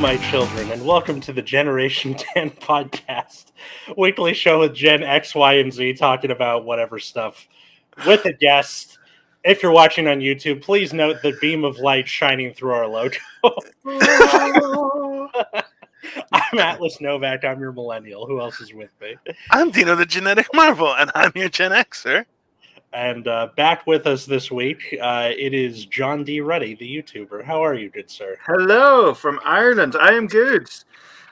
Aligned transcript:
my 0.00 0.18
children, 0.30 0.70
and 0.72 0.84
welcome 0.84 1.20
to 1.22 1.32
the 1.32 1.40
Generation 1.40 2.14
Dan 2.34 2.50
podcast, 2.50 3.52
weekly 3.96 4.34
show 4.34 4.60
with 4.60 4.74
Gen 4.74 5.02
X, 5.02 5.34
Y, 5.34 5.54
and 5.54 5.72
Z 5.72 5.94
talking 5.94 6.30
about 6.30 6.66
whatever 6.66 6.98
stuff 6.98 7.48
with 8.06 8.26
a 8.26 8.34
guest. 8.34 8.98
If 9.42 9.62
you're 9.62 9.72
watching 9.72 10.06
on 10.06 10.20
YouTube, 10.20 10.62
please 10.62 10.92
note 10.92 11.22
the 11.22 11.34
beam 11.40 11.64
of 11.64 11.78
light 11.78 12.06
shining 12.06 12.52
through 12.52 12.72
our 12.72 12.86
logo. 12.86 13.16
I'm 16.30 16.58
Atlas 16.58 16.98
Novack. 16.98 17.44
I'm 17.44 17.58
your 17.60 17.72
millennial. 17.72 18.26
Who 18.26 18.38
else 18.38 18.60
is 18.60 18.74
with 18.74 18.90
me? 19.00 19.16
I'm 19.50 19.70
Dino 19.70 19.94
the 19.94 20.04
Genetic 20.04 20.48
Marvel, 20.52 20.94
and 20.94 21.10
I'm 21.14 21.32
your 21.34 21.48
Gen 21.48 21.70
Xer. 21.70 22.26
And 22.96 23.28
uh, 23.28 23.50
back 23.56 23.86
with 23.86 24.06
us 24.06 24.24
this 24.24 24.50
week, 24.50 24.96
uh, 25.02 25.28
it 25.36 25.52
is 25.52 25.84
John 25.84 26.24
D. 26.24 26.40
Ruddy, 26.40 26.74
the 26.74 26.88
YouTuber. 26.96 27.44
How 27.44 27.62
are 27.62 27.74
you, 27.74 27.90
good 27.90 28.10
sir? 28.10 28.38
Hello 28.46 29.12
from 29.12 29.38
Ireland. 29.44 29.96
I 30.00 30.14
am 30.14 30.26
good. 30.26 30.70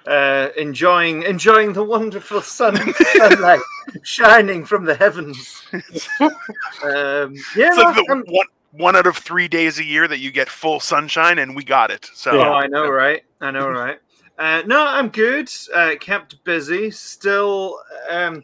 Uh, 0.06 0.48
enjoying 0.58 1.22
enjoying 1.22 1.72
the 1.72 1.82
wonderful 1.82 2.42
sun 2.42 2.76
sunlight 3.16 3.60
shining 4.02 4.66
from 4.66 4.84
the 4.84 4.94
heavens. 4.94 5.62
um, 5.72 5.80
yeah, 7.56 7.70
It's 7.70 7.78
like 7.78 7.96
the 7.96 8.24
one, 8.28 8.46
one 8.72 8.94
out 8.94 9.06
of 9.06 9.16
three 9.16 9.48
days 9.48 9.78
a 9.78 9.84
year 9.84 10.06
that 10.06 10.18
you 10.18 10.30
get 10.30 10.50
full 10.50 10.80
sunshine, 10.80 11.38
and 11.38 11.56
we 11.56 11.64
got 11.64 11.90
it. 11.90 12.10
So 12.12 12.34
Yeah. 12.34 12.50
oh, 12.50 12.52
I 12.52 12.66
know, 12.66 12.90
right? 12.90 13.24
I 13.40 13.50
know, 13.50 13.70
right? 13.70 13.98
Uh, 14.38 14.60
no, 14.66 14.84
I'm 14.86 15.08
good. 15.08 15.48
Uh, 15.72 15.94
kept 15.98 16.44
busy. 16.44 16.90
Still, 16.90 17.78
um, 18.10 18.42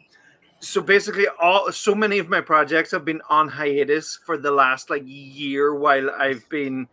so 0.61 0.79
basically, 0.81 1.27
all 1.39 1.71
so 1.71 1.93
many 1.93 2.19
of 2.19 2.29
my 2.29 2.39
projects 2.39 2.91
have 2.91 3.03
been 3.03 3.21
on 3.29 3.47
hiatus 3.49 4.19
for 4.25 4.37
the 4.37 4.51
last 4.51 4.89
like 4.89 5.03
year 5.05 5.75
while 5.75 6.09
I've 6.11 6.47
been 6.49 6.87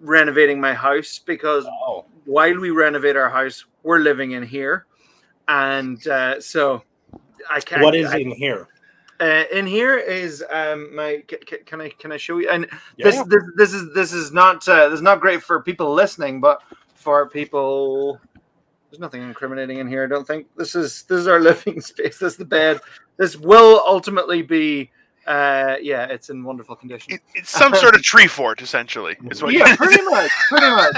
renovating 0.00 0.60
my 0.60 0.74
house 0.74 1.20
because 1.24 1.64
Oh, 1.66 2.04
while 2.26 2.58
we 2.58 2.70
renovate 2.70 3.16
our 3.16 3.30
house, 3.30 3.64
we're 3.84 4.00
living 4.00 4.32
in 4.32 4.42
here, 4.42 4.86
and 5.48 6.04
uh, 6.08 6.40
so 6.40 6.82
I 7.50 7.60
can't. 7.60 7.82
what 7.82 7.94
is 7.94 8.10
I- 8.10 8.18
in 8.18 8.30
here? 8.32 8.68
uh, 9.20 9.44
in 9.52 9.64
here 9.64 9.96
is 9.96 10.44
um 10.50 10.92
my 10.94 11.22
ca- 11.28 11.38
ca- 11.48 11.62
can 11.64 11.80
I 11.80 11.88
can 11.90 12.10
I 12.10 12.16
show 12.16 12.38
you 12.38 12.50
and 12.50 12.66
Yeah. 12.96 13.10
this, 13.10 13.22
this 13.28 13.42
this 13.56 13.72
is 13.72 13.94
this 13.94 14.12
is 14.12 14.32
not 14.32 14.66
uh, 14.68 14.88
this 14.88 14.96
is 14.96 15.02
not 15.02 15.20
great 15.20 15.40
for 15.40 15.62
people 15.62 15.94
listening 15.94 16.40
but 16.40 16.60
for 16.96 17.28
people 17.30 18.20
there's 18.94 19.00
nothing 19.00 19.22
incriminating 19.22 19.78
in 19.78 19.88
here 19.88 20.04
I 20.04 20.06
don't 20.06 20.24
think. 20.26 20.46
This 20.56 20.76
is 20.76 21.02
this 21.04 21.18
is 21.18 21.26
our 21.26 21.40
living 21.50 21.80
space. 21.80 22.18
This 22.18 22.34
is 22.34 22.36
the 22.36 22.44
bed. 22.44 22.80
This 23.16 23.36
will 23.36 23.82
ultimately 23.86 24.42
be 24.42 24.90
uh 25.26 25.76
yeah 25.80 26.04
it's 26.04 26.28
in 26.30 26.44
wonderful 26.44 26.76
condition. 26.76 27.14
It, 27.14 27.20
it's 27.34 27.50
some 27.50 27.74
sort 27.74 27.96
of 27.96 28.02
tree 28.02 28.28
fort, 28.28 28.62
essentially. 28.62 29.16
Is 29.30 29.42
what 29.42 29.52
yeah 29.52 29.74
pretty 29.74 30.02
much 30.04 30.30
pretty 30.48 30.70
much. 30.70 30.96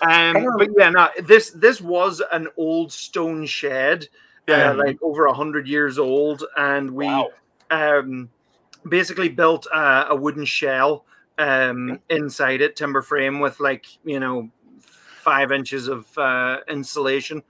Um 0.00 0.56
but 0.56 0.68
yeah 0.78 0.88
no 0.90 1.08
this 1.22 1.50
this 1.50 1.80
was 1.82 2.22
an 2.32 2.48
old 2.56 2.90
stone 2.92 3.44
shed 3.44 4.08
yeah. 4.48 4.70
uh, 4.70 4.74
like 4.74 4.96
over 5.02 5.26
a 5.26 5.34
hundred 5.34 5.68
years 5.68 5.98
old 5.98 6.44
and 6.56 6.90
we 6.90 7.06
Wow. 7.06 7.30
um, 7.70 8.30
basically 8.88 9.28
built 9.28 9.66
a, 9.74 10.06
a 10.10 10.16
wooden 10.16 10.44
shell 10.46 11.04
um, 11.38 11.98
inside 12.08 12.60
it, 12.60 12.76
timber 12.76 13.02
frame 13.02 13.40
with 13.40 13.58
like 13.60 13.86
you 14.04 14.20
know 14.20 14.48
five 15.24 15.50
inches 15.50 15.88
of 15.88 16.06
uh, 16.18 16.58
insulation. 16.68 17.42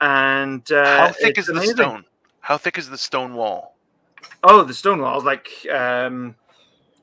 And 0.00 0.70
uh, 0.72 0.96
How 0.96 1.12
thick 1.12 1.38
is 1.38 1.46
the 1.46 1.60
stone? 1.60 2.04
How 2.40 2.56
thick 2.56 2.78
is 2.78 2.88
the 2.88 2.98
stone 2.98 3.34
wall? 3.34 3.76
Oh, 4.42 4.64
the 4.64 4.74
stone 4.74 5.00
wall 5.02 5.18
is 5.18 5.24
like 5.24 5.48
um, 5.70 6.34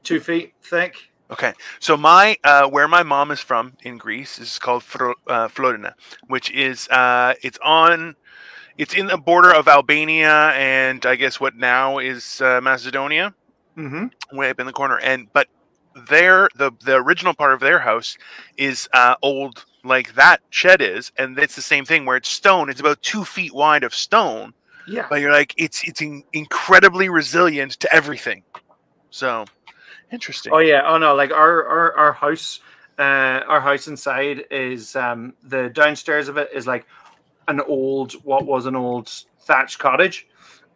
two 0.04 0.20
feet 0.20 0.54
thick. 0.64 0.96
Okay, 1.30 1.54
so 1.80 1.96
my 1.98 2.38
uh, 2.44 2.68
where 2.68 2.88
my 2.88 3.04
mom 3.04 3.32
is 3.32 3.42
from 3.42 3.74
in 3.84 3.98
Greece 3.98 4.40
is 4.40 4.58
called 4.58 4.82
Fro- 4.82 5.14
uh, 5.28 5.48
Florina, 5.50 5.94
which 6.28 6.50
is 6.52 6.88
uh, 6.88 7.34
it's 7.44 7.60
on, 7.64 8.16
it's 8.78 8.94
in 8.94 9.08
the 9.08 9.18
border 9.18 9.54
of 9.54 9.68
Albania 9.68 10.52
and 10.56 11.06
I 11.06 11.16
guess 11.16 11.40
what 11.40 11.56
now 11.56 12.00
is 12.00 12.42
uh, 12.42 12.62
Macedonia. 12.62 13.36
Mm-hmm. 13.78 14.36
way 14.36 14.50
up 14.50 14.60
in 14.60 14.66
the 14.66 14.74
corner 14.74 14.98
and 14.98 15.28
but 15.34 15.48
their 16.10 16.50
the 16.56 16.72
the 16.84 16.96
original 16.96 17.36
part 17.36 17.54
of 17.54 17.60
their 17.60 17.78
house 17.78 18.18
is 18.58 18.90
uh 18.92 19.14
old 19.22 19.66
like 19.88 20.14
that 20.16 20.42
shed 20.50 20.82
is 20.82 21.12
and 21.18 21.38
it's 21.40 21.56
the 21.56 21.62
same 21.62 21.86
thing 21.86 22.06
where 22.06 22.18
it's 22.18 22.30
stone 22.30 22.70
it's 22.70 22.80
about 22.80 23.02
two 23.02 23.24
feet 23.26 23.54
wide 23.54 23.84
of 23.84 23.94
stone 23.94 24.54
Yeah. 24.88 25.08
but 25.10 25.22
you're 25.22 25.32
like 25.32 25.54
it's 25.58 25.84
it's 25.88 26.02
in, 26.02 26.24
incredibly 26.34 27.10
resilient 27.10 27.72
to 27.80 27.94
everything 27.94 28.44
so 29.10 29.46
interesting 30.12 30.54
Oh 30.54 30.60
yeah. 30.60 30.84
Oh 30.86 30.98
no. 30.98 31.16
Like 31.16 31.32
our 31.32 31.66
our 31.68 31.94
our 31.98 32.14
house, 32.14 32.60
uh, 33.00 33.42
our 33.48 33.60
house 33.60 33.88
inside 33.88 34.46
is 34.52 34.96
um 34.96 35.34
the 35.44 35.70
downstairs 35.70 36.28
of 36.30 36.38
it 36.38 36.50
is 36.54 36.66
like 36.68 36.86
an 37.48 37.60
old 37.62 38.14
what 38.24 38.46
was 38.46 38.66
an 38.66 38.76
old 38.76 39.12
thatched 39.42 39.80
cottage. 39.80 40.28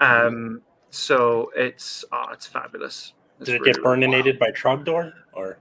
Um. 0.02 0.62
So 0.90 1.52
it's 1.56 2.04
oh, 2.12 2.26
it's 2.34 2.46
fabulous. 2.46 3.14
It's 3.40 3.46
Did 3.48 3.56
it 3.56 3.60
really, 3.62 3.74
get 3.74 3.82
really- 3.84 4.08
burninated 4.08 4.40
by 4.40 4.52
Trogdor? 4.52 5.14
Or 5.34 5.58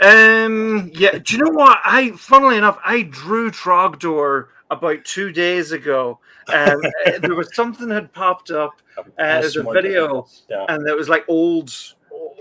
Um. 0.00 0.90
Yeah. 0.94 1.18
Do 1.18 1.36
you 1.36 1.44
know 1.44 1.50
what? 1.50 1.78
I 1.84 2.12
funnily 2.12 2.56
enough, 2.56 2.78
I 2.84 3.02
drew 3.02 3.50
Trogdor 3.50 4.46
about 4.70 5.04
two 5.04 5.32
days 5.32 5.72
ago. 5.72 6.18
Um, 6.48 6.80
there 7.20 7.34
was 7.34 7.54
something 7.54 7.90
had 7.90 8.12
popped 8.12 8.50
up, 8.50 8.80
Uh, 8.98 9.04
there's 9.16 9.56
a 9.56 9.62
video, 9.62 10.26
Yeah. 10.48 10.64
and 10.68 10.86
it 10.88 10.96
was 10.96 11.08
like 11.08 11.24
old 11.28 11.72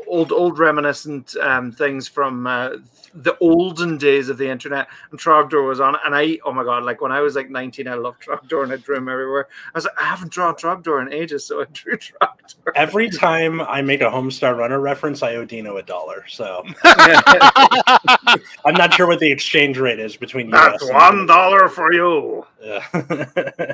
old 0.10 0.32
old 0.32 0.60
reminiscent 0.60 1.36
um 1.38 1.72
things 1.72 2.08
from 2.08 2.48
uh, 2.48 2.70
the 3.14 3.38
olden 3.40 3.98
days 3.98 4.30
of 4.30 4.38
the 4.38 4.50
internet. 4.50 4.88
And 5.12 5.20
Trogdor 5.20 5.68
was 5.68 5.80
on 5.80 5.96
and 6.06 6.16
I 6.16 6.40
oh 6.46 6.52
my 6.52 6.64
god 6.64 6.84
like 6.84 7.02
when 7.02 7.12
I 7.12 7.22
was 7.22 7.36
like 7.36 7.50
19 7.50 7.88
I 7.88 7.96
loved 7.96 8.24
Trogdor 8.24 8.64
and 8.64 8.72
I 8.72 8.78
drew 8.78 8.98
him 8.98 9.10
everywhere. 9.10 9.48
I 9.74 9.78
was 9.78 9.86
like 9.86 10.00
I 10.00 10.06
haven't 10.06 10.32
drawn 10.32 10.56
Trogdor 10.56 11.02
in 11.02 11.14
ages 11.14 11.46
so 11.46 11.62
I 11.62 11.66
drew 11.72 11.98
Trogdor. 11.98 12.72
Every 12.76 13.10
time 13.10 13.62
I 13.62 13.82
make 13.82 14.02
a 14.02 14.06
Homestar 14.06 14.58
Runner 14.58 14.80
reference, 14.80 15.24
I 15.24 15.36
owe 15.36 15.46
Dino 15.46 15.78
a 15.78 15.84
dollar. 15.84 16.26
So. 16.28 16.64
I'm 16.84 18.74
not 18.74 18.94
sure 18.94 19.08
what 19.08 19.20
the 19.20 19.32
exchange 19.32 19.78
rate 19.78 20.00
is 20.00 20.16
between 20.16 20.50
that's 20.50 20.84
US 20.84 20.92
one 20.92 21.26
dollar 21.26 21.70
for 21.70 21.94
you. 21.94 22.46
Yeah. 22.62 22.86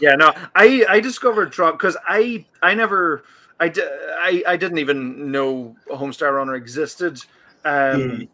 yeah 0.00 0.14
no 0.14 0.32
I 0.54 0.84
I 0.88 1.00
discovered 1.00 1.52
Trog 1.52 1.72
because 1.72 1.96
I 2.06 2.44
I 2.62 2.74
never 2.74 3.24
I, 3.58 3.68
di- 3.68 3.82
I 3.82 4.42
I 4.46 4.56
didn't 4.56 4.78
even 4.78 5.30
know 5.30 5.74
Homestar 5.90 6.34
Runner 6.34 6.54
existed 6.54 7.18
um 7.64 8.28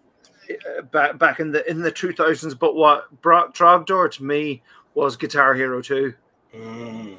uh, 0.51 0.83
back 0.83 1.17
back 1.19 1.41
in 1.41 1.53
the 1.53 1.69
in 1.71 1.81
the 1.81 1.93
2000s 1.93 2.59
but 2.59 2.75
what 2.75 3.09
brought 3.23 3.55
Trogdor 3.55 4.11
to 4.13 4.25
me 4.25 4.63
was 4.95 5.17
Guitar 5.17 5.55
Hero 5.55 5.81
2 5.81 6.13
Mm. 6.55 7.17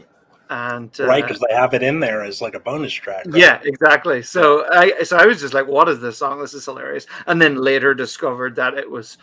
and 0.52 1.00
uh, 1.00 1.08
right, 1.08 1.24
because 1.24 1.40
they 1.40 1.56
have 1.56 1.74
it 1.74 1.82
in 1.82 2.00
there 2.00 2.22
as 2.22 2.40
like 2.40 2.54
a 2.54 2.60
bonus 2.60 2.94
track. 2.94 3.26
right? 3.26 3.36
yeah 3.36 3.60
exactly 3.64 4.22
so 4.22 4.66
I 4.72 5.02
so 5.04 5.18
I 5.18 5.26
was 5.26 5.42
just 5.42 5.56
like 5.56 5.66
what 5.68 5.90
is 5.90 6.00
this 6.00 6.18
song 6.20 6.40
this 6.40 6.54
is 6.54 6.66
hilarious 6.66 7.08
and 7.26 7.42
then 7.42 7.56
later 7.56 7.96
discovered 7.96 8.56
that 8.58 8.76
it 8.76 8.88
was 8.92 9.18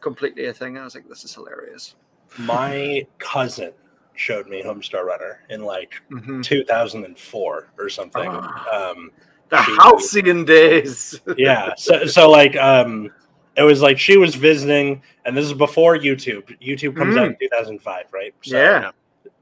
completely 0.00 0.46
a 0.46 0.54
thing 0.54 0.78
I 0.78 0.84
was 0.84 0.94
like 0.94 1.06
this 1.08 1.24
is 1.24 1.34
hilarious 1.34 1.94
My 2.38 3.06
cousin 3.18 3.72
showed 4.20 4.46
me 4.48 4.62
Homestar 4.62 5.02
Runner 5.04 5.40
in 5.48 5.62
like 5.64 5.94
Mhm. 6.12 6.44
2004 6.44 7.72
or 7.78 7.88
something. 7.88 8.28
Ah. 8.30 8.90
Um, 8.90 9.10
the 9.48 9.62
She- 9.64 9.72
halcyon 9.76 10.44
days 10.44 11.20
yeah, 11.36 11.72
so 11.76 12.04
so 12.06 12.30
like 12.30 12.54
um, 12.56 13.10
it 13.56 13.62
was 13.62 13.80
like 13.82 13.98
she 13.98 14.16
was 14.18 14.34
visiting, 14.34 15.02
and 15.24 15.36
this 15.36 15.46
is 15.46 15.54
before 15.54 15.96
YouTube. 15.96 16.44
YouTube 16.60 16.96
comes 16.96 17.16
out 17.16 17.26
in 17.28 17.36
2005, 17.40 18.04
right? 18.12 18.34
So, 18.42 18.56
Mm. 18.56 18.60
yeah 18.82 18.90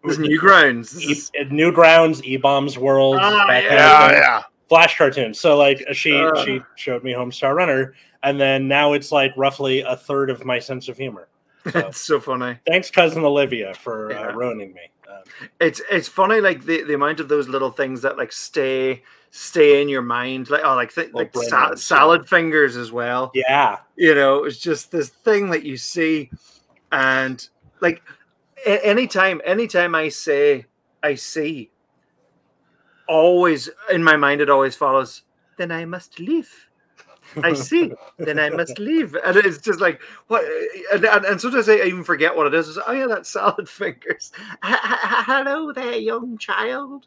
this 0.04 0.16
is 0.16 0.18
Newgrounds 0.26 0.92
this 0.92 1.04
E- 1.04 1.12
is, 1.12 1.30
Newgrounds, 1.50 2.22
E 2.24 2.36
Bombs 2.36 2.78
World, 2.78 3.16
of 3.16 3.22
yeah 3.48 4.12
yeah 4.12 4.42
Flash 4.68 4.96
cartoons. 4.96 5.40
So 5.40 5.56
like 5.56 5.84
she 5.92 6.14
Uh. 6.16 6.44
she 6.44 6.62
showed 6.76 7.02
me 7.02 7.12
Homestar 7.12 7.54
Runner, 7.54 7.94
and 8.22 8.40
then 8.40 8.68
now 8.68 8.92
it's 8.92 9.10
like 9.10 9.32
roughly 9.36 9.80
a 9.80 9.96
third 9.96 10.30
of 10.30 10.44
my 10.44 10.58
sense 10.60 10.88
of 10.88 10.96
humor. 10.96 11.26
So, 11.72 11.78
it's 11.88 12.00
so 12.00 12.20
funny. 12.20 12.58
thanks, 12.66 12.90
cousin 12.90 13.24
Olivia, 13.24 13.74
for 13.74 14.10
Yeah. 14.12 14.28
uh, 14.28 14.32
ruining 14.32 14.72
me. 14.72 14.90
Um, 15.08 15.22
it's 15.60 15.80
it's 15.90 16.08
funny 16.08 16.40
like 16.40 16.64
the, 16.64 16.82
the 16.82 16.94
amount 16.94 17.20
of 17.20 17.28
those 17.28 17.48
little 17.48 17.70
things 17.70 18.02
that 18.02 18.16
like 18.18 18.30
stay 18.32 19.02
stay 19.30 19.80
in 19.82 19.88
your 19.88 20.02
mind 20.02 20.48
like 20.50 20.62
oh 20.64 20.74
like 20.74 20.94
th- 20.94 21.12
like 21.12 21.34
sa- 21.34 21.68
worms, 21.68 21.84
salad 21.84 22.28
fingers 22.28 22.76
as 22.76 22.90
well. 22.92 23.30
Yeah, 23.34 23.78
you 23.96 24.14
know 24.14 24.44
it's 24.44 24.58
just 24.58 24.90
this 24.90 25.08
thing 25.08 25.50
that 25.50 25.64
you 25.64 25.76
see 25.76 26.30
and 26.92 27.46
like 27.80 28.02
a- 28.66 28.86
anytime 28.86 29.40
anytime 29.44 29.94
i 29.94 30.08
say 30.08 30.64
i 31.02 31.14
see 31.14 31.70
always 33.06 33.68
in 33.90 34.02
my 34.02 34.16
mind 34.16 34.40
it 34.40 34.50
always 34.50 34.74
follows 34.74 35.22
then 35.58 35.70
i 35.70 35.84
must 35.84 36.18
leave 36.18 36.67
i 37.44 37.52
see 37.52 37.92
then 38.18 38.38
i 38.38 38.48
must 38.50 38.78
leave 38.78 39.14
and 39.24 39.36
it's 39.36 39.58
just 39.58 39.80
like 39.80 40.00
what 40.28 40.44
and, 40.92 41.04
and, 41.04 41.24
and 41.24 41.40
sometimes 41.40 41.68
i 41.68 41.74
even 41.76 42.04
forget 42.04 42.36
what 42.36 42.46
it 42.46 42.54
is 42.54 42.68
It's, 42.68 42.78
oh 42.86 42.92
yeah 42.92 43.06
that's 43.06 43.28
salad 43.32 43.68
fingers 43.68 44.32
hello 44.62 45.72
there 45.72 45.96
young 45.96 46.38
child 46.38 47.06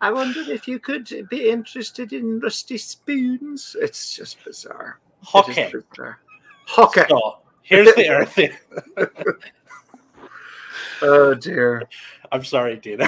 i 0.00 0.10
wondered 0.10 0.48
if 0.48 0.66
you 0.68 0.78
could 0.78 1.08
be 1.30 1.48
interested 1.48 2.12
in 2.12 2.40
rusty 2.40 2.78
spoons 2.78 3.76
it's 3.80 4.14
just 4.16 4.42
bizarre 4.44 4.98
Hawking. 5.24 5.70
bizarre. 5.70 6.18
Hockey. 6.66 7.00
So, 7.08 7.38
Here's 7.62 7.94
the 7.94 8.08
Earth. 8.10 8.38
Oh 11.02 11.34
dear. 11.34 11.82
I'm 12.34 12.44
sorry, 12.44 12.76
Dino. 12.76 13.06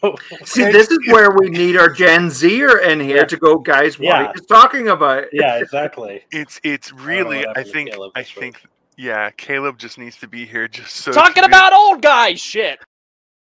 See, 0.44 0.62
this 0.62 0.88
is 0.88 1.00
where 1.08 1.32
we 1.32 1.50
need 1.50 1.76
our 1.76 1.88
Gen 1.88 2.30
Zer 2.30 2.78
in 2.78 3.00
here 3.00 3.16
Yeah. 3.18 3.24
to 3.24 3.36
go, 3.36 3.58
guys. 3.58 3.98
What 3.98 4.04
Yeah. 4.06 4.26
are 4.26 4.32
you 4.36 4.40
talking 4.42 4.88
about? 4.88 5.24
yeah, 5.32 5.56
exactly. 5.56 6.22
It's 6.30 6.60
it's 6.62 6.92
really. 6.92 7.44
what 7.44 7.58
I 7.58 7.64
think 7.64 7.90
Caleb 7.90 8.12
I 8.14 8.22
this 8.22 8.36
week. 8.36 8.40
think 8.40 8.62
yeah. 8.96 9.30
Caleb 9.36 9.78
just 9.78 9.98
needs 9.98 10.16
to 10.18 10.28
be 10.28 10.46
here 10.46 10.68
just 10.68 10.94
so. 10.94 11.10
Talking 11.10 11.42
to- 11.42 11.48
about 11.48 11.72
old 11.72 12.02
guys, 12.02 12.40
shit. 12.40 12.78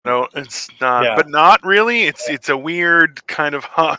No, 0.05 0.29
it's 0.35 0.69
not. 0.83 1.05
Yeah. 1.05 1.17
But 1.17 1.31
not 1.31 1.65
really. 1.65 2.03
It's 2.03 2.29
it's 2.29 2.51
a 2.51 2.57
weird 2.57 3.27
kind 3.27 3.55
of. 3.55 3.65
Huh. 3.65 3.97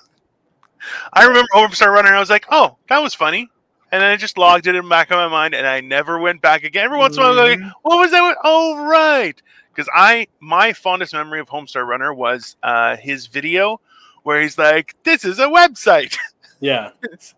I 1.13 1.25
remember 1.25 1.47
Homestar 1.56 1.88
Runner. 1.88 2.09
and 2.09 2.15
I 2.15 2.19
was 2.19 2.29
like, 2.29 2.45
oh, 2.51 2.77
that 2.89 3.00
was 3.00 3.15
funny, 3.15 3.50
and 3.91 4.01
then 4.03 4.12
I 4.12 4.18
just 4.18 4.38
logged 4.38 4.68
it 4.68 4.75
in 4.75 4.83
the 4.83 4.89
back 4.89 5.09
of 5.09 5.15
my 5.15 5.29
mind, 5.29 5.56
and 5.56 5.65
I 5.65 5.81
never 5.81 6.19
went 6.19 6.41
back 6.44 6.63
again. 6.63 6.86
Every 6.86 6.97
once 7.00 7.15
in 7.18 7.24
a 7.24 7.25
while, 7.25 7.39
I'm 7.39 7.50
like, 7.50 7.59
mm-hmm. 7.59 7.69
what 7.81 7.97
was 7.97 8.12
that? 8.12 8.36
Oh, 8.44 8.86
right. 8.86 9.41
Because 9.74 9.90
I 9.94 10.28
my 10.40 10.74
fondest 10.74 11.14
memory 11.14 11.40
of 11.40 11.48
Homestar 11.48 11.86
Runner 11.86 12.14
was 12.14 12.56
uh, 12.64 12.96
his 12.98 13.28
video 13.28 13.80
where 14.24 14.42
he's 14.42 14.58
like, 14.58 14.96
"This 15.04 15.25
is 15.25 15.40
a 15.40 15.48
website." 15.48 16.16
Yeah. 16.60 16.92
it's 17.02 17.36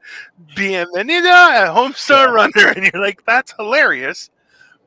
Bienvenido 0.56 1.32
a 1.32 1.74
Homestar 1.74 2.28
Yeah. 2.28 2.32
Runner, 2.32 2.68
and 2.76 2.84
you're 2.94 3.02
like, 3.02 3.26
that's 3.26 3.54
hilarious. 3.58 4.30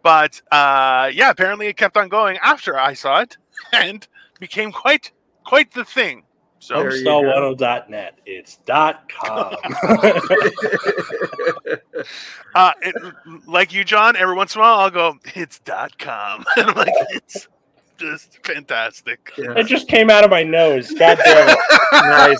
But 0.05 0.41
uh, 0.53 1.11
yeah, 1.13 1.31
apparently 1.31 1.67
it 1.67 1.77
kept 1.77 1.97
on 1.97 2.09
going 2.09 2.39
after 2.39 2.79
I 2.79 2.95
saw 2.95 3.19
it 3.23 3.37
and 3.73 4.07
became 4.39 4.71
quite 4.71 5.11
quite 5.45 5.73
the 5.73 5.85
thing. 5.85 6.23
So 6.61 6.81
There 6.83 6.97
you 6.97 7.05
go. 7.05 7.23
Homestar10.net. 7.23 8.19
It's 8.27 8.57
dot 8.67 9.09
com. 9.09 9.55
uh, 12.55 12.73
it, 12.83 12.95
like 13.47 13.73
you, 13.73 13.85
John, 13.85 14.17
every 14.17 14.35
once 14.35 14.55
in 14.55 14.61
a 14.61 14.63
while 14.63 14.81
I'll 14.81 14.91
go, 14.91 15.19
it's 15.35 15.61
dot 15.61 15.99
com. 15.99 16.45
and 16.57 16.71
I'm 16.71 16.77
like, 16.77 16.93
it's 17.11 17.47
just 17.97 18.45
fantastic. 18.45 19.33
Yeah. 19.37 19.55
it 19.57 19.67
just 19.67 19.89
came 19.89 20.11
out 20.11 20.25
of 20.25 20.31
my 20.31 20.43
nose. 20.43 20.91
God 20.93 21.19
damn 21.25 21.49
it. 21.49 21.59
nice. 21.93 22.39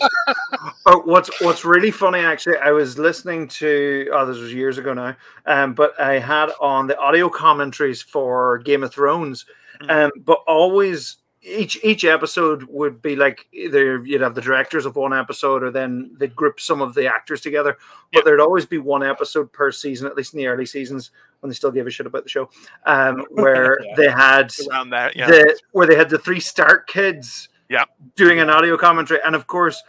Oh, 0.87 1.03
what's 1.05 1.41
what's 1.41 1.65
really 1.65 1.91
funny 1.91 2.21
actually? 2.21 2.57
I 2.59 2.71
was 2.71 2.99
listening 2.99 3.49
to 3.49 4.09
oh, 4.13 4.27
this 4.27 4.39
was 4.39 4.53
years 4.55 4.79
ago 4.79 4.95
now, 4.95 5.17
um, 5.47 5.75
but 5.75 6.01
I 6.01 6.19
had 6.19 6.51
on 6.61 6.87
the 6.87 6.99
audio 6.99 7.29
commentaries 7.29 8.03
for 8.03 8.59
Game 8.59 8.83
of 8.83 8.93
Thrones, 8.93 9.47
um, 9.89 10.11
but 10.25 10.41
always 10.47 11.17
each 11.43 11.83
each 11.85 12.05
episode 12.05 12.65
would 12.65 13.01
be 13.01 13.15
like 13.17 13.47
either 13.53 14.05
you'd 14.05 14.21
have 14.21 14.35
the 14.35 14.41
directors 14.41 14.85
of 14.87 14.97
one 14.97 15.13
episode, 15.13 15.63
or 15.63 15.71
then 15.71 16.11
they'd 16.19 16.35
group 16.35 16.61
some 16.61 16.81
of 16.83 16.95
the 16.95 17.07
actors 17.07 17.41
together. 17.41 17.77
But 18.13 18.19
Yep. 18.19 18.25
there'd 18.25 18.41
always 18.41 18.67
be 18.67 18.79
one 18.79 19.03
episode 19.05 19.53
per 19.53 19.71
season, 19.71 20.07
at 20.09 20.17
least 20.17 20.35
in 20.35 20.39
the 20.39 20.47
early 20.49 20.67
seasons 20.67 21.11
when 21.41 21.49
they 21.51 21.55
still 21.55 21.71
gave 21.71 21.87
a 21.87 21.91
shit 21.91 22.07
about 22.07 22.25
the 22.25 22.29
show, 22.29 22.51
um, 22.87 23.25
where 23.31 23.79
Yeah. 23.83 23.95
they 23.97 24.09
had 24.11 24.51
Around 24.69 24.91
that, 24.91 25.15
yeah. 25.17 25.29
the 25.29 25.59
where 25.73 25.87
they 25.87 25.95
had 25.97 26.11
the 26.11 26.19
three 26.19 26.41
Stark 26.41 26.89
kids 26.89 27.49
Yeah. 27.69 27.85
doing 28.17 28.41
an 28.41 28.51
audio 28.51 28.77
commentary 28.77 29.21
and 29.25 29.35
of 29.37 29.47
course 29.47 29.81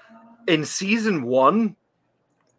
in 0.48 0.66
season 0.66 1.24
one 1.24 1.76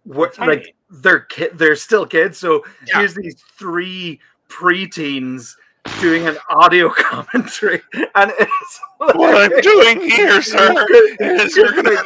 what 0.04 0.36
like 0.38 0.74
they're 0.88 1.20
kid 1.20 1.56
they're 1.58 1.76
still 1.76 2.06
kids 2.06 2.38
so 2.38 2.64
Yeah. 2.86 2.98
here's 2.98 3.14
these 3.14 3.36
three 3.58 4.18
preteens 4.48 5.54
doing 6.00 6.26
an 6.26 6.36
audio 6.48 6.90
commentary. 6.96 7.82
And 8.14 8.32
it's 8.38 8.80
what 8.96 9.34
I'm 9.34 9.60
doing 9.60 10.00
here, 10.00 10.42
sir, 10.42 10.86
is 11.20 11.56
you're 11.56 11.72
gonna 11.72 12.02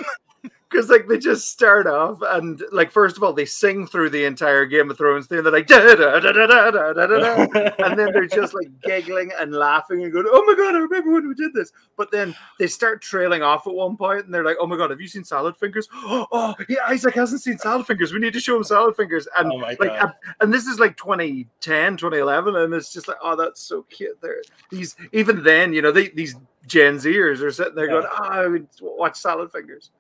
because 0.75 0.91
like 0.91 1.07
they 1.07 1.19
just 1.19 1.49
start 1.49 1.87
off 1.87 2.19
and 2.21 2.61
like 2.73 2.91
first 2.91 3.17
of 3.17 3.23
all 3.23 3.33
they 3.33 3.45
sing 3.45 3.87
through 3.87 4.11
the 4.11 4.25
entire 4.25 4.67
Game 4.67 4.91
of 4.91 4.99
Thrones 4.99 5.29
thing. 5.29 5.43
They're 5.43 5.53
like 5.53 5.69
da 5.69 5.79
da 5.79 5.95
da 5.95 6.19
da 6.19 6.33
da 6.33 6.71
da 6.71 6.93
da 6.93 7.07
da 7.07 7.75
and 7.85 7.99
then 7.99 8.13
they're 8.13 8.27
just 8.27 8.55
like 8.55 8.69
giggling 8.83 9.31
and 9.39 9.53
laughing 9.53 10.03
and 10.03 10.13
going, 10.13 10.27
"Oh 10.29 10.45
my 10.45 10.55
god, 10.55 10.75
I 10.75 10.79
remember 10.79 11.13
when 11.13 11.29
we 11.29 11.35
did 11.35 11.55
this." 11.55 11.71
But 11.97 12.11
then 12.11 12.35
they 12.59 12.67
start 12.67 13.03
trailing 13.03 13.43
off 13.43 13.69
at 13.69 13.75
one 13.75 13.97
point, 13.97 14.25
and 14.25 14.35
they're 14.35 14.45
like, 14.45 14.57
"Oh 14.61 14.67
my 14.67 14.77
god, 14.77 14.91
have 14.91 15.01
you 15.01 15.07
seen 15.07 15.25
Salad 15.25 15.57
Fingers? 15.57 15.89
Oh, 16.37 16.55
yeah, 16.69 16.79
Isaac 16.89 17.15
hasn't 17.15 17.43
seen 17.43 17.59
Salad 17.59 17.87
Fingers. 17.87 18.13
We 18.13 18.19
need 18.19 18.33
to 18.33 18.41
show 18.41 18.57
him 18.57 18.65
Salad 18.65 18.97
Fingers." 18.97 19.29
And 19.37 19.53
oh 19.53 19.59
my 19.59 19.77
like, 19.79 19.91
god. 19.91 20.01
and, 20.03 20.13
and 20.41 20.55
this 20.55 20.67
is 20.67 20.81
like 20.81 20.97
2010, 20.97 21.97
2011, 21.97 22.57
and 22.57 22.75
it's 22.75 22.93
just 22.93 23.07
like, 23.07 23.19
"Oh, 23.23 23.37
that's 23.37 23.61
so 23.63 23.83
cute." 23.85 24.21
There, 24.21 24.43
these 24.71 24.97
even 25.13 25.45
then, 25.45 25.73
you 25.73 25.83
know, 25.83 25.93
they, 25.93 26.09
these 26.09 26.35
Gen 26.67 26.97
Zers 26.97 27.41
are 27.43 27.53
sitting 27.53 27.75
there 27.77 27.87
Yeah. 27.87 27.93
going, 27.93 28.07
"Ah, 28.11 28.31
I 28.31 28.47
would 28.49 28.67
watch 28.81 29.17
Salad 29.17 29.53
Fingers." 29.53 29.91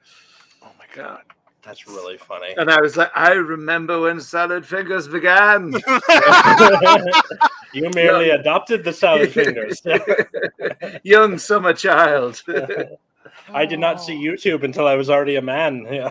My 0.96 1.02
god. 1.02 1.20
That's 1.62 1.86
really 1.86 2.18
funny. 2.18 2.54
And 2.58 2.70
I 2.70 2.80
was 2.80 2.96
like, 2.96 3.10
I 3.14 3.32
remember 3.32 4.00
when 4.00 4.20
Salad 4.20 4.66
Fingers 4.66 5.08
began. 5.08 5.72
you 7.72 7.90
merely 7.94 8.30
adopted 8.30 8.84
the 8.84 8.92
salad 8.92 9.32
fingers. 9.32 9.80
Young 11.02 11.38
summer 11.38 11.72
child. 11.72 12.42
I 13.48 13.64
did 13.64 13.80
not 13.80 14.02
see 14.02 14.12
YouTube 14.12 14.62
until 14.62 14.86
I 14.86 14.94
was 14.94 15.08
already 15.08 15.36
a 15.36 15.42
man. 15.42 15.86
Yeah. 15.90 16.10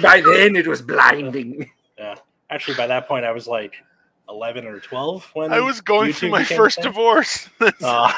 By 0.00 0.20
then 0.20 0.54
it 0.54 0.68
was 0.68 0.80
blinding. 0.80 1.68
Yeah. 1.98 2.14
Actually, 2.50 2.76
by 2.76 2.86
that 2.86 3.08
point, 3.08 3.24
I 3.24 3.32
was 3.32 3.48
like 3.48 3.74
11 4.28 4.64
or 4.64 4.78
12 4.78 5.30
when 5.34 5.52
I 5.52 5.60
was 5.60 5.80
going 5.80 6.12
YouTube 6.12 6.14
through 6.14 6.30
my 6.30 6.44
first 6.44 6.76
thing. 6.76 6.84
divorce. 6.84 7.48
Ah, 7.82 8.16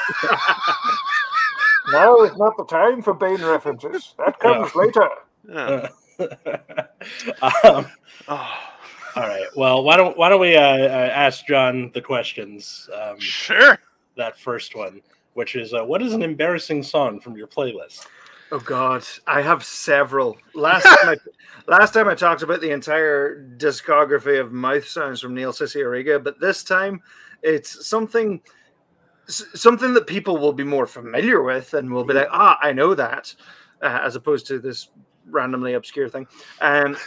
Now 1.91 2.17
is 2.23 2.35
not 2.37 2.57
the 2.57 2.65
time 2.65 3.01
for 3.01 3.13
Bane 3.13 3.43
references. 3.43 4.13
That 4.17 4.39
comes 4.39 4.73
later. 4.75 5.09
Yeah. 5.49 5.89
um, 7.63 7.87
Oh, 8.29 8.53
all 9.15 9.23
right. 9.23 9.45
Well, 9.55 9.83
why 9.83 9.95
don't 9.95 10.17
why 10.17 10.27
don't 10.29 10.41
we 10.41 10.55
uh, 10.55 10.61
uh, 10.61 11.11
ask 11.13 11.45
John 11.47 11.91
the 11.93 12.01
questions? 12.01 12.89
Um, 12.93 13.19
sure. 13.19 13.77
that 14.17 14.37
first 14.37 14.75
one, 14.75 15.01
which 15.33 15.55
is 15.55 15.73
uh, 15.73 15.83
what 15.85 16.01
is 16.01 16.13
an 16.13 16.21
embarrassing 16.23 16.83
song 16.83 17.19
from 17.21 17.37
your 17.37 17.47
playlist? 17.47 18.05
Oh 18.51 18.59
God, 18.59 19.05
I 19.25 19.41
have 19.41 19.63
several. 19.63 20.37
Last 20.53 20.83
time, 21.01 21.09
I, 21.09 21.17
last 21.67 21.93
time 21.93 22.07
I 22.09 22.15
talked 22.15 22.41
about 22.41 22.59
the 22.59 22.71
entire 22.71 23.47
discography 23.57 24.39
of 24.41 24.51
mouth 24.51 24.87
sounds 24.87 25.21
from 25.21 25.33
Neil 25.33 25.53
Cicierega, 25.53 26.21
but 26.23 26.39
this 26.41 26.63
time 26.63 27.01
it's 27.43 27.87
something, 27.87 28.41
s- 28.45 28.51
something 29.27 29.93
that 29.93 30.07
people 30.07 30.37
will 30.37 30.53
be 30.53 30.63
more 30.63 30.85
familiar 30.87 31.41
with 31.43 31.73
and 31.73 31.91
will 31.91 32.03
be 32.05 32.13
like, 32.13 32.29
ah, 32.31 32.57
I 32.61 32.71
know 32.71 32.93
that, 32.95 33.33
uh, 33.81 33.99
as 34.03 34.15
opposed 34.15 34.47
to 34.47 34.59
this 34.59 34.89
randomly 35.29 35.73
obscure 35.73 36.09
thing. 36.09 36.27
Um, 36.61 36.97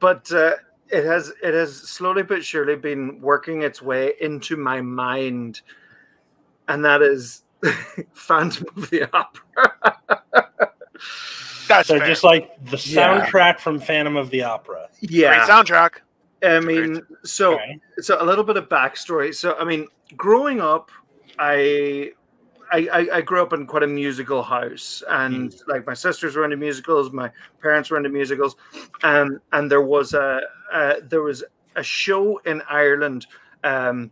but 0.00 0.30
uh, 0.32 0.54
it 0.88 1.04
has 1.04 1.32
it 1.42 1.54
has 1.54 1.76
slowly 1.76 2.22
but 2.22 2.44
surely 2.44 2.76
been 2.76 3.20
working 3.20 3.62
its 3.62 3.80
way 3.80 4.14
into 4.20 4.56
my 4.56 4.80
mind, 4.80 5.60
and 6.68 6.84
that 6.84 7.02
is 7.02 7.42
Phantom 8.12 8.66
of 8.76 8.90
the 8.90 9.04
Opera. 9.16 9.72
That's 11.68 11.88
So 11.88 11.98
fair. 11.98 12.06
just 12.06 12.24
like 12.24 12.50
the 12.66 12.76
Yeah. 12.84 13.24
soundtrack 13.24 13.60
from 13.60 13.78
Phantom 13.78 14.16
of 14.16 14.30
the 14.30 14.42
Opera. 14.42 14.88
great 15.00 15.10
yeah, 15.10 15.46
soundtrack. 15.46 15.92
I 16.42 16.58
mean, 16.60 17.00
so 17.24 17.54
Okay. 17.54 17.78
so 18.00 18.20
a 18.20 18.24
little 18.24 18.44
bit 18.44 18.56
of 18.56 18.68
backstory. 18.68 19.34
So 19.34 19.56
I 19.58 19.64
mean, 19.64 19.86
growing 20.16 20.60
up, 20.60 20.90
I. 21.42 22.12
I, 22.74 23.06
I, 23.12 23.20
grew 23.20 23.42
up 23.42 23.52
in 23.52 23.66
quite 23.66 23.82
a 23.82 23.86
musical 23.86 24.42
house, 24.42 25.02
and 25.06 25.54
like 25.66 25.86
my 25.86 25.92
sisters 25.92 26.34
were 26.34 26.44
into 26.44 26.56
musicals, 26.56 27.12
my 27.12 27.30
parents 27.60 27.90
were 27.90 27.98
into 27.98 28.08
musicals, 28.08 28.56
um, 29.02 29.42
and 29.52 29.70
there 29.70 29.82
was 29.82 30.14
a 30.14 30.40
uh, 30.72 30.94
there 31.02 31.20
was 31.20 31.44
a 31.76 31.82
show 31.82 32.38
in 32.46 32.62
Ireland 32.70 33.26
um, 33.62 34.10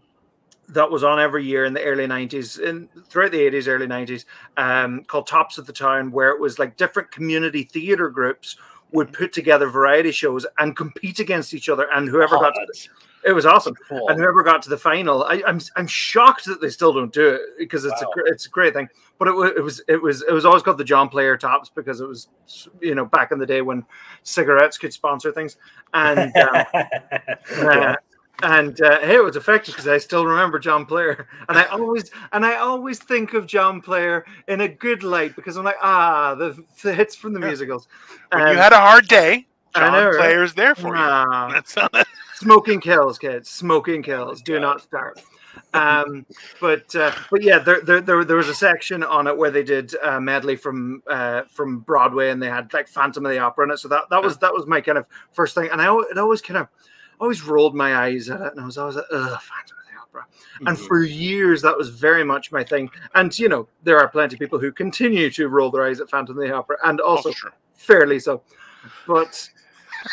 that 0.69 0.91
was 0.91 1.03
on 1.03 1.19
every 1.19 1.43
year 1.43 1.65
in 1.65 1.73
the 1.73 1.83
early 1.83 2.07
nineties, 2.07 2.59
in 2.59 2.91
throughout 3.09 3.33
the 3.33 3.41
eighties, 3.41 3.67
early 3.67 3.87
nineties, 3.87 4.27
um, 4.59 5.05
called 5.05 5.27
Tops 5.27 5.57
of 5.57 5.65
the 5.65 5.73
Town, 5.73 6.11
where 6.11 6.29
it 6.29 6.39
was 6.39 6.59
like 6.59 6.77
different 6.77 7.11
community 7.11 7.63
theater 7.63 8.11
groups 8.11 8.57
would 8.93 9.13
put 9.13 9.33
together 9.33 9.69
variety 9.69 10.13
shows 10.13 10.45
and 10.59 10.77
compete 10.77 11.19
against 11.19 11.55
each 11.55 11.71
other, 11.71 11.89
and 11.95 12.09
whoever 12.09 12.37
Oh, 12.37 12.41
got 12.41 12.53
to, 12.53 12.89
it 13.25 13.33
was 13.33 13.45
awesome 13.47 13.75
cool. 13.89 14.09
and 14.09 14.19
whoever 14.19 14.43
got 14.43 14.62
to 14.62 14.69
the 14.71 14.79
final, 14.79 15.25
I, 15.25 15.43
I'm 15.47 15.61
I'm 15.77 15.87
shocked 15.87 16.45
that 16.47 16.61
they 16.61 16.71
still 16.71 16.93
don't 16.93 17.12
do 17.12 17.29
it 17.29 17.41
because 17.59 17.85
it's 17.85 18.00
Wow. 18.03 18.12
a 18.27 18.33
it's 18.33 18.47
a 18.47 18.50
great 18.50 18.73
thing. 18.75 18.89
But 19.19 19.29
it, 19.29 19.57
it 19.59 19.62
was 19.62 19.83
it 19.89 20.00
was 20.00 20.23
it 20.23 20.33
was 20.33 20.45
always 20.47 20.62
called 20.62 20.79
the 20.79 20.85
John 20.85 21.09
Player 21.09 21.37
Tops 21.37 21.69
because 21.69 22.00
it 22.00 22.09
was 22.09 22.29
you 22.81 22.95
know 22.95 23.05
back 23.05 23.33
in 23.33 23.39
the 23.39 23.47
day 23.47 23.61
when 23.62 23.85
cigarettes 24.23 24.79
could 24.79 24.93
sponsor 24.93 25.31
things, 25.33 25.57
and 25.93 26.35
um, 26.37 26.65
uh, 27.59 27.95
and 28.43 28.81
uh, 28.81 29.00
hey, 29.00 29.17
it 29.17 29.23
was 29.25 29.37
effective 29.37 29.75
because 29.75 29.87
I 29.87 29.99
still 29.99 30.25
remember 30.25 30.59
John 30.59 30.87
Player, 30.87 31.29
and 31.49 31.59
I 31.59 31.65
always 31.65 32.11
and 32.33 32.47
I 32.47 32.57
always 32.57 32.99
think 32.99 33.35
of 33.35 33.47
John 33.47 33.83
Player 33.83 34.25
in 34.49 34.62
a 34.62 34.69
good 34.69 35.03
light 35.03 35.37
because 35.37 35.59
I'm 35.59 35.65
like 35.65 35.77
ah 35.83 36.35
the, 36.35 36.65
the 36.83 36.95
hits 36.95 37.15
from 37.15 37.35
the 37.35 37.41
Yeah. 37.41 37.47
musicals. 37.49 37.87
When 38.33 38.43
Um, 38.43 38.49
you 38.53 38.57
had 38.57 38.73
a 38.73 38.81
hard 38.81 39.07
day, 39.09 39.47
John 39.77 39.93
know, 39.93 40.07
right? 40.07 40.17
Player's 40.17 40.55
there 40.55 40.75
for 40.75 40.97
you. 40.97 41.03
That's 41.53 41.75
how 41.75 41.89
that- 41.93 42.07
smoking 42.41 42.81
kills 42.81 43.19
kids 43.19 43.49
smoking 43.51 44.03
kills 44.03 44.41
do 44.43 44.59
not 44.61 44.81
start 44.81 45.21
um 45.75 46.25
but 46.61 46.95
uh, 46.97 47.13
but 47.31 47.43
yeah 47.43 47.59
there, 47.59 47.81
there 47.81 48.01
there 48.01 48.25
there 48.25 48.37
was 48.37 48.49
a 48.49 48.55
section 48.55 49.03
on 49.03 49.27
it 49.27 49.37
where 49.37 49.51
they 49.51 49.63
did 49.63 49.95
a 50.03 50.21
medley 50.21 50.57
from 50.57 51.03
uh 51.09 51.43
from 51.51 51.81
broadway 51.81 52.31
and 52.31 52.43
they 52.43 52.49
had 52.49 52.73
like 52.73 52.89
phantom 52.89 53.27
of 53.27 53.33
the 53.33 53.39
opera 53.39 53.65
in 53.65 53.71
it 53.71 53.79
so 53.79 53.89
that 53.89 54.05
that 54.11 54.23
was 54.23 54.39
that 54.39 54.53
was 54.53 54.67
my 54.67 54.81
kind 54.81 54.99
of 54.99 55.07
first 55.33 55.55
thing 55.55 55.69
and 55.71 55.81
i 55.83 55.95
it 56.11 56.19
always 56.19 56.41
kind 56.41 56.59
of 56.59 56.69
always 57.21 57.43
rolled 57.43 57.75
my 57.75 57.97
eyes 57.97 58.31
at 58.31 58.41
it, 58.41 58.53
and 58.53 58.61
I 58.61 58.65
was 58.65 58.79
always 58.79 58.97
like, 58.97 59.05
ugh, 59.13 59.39
Phantom 59.43 59.77
of 59.79 59.85
the 59.93 60.01
Opera. 60.01 60.27
And 60.67 60.77
Mhm. 60.79 60.87
for 60.89 61.05
years, 61.05 61.61
that 61.63 61.77
was 61.77 61.91
very 61.91 62.25
much 62.25 62.51
my 62.51 62.65
thing. 62.65 62.91
And 63.15 63.39
you 63.39 63.49
know, 63.49 63.69
there 63.83 63.99
are 63.99 64.09
plenty 64.09 64.37
of 64.37 64.41
people 64.41 64.59
who 64.59 64.73
continue 64.73 65.31
to 65.33 65.49
roll 65.49 65.71
their 65.71 65.85
eyes 65.85 66.01
at 66.01 66.09
Phantom 66.09 66.37
of 66.37 66.43
the 66.43 66.51
Opera, 66.53 66.79
and 66.85 66.99
also 67.01 67.29
Also 67.29 67.49
fairly 67.77 68.19
so. 68.19 68.43
But 69.07 69.49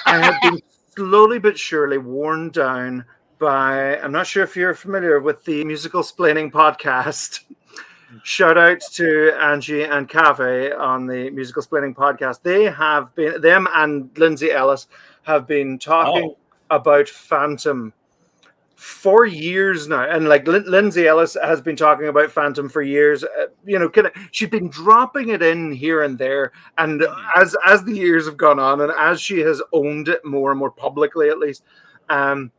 I 0.06 0.18
have 0.18 0.36
been 0.42 0.60
slowly 0.98 1.38
but 1.38 1.60
surely 1.60 2.00
worn 2.00 2.50
down 2.50 3.06
by. 3.38 4.00
I'm 4.00 4.12
not 4.12 4.26
sure 4.26 4.44
if 4.44 4.56
you're 4.56 4.74
familiar 4.74 5.20
with 5.20 5.46
the 5.46 5.64
musical 5.64 6.02
splaining 6.02 6.52
podcast. 6.52 7.42
Mm. 8.12 8.20
Shout 8.24 8.58
out 8.58 8.82
to 8.94 9.32
Angie 9.40 9.84
and 9.84 10.10
Kaveh 10.10 10.76
on 10.76 11.06
the 11.06 11.30
musical 11.30 11.62
splaining 11.62 11.94
podcast. 11.94 12.42
They 12.42 12.64
have 12.64 13.14
been 13.14 13.40
them 13.42 13.68
and 13.74 14.10
Lindsay 14.18 14.52
Ellis 14.52 14.88
have 15.22 15.46
been 15.46 15.78
talking 15.78 16.32
Oh. 16.32 16.38
about 16.76 17.08
Phantom 17.08 17.94
for 18.78 19.26
years 19.26 19.88
now, 19.88 20.08
and 20.08 20.30
like 20.30 20.48
Lin- 20.48 20.70
Lindsay 20.70 21.08
Ellis 21.08 21.36
has 21.42 21.62
been 21.62 21.76
talking 21.76 22.08
about 22.10 22.32
Phantom 22.32 22.70
for 22.70 22.84
years. 22.84 23.24
Uh, 23.24 23.48
you 23.66 23.80
know, 23.80 23.90
kind 23.90 24.06
of 24.06 24.14
she's 24.32 24.50
been 24.50 24.70
dropping 24.70 25.30
it 25.30 25.42
in 25.42 25.72
here 25.72 26.04
and 26.04 26.16
there, 26.16 26.52
and 26.78 27.04
as 27.36 27.56
as 27.66 27.84
the 27.84 27.96
years 27.96 28.28
have 28.28 28.38
gone 28.38 28.60
on, 28.60 28.82
and 28.82 28.92
as 28.96 29.20
she 29.20 29.40
has 29.40 29.64
owned 29.74 30.10
it 30.10 30.24
more 30.24 30.52
and 30.52 30.60
more 30.60 30.70
publicly, 30.70 31.28
at 31.28 31.40
least, 31.40 31.64
um, 32.10 32.52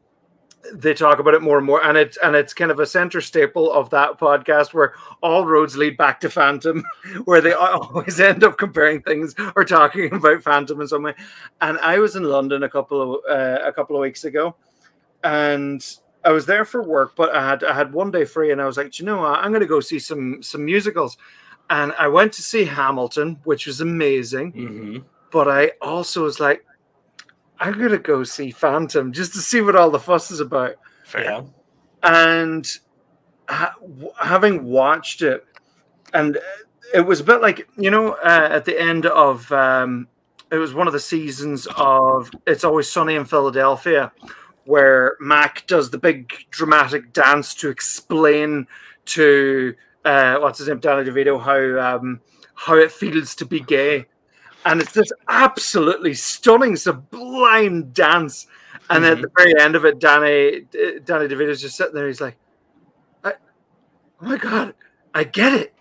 they 0.74 0.92
talk 0.92 1.20
about 1.20 1.34
it 1.34 1.40
more 1.40 1.58
and 1.58 1.66
more, 1.66 1.84
and 1.84 1.96
it's 1.96 2.18
and 2.20 2.34
it's 2.34 2.52
kind 2.52 2.72
of 2.72 2.80
a 2.80 2.86
center 2.86 3.20
staple 3.20 3.72
of 3.72 3.88
that 3.90 4.18
podcast 4.18 4.74
where 4.74 4.94
all 5.22 5.46
roads 5.46 5.76
lead 5.76 5.96
back 5.96 6.18
to 6.18 6.28
Phantom, 6.28 6.84
where 7.26 7.40
they 7.40 7.52
always 7.52 8.18
end 8.18 8.42
up 8.42 8.58
comparing 8.58 9.02
things 9.02 9.36
or 9.54 9.64
talking 9.64 10.12
about 10.12 10.42
Phantom 10.42 10.80
in 10.80 10.88
some 10.88 11.04
way. 11.04 11.14
And 11.60 11.78
I 11.78 12.00
was 12.00 12.16
in 12.16 12.24
London 12.24 12.64
a 12.64 12.68
couple 12.68 13.14
of 13.14 13.20
uh, 13.30 13.60
a 13.64 13.72
couple 13.72 13.94
of 13.94 14.02
weeks 14.02 14.24
ago, 14.24 14.56
and 15.22 15.80
I 16.24 16.30
was 16.32 16.46
there 16.46 16.64
for 16.64 16.82
work, 16.82 17.14
but 17.16 17.34
I 17.34 17.48
had 17.48 17.64
I 17.64 17.72
had 17.74 17.92
one 17.92 18.10
day 18.10 18.24
free, 18.24 18.50
and 18.52 18.60
I 18.60 18.66
was 18.66 18.76
like, 18.76 18.92
"Do 18.92 19.02
you 19.02 19.06
know, 19.06 19.18
what? 19.18 19.38
I'm 19.38 19.50
going 19.50 19.60
to 19.60 19.66
go 19.66 19.80
see 19.80 19.98
some 19.98 20.42
some 20.42 20.64
musicals, 20.64 21.16
and 21.70 21.92
I 21.98 22.08
went 22.08 22.32
to 22.34 22.42
see 22.42 22.64
Hamilton, 22.64 23.38
which 23.44 23.66
was 23.66 23.80
amazing. 23.80 24.52
Mhm. 24.52 25.04
But 25.30 25.48
I 25.48 25.72
also 25.82 26.24
was 26.24 26.40
like, 26.40 26.64
I'm 27.60 27.76
going 27.78 27.90
to 27.90 27.98
go 27.98 28.24
see 28.24 28.50
Phantom 28.50 29.12
just 29.12 29.32
to 29.34 29.38
see 29.40 29.60
what 29.60 29.76
all 29.76 29.90
the 29.90 29.98
fuss 29.98 30.30
is 30.30 30.40
about 30.40 30.76
Fair. 31.04 31.24
Yeah. 31.24 31.42
and 32.02 32.78
ha- 33.48 33.74
w- 33.80 34.10
having 34.20 34.64
watched 34.64 35.22
it 35.22 35.44
and 36.14 36.38
it 36.94 37.00
was 37.00 37.20
a 37.20 37.24
bit 37.24 37.42
like 37.42 37.68
you 37.76 37.90
know 37.90 38.12
uh, 38.24 38.48
at 38.50 38.64
the 38.64 38.80
end 38.80 39.04
of 39.06 39.50
um, 39.52 40.06
it 40.50 40.56
was 40.56 40.72
one 40.72 40.86
of 40.86 40.92
the 40.94 41.00
seasons 41.00 41.66
of 41.76 42.30
it's 42.46 42.64
always 42.64 42.90
sunny 42.90 43.14
in 43.14 43.24
philadelphia 43.26 44.10
where 44.68 45.16
mac 45.20 45.66
does 45.66 45.90
the 45.90 45.98
big 45.98 46.32
dramatic 46.50 47.12
dance 47.12 47.54
to 47.54 47.68
explain 47.68 48.66
to 49.04 49.74
uh, 50.04 50.36
what's 50.38 50.58
his 50.58 50.68
name 50.68 50.78
danny 50.78 51.08
devito 51.08 51.40
how 51.40 51.96
um, 51.96 52.20
how 52.54 52.74
it 52.76 52.92
feels 52.92 53.34
to 53.34 53.44
be 53.44 53.60
gay 53.60 54.06
and 54.64 54.80
it's 54.80 54.92
this 54.92 55.10
absolutely 55.28 56.14
stunning 56.14 56.76
sublime 56.76 57.90
dance 57.90 58.46
and 58.90 59.04
at 59.04 59.20
the 59.20 59.30
very 59.36 59.58
end 59.60 59.76
of 59.76 59.84
it, 59.84 59.98
Danny 59.98 60.62
Danny 61.04 61.28
DeVito's 61.28 61.60
just 61.60 61.76
sitting 61.76 61.94
there. 61.94 62.06
He's 62.06 62.20
like, 62.20 62.36
I, 63.22 63.34
"Oh 64.20 64.26
my 64.26 64.36
god, 64.36 64.74
I 65.14 65.24
get 65.24 65.52
it." 65.52 65.74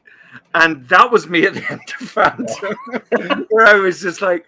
And 0.53 0.87
that 0.89 1.11
was 1.11 1.27
me 1.27 1.45
at 1.45 1.53
the 1.53 1.71
end 1.71 1.81
of 2.01 2.09
Phantom, 2.09 3.45
where 3.49 3.65
I 3.65 3.75
was 3.75 4.01
just 4.01 4.21
like, 4.21 4.45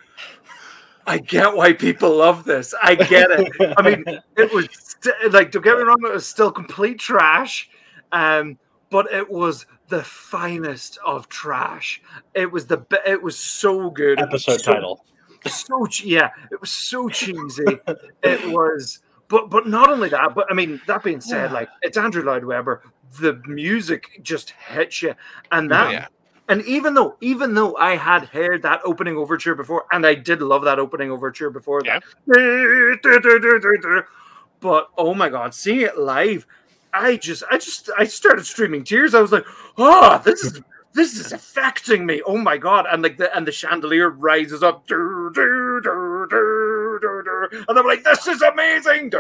"I 1.10 1.18
get 1.18 1.56
why 1.56 1.74
people 1.74 2.16
love 2.16 2.44
this. 2.44 2.74
I 2.82 2.96
get 2.96 3.32
it." 3.32 3.74
I 3.78 3.82
mean, 3.82 4.04
it 4.38 4.54
was 4.54 4.68
st- 4.72 5.34
like, 5.34 5.52
don't 5.52 5.64
get 5.64 5.78
me 5.78 5.84
wrong, 5.84 5.98
it 6.06 6.12
was 6.14 6.28
still 6.28 6.52
complete 6.52 7.00
trash, 7.00 7.70
um, 8.12 8.58
but 8.90 9.12
it 9.12 9.30
was 9.30 9.66
the 9.88 10.04
finest 10.04 11.00
of 11.06 11.28
trash. 11.28 12.02
It 12.36 12.52
was 12.52 12.68
the 12.68 12.78
be- 12.78 12.98
it 13.06 13.22
was 13.22 13.38
so 13.38 13.90
good. 13.90 14.20
Episode 14.20 14.62
so 14.62 14.74
title. 14.74 15.06
so 15.48 15.88
yeah, 16.04 16.30
it 16.52 16.62
was 16.62 16.72
so 16.72 17.10
cheesy. 17.10 17.66
it 18.24 18.52
was, 18.52 19.00
but 19.28 19.50
but 19.50 19.68
not 19.68 19.90
only 19.90 20.10
that, 20.10 20.36
but 20.36 20.46
I 20.50 20.54
mean 20.54 20.80
that 20.88 21.04
being 21.04 21.22
said, 21.22 21.52
like 21.52 21.70
it's 21.82 21.98
Andrew 21.98 22.24
Lloyd 22.24 22.44
Webber. 22.46 22.84
The 23.20 23.42
music 23.48 24.20
just 24.22 24.52
hits 24.52 25.02
you, 25.02 25.16
and 25.52 25.72
that, 25.72 25.92
yeah. 25.92 26.08
And 26.50 26.62
even 26.66 26.94
though 26.96 27.16
even 27.22 27.54
though 27.54 27.76
I 27.78 27.96
had 27.96 28.26
heard 28.26 28.64
that 28.64 28.82
opening 28.84 29.16
overture 29.16 29.56
before, 29.56 29.86
and 29.92 30.06
I 30.06 30.16
did 30.16 30.42
love 30.42 30.64
that 30.66 30.80
opening 30.80 31.12
overture 31.12 31.50
before 31.50 31.82
Yeah. 31.86 32.00
that, 32.28 34.06
but 34.60 34.90
oh 34.98 35.14
my 35.14 35.30
god, 35.30 35.54
seeing 35.54 35.82
it 35.82 35.98
live. 35.98 36.46
I 36.92 37.18
just, 37.18 37.44
I 37.52 37.60
just, 37.60 37.92
I 38.00 38.06
started 38.06 38.46
streaming 38.48 38.84
tears. 38.84 39.14
I 39.14 39.22
was 39.22 39.32
like, 39.32 39.46
"Oh, 39.78 40.20
this 40.26 40.44
is 40.44 40.60
this 40.94 41.20
is 41.20 41.32
affecting 41.32 42.06
me. 42.06 42.22
Oh 42.26 42.38
my 42.38 42.58
god!" 42.58 42.86
And 42.92 43.04
like 43.04 43.18
the 43.18 43.36
and 43.36 43.48
the 43.48 43.52
chandelier 43.52 44.10
rises 44.10 44.64
up, 44.64 44.88
"Dur, 44.88 45.30
dur, 45.30 45.82
dur, 45.82 46.28
dur, 46.30 47.00
dur, 47.00 47.24
dur." 47.24 47.50
and 47.68 47.78
I'm 47.78 47.86
like, 47.86 48.04
"This 48.04 48.28
is 48.28 48.42
amazing!" 48.42 49.12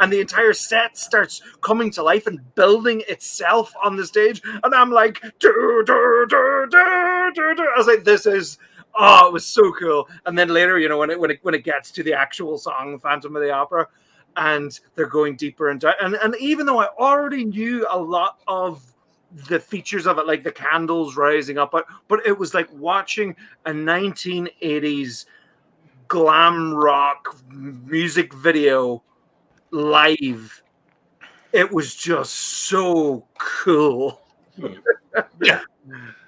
And 0.00 0.12
the 0.12 0.20
entire 0.20 0.52
set 0.52 0.96
starts 0.96 1.42
coming 1.60 1.90
to 1.92 2.02
life 2.02 2.26
and 2.26 2.54
building 2.54 3.02
itself 3.08 3.72
on 3.82 3.96
the 3.96 4.06
stage, 4.06 4.42
and 4.44 4.74
I'm 4.74 4.90
like. 4.90 5.20
I 5.44 7.74
was 7.76 7.86
like, 7.86 8.04
"This 8.04 8.26
is." 8.26 8.58
Oh, 8.94 9.28
it 9.28 9.32
was 9.32 9.46
so 9.46 9.72
cool! 9.72 10.08
And 10.26 10.38
then 10.38 10.50
later, 10.50 10.78
you 10.78 10.88
know, 10.88 10.98
when 10.98 11.10
it 11.10 11.18
when 11.18 11.30
it 11.30 11.38
when 11.42 11.54
it 11.54 11.64
gets 11.64 11.90
to 11.92 12.02
the 12.02 12.12
actual 12.12 12.58
song, 12.58 12.98
Phantom 12.98 13.34
of 13.34 13.42
the 13.42 13.50
Opera, 13.50 13.88
and 14.36 14.78
they're 14.94 15.06
going 15.06 15.36
deeper 15.36 15.70
into 15.70 15.92
and 16.02 16.14
and 16.16 16.36
even 16.36 16.66
though 16.66 16.78
I 16.78 16.88
already 16.98 17.44
knew 17.44 17.86
a 17.90 17.98
lot 17.98 18.38
of 18.46 18.82
the 19.48 19.60
features 19.60 20.06
of 20.06 20.18
it, 20.18 20.26
like 20.26 20.44
the 20.44 20.52
candles 20.52 21.16
rising 21.16 21.58
up, 21.58 21.70
but 21.70 21.86
but 22.08 22.26
it 22.26 22.38
was 22.38 22.54
like 22.54 22.68
watching 22.72 23.34
a 23.66 23.70
1980s 23.70 25.26
glam 26.08 26.74
rock 26.74 27.36
music 27.50 28.34
video 28.34 29.02
live. 29.70 30.62
It 31.52 31.72
was 31.72 31.94
just 31.94 32.34
so 32.34 33.26
cool. 33.38 34.20
Yeah. 35.42 35.60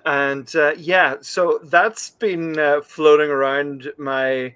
And 0.04 0.54
uh, 0.54 0.72
yeah, 0.76 1.16
so 1.22 1.60
that's 1.64 2.10
been 2.10 2.58
uh, 2.58 2.82
floating 2.82 3.30
around 3.30 3.90
my 3.96 4.54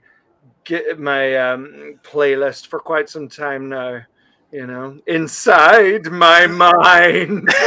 my 0.99 1.37
um, 1.37 1.99
playlist 2.03 2.67
for 2.67 2.79
quite 2.79 3.09
some 3.09 3.29
time 3.29 3.71
now. 3.71 4.03
You 4.51 4.67
know, 4.67 4.99
inside 5.07 6.07
my 6.07 6.47
mind. 6.47 7.49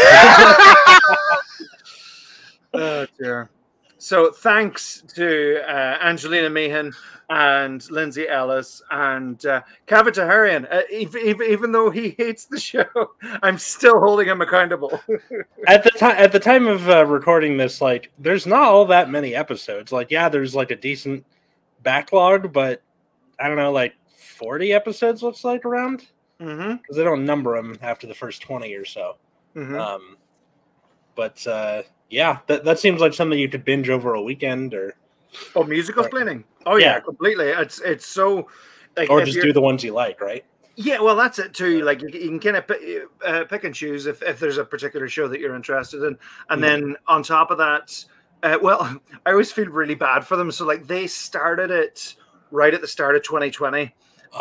oh 2.74 3.06
dear. 3.20 3.50
So 4.00 4.32
thanks 4.32 5.04
to 5.14 5.62
uh, 5.68 6.00
Angelina 6.02 6.50
Meehan 6.50 6.92
and 7.30 7.90
Lindsay 7.92 8.28
Ellis 8.28 8.82
and 8.90 9.46
uh, 9.46 9.62
Kaveh 9.88 10.12
Taherian. 10.12 10.68
Uh, 10.74 10.82
even, 10.92 11.22
even, 11.22 11.48
even 11.52 11.72
though 11.72 11.92
he 11.92 12.16
hates 12.18 12.46
the 12.46 12.60
show, 12.60 12.84
I'm 13.44 13.60
still 13.60 14.00
holding 14.00 14.28
him 14.28 14.42
accountable. 14.42 15.00
at 15.68 15.84
the 15.84 15.92
time 15.92 16.16
at 16.18 16.32
the 16.32 16.40
time 16.40 16.66
of 16.66 16.90
uh, 16.90 17.06
recording 17.06 17.58
this 17.58 17.80
like 17.80 18.12
there's 18.18 18.48
not 18.48 18.64
all 18.64 18.86
that 18.86 19.10
many 19.10 19.36
episodes 19.36 19.92
like 19.92 20.10
yeah 20.10 20.28
there's 20.30 20.56
like 20.56 20.72
a 20.72 20.76
decent 20.76 21.24
backlog 21.84 22.52
but 22.52 22.82
i 23.40 23.48
don't 23.48 23.58
know 23.58 23.72
like 23.72 23.94
40 24.18 24.74
episodes 24.74 25.24
looks 25.24 25.44
like 25.44 25.64
around 25.66 26.08
mm-hmm. 26.42 26.76
because 26.78 26.98
they 26.98 27.04
don't 27.04 27.26
number 27.26 27.56
them 27.56 27.78
after 27.82 28.08
the 28.08 28.14
first 28.16 28.42
20 28.42 28.74
or 28.76 28.86
so 28.86 29.18
Mm-hmm. 29.56 29.76
um 29.76 30.18
but 31.16 31.46
uh 31.46 31.82
yeah 32.10 32.40
that, 32.48 32.64
that 32.64 32.80
seems 32.80 33.02
like 33.02 33.14
something 33.14 33.38
you 33.38 33.50
could 33.50 33.66
binge 33.66 33.90
over 33.90 34.14
a 34.14 34.22
weekend 34.22 34.74
or 34.74 34.96
Oh, 35.56 35.64
musical 35.64 36.04
explaining. 36.04 36.44
Oh 36.66 36.76
yeah, 36.76 36.96
Yeah. 36.96 37.00
completely. 37.00 37.48
It's 37.50 37.80
it's 37.82 38.06
so 38.06 38.48
like 38.98 39.10
or 39.10 39.24
just 39.24 39.40
do 39.42 39.54
the 39.54 39.62
ones 39.62 39.84
you 39.84 39.94
like 39.94 40.20
right 40.22 40.44
Yeah, 40.76 41.00
well, 41.00 41.16
that's 41.16 41.40
it 41.40 41.54
too. 41.54 41.82
Like 41.84 42.02
you, 42.02 42.10
you 42.10 42.30
can 42.30 42.40
kind 42.40 42.58
of 42.58 42.68
pick, 42.68 42.82
uh, 43.26 43.44
pick 43.46 43.64
and 43.66 43.74
choose 43.76 44.06
if, 44.08 44.22
if 44.24 44.40
there's 44.40 44.58
a 44.58 44.66
particular 44.66 45.08
show 45.08 45.28
that 45.28 45.40
you're 45.40 45.56
interested 45.56 46.04
in, 46.04 46.18
and 46.50 46.62
Yeah. 46.62 46.70
then 46.70 46.96
on 47.08 47.24
top 47.24 47.52
of 47.52 47.58
that, 47.60 48.04
uh, 48.44 48.58
well, 48.62 49.00
I 49.26 49.32
always 49.32 49.52
feel 49.52 49.68
really 49.68 49.96
bad 49.96 50.26
for 50.26 50.36
them. 50.38 50.52
So 50.52 50.66
like 50.66 50.88
they 50.88 51.08
started 51.08 51.72
it 51.72 52.16
right 52.52 52.74
at 52.74 52.82
the 52.82 52.88
start 52.88 53.16
of 53.16 53.24
2020, 53.24 53.94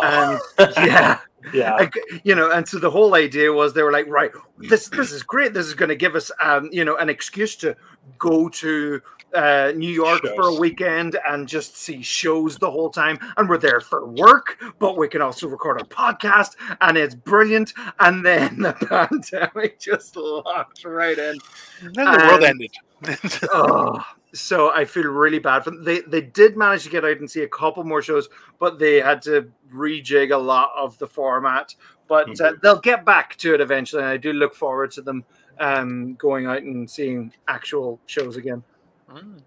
and 0.02 0.40
yeah, 0.76 1.18
yeah 1.52 1.74
like, 1.74 1.94
you 2.24 2.34
know, 2.34 2.50
and 2.50 2.68
so 2.68 2.78
the 2.78 2.90
whole 2.90 3.14
idea 3.14 3.52
was 3.52 3.72
they 3.72 3.82
were 3.82 3.92
like, 3.92 4.06
right, 4.06 4.30
this 4.58 4.88
this 4.88 5.12
is 5.12 5.22
great. 5.22 5.54
This 5.54 5.66
is 5.66 5.74
going 5.74 5.88
to 5.88 5.96
give 5.96 6.14
us, 6.14 6.30
um, 6.40 6.68
you 6.72 6.84
know, 6.84 6.96
an 6.96 7.08
excuse 7.08 7.56
to 7.56 7.76
go 8.18 8.48
to 8.48 9.00
uh, 9.34 9.72
New 9.76 9.90
York 9.90 10.22
for 10.34 10.48
a 10.48 10.54
weekend 10.54 11.18
and 11.28 11.48
just 11.48 11.76
see 11.76 12.02
shows 12.02 12.58
the 12.58 12.70
whole 12.70 12.90
time. 12.90 13.18
And 13.36 13.48
we're 13.48 13.58
there 13.58 13.80
for 13.80 14.06
work, 14.06 14.58
but 14.78 14.96
we 14.96 15.08
can 15.08 15.22
also 15.22 15.48
record 15.48 15.80
a 15.80 15.84
podcast, 15.84 16.56
and 16.80 16.96
it's 16.96 17.14
brilliant. 17.14 17.72
And 18.00 18.24
then 18.24 18.58
the 18.58 18.72
pandemic 19.10 19.78
just 19.78 20.16
locked 20.16 20.84
right 20.84 21.18
in. 21.18 21.38
And 21.82 21.94
then 21.94 22.06
the 22.06 22.26
world 22.28 22.42
ended. 22.42 22.72
oh, 23.52 24.04
so 24.32 24.70
I 24.70 24.84
feel 24.84 25.04
really 25.04 25.38
bad 25.38 25.64
for 25.64 25.70
them. 25.70 25.84
They 25.84 26.00
they 26.00 26.20
did 26.20 26.56
manage 26.56 26.84
to 26.84 26.90
get 26.90 27.04
out 27.04 27.18
and 27.18 27.30
see 27.30 27.42
a 27.42 27.48
couple 27.48 27.82
more 27.84 28.02
shows, 28.02 28.28
but 28.58 28.78
they 28.78 29.00
had 29.00 29.22
to 29.22 29.50
rejig 29.72 30.32
a 30.32 30.36
lot 30.38 30.70
of 30.76 30.96
the 30.98 31.06
format. 31.06 31.74
But 32.08 32.28
uh, 32.40 32.52
Mhm. 32.52 32.60
they'll 32.60 32.80
get 32.80 33.04
back 33.04 33.36
to 33.36 33.54
it 33.54 33.60
eventually, 33.60 34.02
and 34.02 34.10
I 34.10 34.16
do 34.16 34.32
look 34.32 34.54
forward 34.54 34.90
to 34.92 35.02
them 35.02 35.24
um, 35.58 36.14
going 36.14 36.46
out 36.46 36.62
and 36.62 36.88
seeing 36.90 37.32
actual 37.46 38.00
shows 38.06 38.36
again. 38.36 38.62
Mm, 39.10 39.42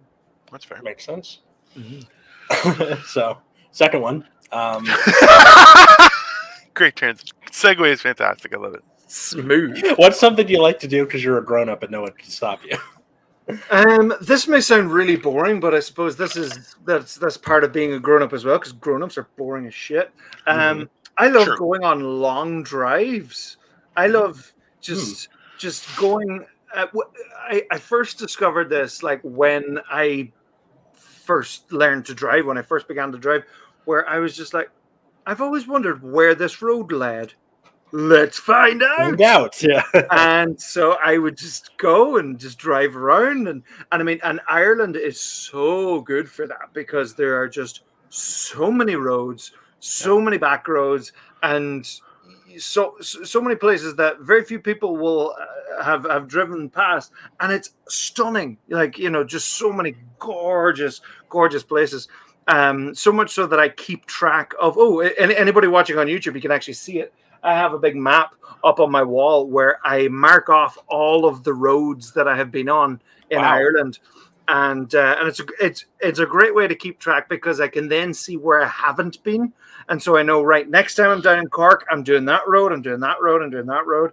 that's 0.51 0.63
fair. 0.65 0.81
Makes 0.83 1.05
sense. 1.05 1.39
so, 3.07 3.37
second 3.71 4.01
one. 4.01 4.27
Um, 4.51 4.85
Great 6.75 6.95
trans 6.95 7.23
segue 7.51 7.87
is 7.91 8.01
fantastic. 8.01 8.53
I 8.53 8.57
love 8.57 8.73
it. 8.75 8.83
Smooth. 9.07 9.79
what's 9.97 10.19
something 10.19 10.47
you 10.47 10.59
like 10.61 10.79
to 10.79 10.87
do 10.87 11.05
because 11.05 11.23
you're 11.23 11.37
a 11.37 11.43
grown 11.45 11.69
up 11.69 11.83
and 11.83 11.91
no 11.91 12.01
one 12.01 12.11
can 12.13 12.29
stop 12.29 12.61
you? 12.65 12.77
Um, 13.71 14.13
this 14.21 14.47
may 14.47 14.61
sound 14.61 14.91
really 14.91 15.15
boring, 15.17 15.59
but 15.59 15.73
I 15.73 15.79
suppose 15.81 16.15
this 16.15 16.37
is 16.37 16.75
that's 16.85 17.15
that's 17.15 17.37
part 17.37 17.63
of 17.63 17.73
being 17.73 17.93
a 17.93 17.99
grown 17.99 18.23
up 18.23 18.33
as 18.33 18.45
well, 18.45 18.57
because 18.57 18.71
grown 18.71 19.03
ups 19.03 19.17
are 19.17 19.27
boring 19.37 19.67
as 19.67 19.73
shit. 19.73 20.11
Um, 20.47 20.89
I 21.17 21.27
love 21.27 21.45
Sure. 21.45 21.57
going 21.57 21.83
on 21.83 22.01
long 22.21 22.63
drives. 22.63 23.57
I 23.97 24.07
love 24.07 24.53
just 24.81 25.27
just 25.57 25.85
going. 25.97 26.45
Uh, 26.73 26.87
I 27.37 27.63
I 27.69 27.77
first 27.77 28.17
discovered 28.17 28.69
this 28.69 29.03
like 29.03 29.21
when 29.23 29.79
I 29.91 30.31
first 30.93 31.71
learned 31.71 32.05
to 32.07 32.13
drive, 32.13 32.45
when 32.45 32.57
I 32.57 32.61
first 32.61 32.87
began 32.87 33.11
to 33.11 33.17
drive, 33.17 33.43
where 33.85 34.07
I 34.07 34.19
was 34.19 34.35
just 34.35 34.53
like, 34.53 34.69
I've 35.25 35.41
always 35.41 35.67
wondered 35.67 36.01
where 36.01 36.33
this 36.33 36.61
road 36.61 36.91
led. 36.91 37.33
Let's 37.95 38.39
find 38.39 38.81
out 38.81 39.19
doubt. 39.19 39.61
Yeah. 39.61 39.83
and 40.09 40.59
so 40.59 40.97
I 41.03 41.19
would 41.19 41.37
just 41.37 41.77
go 41.77 42.17
and 42.17 42.39
just 42.39 42.57
drive 42.57 42.95
around 42.95 43.47
and 43.47 43.61
and 43.91 44.01
I 44.01 44.03
mean 44.03 44.19
and 44.23 44.41
Ireland 44.47 44.95
is 44.95 45.21
so 45.21 46.01
good 46.01 46.27
for 46.27 46.47
that 46.47 46.73
because 46.73 47.13
there 47.13 47.39
are 47.39 47.47
just 47.47 47.81
so 48.09 48.71
many 48.71 48.95
roads, 48.95 49.51
so 49.79 50.19
many 50.19 50.39
back 50.39 50.67
roads, 50.67 51.11
and 51.43 51.87
so 52.57 52.95
so 52.99 53.23
so 53.23 53.39
many 53.39 53.55
places 53.55 53.95
that 53.97 54.21
very 54.21 54.43
few 54.43 54.57
people 54.57 54.97
will 54.97 55.35
uh, 55.39 55.83
have 55.83 56.05
have 56.05 56.27
driven 56.27 56.71
past, 56.71 57.11
and 57.41 57.51
it's 57.51 57.75
stunning. 57.87 58.57
Like 58.69 58.97
you 58.97 59.11
know, 59.11 59.23
just 59.23 59.53
so 59.53 59.71
many 59.71 59.93
gorgeous, 60.17 61.01
gorgeous 61.29 61.63
places. 61.63 62.07
Um, 62.47 62.95
so 62.95 63.11
much 63.11 63.29
so 63.29 63.45
that 63.45 63.59
I 63.59 63.69
keep 63.69 64.07
track 64.07 64.53
of. 64.59 64.79
Oh, 64.79 64.99
anybody 64.99 65.67
watching 65.67 65.99
on 65.99 66.07
YouTube, 66.07 66.33
you 66.33 66.41
can 66.41 66.51
actually 66.51 66.73
see 66.73 66.97
it. 66.97 67.13
I 67.43 67.53
have 67.53 67.73
a 67.73 67.79
big 67.79 67.95
map 67.95 68.33
up 68.63 68.79
on 68.79 68.91
my 68.91 69.03
wall 69.03 69.47
where 69.47 69.79
I 69.83 70.07
mark 70.07 70.49
off 70.49 70.77
all 70.87 71.25
of 71.25 71.43
the 71.43 71.53
roads 71.53 72.13
that 72.13 72.27
I 72.27 72.35
have 72.37 72.51
been 72.51 72.69
on 72.69 73.01
in 73.29 73.39
Wow. 73.39 73.53
Ireland, 73.55 73.99
and 74.47 74.93
uh, 74.95 75.15
and 75.19 75.27
it's 75.27 75.39
a, 75.39 75.45
it's 75.59 75.85
it's 75.99 76.19
a 76.19 76.25
great 76.25 76.55
way 76.55 76.67
to 76.67 76.75
keep 76.75 76.99
track 76.99 77.27
because 77.29 77.59
I 77.59 77.67
can 77.67 77.87
then 77.89 78.13
see 78.13 78.37
where 78.37 78.61
I 78.61 78.67
haven't 78.67 79.23
been, 79.23 79.51
and 79.89 80.01
so 80.01 80.17
I 80.17 80.23
know 80.23 80.41
right 80.43 80.69
next 80.69 80.95
time 80.95 81.09
I'm 81.09 81.21
down 81.21 81.39
in 81.39 81.47
Cork, 81.49 81.85
I'm 81.91 82.03
doing 82.03 82.25
that 82.25 82.47
road, 82.47 82.71
I'm 82.71 82.81
doing 82.81 82.99
that 83.01 83.21
road, 83.21 83.41
I'm 83.41 83.49
doing 83.49 83.65
that 83.67 83.85
road, 83.85 84.11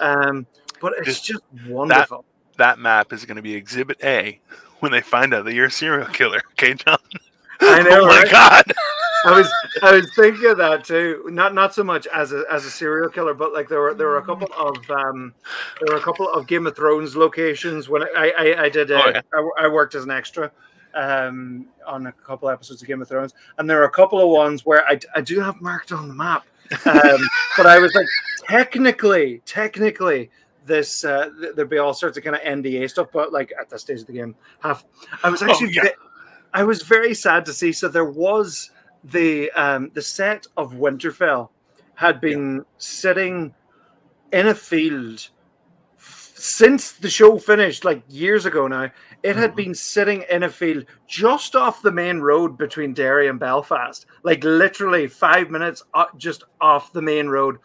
um, 0.00 0.46
but 0.80 0.94
it's 0.98 1.20
Just 1.20 1.24
just 1.26 1.42
wonderful. 1.66 2.24
That 2.56 2.78
map 2.78 3.12
is 3.12 3.24
going 3.24 3.36
to 3.36 3.42
be 3.42 3.54
Exhibit 3.54 3.98
A 4.04 4.40
when 4.80 4.92
they 4.92 5.00
find 5.00 5.34
out 5.34 5.44
that 5.44 5.54
you're 5.54 5.66
a 5.66 5.70
serial 5.70 6.06
killer. 6.08 6.40
Okay, 6.52 6.74
John. 6.74 6.98
I 7.60 7.82
know, 7.82 8.02
oh 8.02 8.06
my 8.06 8.22
right? 8.22 8.30
god. 8.30 8.64
I 9.24 9.36
was 9.38 9.50
I 9.82 9.92
was 9.92 10.14
thinking 10.14 10.46
of 10.50 10.58
that 10.58 10.84
too. 10.84 11.24
Not 11.30 11.54
not 11.54 11.74
so 11.74 11.82
much 11.82 12.06
as 12.08 12.32
a 12.32 12.44
as 12.50 12.64
a 12.64 12.70
serial 12.70 13.08
killer, 13.08 13.34
but 13.34 13.52
like 13.52 13.68
there 13.68 13.80
were 13.80 13.94
there 13.94 14.08
were 14.08 14.18
a 14.18 14.24
couple 14.24 14.48
of 14.56 14.76
um 14.90 15.34
there 15.80 15.94
were 15.94 16.00
a 16.00 16.02
couple 16.04 16.28
of 16.28 16.46
Game 16.46 16.66
of 16.66 16.76
Thrones 16.76 17.16
locations 17.16 17.88
when 17.88 18.02
I 18.02 18.32
I, 18.36 18.62
I 18.64 18.68
did 18.68 18.90
uh, 18.90 19.02
Oh, 19.04 19.10
yeah. 19.10 19.20
I, 19.34 19.64
I 19.64 19.68
worked 19.68 19.94
as 19.94 20.04
an 20.04 20.10
extra 20.10 20.50
um 20.94 21.66
on 21.86 22.06
a 22.06 22.12
couple 22.12 22.48
episodes 22.48 22.82
of 22.82 22.88
Game 22.88 23.02
of 23.02 23.08
Thrones, 23.08 23.34
and 23.58 23.68
there 23.68 23.80
are 23.80 23.86
a 23.86 23.90
couple 23.90 24.20
of 24.20 24.28
ones 24.28 24.64
where 24.66 24.86
I 24.86 24.98
I 25.14 25.20
do 25.20 25.40
have 25.40 25.60
marked 25.60 25.90
on 25.92 26.08
the 26.08 26.14
map, 26.14 26.44
um, 26.86 27.18
but 27.56 27.66
I 27.66 27.78
was 27.78 27.94
like 27.94 28.06
technically 28.48 29.42
technically. 29.44 30.30
This 30.66 31.04
uh, 31.04 31.28
th- 31.38 31.54
there'd 31.56 31.68
be 31.68 31.76
all 31.76 31.92
sorts 31.92 32.16
of 32.16 32.24
kind 32.24 32.34
of 32.34 32.40
NDA 32.40 32.88
stuff, 32.88 33.08
but 33.12 33.34
like 33.34 33.52
at 33.60 33.68
this 33.68 33.82
stage 33.82 34.00
of 34.00 34.06
the 34.06 34.14
game, 34.14 34.34
half 34.60 34.82
I 35.22 35.28
was 35.28 35.42
actually 35.42 35.78
Oh, 35.78 35.82
yeah. 35.84 35.90
I 36.54 36.64
was 36.64 36.80
very 36.80 37.12
sad 37.12 37.44
to 37.44 37.52
see. 37.52 37.70
So 37.70 37.86
there 37.86 38.06
was 38.06 38.70
the 39.04 39.50
um, 39.52 39.90
the 39.94 40.02
set 40.02 40.46
of 40.56 40.72
Winterfell 40.72 41.50
had 41.94 42.20
been 42.20 42.64
sitting 42.78 43.54
in 44.32 44.48
a 44.48 44.54
field 44.54 45.28
f- 45.98 46.32
since 46.34 46.92
the 46.92 47.10
show 47.10 47.38
finished, 47.38 47.84
like 47.84 48.02
years 48.08 48.46
ago 48.46 48.66
now. 48.66 48.90
It 49.22 49.36
had 49.36 49.52
Mhm. 49.52 49.56
been 49.56 49.74
sitting 49.74 50.24
in 50.30 50.42
a 50.42 50.48
field 50.50 50.86
just 51.06 51.54
off 51.54 51.82
the 51.82 51.92
main 51.92 52.20
road 52.20 52.58
between 52.58 52.92
Derry 52.94 53.28
and 53.28 53.38
Belfast, 53.38 54.06
like 54.22 54.42
literally 54.44 55.06
five 55.06 55.50
minutes 55.50 55.82
o- 55.94 56.06
just 56.16 56.44
off 56.60 56.92
the 56.92 57.02
main 57.02 57.28
road. 57.28 57.58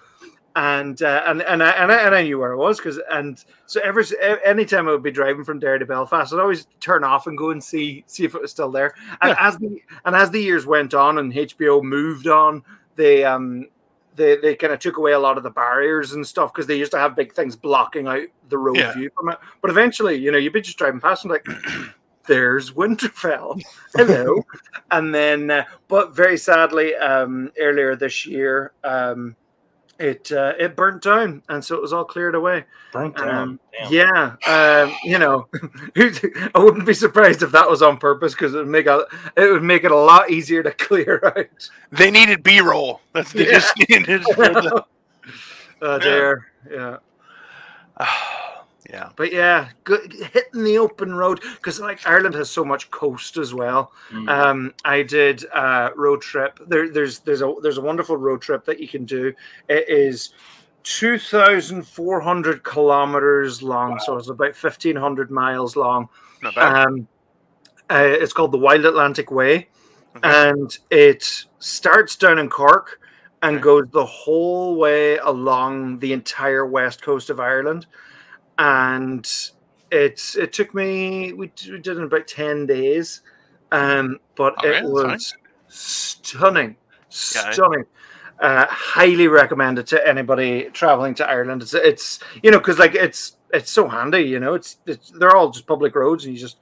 And 0.55 1.01
uh, 1.01 1.23
and 1.27 1.41
and 1.43 1.63
I, 1.63 1.69
and 1.71 1.91
I 1.91 1.95
and 2.05 2.15
I 2.15 2.23
knew 2.23 2.39
where 2.39 2.51
it 2.51 2.57
was 2.57 2.77
because 2.77 2.99
and 3.11 3.41
so 3.67 3.79
every 3.81 4.03
anytime 4.43 4.87
I 4.87 4.91
would 4.91 5.03
be 5.03 5.11
driving 5.11 5.43
from 5.43 5.59
Derry 5.59 5.79
to 5.79 5.85
Belfast, 5.85 6.33
I'd 6.33 6.39
always 6.39 6.67
turn 6.79 7.03
off 7.03 7.27
and 7.27 7.37
go 7.37 7.51
and 7.51 7.63
see 7.63 8.03
see 8.07 8.25
if 8.25 8.33
it 8.35 8.41
was 8.41 8.51
still 8.51 8.71
there. 8.71 8.93
And 9.21 9.35
as 9.39 9.57
the 9.57 9.79
and 10.05 10.15
as 10.15 10.31
the 10.31 10.41
years 10.41 10.65
went 10.65 10.93
on 10.95 11.19
and 11.19 11.31
HBO 11.31 11.83
moved 11.83 12.27
on, 12.27 12.63
they 12.95 13.23
um 13.23 13.67
they 14.15 14.37
they 14.37 14.55
kind 14.55 14.73
of 14.73 14.79
took 14.79 14.97
away 14.97 15.11
a 15.11 15.19
lot 15.19 15.37
of 15.37 15.43
the 15.43 15.51
barriers 15.51 16.13
and 16.13 16.25
stuff 16.25 16.51
because 16.51 16.65
they 16.67 16.77
used 16.77 16.91
to 16.91 16.97
have 16.99 17.15
big 17.15 17.31
things 17.31 17.55
blocking 17.55 18.07
out 18.07 18.23
the 18.49 18.57
road 18.57 18.77
Yeah. 18.79 18.91
view 18.93 19.11
from 19.15 19.29
it. 19.29 19.37
But 19.61 19.69
eventually, 19.71 20.15
you 20.15 20.31
know, 20.31 20.37
you'd 20.39 20.51
be 20.51 20.61
just 20.61 20.77
driving 20.79 20.99
past 20.99 21.23
and 21.25 21.31
like, 21.31 21.45
there's 22.27 22.71
Winterfell, 22.71 23.61
hello, 23.95 24.43
and 24.91 25.13
then 25.13 25.51
uh, 25.51 25.63
but 25.87 26.15
very 26.15 26.37
sadly, 26.37 26.95
um 26.95 27.51
earlier 27.59 27.95
this 27.95 28.25
year, 28.25 28.73
um 28.83 29.35
it 29.99 30.31
uh, 30.31 30.53
it 30.57 30.75
burnt 30.75 31.03
down, 31.03 31.43
and 31.49 31.63
so 31.63 31.75
it 31.75 31.81
was 31.81 31.91
all 31.93 32.05
cleared 32.05 32.33
away. 32.35 32.63
Burnt 32.93 33.17
down. 33.17 33.59
Um, 33.81 33.89
yeah, 33.89 34.35
um, 34.47 34.93
you 35.03 35.19
know, 35.19 35.47
I 35.95 36.49
wouldn't 36.55 36.85
be 36.85 36.93
surprised 36.93 37.43
if 37.43 37.51
that 37.51 37.69
was 37.69 37.81
on 37.81 37.97
purpose 37.97 38.33
because 38.33 38.53
it 38.53 38.57
would 38.57 38.67
make 38.67 38.87
a 38.87 39.05
it 39.37 39.51
would 39.51 39.63
make 39.63 39.83
it 39.83 39.91
a 39.91 39.95
lot 39.95 40.29
easier 40.29 40.63
to 40.63 40.71
clear 40.85 41.21
out. 41.35 41.69
They 41.91 42.09
needed 42.11 42.43
B-roll. 42.43 43.01
That's 43.13 43.33
they 43.33 43.45
Yeah. 43.47 43.59
just 43.59 43.77
needed. 43.89 44.23
for 44.23 44.35
the- 44.47 44.85
oh 45.81 45.99
dear, 45.99 46.47
yeah. 46.71 46.97
yeah. 48.89 49.09
But 49.15 49.31
yeah, 49.31 49.69
good, 49.83 50.11
hitting 50.33 50.63
the 50.63 50.77
open 50.79 51.13
road 51.13 51.41
because 51.55 51.79
like 51.79 52.05
Ireland 52.07 52.35
has 52.35 52.49
so 52.49 52.65
much 52.65 52.89
coast 52.91 53.37
as 53.37 53.53
well. 53.53 53.91
Mm. 54.11 54.29
Um, 54.29 54.73
I 54.83 55.03
did 55.03 55.45
a 55.53 55.91
road 55.95 56.21
trip. 56.21 56.59
There, 56.67 56.89
there's 56.89 57.19
there's 57.19 57.41
a 57.41 57.53
there's 57.61 57.77
a 57.77 57.81
wonderful 57.81 58.17
road 58.17 58.41
trip 58.41 58.65
that 58.65 58.79
you 58.79 58.87
can 58.87 59.05
do. 59.05 59.33
It 59.67 59.87
is 59.87 60.31
two 60.83 61.19
thousand 61.19 61.83
four 61.87 62.19
hundred 62.19 62.63
kilometers 62.63 63.61
long, 63.61 63.99
so 63.99 64.17
it's 64.17 64.29
about 64.29 64.55
fifteen 64.55 64.95
hundred 64.95 65.29
miles 65.29 65.75
long. 65.75 66.09
Not 66.41 66.55
bad. 66.55 66.87
Um, 66.87 67.07
uh, 67.91 68.03
it's 68.03 68.33
called 68.33 68.51
the 68.51 68.57
Wild 68.57 68.85
Atlantic 68.85 69.29
Way, 69.31 69.67
Okay. 70.15 70.49
and 70.49 70.77
it 70.89 71.45
starts 71.59 72.15
down 72.15 72.39
in 72.39 72.49
Cork 72.49 72.99
and 73.41 73.55
Okay. 73.55 73.63
goes 73.63 73.85
the 73.91 74.05
whole 74.05 74.75
way 74.77 75.17
along 75.17 75.99
the 75.99 76.13
entire 76.13 76.65
west 76.65 77.01
coast 77.01 77.29
of 77.29 77.39
Ireland. 77.39 77.85
And 78.59 79.25
it 79.91 80.35
it 80.37 80.53
took 80.53 80.75
me 80.75 81.33
we, 81.33 81.51
we 81.71 81.79
did 81.79 81.87
it 81.87 81.97
in 81.97 82.03
about 82.03 82.27
ten 82.27 82.65
days, 82.67 83.21
um, 83.71 84.19
but 84.35 84.53
right, 84.63 84.83
it 84.83 84.85
was 84.85 85.33
stunning, 85.69 86.75
stunning. 87.09 87.85
Uh, 88.39 88.65
highly 88.69 89.27
recommended 89.27 89.85
to 89.87 90.07
anybody 90.07 90.65
traveling 90.71 91.13
to 91.15 91.27
Ireland. 91.29 91.61
It's 91.61 91.73
it's 91.73 92.19
you 92.43 92.51
know 92.51 92.59
because 92.59 92.79
like 92.79 92.95
it's 92.95 93.37
it's 93.53 93.71
so 93.71 93.87
handy. 93.87 94.21
You 94.21 94.39
know 94.39 94.53
it's, 94.53 94.77
it's 94.85 95.09
they're 95.11 95.35
all 95.35 95.49
just 95.49 95.65
public 95.65 95.95
roads 95.95 96.25
and 96.25 96.33
you 96.33 96.39
just 96.39 96.57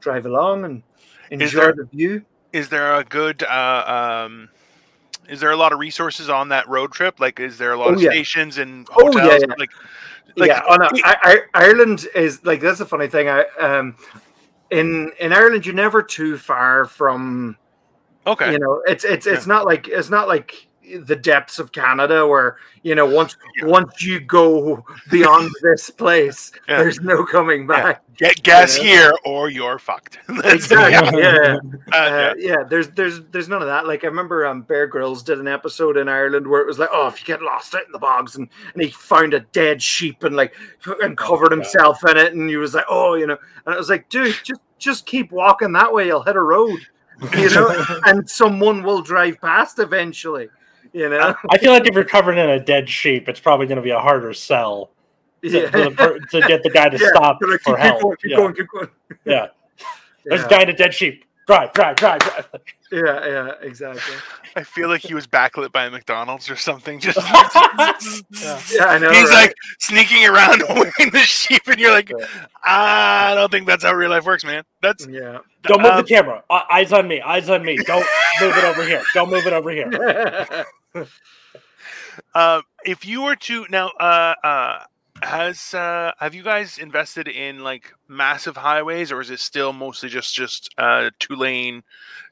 drive 0.00 0.24
along 0.26 0.64
and 0.64 0.82
Is 1.30 1.40
enjoy 1.52 1.60
there- 1.60 1.74
the 1.74 1.84
view. 1.84 2.24
Is 2.52 2.68
there 2.68 2.94
a 2.94 3.04
good? 3.04 3.44
Uh, 3.44 4.24
um, 4.26 4.48
is 5.28 5.38
there 5.38 5.52
a 5.52 5.56
lot 5.56 5.72
of 5.72 5.78
resources 5.78 6.28
on 6.28 6.48
that 6.48 6.68
road 6.68 6.90
trip? 6.90 7.20
Like, 7.20 7.38
is 7.38 7.58
there 7.58 7.72
a 7.72 7.76
lot 7.76 7.90
Oh, 7.90 7.94
of 7.94 8.02
yeah. 8.02 8.10
stations 8.10 8.58
and 8.58 8.88
Oh, 8.90 9.06
hotels? 9.06 9.40
yeah, 9.40 9.46
yeah. 9.48 9.54
Like, 9.56 9.70
like 10.36 10.48
yeah, 10.48 10.62
oh, 10.68 10.76
no, 10.76 10.88
I, 11.04 11.16
I, 11.54 11.64
Ireland 11.66 12.06
is 12.14 12.44
like 12.44 12.60
that's 12.60 12.80
a 12.80 12.86
funny 12.86 13.08
thing. 13.08 13.28
I 13.28 13.44
um 13.58 13.96
in 14.70 15.12
in 15.18 15.32
Ireland 15.32 15.66
you're 15.66 15.74
never 15.74 16.02
too 16.02 16.36
far 16.38 16.84
from 16.84 17.56
okay, 18.26 18.52
you 18.52 18.58
know 18.58 18.82
it's 18.86 19.04
it's 19.04 19.26
it's 19.26 19.46
not 19.46 19.66
like 19.66 19.88
it's 19.88 20.10
not 20.10 20.28
like 20.28 20.66
the 20.98 21.16
depths 21.16 21.58
of 21.58 21.72
Canada, 21.72 22.26
where 22.26 22.56
you 22.82 22.94
know 22.94 23.06
once 23.06 23.36
Yeah. 23.56 23.66
once 23.66 24.02
you 24.02 24.20
go 24.20 24.84
beyond 25.10 25.50
this 25.62 25.90
place, 25.90 26.52
Yeah. 26.68 26.78
there's 26.78 27.00
no 27.00 27.24
coming 27.24 27.66
back. 27.66 28.02
Get 28.16 28.42
gas 28.42 28.76
Yeah. 28.76 28.84
here 28.84 29.12
or 29.24 29.48
you're 29.48 29.78
fucked. 29.78 30.18
Exactly. 30.44 31.22
Yeah. 31.22 31.56
Uh, 31.92 31.96
Uh, 31.96 32.34
yeah, 32.36 32.62
there's 32.68 32.88
there's 32.90 33.20
there's 33.30 33.48
none 33.48 33.62
of 33.62 33.68
that. 33.68 33.86
Like 33.86 34.04
I 34.04 34.08
remember 34.08 34.46
um, 34.46 34.62
Bear 34.62 34.86
Grylls 34.86 35.22
did 35.22 35.38
an 35.38 35.48
episode 35.48 35.96
in 35.96 36.08
Ireland 36.08 36.46
where 36.46 36.60
it 36.60 36.66
was 36.66 36.78
like, 36.78 36.90
oh, 36.92 37.06
if 37.08 37.20
you 37.20 37.26
get 37.26 37.42
lost 37.42 37.74
out 37.74 37.86
in 37.86 37.92
the 37.92 37.98
bogs, 37.98 38.36
and, 38.36 38.48
and 38.74 38.82
he 38.82 38.90
found 38.90 39.32
a 39.34 39.40
dead 39.40 39.82
sheep 39.82 40.22
and 40.24 40.36
like 40.36 40.54
and 41.02 41.16
covered 41.16 41.50
himself 41.52 42.04
in 42.08 42.16
it, 42.16 42.32
and 42.34 42.48
he 42.50 42.56
was 42.56 42.74
like, 42.74 42.84
oh, 42.88 43.14
you 43.14 43.26
know, 43.26 43.38
and 43.66 43.74
it 43.74 43.78
was 43.78 43.88
like, 43.90 44.08
dude, 44.08 44.34
just 44.44 44.60
just 44.78 45.06
keep 45.06 45.30
walking 45.30 45.72
that 45.72 45.92
way, 45.92 46.06
you'll 46.06 46.22
hit 46.22 46.36
a 46.36 46.40
road, 46.40 46.80
you 47.36 47.50
know, 47.50 47.84
and 48.06 48.28
someone 48.28 48.82
will 48.82 49.02
drive 49.02 49.38
past 49.40 49.78
eventually, 49.78 50.48
you 50.92 51.08
know. 51.08 51.34
I 51.50 51.58
feel 51.58 51.72
like 51.72 51.86
if 51.86 51.94
you're 51.94 52.04
covered 52.04 52.38
in 52.38 52.48
a 52.50 52.58
dead 52.60 52.88
sheep, 52.88 53.28
it's 53.28 53.40
probably 53.40 53.66
going 53.66 53.76
to 53.76 53.82
be 53.82 53.90
a 53.90 53.98
harder 54.00 54.32
sell 54.32 54.90
to, 55.42 55.48
Yeah. 55.50 55.70
to, 55.70 56.20
to 56.30 56.40
get 56.42 56.62
the 56.62 56.70
guy 56.70 56.88
to 56.88 56.98
Yeah, 57.00 57.08
stop 57.14 57.38
they're 57.40 57.58
for 57.58 57.74
keep, 57.76 57.84
help. 57.84 58.02
Going, 58.02 58.16
keep 58.22 58.30
yeah. 58.30 58.36
going, 58.36 58.54
keep 58.54 58.66
going. 58.72 58.88
yeah. 59.24 59.46
There's 60.24 60.44
a 60.44 60.48
guy 60.48 60.62
in 60.62 60.68
a 60.68 60.74
dead 60.76 60.92
sheep. 60.94 61.24
Drive, 61.46 61.72
drive, 61.72 61.96
drive, 61.96 62.20
drive. 62.20 62.46
yeah, 62.92 63.26
yeah, 63.26 63.52
exactly. 63.62 64.14
I 64.56 64.62
feel 64.62 64.88
like 64.88 65.00
he 65.00 65.14
was 65.14 65.26
backlit 65.26 65.72
by 65.72 65.86
a 65.86 65.90
McDonald's 65.90 66.48
or 66.48 66.54
something. 66.54 67.00
Just 67.00 67.16
Yeah, 67.16 68.84
I 68.84 68.98
know. 69.00 69.10
he's 69.10 69.28
right? 69.30 69.46
like 69.46 69.54
sneaking 69.80 70.26
around 70.26 70.62
wearing 70.68 71.10
the 71.12 71.22
sheep, 71.24 71.62
and 71.66 71.80
you're 71.80 71.90
like, 71.90 72.12
I 72.62 73.34
don't 73.34 73.50
think 73.50 73.66
that's 73.66 73.82
how 73.82 73.94
real 73.94 74.10
life 74.10 74.24
works, 74.26 74.44
man. 74.44 74.62
That's 74.80 75.08
yeah. 75.08 75.38
Don't 75.64 75.82
move 75.82 75.90
um, 75.92 75.96
the 76.02 76.04
camera. 76.08 76.44
Uh, 76.48 76.62
eyes 76.70 76.92
on 76.92 77.08
me. 77.08 77.20
Eyes 77.20 77.48
on 77.50 77.64
me. 77.64 77.76
Don't 77.84 78.06
move 78.40 78.56
it 78.56 78.64
over 78.64 78.84
here. 78.84 79.02
Don't 79.14 79.30
move 79.30 79.46
it 79.46 79.52
over 79.52 79.70
here. 79.70 80.66
Uh, 82.34 82.62
if 82.84 83.06
you 83.06 83.22
were 83.22 83.36
to 83.36 83.66
now, 83.70 83.88
uh, 84.00 84.34
uh, 84.42 84.78
has 85.22 85.74
uh, 85.74 86.12
have 86.18 86.34
you 86.34 86.42
guys 86.42 86.78
invested 86.78 87.28
in 87.28 87.60
like 87.60 87.92
massive 88.08 88.56
highways, 88.56 89.12
or 89.12 89.20
is 89.20 89.30
it 89.30 89.40
still 89.40 89.72
mostly 89.72 90.08
just 90.08 90.34
just 90.34 90.70
uh, 90.78 91.10
two 91.18 91.34
lane? 91.36 91.82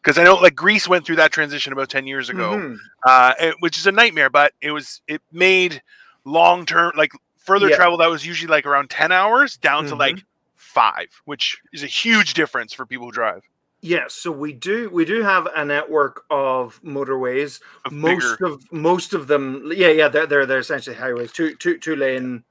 Because 0.03 0.19
I 0.19 0.25
know 0.25 0.35
like 0.37 0.55
Greece 0.55 0.89
went 0.89 1.05
through 1.05 1.17
that 1.17 1.33
transition 1.33 1.73
about 1.73 1.91
ten 1.91 2.07
years 2.07 2.29
ago, 2.31 2.55
Mhm. 2.59 2.77
uh, 3.07 3.35
it- 3.39 3.57
which 3.61 3.77
is 3.79 3.87
a 3.87 3.93
nightmare. 3.93 4.31
But 4.31 4.53
it 4.61 4.71
was 4.71 5.03
it 5.07 5.23
made 5.33 5.83
long 6.25 6.65
term 6.67 6.93
like 6.97 7.13
further 7.39 7.69
Yeah. 7.69 7.77
travel 7.77 7.99
that 7.99 8.11
was 8.11 8.25
usually 8.27 8.51
like 8.51 8.67
around 8.67 8.91
ten 8.91 9.13
hours 9.13 9.57
down 9.57 9.85
to 9.87 9.95
Mhm. 9.95 9.99
like 9.99 10.25
five, 10.57 11.09
which 11.25 11.59
is 11.73 11.83
a 11.83 11.87
huge 11.87 12.35
difference 12.35 12.73
for 12.73 12.87
people 12.87 13.07
who 13.07 13.13
drive. 13.13 13.43
Yes, 13.81 14.15
so 14.15 14.33
we 14.33 14.53
do 14.53 14.91
we 14.91 15.05
do 15.05 15.23
have 15.23 15.47
a 15.55 15.65
network 15.65 16.25
of 16.31 16.81
motorways. 16.83 17.61
Of 17.85 17.93
Most 17.93 18.39
bigger, 18.39 18.53
of 18.53 18.73
most 18.73 19.15
of 19.15 19.29
them, 19.29 19.71
yeah, 19.75 19.89
yeah, 19.91 20.09
they're 20.09 20.27
they're, 20.27 20.47
they're 20.47 20.59
essentially 20.59 20.97
highways, 20.97 21.31
two 21.31 21.55
two 21.55 21.79
two 21.79 21.95
lane, 21.95 22.43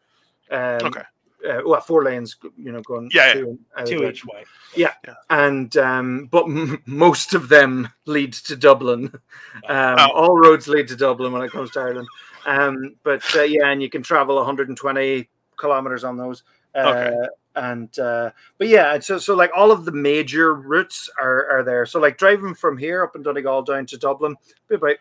um, 0.52 0.86
okay, 0.86 1.02
uh, 1.48 1.62
well, 1.66 1.82
four 1.82 2.06
lanes, 2.06 2.38
you 2.58 2.72
know, 2.72 2.82
going 2.82 3.10
Yeah, 3.14 3.28
yeah. 3.28 3.34
two 3.34 3.60
and 3.76 3.88
Two 3.88 4.08
each 4.08 4.26
way. 4.26 4.46
Yeah, 4.74 4.94
and 5.30 5.76
um, 5.76 6.28
but 6.32 6.46
m- 6.46 6.82
most 6.86 7.34
of 7.34 7.50
them 7.50 7.90
lead 8.06 8.34
to 8.34 8.56
Dublin. 8.56 9.12
Um, 9.68 9.96
Oh. 10.00 10.12
All 10.14 10.38
roads 10.38 10.68
lead 10.70 10.88
to 10.90 10.96
Dublin 10.96 11.34
when 11.34 11.42
it 11.42 11.52
comes 11.52 11.72
to 11.72 11.80
Ireland. 11.80 12.08
Um, 12.46 12.96
but 13.04 13.24
uh, 13.36 13.42
yeah, 13.42 13.70
and 13.70 13.82
you 13.82 13.90
can 13.90 14.02
travel 14.04 14.36
120 14.36 15.28
kilometers 15.58 16.04
on 16.06 16.16
those. 16.16 16.44
Uh, 16.74 16.88
Okay. 16.88 17.16
And 17.58 17.98
uh, 17.98 18.32
but 18.60 18.68
yeah, 18.68 19.00
so 19.00 19.18
so 19.18 19.36
like 19.36 19.52
all 19.56 19.72
of 19.72 19.84
the 19.86 19.92
major 19.92 20.54
routes 20.54 21.10
are 21.20 21.50
are 21.50 21.64
there. 21.64 21.86
So 21.88 22.00
like 22.00 22.18
driving 22.18 22.54
from 22.54 22.78
here 22.78 23.04
up 23.04 23.16
in 23.16 23.24
Donegal 23.24 23.64
down 23.64 23.88
to 23.88 23.98
Dublin, 23.98 24.36
be 24.70 24.76
about 24.76 24.98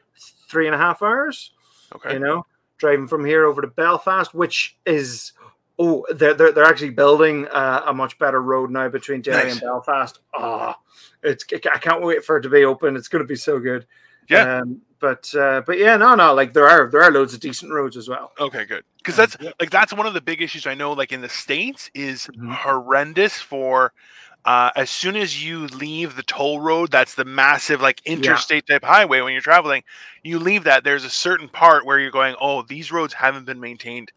three 0.49 0.67
and 0.67 0.75
a 0.75 0.79
half 0.79 1.03
hours 1.03 1.53
okay, 1.95 2.15
you 2.15 2.19
know 2.19 2.47
driving 2.79 3.07
from 3.09 3.25
here 3.25 3.45
over 3.47 3.61
to 3.61 3.67
belfast 3.69 4.35
which 4.35 4.77
is 4.87 5.33
oh 5.79 6.05
they're 6.15 6.35
they're, 6.35 6.53
they're 6.53 6.65
actually 6.65 6.91
building 6.91 7.47
uh, 7.49 7.83
a 7.87 7.93
much 7.95 8.19
better 8.19 8.41
road 8.43 8.71
now 8.71 8.89
between 8.89 9.21
derry 9.23 9.45
Nice. 9.45 9.53
and 9.53 9.61
belfast 9.63 10.21
ah 10.35 10.79
it's 11.23 11.45
i 11.53 11.79
can't 11.79 12.03
wait 12.03 12.25
for 12.25 12.37
it 12.37 12.43
to 12.43 12.49
be 12.49 12.65
open 12.65 12.97
it's 12.97 13.09
going 13.09 13.23
to 13.25 13.29
be 13.29 13.37
so 13.37 13.59
good 13.59 13.87
Yeah. 14.29 14.59
um, 14.59 14.81
but 15.01 15.35
uh, 15.35 15.63
but 15.67 15.79
yeah 15.79 15.97
no 15.97 16.15
no 16.15 16.35
like 16.35 16.53
there 16.53 16.69
are 16.69 16.89
there 16.91 17.03
are 17.03 17.11
loads 17.11 17.35
of 17.35 17.41
decent 17.41 17.73
roads 17.73 17.97
as 17.97 18.09
well 18.09 18.33
okay, 18.39 18.65
good. 18.65 18.85
Because 18.99 19.17
that's 19.17 19.37
like 19.61 19.71
that's 19.71 19.93
one 19.93 20.07
of 20.07 20.15
the 20.15 20.21
big 20.21 20.43
issues 20.43 20.67
I 20.67 20.75
know. 20.75 20.93
Like 20.93 21.13
in 21.13 21.21
the 21.21 21.29
states, 21.29 21.91
is 21.95 22.27
Mhm. 22.37 22.53
horrendous 22.55 23.41
for. 23.41 23.93
Uh, 24.45 24.71
as 24.77 24.91
soon 24.91 25.17
as 25.17 25.45
you 25.45 25.67
leave 25.67 26.15
the 26.15 26.23
toll 26.23 26.61
road, 26.61 26.91
that's 26.93 27.15
the 27.15 27.25
massive 27.25 27.81
like 27.81 28.01
interstate 28.05 28.65
type 28.67 28.85
highway. 28.85 29.21
When 29.21 29.33
you're 29.33 29.43
traveling, 29.43 29.83
you 30.23 30.39
leave 30.39 30.65
that. 30.65 30.85
There's 30.85 31.05
a 31.05 31.11
certain 31.11 31.49
part 31.49 31.85
where 31.85 31.99
you're 31.99 32.13
going, 32.13 32.37
"Oh, 32.41 32.63
these 32.63 32.93
roads 32.93 33.15
haven't 33.15 33.45
been 33.45 33.59
maintained 33.61 34.13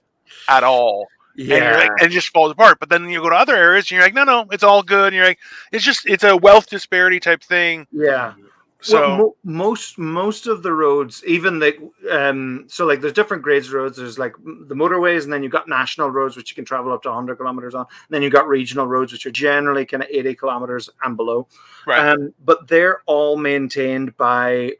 at 0.47 0.63
all," 0.63 1.07
and 1.35 1.47
you're 1.47 1.77
like, 1.77 1.89
and 1.99 2.11
it 2.11 2.13
just 2.13 2.29
falls 2.29 2.51
apart. 2.51 2.79
But 2.79 2.89
then 2.89 3.09
you 3.09 3.21
go 3.21 3.29
to 3.29 3.35
other 3.35 3.55
areas, 3.55 3.85
and 3.85 3.91
you're 3.91 4.03
like, 4.03 4.13
"No, 4.13 4.23
no, 4.23 4.45
it's 4.51 4.63
all 4.63 4.83
good." 4.83 5.07
And 5.07 5.15
you're 5.15 5.25
like, 5.25 5.39
"It's 5.71 5.83
just 5.83 6.05
it's 6.05 6.23
a 6.23 6.37
wealth 6.37 6.67
disparity 6.69 7.19
type 7.19 7.43
thing." 7.43 7.87
yeah 7.91 8.33
So 8.81 8.99
well, 9.01 9.17
mo- 9.17 9.35
most 9.43 9.97
most 9.97 10.47
of 10.47 10.63
the 10.63 10.71
roads, 10.71 11.21
even 11.25 11.59
like 11.59 11.79
um, 12.09 12.63
so 12.67 12.85
like 12.85 13.01
there's 13.01 13.13
different 13.13 13.43
grades 13.43 13.67
of 13.67 13.73
roads. 13.73 13.97
There's 13.97 14.17
like 14.17 14.33
the 14.37 14.75
motorways, 14.75 15.25
and 15.25 15.33
then 15.33 15.43
you've 15.43 15.51
got 15.51 15.67
national 15.67 16.11
roads, 16.11 16.37
which 16.37 16.49
you 16.49 16.55
can 16.55 16.63
travel 16.63 16.93
up 16.93 17.03
to 17.03 17.09
100 17.09 17.35
kilometers 17.35 17.75
on. 17.75 17.81
And 17.81 18.09
then 18.09 18.21
you've 18.21 18.31
got 18.31 18.47
regional 18.47 18.87
roads, 18.87 19.11
which 19.11 19.25
are 19.25 19.31
generally 19.31 19.85
kind 19.85 20.01
of 20.01 20.09
80 20.09 20.35
kilometers 20.35 20.89
and 21.03 21.17
below. 21.17 21.47
right, 21.85 22.09
Um, 22.09 22.33
but 22.45 22.69
they're 22.69 23.01
all 23.05 23.35
maintained 23.35 24.15
by 24.15 24.75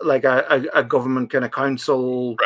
like 0.00 0.24
a, 0.24 0.46
a, 0.48 0.80
a 0.80 0.84
government 0.84 1.30
kind 1.30 1.44
of 1.44 1.50
council 1.50 2.36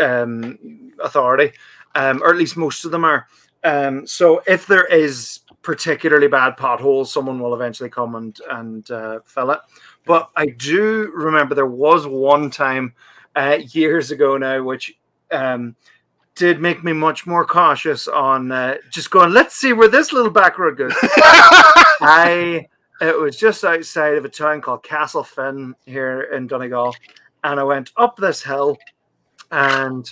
um, 0.00 0.92
authority, 1.00 1.52
um, 1.94 2.22
or 2.22 2.30
at 2.30 2.36
least 2.36 2.56
most 2.56 2.86
of 2.86 2.92
them 2.92 3.04
are. 3.04 3.26
Um, 3.62 4.06
so 4.06 4.42
if 4.46 4.66
there 4.66 4.86
is 4.86 5.40
particularly 5.62 6.28
bad 6.28 6.56
potholes, 6.56 7.12
someone 7.12 7.40
will 7.40 7.52
eventually 7.52 7.90
come 7.90 8.14
and 8.14 8.38
and 8.50 8.90
uh, 8.90 9.20
fill 9.24 9.50
it. 9.50 9.58
But 10.06 10.30
I 10.36 10.46
do 10.46 11.10
remember 11.14 11.54
there 11.54 11.66
was 11.66 12.06
one 12.06 12.50
time 12.50 12.94
uh, 13.34 13.58
years 13.72 14.12
ago 14.12 14.38
now, 14.38 14.62
which 14.62 14.96
um, 15.30 15.76
did 16.36 16.60
make 16.60 16.84
me 16.84 16.92
much 16.92 17.26
more 17.26 17.44
cautious 17.44 18.06
on 18.06 18.52
uh, 18.52 18.76
just 18.90 19.10
going. 19.10 19.32
Let's 19.32 19.56
see 19.56 19.72
where 19.72 19.88
this 19.88 20.12
little 20.12 20.30
back 20.30 20.58
road 20.58 20.78
goes. 20.78 20.94
I 21.02 22.66
it 23.00 23.18
was 23.18 23.36
just 23.36 23.64
outside 23.64 24.14
of 24.14 24.24
a 24.24 24.28
town 24.28 24.60
called 24.60 24.82
Castlefinn 24.82 25.74
here 25.84 26.22
in 26.32 26.46
Donegal, 26.46 26.94
and 27.44 27.58
I 27.58 27.64
went 27.64 27.90
up 27.96 28.16
this 28.16 28.42
hill, 28.42 28.78
and 29.50 30.10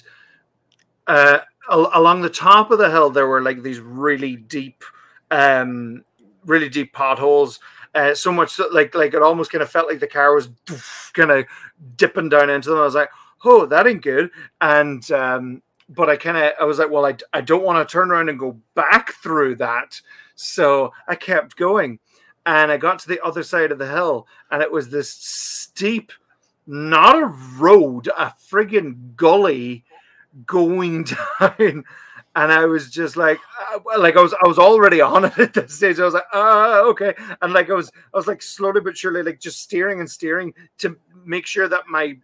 uh, 1.06 1.38
al- 1.70 1.90
along 1.94 2.22
the 2.22 2.30
top 2.30 2.70
of 2.70 2.78
the 2.78 2.90
hill 2.90 3.10
there 3.10 3.28
were 3.28 3.42
like 3.42 3.62
these 3.62 3.80
really 3.80 4.36
deep, 4.36 4.82
um, 5.30 6.04
really 6.44 6.68
deep 6.68 6.92
potholes. 6.92 7.60
Uh, 7.94 8.14
so 8.14 8.32
much 8.32 8.50
so, 8.50 8.68
like 8.72 8.94
like 8.94 9.14
it 9.14 9.22
almost 9.22 9.52
kind 9.52 9.62
of 9.62 9.70
felt 9.70 9.88
like 9.88 10.00
the 10.00 10.06
car 10.06 10.34
was 10.34 10.48
kind 11.12 11.30
of 11.30 11.44
dipping 11.96 12.28
down 12.28 12.50
into 12.50 12.70
them. 12.70 12.78
I 12.78 12.84
was 12.84 12.94
like, 12.94 13.10
oh, 13.44 13.66
that 13.66 13.86
ain't 13.86 14.02
good. 14.02 14.30
And 14.60 15.08
um, 15.12 15.62
but 15.88 16.08
I 16.08 16.16
kind 16.16 16.36
of 16.36 16.52
I 16.60 16.64
was 16.64 16.78
like, 16.78 16.90
well, 16.90 17.06
I, 17.06 17.16
I 17.32 17.40
don't 17.40 17.64
want 17.64 17.86
to 17.86 17.92
turn 17.92 18.10
around 18.10 18.28
and 18.28 18.38
go 18.38 18.58
back 18.74 19.14
through 19.14 19.56
that. 19.56 20.00
So 20.34 20.92
I 21.06 21.14
kept 21.14 21.56
going. 21.56 21.98
And 22.46 22.70
I 22.70 22.76
got 22.76 22.98
to 22.98 23.08
the 23.08 23.24
other 23.24 23.42
side 23.42 23.72
of 23.72 23.78
the 23.78 23.88
hill, 23.88 24.26
and 24.50 24.60
it 24.60 24.70
was 24.70 24.90
this 24.90 25.10
steep, 25.10 26.12
not 26.66 27.16
a 27.16 27.26
road, 27.56 28.08
a 28.08 28.34
friggin' 28.50 29.16
gully 29.16 29.84
going 30.44 31.04
down. 31.40 31.84
And 32.36 32.50
I 32.52 32.64
was 32.64 32.90
just 32.90 33.16
like, 33.16 33.38
uh, 33.74 33.78
like 33.98 34.16
I 34.16 34.20
was, 34.20 34.34
I 34.44 34.48
was 34.48 34.58
already 34.58 35.00
on 35.14 35.24
it 35.26 35.38
at 35.38 35.54
this 35.54 35.74
stage. 35.74 36.00
I 36.00 36.04
was 36.04 36.14
like, 36.14 36.24
uh, 36.32 36.82
okay, 36.86 37.14
and 37.42 37.52
like 37.52 37.70
I 37.70 37.74
was, 37.74 37.90
I 38.12 38.16
was 38.16 38.26
like 38.26 38.42
slowly 38.42 38.80
but 38.80 38.96
surely, 38.96 39.22
like 39.22 39.38
just 39.40 39.60
steering 39.60 40.00
and 40.00 40.10
steering 40.10 40.52
to 40.78 40.96
make 41.24 41.46
sure 41.46 41.68
that 41.68 41.84
my, 41.88 42.16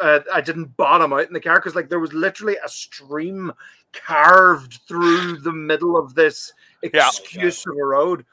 uh, 0.00 0.20
I 0.32 0.40
didn't 0.40 0.76
bottom 0.76 1.12
out 1.12 1.26
in 1.26 1.32
the 1.32 1.40
car 1.40 1.56
because 1.56 1.74
like 1.74 1.88
there 1.88 1.98
was 1.98 2.12
literally 2.12 2.56
a 2.64 2.68
stream 2.68 3.52
carved 3.92 4.78
through 4.86 5.38
the 5.38 5.52
middle 5.52 5.96
of 5.96 6.14
this 6.14 6.52
Yeah. 6.82 7.08
excuse 7.08 7.66
of 7.66 7.76
a 7.76 7.84
road. 7.84 8.24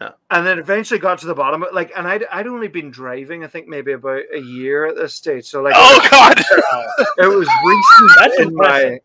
Yeah. 0.00 0.10
And 0.30 0.46
then 0.46 0.58
eventually 0.58 0.98
got 1.00 1.18
to 1.20 1.26
the 1.26 1.34
bottom. 1.34 1.62
of 1.62 1.72
Like, 1.72 1.92
and 1.96 2.06
I'd, 2.06 2.24
I'd 2.24 2.48
only 2.48 2.68
been 2.68 2.90
driving, 2.90 3.44
I 3.44 3.46
think 3.46 3.68
maybe 3.68 3.92
about 3.92 4.22
a 4.34 4.40
year 4.40 4.86
at 4.86 4.96
this 4.96 5.14
stage. 5.14 5.46
So 5.46 5.62
like, 5.62 5.72
oh 5.76 6.08
god, 6.10 6.38
it 7.18 7.28
was 7.28 7.48
recent 7.64 8.10
That's 8.18 8.40
in 8.40 8.54
my, 8.56 8.80
impressive. 8.80 9.00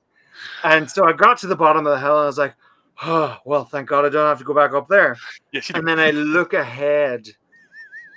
And 0.63 0.89
so 0.89 1.05
I 1.05 1.13
got 1.13 1.37
to 1.39 1.47
the 1.47 1.55
bottom 1.55 1.85
of 1.85 1.93
the 1.93 1.99
hill 1.99 2.17
and 2.17 2.23
I 2.23 2.27
was 2.27 2.37
like, 2.37 2.55
oh, 3.03 3.37
well, 3.45 3.65
thank 3.65 3.89
God 3.89 4.05
I 4.05 4.09
don't 4.09 4.27
have 4.27 4.39
to 4.39 4.43
go 4.43 4.53
back 4.53 4.73
up 4.73 4.87
there. 4.87 5.17
yes. 5.51 5.69
And 5.73 5.87
then 5.87 5.99
I 5.99 6.11
look 6.11 6.53
ahead 6.53 7.27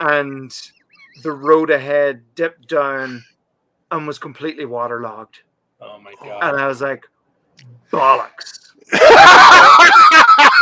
and 0.01 0.53
the 1.23 1.33
road 1.33 1.71
ahead 1.71 2.23
dipped 2.35 2.69
down 2.69 3.25
and 3.91 4.07
was 4.07 4.19
completely 4.19 4.65
waterlogged. 4.65 5.41
Oh 5.81 6.01
my 6.01 6.15
oh. 6.21 6.27
God. 6.27 6.55
And. 6.55 6.61
I 6.61 6.67
was 6.67 6.81
like, 6.81 7.07
bollocks. 7.93 8.73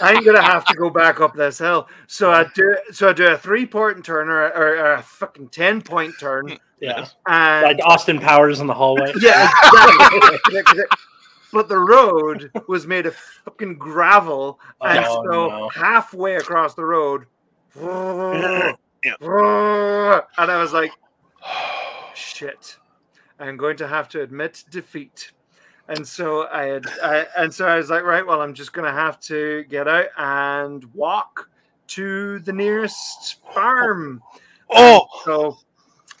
I'm 0.00 0.24
gonna 0.24 0.42
have 0.42 0.64
to 0.66 0.74
go 0.74 0.90
back 0.90 1.20
up 1.20 1.34
this 1.34 1.58
hill. 1.58 1.88
So 2.06 2.30
I 2.30 2.46
do 2.54 2.76
so 2.92 3.08
I 3.10 3.12
do 3.12 3.26
a 3.28 3.36
three 3.38 3.66
point 3.66 4.04
turn 4.04 4.28
or, 4.28 4.46
or, 4.48 4.78
or 4.78 4.92
a 4.94 5.02
fucking 5.02 5.48
ten 5.48 5.82
point 5.82 6.14
turn. 6.20 6.56
Yeah. 6.80 7.06
And 7.26 7.64
Like 7.64 7.80
Austin 7.84 8.20
Powers 8.20 8.60
in 8.60 8.66
the 8.68 8.74
hallway. 8.74 9.12
yeah, 9.20 9.50
exactly. 10.46 10.82
but 11.52 11.68
the 11.68 11.78
road 11.78 12.50
was 12.68 12.86
made 12.86 13.06
of 13.06 13.16
fucking 13.44 13.74
gravel, 13.78 14.60
and 14.80 15.04
Oh, 15.04 15.24
so 15.24 15.48
no. 15.48 15.68
halfway 15.70 16.36
across 16.36 16.74
the 16.74 16.84
road, 16.84 17.26
Yeah. 17.76 18.72
and 20.38 20.50
I 20.50 20.58
was 20.60 20.72
like, 20.72 20.92
shit, 22.14 22.76
I'm 23.38 23.56
going 23.56 23.76
to 23.78 23.88
have 23.88 24.08
to 24.10 24.20
admit 24.22 24.64
defeat. 24.70 25.32
And 25.88 26.06
so 26.06 26.46
I 26.48 26.64
had, 26.64 26.86
I, 27.02 27.26
and 27.38 27.52
so 27.52 27.66
I 27.66 27.76
was 27.76 27.88
like, 27.88 28.04
right, 28.04 28.26
well, 28.26 28.42
I'm 28.42 28.54
just 28.54 28.72
going 28.72 28.86
to 28.86 28.92
have 28.92 29.18
to 29.20 29.64
get 29.64 29.88
out 29.88 30.06
and 30.16 30.84
walk 30.94 31.48
to 31.88 32.38
the 32.40 32.52
nearest 32.52 33.36
farm. 33.54 34.22
Oh, 34.70 35.06
So 35.24 35.58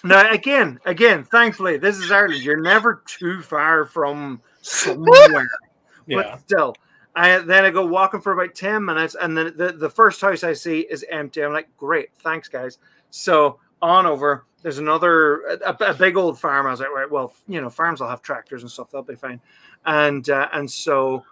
now 0.02 0.30
again, 0.30 0.80
again, 0.84 1.24
thankfully, 1.24 1.76
this 1.76 1.98
is 1.98 2.10
Ireland. 2.10 2.42
You're 2.42 2.60
never 2.60 3.02
too 3.06 3.42
far 3.42 3.84
from 3.84 4.40
somewhere. 4.62 5.48
Yeah. 6.10 6.22
But 6.22 6.40
still, 6.40 6.74
I 7.14 7.36
then 7.40 7.66
I 7.66 7.70
go 7.70 7.84
walking 7.84 8.22
for 8.22 8.32
about 8.32 8.54
10 8.54 8.82
minutes, 8.82 9.14
and 9.14 9.36
then 9.36 9.52
the, 9.58 9.72
the 9.72 9.90
first 9.90 10.22
house 10.22 10.42
I 10.42 10.54
see 10.54 10.80
is 10.80 11.04
empty. 11.10 11.44
I'm 11.44 11.52
like, 11.52 11.68
great, 11.76 12.08
thanks, 12.20 12.48
guys. 12.48 12.78
So 13.10 13.58
on 13.82 14.06
over, 14.06 14.46
there's 14.62 14.78
another 14.78 15.40
a, 15.64 15.76
a 15.80 15.94
big 15.94 16.16
old 16.16 16.38
farm. 16.38 16.66
I 16.66 16.70
was 16.70 16.80
like, 16.80 16.90
right, 16.90 17.10
well, 17.10 17.32
you 17.46 17.60
know, 17.60 17.70
farms 17.70 18.00
will 18.00 18.08
have 18.08 18.22
tractors 18.22 18.62
and 18.62 18.70
stuff, 18.70 18.90
they'll 18.90 19.02
be 19.02 19.14
fine. 19.14 19.40
And 19.86 20.28
uh, 20.28 20.48
and 20.52 20.70
so 20.70 21.24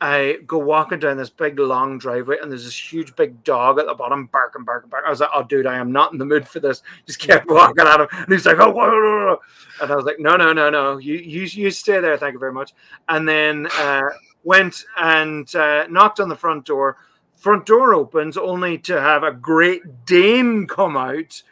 I 0.00 0.38
go 0.46 0.56
walking 0.56 0.98
down 0.98 1.18
this 1.18 1.28
big 1.28 1.58
long 1.58 1.98
driveway, 1.98 2.38
and 2.40 2.50
there's 2.50 2.64
this 2.64 2.92
huge 2.92 3.14
big 3.16 3.44
dog 3.44 3.78
at 3.78 3.86
the 3.86 3.94
bottom 3.94 4.26
barking, 4.26 4.64
barking, 4.64 4.88
barking. 4.88 5.06
I 5.06 5.10
was 5.10 5.20
like, 5.20 5.28
"Oh, 5.34 5.42
dude, 5.42 5.66
I 5.66 5.76
am 5.76 5.92
not 5.92 6.12
in 6.12 6.18
the 6.18 6.24
mood 6.24 6.48
for 6.48 6.58
this." 6.58 6.82
Just 7.06 7.18
kept 7.18 7.50
walking 7.50 7.86
at 7.86 8.00
him, 8.00 8.08
and 8.10 8.32
he's 8.32 8.46
like, 8.46 8.58
"Oh," 8.58 8.70
whoa, 8.70 8.88
whoa, 8.88 9.26
whoa." 9.26 9.40
and 9.82 9.92
I 9.92 9.96
was 9.96 10.06
like, 10.06 10.18
"No, 10.18 10.36
no, 10.36 10.54
no, 10.54 10.70
no, 10.70 10.96
you, 10.96 11.16
you, 11.16 11.42
you 11.42 11.70
stay 11.70 12.00
there. 12.00 12.16
Thank 12.16 12.32
you 12.32 12.38
very 12.38 12.52
much." 12.52 12.72
And 13.10 13.28
then 13.28 13.68
uh, 13.74 14.08
went 14.42 14.84
and 14.96 15.54
uh, 15.54 15.86
knocked 15.88 16.18
on 16.18 16.30
the 16.30 16.36
front 16.36 16.64
door. 16.64 16.96
Front 17.36 17.66
door 17.66 17.94
opens, 17.94 18.36
only 18.38 18.78
to 18.78 19.00
have 19.00 19.22
a 19.22 19.32
Great 19.32 20.06
Dane 20.06 20.66
come 20.66 20.96
out. 20.96 21.42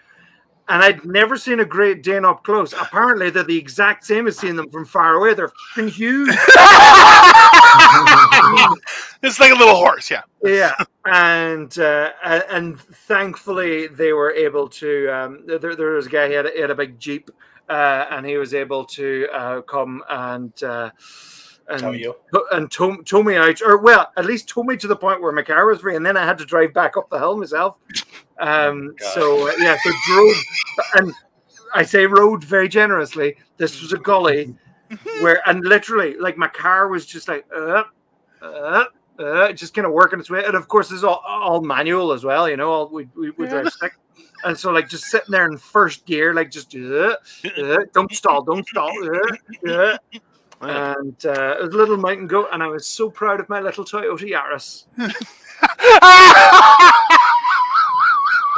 And 0.68 0.82
I'd 0.82 1.04
never 1.04 1.36
seen 1.36 1.60
a 1.60 1.64
Great 1.64 2.02
Dane 2.02 2.24
up 2.24 2.44
close. 2.44 2.72
Apparently, 2.72 3.30
they're 3.30 3.42
the 3.42 3.56
exact 3.56 4.04
same 4.04 4.26
as 4.26 4.36
seeing 4.38 4.56
them 4.56 4.70
from 4.70 4.84
far 4.84 5.14
away. 5.14 5.32
They're 5.34 5.52
fucking 5.74 5.88
huge. 5.90 6.28
it's 9.22 9.40
like 9.40 9.52
a 9.52 9.56
little 9.56 9.76
horse. 9.76 10.10
Yeah. 10.10 10.22
yeah 10.42 10.74
and 11.06 11.78
uh, 11.78 12.12
and 12.22 12.44
and 12.50 12.80
thankfully 12.80 13.86
they 13.86 14.12
were 14.12 14.30
able 14.30 14.68
to 14.68 15.08
um 15.08 15.42
there, 15.46 15.74
there 15.74 15.92
was 15.92 16.06
a 16.06 16.10
guy 16.10 16.28
he 16.28 16.34
had 16.34 16.44
a, 16.46 16.50
he 16.50 16.60
had 16.60 16.70
a 16.70 16.74
big 16.74 17.00
jeep 17.00 17.30
uh, 17.68 18.06
and 18.10 18.26
he 18.26 18.36
was 18.36 18.54
able 18.54 18.84
to 18.84 19.26
uh, 19.32 19.60
come 19.62 20.02
and 20.08 20.62
uh, 20.62 20.90
and 21.68 21.80
Tell 21.80 21.94
you. 21.94 22.14
and 22.52 22.70
tow, 22.70 22.96
tow 23.02 23.22
me 23.22 23.36
out 23.36 23.60
or 23.62 23.78
well 23.78 24.10
at 24.16 24.24
least 24.24 24.48
tow 24.48 24.62
me 24.62 24.76
to 24.76 24.86
the 24.86 24.96
point 24.96 25.20
where 25.20 25.32
my 25.32 25.42
car 25.42 25.66
was 25.66 25.80
free 25.80 25.96
and 25.96 26.04
then 26.04 26.16
I 26.16 26.24
had 26.24 26.38
to 26.38 26.44
drive 26.44 26.72
back 26.72 26.96
up 26.96 27.10
the 27.10 27.18
hill 27.18 27.36
myself 27.36 27.76
um 28.40 28.94
God. 28.98 29.12
so 29.14 29.48
uh, 29.48 29.52
yeah 29.58 29.76
so 29.82 29.90
drove 30.06 30.36
and 30.94 31.12
I 31.74 31.82
say 31.82 32.06
rode 32.06 32.42
very 32.42 32.68
generously 32.68 33.36
this 33.58 33.82
was 33.82 33.92
a 33.92 33.98
gully 33.98 34.54
where 35.20 35.42
and 35.48 35.64
literally 35.64 36.16
like 36.16 36.36
my 36.36 36.48
car 36.48 36.88
was 36.88 37.04
just 37.04 37.28
like 37.28 37.44
uh, 37.54 37.82
uh, 38.40 38.84
uh, 39.18 39.52
just 39.52 39.74
kind 39.74 39.86
of 39.86 39.92
working 39.92 40.20
its 40.20 40.30
way. 40.30 40.44
And 40.44 40.54
of 40.54 40.68
course, 40.68 40.90
it's 40.90 41.02
all, 41.02 41.22
all 41.26 41.60
manual 41.60 42.12
as 42.12 42.24
well, 42.24 42.48
you 42.48 42.56
know. 42.56 42.70
All 42.70 42.88
we, 42.88 43.08
we, 43.16 43.30
we 43.30 43.46
drive 43.46 43.68
stick, 43.68 43.92
and 44.44 44.56
so 44.56 44.70
like 44.70 44.88
just 44.88 45.04
sitting 45.04 45.30
there 45.30 45.46
in 45.46 45.58
first 45.58 46.06
gear, 46.06 46.34
like 46.34 46.50
just 46.50 46.74
uh, 46.74 47.16
uh, 47.58 47.78
don't 47.92 48.12
stall, 48.12 48.42
don't 48.42 48.66
stall, 48.66 48.92
uh, 49.68 49.98
uh. 50.60 50.94
and 50.98 51.26
uh, 51.26 51.56
it 51.58 51.62
was 51.64 51.74
a 51.74 51.76
little 51.76 51.96
mountain 51.96 52.26
goat, 52.26 52.48
and 52.52 52.62
I 52.62 52.66
was 52.66 52.86
so 52.86 53.10
proud 53.10 53.40
of 53.40 53.48
my 53.48 53.60
little 53.60 53.84
Toyota 53.84 54.28
Yaris. 54.28 54.84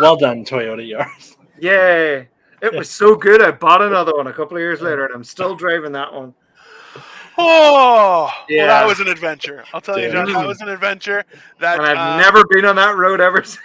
Well 0.00 0.16
done, 0.16 0.46
Toyota 0.46 0.80
Yaris. 0.88 1.36
Yay! 1.58 2.28
It 2.62 2.72
was 2.74 2.88
so 2.88 3.14
good. 3.14 3.42
I 3.42 3.50
bought 3.50 3.82
another 3.82 4.14
one 4.14 4.26
a 4.28 4.32
couple 4.32 4.56
of 4.56 4.60
years 4.62 4.80
later, 4.80 5.04
and 5.04 5.14
I'm 5.14 5.24
still 5.24 5.54
driving 5.54 5.92
that 5.92 6.12
one. 6.12 6.32
Oh, 7.36 8.24
well, 8.26 8.34
Yeah. 8.48 8.66
that 8.66 8.86
was 8.86 9.00
an 9.00 9.08
adventure. 9.08 9.64
I'll 9.72 9.80
tell 9.80 9.98
you, 9.98 10.10
John, 10.10 10.32
that 10.32 10.46
was 10.46 10.60
an 10.62 10.68
adventure. 10.68 11.24
That 11.58 11.78
And 11.78 11.86
I've 11.86 11.98
uh, 11.98 12.16
never 12.16 12.44
been 12.48 12.64
on 12.64 12.76
that 12.76 12.96
road 12.96 13.20
ever 13.20 13.42
since. 13.44 13.58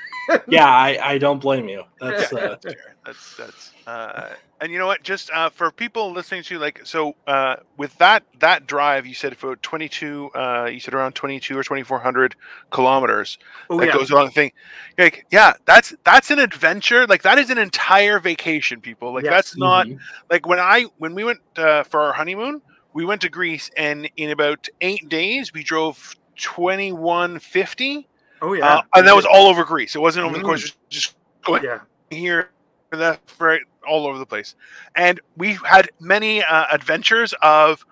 Yeah, 0.48 0.68
I, 0.68 0.98
I 1.02 1.18
don't 1.18 1.40
blame 1.40 1.70
you. 1.70 1.84
That's 2.02 2.34
uh, 2.34 2.58
That's 3.06 3.38
that's 3.38 3.72
uh, 3.86 4.30
and 4.62 4.72
you 4.72 4.78
know 4.80 4.88
what? 4.88 5.04
Just 5.04 5.30
uh, 5.32 5.50
for 5.50 5.72
people 5.72 6.12
listening 6.12 6.44
to 6.44 6.58
like 6.60 6.82
so 6.86 7.16
uh, 7.28 7.58
with 7.78 7.98
that 7.98 8.24
that 8.40 8.68
drive, 8.68 9.06
you 9.06 9.14
said 9.14 9.36
for 9.38 9.56
twenty 9.58 9.90
two, 9.90 10.30
uh, 10.36 10.66
you 10.72 10.80
said 10.80 10.94
around 10.94 11.14
twenty 11.14 11.40
two 11.40 11.58
or 11.58 11.64
twenty 11.64 11.84
four 11.84 12.00
hundred 12.00 12.36
kilometers. 12.72 13.38
Oh 13.70 13.80
that 13.80 13.88
yeah, 13.88 13.94
goes 13.94 14.12
along 14.12 14.26
the 14.28 14.32
thing. 14.32 14.52
Like 14.98 15.26
yeah, 15.32 15.54
that's 15.66 15.94
that's 16.04 16.32
an 16.32 16.40
adventure. 16.40 17.06
Like 17.08 17.24
that 17.24 17.38
is 17.38 17.50
an 17.50 17.58
entire 17.58 18.20
vacation, 18.20 18.82
people. 18.82 19.14
Like 19.14 19.26
Yes. 19.26 19.34
that's 19.34 19.58
not 19.58 19.88
mhm. 19.88 20.00
like 20.30 20.48
when 20.48 20.60
I 20.60 20.86
when 20.98 21.16
we 21.16 21.24
went 21.24 21.40
uh, 21.58 21.84
for 21.84 22.02
our 22.02 22.14
honeymoon, 22.14 22.62
we 22.94 23.06
went 23.06 23.22
to 23.22 23.30
Greece, 23.30 23.70
and 23.76 24.10
in 24.18 24.30
about 24.32 24.68
eight 24.82 25.10
days, 25.10 25.54
we 25.54 25.64
drove 25.64 26.16
twenty 26.38 26.92
one 26.92 27.40
fifty. 27.40 28.08
oh 28.42 28.54
yeah, 28.54 28.78
Uh, 28.78 28.82
and 28.96 29.08
that 29.08 29.16
was 29.16 29.26
all 29.26 29.48
over 29.48 29.64
Greece. 29.64 29.96
It 29.96 30.00
wasn't 30.00 30.26
over 30.26 30.38
the 30.38 30.44
course, 30.44 30.62
just- 30.62 30.90
just 30.90 31.16
going 31.44 31.64
yeah. 31.64 31.80
here, 32.10 32.50
that 32.92 33.20
right, 33.40 33.62
all 33.86 34.06
over 34.08 34.18
the 34.18 34.26
place. 34.26 34.56
And 34.96 35.20
we 35.38 35.54
had 35.64 35.90
many 36.00 36.44
uh, 36.44 36.66
adventures 36.72 37.34
of, 37.42 37.86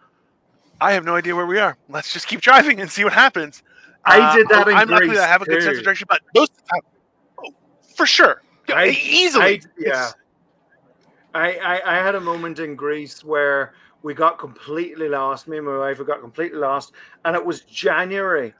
I 0.81 0.93
have 0.93 1.05
no 1.05 1.15
idea 1.15 1.35
where 1.35 1.45
we 1.45 1.59
are. 1.59 1.77
Let's 1.89 2.11
just 2.13 2.27
keep 2.27 2.41
driving 2.41 2.79
and 2.81 2.89
see 2.91 3.03
what 3.03 3.13
happens. 3.13 3.63
I 4.05 4.19
Uh, 4.19 4.35
did 4.35 4.47
that 4.49 4.67
in 4.67 4.75
I'm 4.75 4.89
lucky 4.89 5.07
Greece, 5.07 5.17
that 5.17 5.29
I 5.29 5.31
have 5.31 5.41
a 5.41 5.45
good 5.45 5.63
sense 5.63 5.77
of 5.77 5.83
direction, 5.83 6.07
but 6.09 6.21
those, 6.35 6.49
oh, 7.39 7.53
for 7.95 8.05
sure, 8.05 8.41
Yeah, 8.67 8.75
I- 8.75 8.87
easily. 8.87 9.45
I- 9.45 9.61
yeah. 9.77 10.11
I, 11.33 11.53
I, 11.57 11.99
I 11.99 12.03
had 12.03 12.15
a 12.15 12.19
moment 12.19 12.59
in 12.59 12.75
Greece 12.75 13.23
where 13.23 13.73
we 14.03 14.13
got 14.13 14.37
completely 14.37 15.07
lost. 15.09 15.47
Me 15.47 15.57
and 15.57 15.65
my 15.65 15.77
wife 15.77 15.97
we 15.99 16.05
got 16.05 16.19
completely 16.21 16.59
lost, 16.59 16.91
and 17.25 17.35
it 17.35 17.43
was 17.43 17.61
January, 17.61 18.53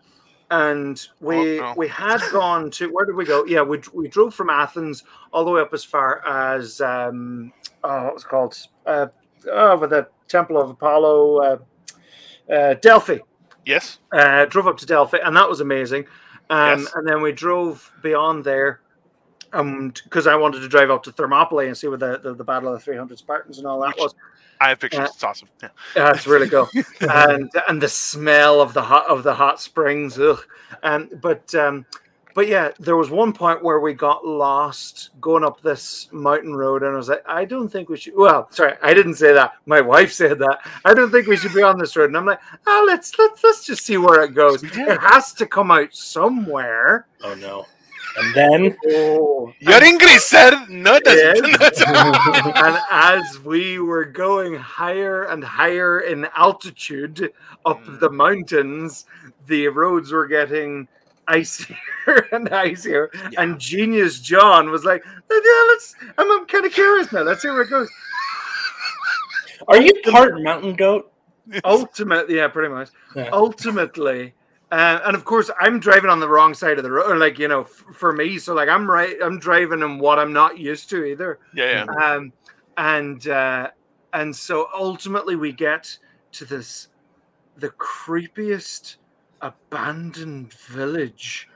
and 0.54 1.08
we 1.20 1.60
Oh, 1.60 1.64
no. 1.64 1.74
we 1.76 1.88
had 1.88 2.22
gone 2.32 2.70
to 2.72 2.92
where 2.92 3.06
did 3.06 3.16
we 3.16 3.26
go? 3.26 3.46
Yeah, 3.46 3.62
we 3.62 3.82
we 3.94 4.08
drove 4.08 4.34
from 4.36 4.50
Athens 4.50 5.04
all 5.32 5.44
the 5.46 5.52
way 5.52 5.62
up 5.62 5.74
as 5.74 5.84
far 5.84 6.26
as 6.28 6.80
um 6.82 7.52
oh 7.84 8.04
what 8.04 8.14
was 8.14 8.24
it 8.24 8.28
called 8.28 8.58
uh 8.86 9.08
over 9.52 9.88
the 9.88 10.08
Temple 10.28 10.62
of 10.62 10.70
Apollo 10.70 11.38
uh, 12.50 12.54
uh, 12.54 12.74
Delphi 12.76 13.20
yes. 13.66 14.00
uh, 14.12 14.46
drove 14.46 14.68
up 14.68 14.78
to 14.78 14.86
Delphi, 14.86 15.18
and 15.24 15.36
that 15.36 15.50
was 15.50 15.60
amazing. 15.62 16.06
Um, 16.50 16.82
Yes. 16.82 16.92
And 16.96 17.08
then 17.08 17.22
we 17.22 17.32
drove 17.32 17.92
beyond 18.02 18.44
there, 18.44 18.82
um, 19.54 19.94
because 20.04 20.28
I 20.28 20.36
wanted 20.36 20.60
to 20.60 20.68
drive 20.68 20.90
up 20.92 21.04
to 21.04 21.12
Thermopylae 21.12 21.68
and 21.68 21.78
see 21.78 21.88
where 21.88 21.98
the, 21.98 22.20
the, 22.20 22.34
the 22.34 22.44
Battle 22.44 22.74
of 22.74 22.80
the 22.80 22.84
300 22.84 23.18
Spartans 23.18 23.58
and 23.58 23.68
all 23.68 23.80
that 23.82 23.96
was. 23.98 24.14
I 24.64 24.70
have 24.70 24.80
pictures. 24.80 25.02
Uh, 25.02 25.12
it's 25.14 25.24
awesome. 25.24 25.50
Yeah. 25.62 25.70
Yeah, 25.96 26.12
it's 26.12 26.26
really 26.26 26.50
cool, 26.50 26.70
and 27.02 27.52
and 27.68 27.82
the 27.82 27.90
smell 27.90 28.62
of 28.62 28.74
the 28.74 28.82
hot 28.82 29.06
of 29.08 29.24
the 29.24 29.34
hot 29.34 29.60
springs. 29.60 30.18
Ugh. 30.18 30.40
Um, 30.84 31.10
but 31.22 31.54
um, 31.54 31.86
but 32.34 32.48
yeah, 32.48 32.72
there 32.80 32.96
was 32.96 33.10
one 33.10 33.34
point 33.34 33.62
where 33.62 33.82
we 33.82 33.94
got 33.94 34.26
lost 34.26 35.10
going 35.20 35.44
up 35.44 35.62
this 35.62 36.08
mountain 36.14 36.56
road, 36.56 36.82
and 36.82 36.94
I 36.94 36.96
was 36.96 37.10
like, 37.10 37.24
I 37.28 37.44
don't 37.44 37.68
think 37.68 37.90
we 37.90 37.98
should. 37.98 38.14
Well, 38.16 38.48
sorry, 38.52 38.76
I 38.82 38.94
didn't 38.94 39.16
say 39.16 39.34
that. 39.34 39.56
My 39.66 39.82
wife 39.94 40.14
said 40.14 40.40
that. 40.40 40.60
I 40.86 40.94
don't 40.94 41.12
think 41.12 41.28
we 41.28 41.36
should 41.36 41.54
be 41.54 41.62
on 41.62 41.78
this 41.78 41.98
road, 41.98 42.06
and 42.06 42.18
I'm 42.18 42.26
like, 42.26 42.40
oh, 42.66 42.86
let's 42.88 43.20
let's 43.20 43.44
let's 43.44 43.66
just 43.66 43.86
see 43.86 43.98
where 43.98 44.24
it 44.24 44.34
goes. 44.34 44.64
It 44.64 45.00
has 45.02 45.34
to 45.34 45.46
come 45.46 45.72
out 45.72 45.94
somewhere. 45.94 47.08
Oh 47.22 47.36
no. 47.36 47.66
And 48.18 48.36
then 48.36 48.78
Oh, 48.90 49.52
You're 49.60 49.84
in 49.84 49.98
Greece, 49.98 50.26
sir. 50.26 50.66
No, 50.70 50.96
it 50.96 51.04
Yes. 51.06 51.40
doesn't. 51.58 52.58
and 52.58 52.78
as 52.92 53.40
we 53.40 53.80
were 53.80 54.06
going 54.06 54.54
higher 54.56 55.24
and 55.24 55.44
higher 55.44 56.02
in 56.02 56.28
altitude 56.36 57.32
up 57.66 57.84
Mm. 57.84 58.00
the 58.00 58.10
mountains, 58.10 59.06
the 59.48 59.68
roads 59.70 60.12
were 60.12 60.28
getting 60.28 60.88
icier 61.28 61.76
and 62.32 62.50
icier. 62.50 63.10
Yeah. 63.32 63.42
And 63.42 63.60
Genius 63.60 64.20
John 64.20 64.70
was 64.70 64.84
like, 64.86 65.04
"Yeah, 65.06 65.64
let's." 65.70 65.96
I'm, 66.18 66.30
I'm 66.32 66.46
kind 66.46 66.66
of 66.66 66.72
curious 66.74 67.12
now. 67.12 67.22
Let's 67.24 67.42
see 67.42 67.50
where 67.50 67.62
it 67.62 67.70
goes. 67.70 67.90
are 69.68 69.82
you 69.82 69.94
part 70.06 70.40
mountain 70.42 70.76
goat? 70.76 71.12
Ultimately, 71.66 72.36
yeah, 72.38 72.48
pretty 72.48 72.70
much. 72.74 72.90
Yeah. 73.16 73.30
Ultimately. 73.34 74.34
Uh, 74.74 75.00
and 75.06 75.16
of 75.16 75.24
course, 75.24 75.52
I'm 75.60 75.80
driving 75.80 76.10
on 76.10 76.20
the 76.20 76.28
wrong 76.28 76.54
side 76.56 76.78
of 76.80 76.84
the 76.84 76.92
road, 76.92 77.18
like 77.20 77.38
you 77.38 77.48
know, 77.48 77.62
f- 77.62 77.86
for 77.94 78.12
me. 78.12 78.40
So, 78.40 78.54
like, 78.56 78.70
I'm 78.70 78.90
right. 78.90 79.16
I'm 79.24 79.38
driving 79.38 79.82
in 79.82 80.00
what 80.00 80.18
I'm 80.18 80.34
not 80.34 80.58
used 80.58 80.90
to 80.90 81.04
either. 81.06 81.38
yeah, 81.54 81.86
yeah. 81.86 82.06
um, 82.16 82.34
and 82.78 83.28
uh, 83.28 83.70
and 84.14 84.36
so 84.36 84.68
ultimately 84.74 85.36
we 85.36 85.52
get 85.52 85.96
to 86.34 86.46
this 86.46 86.88
the 87.58 87.70
creepiest 87.70 88.98
abandoned 89.42 90.54
village 90.54 91.48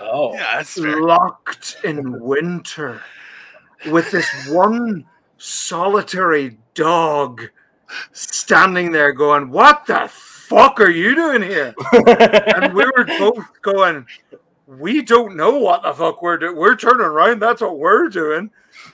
Oh, 0.00 0.34
Yeah, 0.34 0.56
that's 0.56 0.74
fair. 0.74 1.00
locked 1.00 1.76
in 1.84 2.20
winter 2.20 3.00
with 3.90 4.10
this 4.10 4.28
one 4.48 5.04
solitary 5.38 6.58
dog 6.74 7.42
standing 8.12 8.90
there 8.92 9.12
going, 9.12 9.50
What 9.50 9.86
the 9.86 10.08
fuck 10.48 10.80
are 10.80 10.90
you 10.90 11.14
doing 11.14 11.42
here? 11.42 11.74
And 11.92 12.72
we 12.74 12.84
were 12.84 13.04
both 13.18 13.62
going, 13.62 14.06
We 14.66 15.02
don't 15.02 15.36
know 15.36 15.58
what 15.58 15.82
the 15.82 15.92
fuck 15.92 16.22
we're 16.22 16.38
doing. 16.38 16.56
We're 16.56 16.76
turning 16.76 17.06
around. 17.06 17.40
That's 17.40 17.60
what 17.60 17.78
we're 17.78 18.08
doing. 18.08 18.50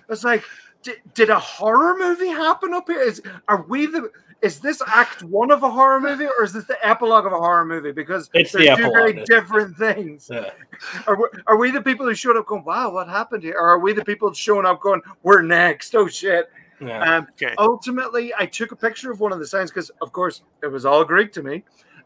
It's 0.08 0.24
like, 0.24 0.44
did, 0.82 0.96
did 1.14 1.30
a 1.30 1.38
horror 1.38 1.96
movie 1.98 2.28
happen 2.28 2.74
up 2.74 2.88
here? 2.88 3.00
Is 3.00 3.22
are 3.48 3.62
we 3.68 3.86
the 3.86 4.10
is 4.42 4.58
this 4.58 4.82
act 4.88 5.22
one 5.22 5.52
of 5.52 5.62
a 5.62 5.70
horror 5.70 6.00
movie 6.00 6.26
or 6.26 6.42
is 6.42 6.52
this 6.52 6.64
the 6.64 6.76
epilogue 6.84 7.26
of 7.26 7.32
a 7.32 7.38
horror 7.38 7.64
movie? 7.64 7.92
Because 7.92 8.28
It's 8.34 8.50
the 8.50 8.58
they're 8.58 8.76
two 8.76 8.90
very 8.90 9.24
different 9.24 9.76
things. 9.76 10.28
Yeah. 10.30 10.50
Are 11.06 11.14
we, 11.16 11.26
are 11.46 11.56
we 11.56 11.70
the 11.70 11.80
people 11.80 12.04
who 12.06 12.14
showed 12.14 12.36
up 12.36 12.46
going, 12.46 12.64
wow, 12.64 12.92
what 12.92 13.08
happened 13.08 13.44
here? 13.44 13.54
Or 13.56 13.68
are 13.68 13.78
we 13.78 13.92
the 13.92 14.04
people 14.04 14.32
showing 14.32 14.66
up 14.66 14.80
going, 14.80 15.00
we're 15.22 15.40
next? 15.40 15.94
Oh 15.94 16.08
shit. 16.08 16.50
Yeah. 16.82 17.16
Um, 17.16 17.26
Okay. 17.32 17.54
ultimately, 17.58 18.32
I 18.38 18.46
took 18.46 18.72
a 18.72 18.76
picture 18.76 19.10
of 19.10 19.20
one 19.20 19.32
of 19.32 19.38
the 19.38 19.46
signs 19.46 19.70
because, 19.70 19.90
of 20.00 20.12
course, 20.12 20.42
it 20.62 20.66
was 20.66 20.84
all 20.84 21.04
Greek 21.04 21.32
to 21.32 21.42
me. 21.42 21.64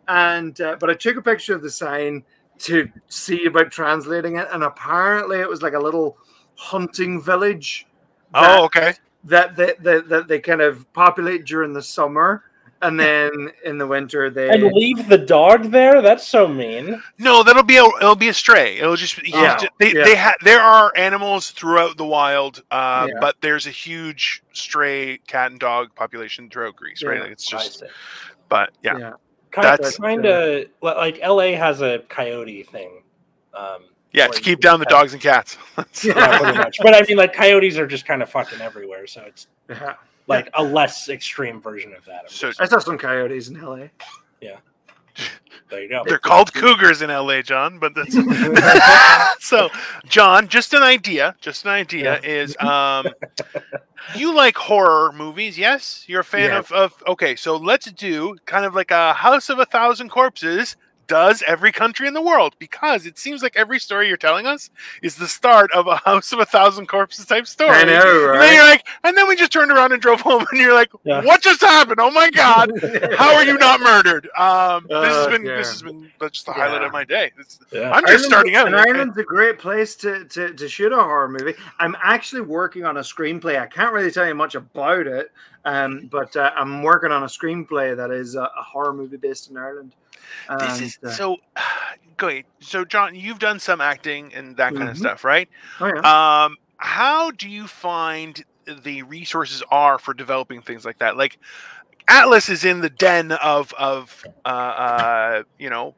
And 0.09 0.61
uh, 0.61 0.77
but 0.79 0.91
I 0.91 0.95
took 0.95 1.17
a 1.17 1.23
picture 1.23 1.55
of 1.55 1.63
the 1.63 1.71
sign 1.71 2.25
to 2.59 2.89
see 3.09 3.47
about 3.47 3.71
translating 3.71 4.37
it, 4.37 4.49
and 4.53 4.63
apparently 4.63 5.41
it 5.41 5.49
was 5.49 5.63
like 5.63 5.75
a 5.75 5.79
little 5.79 6.17
hunting 6.55 7.21
village 7.21 7.87
that, 8.33 8.59
Oh, 8.59 8.65
okay. 8.65 8.95
that, 9.25 9.57
they, 9.57 9.75
that, 9.81 10.09
that 10.09 10.29
they 10.29 10.39
kind 10.39 10.61
of 10.63 10.91
populate 10.93 11.45
during 11.45 11.73
the 11.73 11.83
summer, 11.83 12.45
and 12.83 12.99
then 13.01 13.51
in 13.65 13.79
the 13.79 13.87
winter 13.87 14.31
they 14.31 14.49
and 14.51 14.73
leave 14.73 15.09
the 15.09 15.19
dog 15.19 15.71
there? 15.71 16.03
That's 16.03 16.27
so 16.27 16.47
mean. 16.49 17.03
No, 17.19 17.43
that'll 17.43 17.63
be 17.63 17.77
a 17.77 17.85
it'll 17.85 18.15
be 18.17 18.29
a 18.29 18.35
stray. 18.35 18.79
It'll 18.79 18.97
just 18.97 19.21
be- 19.23 19.31
Yeah, 19.31 19.59
they 19.79 19.95
yeah. 19.95 20.05
they 20.05 20.17
ha- 20.17 20.35
there 20.43 20.61
are 20.61 20.93
animals 20.97 21.51
throughout 21.51 21.97
the 21.97 22.05
wild, 22.07 22.63
uh, 22.71 23.07
Yeah. 23.09 23.15
but 23.21 23.37
there's 23.41 23.67
a 23.67 23.71
huge 23.71 24.43
stray 24.53 25.19
cat 25.27 25.51
and 25.51 25.61
dog 25.61 25.95
population 25.95 26.49
throughout 26.51 26.77
Greece, 26.77 27.03
right? 27.03 27.21
Like 27.21 27.31
it's 27.33 27.47
just, 27.47 27.83
but 28.49 28.71
yeah, 28.83 28.99
yeah. 28.99 29.13
Kind 29.53 29.65
That's- 29.69 29.95
of, 29.97 30.03
kind 30.03 30.27
of 30.27 30.65
like 30.83 31.19
LA 31.27 31.53
has 31.57 31.81
a 31.81 32.01
coyote 32.09 32.63
thing. 32.65 33.03
Um, 33.55 33.85
yeah, 34.13 34.27
to 34.29 34.41
keep 34.41 34.61
down 34.61 34.81
the 34.81 34.87
dogs 34.87 35.13
and 35.13 35.21
cats. 35.23 35.57
Yeah, 36.05 36.39
pretty 36.39 36.59
much. 36.59 36.79
But 36.83 36.95
I 36.95 37.03
mean, 37.09 37.17
like 37.17 37.33
coyotes 37.33 37.77
are 37.79 37.87
just 37.87 38.07
kind 38.07 38.23
of 38.23 38.29
fucking 38.31 38.61
everywhere, 38.61 39.07
so 39.07 39.23
it's 39.27 39.47
yeah. 39.69 39.95
Like 40.27 40.49
a 40.55 40.63
less 40.63 41.09
extreme 41.09 41.61
version 41.61 41.95
of 41.95 42.05
that. 42.07 42.31
So- 42.31 42.53
I 42.59 42.67
saw 42.67 42.79
some 42.79 42.99
coyotes 42.99 43.49
in 43.49 43.61
LA. 43.61 43.89
Yeah. 44.41 44.57
There 45.69 45.83
you 45.83 45.89
go. 45.89 46.05
They're 46.07 46.19
called 46.19 46.55
cougars 46.55 47.03
in 47.03 47.11
LA, 47.11 47.43
John. 47.43 47.81
But 47.81 47.93
that's 47.97 48.15
so, 49.45 49.69
John. 50.07 50.47
Just 50.47 50.73
an 50.75 50.85
idea. 50.85 51.35
Just 51.41 51.65
an 51.65 51.73
idea 51.73 52.21
is 52.21 52.57
um, 52.61 53.09
you 54.15 54.33
like 54.33 54.57
horror 54.57 55.11
movies? 55.13 55.59
Yes, 55.59 56.05
you're 56.07 56.21
a 56.21 56.25
fan 56.25 56.51
Yeah. 56.51 56.59
of, 56.59 56.71
of. 56.71 57.03
Okay, 57.09 57.35
so 57.35 57.57
let's 57.57 57.91
do 57.91 58.37
kind 58.47 58.65
of 58.65 58.77
like 58.77 58.93
a 58.93 59.13
House 59.15 59.49
of 59.49 59.59
a 59.59 59.65
Thousand 59.65 60.09
Corpses. 60.09 60.77
Does 61.07 61.43
every 61.47 61.71
country 61.73 62.09
in 62.09 62.15
the 62.15 62.23
world 62.23 62.57
because 62.59 63.07
it 63.07 63.19
seems 63.19 63.43
like 63.43 63.55
every 63.57 63.79
story 63.79 64.09
you're 64.09 64.17
telling 64.17 64.47
us 64.47 64.71
is 65.03 65.17
the 65.17 65.29
start 65.29 65.71
of 65.73 65.87
a 65.87 65.97
House 65.97 66.33
of 66.33 66.39
a 66.41 66.45
Thousand 66.47 66.87
Corpses 66.89 67.25
type 67.27 67.47
story. 67.47 67.71
I 67.71 67.85
know, 67.85 68.33
And 68.33 68.41
then 68.41 68.55
you're 68.55 68.65
like, 68.65 68.87
and 69.05 69.17
then 69.17 69.29
we 69.29 69.37
just 69.37 69.53
turned 69.53 69.71
around 69.71 69.93
and 69.93 70.03
drove 70.03 70.21
home, 70.21 70.45
and 70.51 70.61
you're 70.61 70.75
like, 70.75 70.91
Yeah. 71.05 71.23
"What 71.25 71.43
just 71.43 71.61
happened? 71.61 72.01
Oh 72.01 72.11
my 72.11 72.31
god! 72.31 72.71
How 73.17 73.35
are 73.35 73.45
you 73.45 73.57
not 73.59 73.81
murdered?" 73.81 74.29
Um, 74.37 74.87
this 74.89 74.97
has 75.15 75.27
Oh, 75.27 75.31
been 75.31 75.45
yeah. 75.47 75.57
this 75.59 75.71
has 75.71 75.83
been 75.83 76.11
just 76.33 76.47
the 76.47 76.53
highlight 76.53 76.81
Yeah. 76.81 76.87
of 76.87 76.93
my 76.93 77.05
day. 77.05 77.27
It's- 77.39 77.59
Yeah. 77.71 77.91
I'm 77.93 78.07
just 78.07 78.25
starting 78.25 78.57
out. 78.57 78.67
And? 78.67 78.77
Ireland's 78.77 79.17
a 79.19 79.23
great 79.23 79.59
place 79.59 79.95
to, 79.97 80.25
to, 80.25 80.55
to 80.55 80.69
shoot 80.69 80.93
a 80.93 80.97
horror 80.97 81.29
movie. 81.29 81.55
I'm 81.79 81.97
actually 82.03 82.43
working 82.43 82.85
on 82.85 82.97
a 82.97 83.01
screenplay. 83.01 83.61
I 83.61 83.67
can't 83.67 83.93
really 83.93 84.11
tell 84.11 84.27
you 84.27 84.35
much 84.35 84.55
about 84.55 85.07
it, 85.07 85.31
um, 85.65 86.09
but 86.11 86.35
uh, 86.37 86.51
I'm 86.57 86.83
working 86.83 87.13
on 87.13 87.23
a 87.23 87.27
screenplay 87.27 87.97
that 87.97 88.11
is 88.11 88.35
a, 88.35 88.43
a 88.43 88.63
horror 88.63 88.93
movie 88.93 89.17
based 89.17 89.51
in 89.51 89.57
Ireland. 89.57 89.93
This 90.59 90.73
And, 90.79 90.83
is 90.83 90.99
uh, 91.07 91.11
so. 91.11 91.37
Ahead. 92.19 92.45
So, 92.61 92.85
John, 92.85 93.15
you've 93.15 93.39
done 93.39 93.59
some 93.61 93.81
acting 93.81 94.33
and 94.35 94.57
that 94.57 94.75
kind 94.75 94.89
of 94.91 94.97
Mhm. 94.97 95.01
stuff, 95.01 95.25
right? 95.25 95.49
oh 95.81 95.87
yeah. 95.87 96.45
Um, 96.45 96.57
how 96.79 97.31
do 97.31 97.49
you 97.49 97.67
find 97.67 98.43
the 98.67 99.03
resources 99.03 99.63
are 99.71 99.99
for 99.99 100.15
developing 100.15 100.63
things 100.63 100.85
like 100.85 100.99
that? 100.99 101.17
Like, 101.17 101.39
Atlas 102.09 102.49
is 102.49 102.65
in 102.65 102.81
the 102.81 102.91
den 102.91 103.33
of 103.33 103.73
of 103.75 104.25
uh, 104.45 104.49
uh, 104.49 105.43
you 105.59 105.69
know 105.71 105.95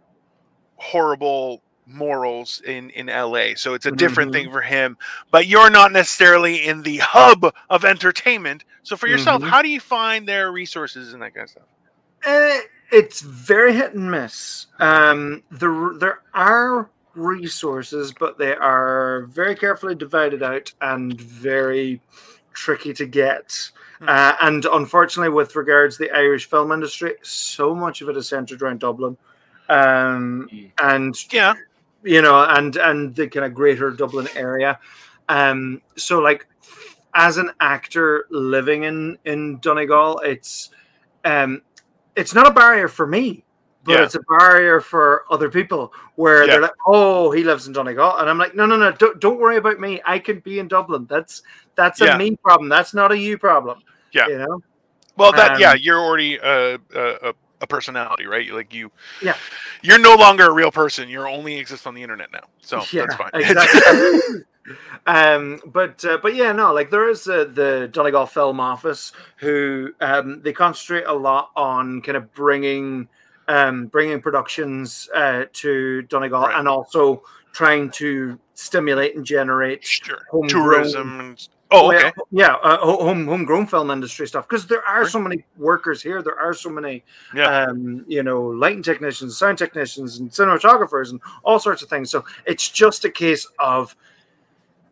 horrible 0.76 1.62
morals 1.86 2.60
in 2.66 2.90
in 2.90 3.06
LA, 3.06 3.54
so 3.56 3.74
it's 3.74 3.86
a 3.86 3.92
different 3.92 4.30
Mhm. 4.30 4.32
thing 4.32 4.50
for 4.50 4.60
him. 4.62 4.96
But 5.30 5.46
you're 5.46 5.70
not 5.70 5.92
necessarily 5.92 6.66
in 6.66 6.82
the 6.82 6.98
hub 6.98 7.52
of 7.70 7.84
entertainment. 7.84 8.64
So, 8.82 8.96
for 8.96 9.06
yourself, 9.06 9.42
Mhm. 9.42 9.48
how 9.50 9.62
do 9.62 9.68
you 9.68 9.80
find 9.80 10.26
their 10.28 10.50
resources 10.52 11.12
and 11.12 11.22
that 11.22 11.34
kind 11.34 11.44
of 11.44 11.50
stuff? 11.50 11.68
Uh, 12.24 12.58
it's 12.90 13.20
very 13.20 13.72
hit 13.74 13.94
and 13.94 14.10
miss. 14.10 14.66
Um, 14.78 15.42
there, 15.50 15.90
there 15.98 16.20
are 16.34 16.90
resources, 17.14 18.12
but 18.18 18.38
they 18.38 18.54
are 18.54 19.26
very 19.30 19.54
carefully 19.54 19.94
divided 19.94 20.42
out 20.42 20.72
and 20.80 21.20
very 21.20 22.00
tricky 22.52 22.92
to 22.94 23.06
get. 23.06 23.70
Hmm. 23.98 24.08
Uh, 24.08 24.32
and 24.42 24.64
unfortunately, 24.64 25.30
with 25.34 25.56
regards 25.56 25.96
to 25.96 26.04
the 26.04 26.12
Irish 26.16 26.48
film 26.48 26.72
industry, 26.72 27.14
so 27.22 27.74
much 27.74 28.00
of 28.00 28.08
it 28.08 28.16
is 28.16 28.28
centered 28.28 28.62
around 28.62 28.80
Dublin. 28.80 29.16
Um, 29.68 30.48
Mm. 30.50 30.70
and 30.80 31.32
Yeah. 31.32 31.54
you 32.02 32.22
know, 32.22 32.42
and 32.42 32.74
and 32.76 33.14
the 33.14 33.28
kind 33.28 33.44
of 33.44 33.52
greater 33.54 33.90
Dublin 33.90 34.28
area. 34.34 34.78
Um, 35.28 35.82
so 35.96 36.20
like 36.20 36.46
as 37.12 37.36
an 37.36 37.50
actor 37.60 38.26
living 38.30 38.84
in 38.84 39.18
in 39.24 39.58
Donegal, 39.58 40.20
it's 40.20 40.70
um, 41.24 41.60
it's 42.18 42.34
not 42.34 42.46
a 42.46 42.50
barrier 42.50 42.88
for 42.88 43.06
me, 43.06 43.44
but 43.84 43.92
Yeah. 43.92 44.04
it's 44.04 44.14
a 44.16 44.20
barrier 44.28 44.80
for 44.80 45.24
other 45.30 45.48
people 45.48 45.92
where 46.16 46.42
Yeah. 46.44 46.52
they're 46.52 46.60
like, 46.62 46.74
"Oh, 46.86 47.30
he 47.30 47.44
lives 47.44 47.66
in 47.66 47.72
Donegal," 47.72 48.16
and 48.18 48.28
I'm 48.28 48.36
like, 48.38 48.54
"No, 48.54 48.66
no, 48.66 48.76
no, 48.76 48.92
don't 48.92 49.18
don't 49.20 49.38
worry 49.38 49.56
about 49.56 49.80
me. 49.80 50.00
I 50.04 50.18
can 50.18 50.40
be 50.40 50.58
in 50.58 50.68
Dublin. 50.68 51.06
That's 51.08 51.42
that's 51.76 52.00
a 52.00 52.06
Yeah. 52.06 52.16
me 52.18 52.36
problem. 52.36 52.68
That's 52.68 52.92
not 52.92 53.12
a 53.12 53.16
you 53.16 53.38
problem." 53.38 53.80
Yeah. 54.12 54.28
you 54.28 54.38
know. 54.38 54.60
Well, 55.16 55.32
that 55.32 55.58
yeah, 55.58 55.72
Um, 55.72 55.78
you're 55.80 56.00
already 56.00 56.36
a, 56.36 56.78
a 56.94 57.34
a 57.60 57.66
personality, 57.66 58.24
right? 58.26 58.52
Like 58.52 58.72
you, 58.72 58.90
Yeah. 59.20 59.34
you're 59.82 59.98
no 59.98 60.14
longer 60.14 60.44
a 60.46 60.52
real 60.52 60.70
person. 60.70 61.08
You 61.08 61.26
only 61.26 61.58
exist 61.58 61.86
on 61.88 61.94
the 61.94 62.02
internet 62.02 62.30
now, 62.32 62.44
so 62.60 62.80
that's 62.92 63.14
fine. 63.16 63.30
Exactly. 63.34 64.44
Um, 65.06 65.60
but 65.66 66.04
uh, 66.04 66.18
but 66.22 66.34
yeah, 66.34 66.52
no, 66.52 66.72
like 66.72 66.90
there 66.90 67.08
is 67.08 67.26
uh, 67.28 67.44
the 67.44 67.88
Donegal 67.92 68.26
Film 68.26 68.60
Office 68.60 69.12
who 69.38 69.92
um, 70.00 70.40
they 70.42 70.52
concentrate 70.52 71.04
a 71.04 71.12
lot 71.12 71.50
on 71.56 72.02
kind 72.02 72.16
of 72.16 72.32
bringing 72.34 73.08
um, 73.48 73.86
bringing 73.86 74.20
productions 74.20 75.08
uh, 75.14 75.44
to 75.54 76.02
Donegal 76.02 76.42
Right. 76.42 76.58
and 76.58 76.68
also 76.68 77.22
trying 77.52 77.90
to 77.90 78.38
stimulate 78.54 79.16
and 79.16 79.24
generate 79.24 79.84
sure, 79.84 80.20
tourism. 80.48 81.20
And, 81.20 81.48
oh, 81.70 81.92
okay, 81.92 82.12
yeah, 82.30 82.54
uh, 82.62 82.76
home 82.78 83.26
homegrown 83.26 83.66
film 83.66 83.90
industry 83.90 84.28
stuff 84.28 84.46
because 84.48 84.66
there 84.66 84.84
are 84.84 85.08
so 85.08 85.18
many 85.18 85.44
workers 85.56 86.02
here. 86.02 86.22
There 86.22 86.38
are 86.38 86.52
so 86.52 86.68
many, 86.68 87.04
Yeah. 87.34 87.64
um, 87.64 88.04
you 88.06 88.22
know, 88.22 88.42
lighting 88.42 88.82
technicians, 88.82 89.38
sound 89.38 89.58
technicians, 89.58 90.18
and 90.18 90.30
cinematographers, 90.30 91.10
and 91.10 91.20
all 91.42 91.58
sorts 91.58 91.82
of 91.82 91.88
things. 91.88 92.10
So 92.10 92.24
it's 92.44 92.68
just 92.68 93.04
a 93.04 93.10
case 93.10 93.46
of 93.58 93.96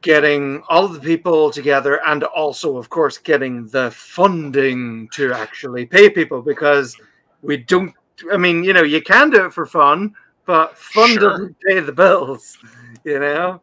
getting 0.06 0.62
all 0.68 0.84
of 0.84 0.94
the 0.94 1.00
people 1.00 1.50
together, 1.50 2.00
and 2.06 2.22
also, 2.22 2.76
of 2.78 2.88
course, 2.88 3.18
getting 3.18 3.66
the 3.66 3.90
funding 3.90 5.08
to 5.12 5.32
actually 5.32 5.84
pay 5.84 6.08
people 6.08 6.40
because 6.42 6.96
we 7.42 7.56
don't. 7.56 7.92
I 8.32 8.36
mean, 8.36 8.62
you 8.62 8.72
know, 8.72 8.84
you 8.84 9.02
can 9.02 9.30
do 9.30 9.44
it 9.46 9.52
for 9.52 9.66
fun, 9.66 10.14
but 10.46 10.78
fun 10.78 11.08
Sure. 11.10 11.30
doesn't 11.30 11.56
pay 11.66 11.80
the 11.80 11.92
bills. 11.92 12.56
You 13.04 13.18
know. 13.18 13.60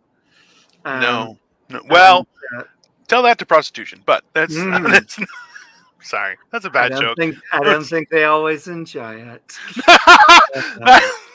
Um, 0.85 0.99
no, 1.01 1.37
no. 1.69 1.81
Well, 1.89 2.27
uh, 2.57 2.63
tell 3.07 3.23
that 3.23 3.37
to 3.39 3.45
prostitution, 3.45 4.03
but 4.05 4.25
that's, 4.33 4.53
Mm. 4.53 4.91
that's 4.91 5.17
sorry, 6.01 6.35
that's 6.51 6.65
a 6.65 6.69
bad 6.69 6.91
don't 6.91 7.01
joke. 7.01 7.17
think 7.17 7.35
I 7.53 7.59
don't 7.61 7.85
think 7.85 8.09
they 8.09 8.25
always 8.25 8.67
enjoy 8.67 9.15
it. 9.15 9.57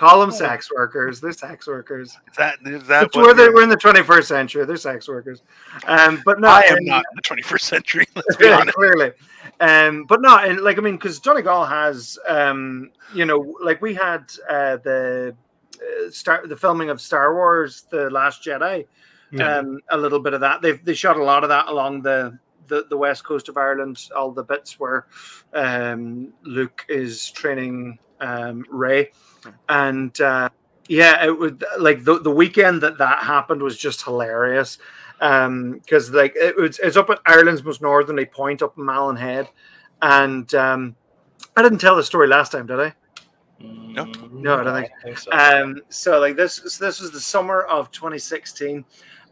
Call 0.00 0.20
them 0.20 0.30
sex 0.30 0.70
workers. 0.74 1.20
They're 1.20 1.32
sex 1.32 1.66
workers. 1.66 2.08
Is 2.08 2.36
that 2.38 2.54
is 2.64 2.86
that 2.86 3.04
It's 3.04 3.16
what 3.16 3.26
where 3.26 3.34
they, 3.34 3.42
you're- 3.42 3.54
we're 3.54 3.62
in 3.64 3.68
the 3.68 3.76
21st 3.76 4.24
century. 4.24 4.64
They're 4.64 4.76
sex 4.78 5.06
workers. 5.06 5.42
Um, 5.86 6.22
but 6.24 6.40
no, 6.40 6.48
I 6.48 6.62
am 6.62 6.78
and- 6.78 6.86
not 6.86 7.04
in 7.12 7.16
the 7.16 7.42
21st 7.42 7.60
century. 7.60 8.06
Let's 8.16 8.36
be 8.36 8.48
honest. 8.48 8.74
clearly. 8.74 9.12
Um, 9.60 10.04
but 10.06 10.22
no, 10.22 10.38
and 10.38 10.60
like 10.60 10.78
I 10.78 10.80
mean, 10.80 10.94
because 10.96 11.20
Johnny 11.20 11.42
Donegal 11.42 11.66
has, 11.66 12.18
um, 12.26 12.90
you 13.14 13.26
know, 13.26 13.54
like 13.62 13.82
we 13.82 13.92
had 13.92 14.32
uh, 14.48 14.78
the 14.78 15.36
uh, 15.74 16.10
start 16.10 16.48
the 16.48 16.56
filming 16.56 16.88
of 16.88 16.98
Star 16.98 17.34
Wars: 17.34 17.84
The 17.90 18.08
Last 18.08 18.42
Jedi. 18.42 18.86
Yeah. 19.32 19.58
Um, 19.58 19.80
a 19.90 19.98
little 19.98 20.18
bit 20.20 20.32
of 20.32 20.40
that. 20.40 20.62
They 20.62 20.72
they 20.72 20.94
shot 20.94 21.18
a 21.18 21.22
lot 21.22 21.42
of 21.44 21.50
that 21.50 21.68
along 21.68 22.00
the 22.02 22.38
the, 22.68 22.86
the 22.88 22.96
west 22.96 23.22
coast 23.24 23.50
of 23.50 23.58
Ireland. 23.58 24.08
All 24.16 24.30
the 24.32 24.44
bits 24.44 24.80
where 24.80 25.06
um, 25.52 26.32
Luke 26.42 26.86
is 26.88 27.30
training 27.32 27.98
um, 28.20 28.64
Rey, 28.70 29.10
and 29.68 30.18
uh, 30.20 30.48
yeah, 30.88 31.24
it 31.24 31.38
would 31.38 31.64
like 31.78 32.04
the 32.04 32.20
the 32.20 32.30
weekend 32.30 32.82
that 32.82 32.98
that 32.98 33.24
happened 33.24 33.62
was 33.62 33.76
just 33.78 34.04
hilarious. 34.04 34.78
Um, 35.20 35.72
because 35.72 36.10
like 36.10 36.32
it 36.34 36.56
was 36.56 36.78
it's 36.78 36.96
up 36.96 37.10
at 37.10 37.20
Ireland's 37.26 37.62
most 37.62 37.82
northerly 37.82 38.24
point 38.24 38.62
up 38.62 38.78
in 38.78 38.86
Malin 38.86 39.16
Head, 39.16 39.48
and 40.00 40.52
um, 40.54 40.96
I 41.56 41.62
didn't 41.62 41.78
tell 41.78 41.96
the 41.96 42.02
story 42.02 42.26
last 42.26 42.52
time, 42.52 42.66
did 42.66 42.80
I? 42.80 42.94
No. 43.60 44.04
No, 44.32 44.58
I 44.58 44.64
don't 44.64 44.74
think. 44.74 44.92
think 45.04 45.18
so. 45.18 45.32
Um, 45.32 45.82
so 45.90 46.18
like 46.18 46.36
this, 46.36 46.54
so 46.66 46.84
this 46.84 47.00
was 47.00 47.10
the 47.10 47.20
summer 47.20 47.62
of 47.62 47.90
2016, 47.90 48.84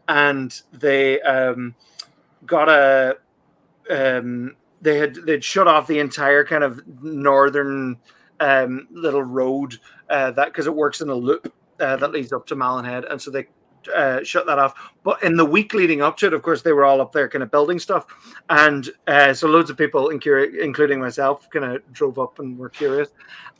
and 0.07 0.61
they 0.71 1.19
um, 1.21 1.73
got 2.45 2.69
a 2.69 3.17
um, 3.89 4.55
they 4.81 4.97
had 4.97 5.15
they'd 5.15 5.43
shut 5.43 5.67
off 5.67 5.87
the 5.87 5.99
entire 5.99 6.45
kind 6.45 6.63
of 6.63 6.81
northern 7.01 7.97
um, 8.39 8.87
little 8.91 9.23
road 9.23 9.75
uh, 10.09 10.31
that 10.31 10.47
because 10.47 10.67
it 10.67 10.75
works 10.75 11.01
in 11.01 11.09
a 11.09 11.15
loop 11.15 11.53
uh, 11.79 11.95
that 11.97 12.11
leads 12.11 12.33
up 12.33 12.45
to 12.47 12.55
Malin 12.55 12.85
Head, 12.85 13.05
and 13.05 13.21
so 13.21 13.31
they 13.31 13.47
uh, 13.95 14.23
shut 14.23 14.45
that 14.45 14.59
off. 14.59 14.73
But 15.03 15.23
in 15.23 15.35
the 15.37 15.45
week 15.45 15.73
leading 15.73 16.01
up 16.01 16.17
to 16.17 16.27
it, 16.27 16.33
of 16.33 16.41
course, 16.41 16.61
they 16.61 16.73
were 16.73 16.85
all 16.85 16.99
up 17.01 17.11
there 17.11 17.29
kind 17.29 17.43
of 17.43 17.51
building 17.51 17.79
stuff, 17.79 18.05
and 18.49 18.89
uh, 19.07 19.33
so 19.33 19.47
loads 19.47 19.69
of 19.69 19.77
people, 19.77 20.09
including 20.09 20.99
myself, 20.99 21.49
kind 21.49 21.65
of 21.65 21.93
drove 21.93 22.19
up 22.19 22.39
and 22.39 22.57
were 22.57 22.69
curious. 22.69 23.09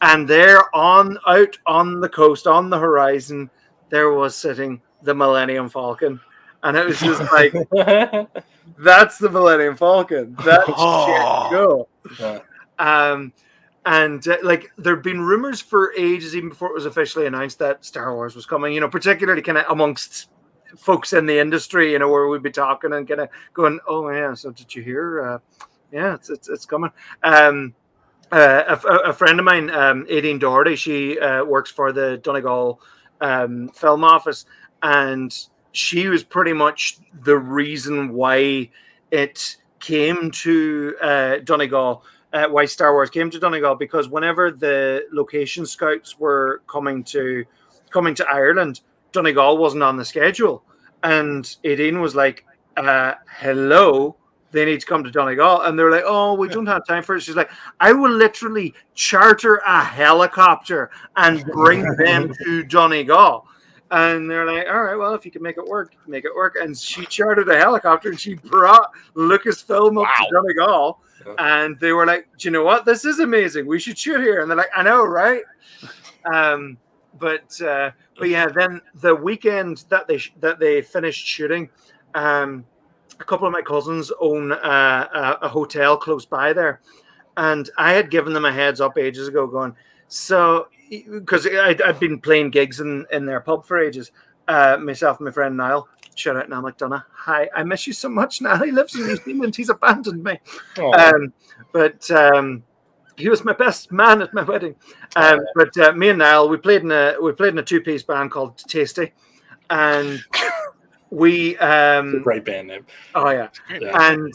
And 0.01 0.27
there, 0.27 0.73
on 0.75 1.17
out 1.27 1.57
on 1.65 1.99
the 2.01 2.09
coast, 2.09 2.47
on 2.47 2.69
the 2.69 2.77
horizon, 2.77 3.49
there 3.89 4.11
was 4.13 4.35
sitting 4.35 4.81
the 5.03 5.13
Millennium 5.15 5.69
Falcon, 5.69 6.19
and 6.63 6.75
it 6.77 6.85
was 6.85 6.99
just 6.99 7.21
like 7.31 7.53
that's 8.77 9.17
the 9.17 9.29
Millennium 9.29 9.77
Falcon. 9.77 10.35
That's 10.43 10.65
Oh. 10.67 11.05
shit 11.47 11.51
go. 11.57 11.87
Yeah. 12.19 12.39
Um, 13.11 13.33
and 13.89 14.25
uh, 14.27 14.37
like 14.43 14.71
there've 14.77 15.01
been 15.01 15.19
rumors 15.19 15.59
for 15.59 15.93
ages, 15.97 16.35
even 16.35 16.49
before 16.49 16.69
it 16.69 16.75
was 16.75 16.85
officially 16.85 17.25
announced 17.25 17.57
that 17.57 17.83
Star 17.83 18.13
Wars 18.13 18.35
was 18.35 18.45
coming. 18.45 18.71
You 18.71 18.81
know, 18.81 18.87
particularly 18.87 19.41
kind 19.41 19.57
of 19.57 19.65
amongst 19.67 20.29
folks 20.77 21.11
in 21.11 21.25
the 21.25 21.39
industry. 21.39 21.91
You 21.91 21.99
know, 21.99 22.07
where 22.07 22.27
we'd 22.27 22.43
be 22.43 22.51
talking 22.51 22.93
and 22.93 23.07
kind 23.07 23.21
of 23.21 23.29
going, 23.53 23.79
"Oh 23.87 24.07
yeah, 24.09 24.35
so 24.35 24.51
did 24.51 24.75
you 24.75 24.83
hear? 24.83 25.21
Uh, 25.23 25.39
yeah, 25.91 26.13
it's 26.13 26.29
it's, 26.29 26.49
it's 26.49 26.67
coming." 26.67 26.91
Um, 27.23 27.73
uh, 28.31 28.77
a, 28.85 29.09
a 29.09 29.13
friend 29.13 29.39
of 29.39 29.45
mine, 29.45 29.71
um, 29.71 30.05
Aideen 30.05 30.39
Doherty, 30.39 30.75
she 30.75 31.19
uh, 31.19 31.43
works 31.43 31.71
for 31.71 31.91
the 31.91 32.17
Donegal 32.17 32.79
um, 33.21 33.69
Film 33.69 34.03
Office, 34.03 34.45
and 34.83 35.35
she 35.71 36.09
was 36.09 36.23
pretty 36.23 36.53
much 36.53 36.99
the 37.23 37.39
reason 37.39 38.13
why 38.13 38.69
it 39.09 39.57
came 39.79 40.29
to 40.29 40.95
uh, 41.01 41.37
Donegal, 41.43 42.03
uh, 42.33 42.47
why 42.47 42.65
Star 42.65 42.93
Wars 42.93 43.09
came 43.09 43.29
to 43.31 43.39
Donegal, 43.39 43.75
because 43.75 44.09
whenever 44.09 44.51
the 44.51 45.05
location 45.11 45.65
scouts 45.65 46.19
were 46.19 46.61
coming 46.67 47.03
to 47.05 47.45
coming 47.89 48.13
to 48.15 48.27
Ireland, 48.27 48.81
Donegal 49.11 49.57
wasn't 49.57 49.83
on 49.83 49.97
the 49.97 50.05
schedule, 50.05 50.63
and 51.03 51.43
Aideen 51.63 52.01
was 52.01 52.15
like, 52.15 52.45
uh, 52.77 53.13
"Hello." 53.39 54.15
They 54.51 54.65
need 54.65 54.79
to 54.79 54.85
come 54.87 55.03
to 55.03 55.11
Donegal, 55.11 55.61
and 55.61 55.77
they're 55.77 55.91
like, 55.91 56.05
"Oh, 56.05 56.33
we 56.33 56.47
don't 56.47 56.65
have 56.65 56.85
time 56.87 57.03
for 57.03 57.15
it." 57.15 57.21
She's 57.21 57.35
like, 57.35 57.51
"I 57.79 57.93
will 57.93 58.11
literally 58.11 58.73
charter 58.95 59.57
a 59.57 59.83
helicopter 59.83 60.89
and 61.15 61.45
bring 61.45 61.83
them 61.97 62.33
to 62.43 62.63
Donegal." 62.63 63.45
And 63.91 64.29
they're 64.29 64.45
like, 64.45 64.67
all 64.67 64.83
right, 64.83 64.95
well, 64.95 65.15
if 65.15 65.25
you 65.25 65.31
can 65.31 65.41
make 65.41 65.57
it 65.57 65.65
work, 65.65 65.93
make 66.05 66.23
it 66.23 66.35
work. 66.35 66.55
And 66.61 66.77
she 66.77 67.05
chartered 67.05 67.49
a 67.49 67.57
helicopter 67.57 68.09
and 68.09 68.19
she 68.19 68.35
brought 68.35 68.91
Lucasfilm 69.15 69.99
up 70.01 70.15
to 70.15 70.27
Donegal. 70.31 70.99
And 71.39 71.79
they 71.79 71.91
were 71.91 72.05
like, 72.05 72.27
do 72.37 72.47
you 72.47 72.51
know 72.51 72.63
what? 72.63 72.85
This 72.85 73.05
is 73.05 73.19
amazing. 73.19 73.65
We 73.65 73.79
should 73.79 73.97
shoot 73.97 74.21
here. 74.21 74.41
And 74.41 74.49
they're 74.49 74.57
like, 74.57 74.71
I 74.75 74.83
know, 74.83 75.05
right? 75.05 75.43
Um, 76.25 76.77
but 77.17 77.59
uh, 77.61 77.91
but 78.17 78.29
yeah, 78.29 78.47
then 78.47 78.81
the 78.95 79.15
weekend 79.15 79.85
that 79.89 80.07
they 80.07 80.17
sh- 80.17 80.33
that 80.39 80.59
they 80.59 80.81
finished 80.81 81.25
shooting, 81.25 81.69
um, 82.13 82.65
a 83.19 83.23
couple 83.23 83.47
of 83.47 83.53
my 83.53 83.61
cousins 83.61 84.11
own 84.19 84.51
uh, 84.51 85.37
a, 85.41 85.45
a 85.45 85.49
hotel 85.49 85.97
close 85.97 86.25
by 86.25 86.53
there, 86.53 86.81
and 87.37 87.69
I 87.77 87.93
had 87.93 88.11
given 88.11 88.33
them 88.33 88.45
a 88.45 88.51
heads 88.51 88.81
up 88.81 88.97
ages 88.97 89.27
ago, 89.27 89.47
going 89.47 89.75
so 90.07 90.67
because 90.89 91.47
I'd, 91.47 91.81
I'd 91.81 91.99
been 91.99 92.19
playing 92.19 92.51
gigs 92.51 92.79
in 92.79 93.05
in 93.11 93.25
their 93.25 93.39
pub 93.39 93.65
for 93.65 93.79
ages. 93.79 94.11
Uh, 94.47 94.77
myself 94.81 95.19
and 95.19 95.25
my 95.25 95.31
friend 95.31 95.55
Niall. 95.55 95.87
Shout 96.19 96.35
out 96.35 96.49
Niall 96.49 96.63
McDonough. 96.63 97.03
Hi, 97.13 97.49
I 97.55 97.63
miss 97.63 97.87
you 97.87 97.93
so 97.93 98.09
much. 98.09 98.41
Niall, 98.41 98.63
he 98.65 98.71
lives 98.71 98.93
in 98.95 99.07
New 99.07 99.15
Zealand. 99.15 99.55
He's 99.55 99.69
abandoned 99.69 100.21
me. 100.23 100.37
Um, 100.77 101.33
but 101.71 102.09
um, 102.11 102.63
he 103.17 103.29
was 103.29 103.45
my 103.45 103.53
best 103.53 103.91
man 103.91 104.21
at 104.21 104.33
my 104.33 104.43
wedding. 104.43 104.75
Um, 105.15 105.39
but 105.55 105.77
uh, 105.77 105.93
me 105.93 106.09
and 106.09 106.19
Niall, 106.19 106.49
we 106.49 106.57
played 106.57 106.81
in 106.83 106.91
a 106.91 107.15
we 107.21 107.31
played 107.31 107.53
in 107.53 107.59
a 107.59 107.63
two 107.63 107.79
piece 107.81 108.03
band 108.03 108.31
called 108.31 108.57
Tasty, 108.57 109.13
and 109.69 110.21
we 111.09 111.57
um, 111.57 112.21
great 112.21 112.43
band 112.45 112.67
name. 112.67 112.85
oh 113.15 113.29
yeah, 113.29 113.47
Yeah. 113.79 114.11
and 114.11 114.33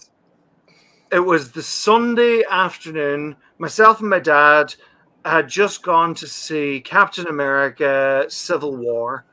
it 1.13 1.21
was 1.21 1.53
the 1.53 1.63
Sunday 1.63 2.43
afternoon. 2.51 3.37
Myself 3.59 4.01
and 4.01 4.09
my 4.11 4.19
dad 4.21 4.75
had 5.25 5.49
just 5.49 5.83
gone 5.83 6.15
to 6.17 6.27
see 6.27 6.81
Captain 6.81 7.27
America: 7.27 8.25
Civil 8.29 8.77
War, 8.77 9.25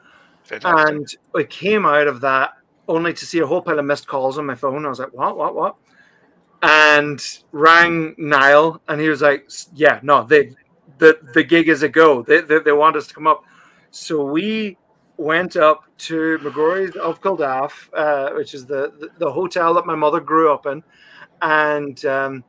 Fantastic. 0.52 0.96
and 0.96 1.08
I 1.36 1.44
came 1.44 1.86
out 1.86 2.08
of 2.08 2.22
that 2.22 2.52
only 2.88 3.14
to 3.14 3.26
see 3.26 3.40
a 3.40 3.48
whole 3.48 3.62
pile 3.62 3.80
of 3.80 3.86
missed 3.86 4.08
calls 4.08 4.38
on 4.38 4.46
my 4.46 4.56
phone. 4.56 4.86
I 4.86 4.90
was 4.90 5.00
like, 5.00 5.14
"What? 5.14 5.38
What? 5.38 5.56
What?" 5.56 5.76
And 6.62 7.20
rang 7.52 8.16
Niall, 8.18 8.82
and 8.88 9.00
he 9.02 9.10
was 9.10 9.22
like, 9.22 9.50
"Yeah, 9.74 10.00
no, 10.04 10.24
they, 10.24 10.54
the 10.98 11.18
the 11.34 11.44
gig 11.44 11.70
is 11.70 11.84
a 11.84 11.90
go. 11.90 12.22
They 12.22 12.42
they, 12.42 12.60
they 12.60 12.72
want 12.72 12.96
us 12.96 13.08
to 13.08 13.14
come 13.14 13.28
up." 13.28 13.44
So 13.92 14.26
we 14.26 14.78
went 15.18 15.56
up 15.56 15.84
to 15.98 16.38
McGrory's 16.40 16.96
of 16.96 17.22
Culdaff, 17.22 17.90
uh, 17.94 18.32
which 18.32 18.54
is 18.54 18.66
the, 18.66 18.92
the 19.00 19.10
the 19.20 19.32
hotel 19.32 19.74
that 19.76 19.86
my 19.86 19.96
mother 19.96 20.20
grew 20.20 20.54
up 20.54 20.66
in, 20.66 20.84
and 21.42 22.04
um, 22.06 22.44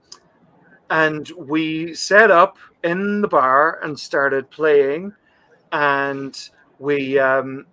and 0.90 1.30
we 1.36 1.94
set 1.94 2.30
up 2.30 2.58
in 2.82 3.20
the 3.20 3.28
bar 3.28 3.80
and 3.82 3.98
started 3.98 4.50
playing, 4.50 5.12
and 5.70 6.50
we 6.78 7.18
um, 7.18 7.66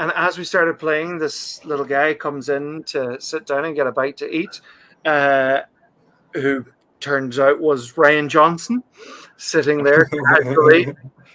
and 0.00 0.10
as 0.16 0.38
we 0.38 0.44
started 0.44 0.78
playing, 0.78 1.18
this 1.18 1.62
little 1.66 1.84
guy 1.84 2.14
comes 2.14 2.48
in 2.48 2.82
to 2.84 3.20
sit 3.20 3.44
down 3.46 3.66
and 3.66 3.76
get 3.76 3.86
a 3.86 3.92
bite 3.92 4.16
to 4.16 4.34
eat, 4.34 4.62
uh, 5.04 5.60
who 6.32 6.64
turns 7.00 7.38
out 7.38 7.60
was 7.60 7.92
Rian 7.92 8.26
Johnson, 8.28 8.82
sitting 9.36 9.82
there 9.84 10.06
casually 10.34 10.94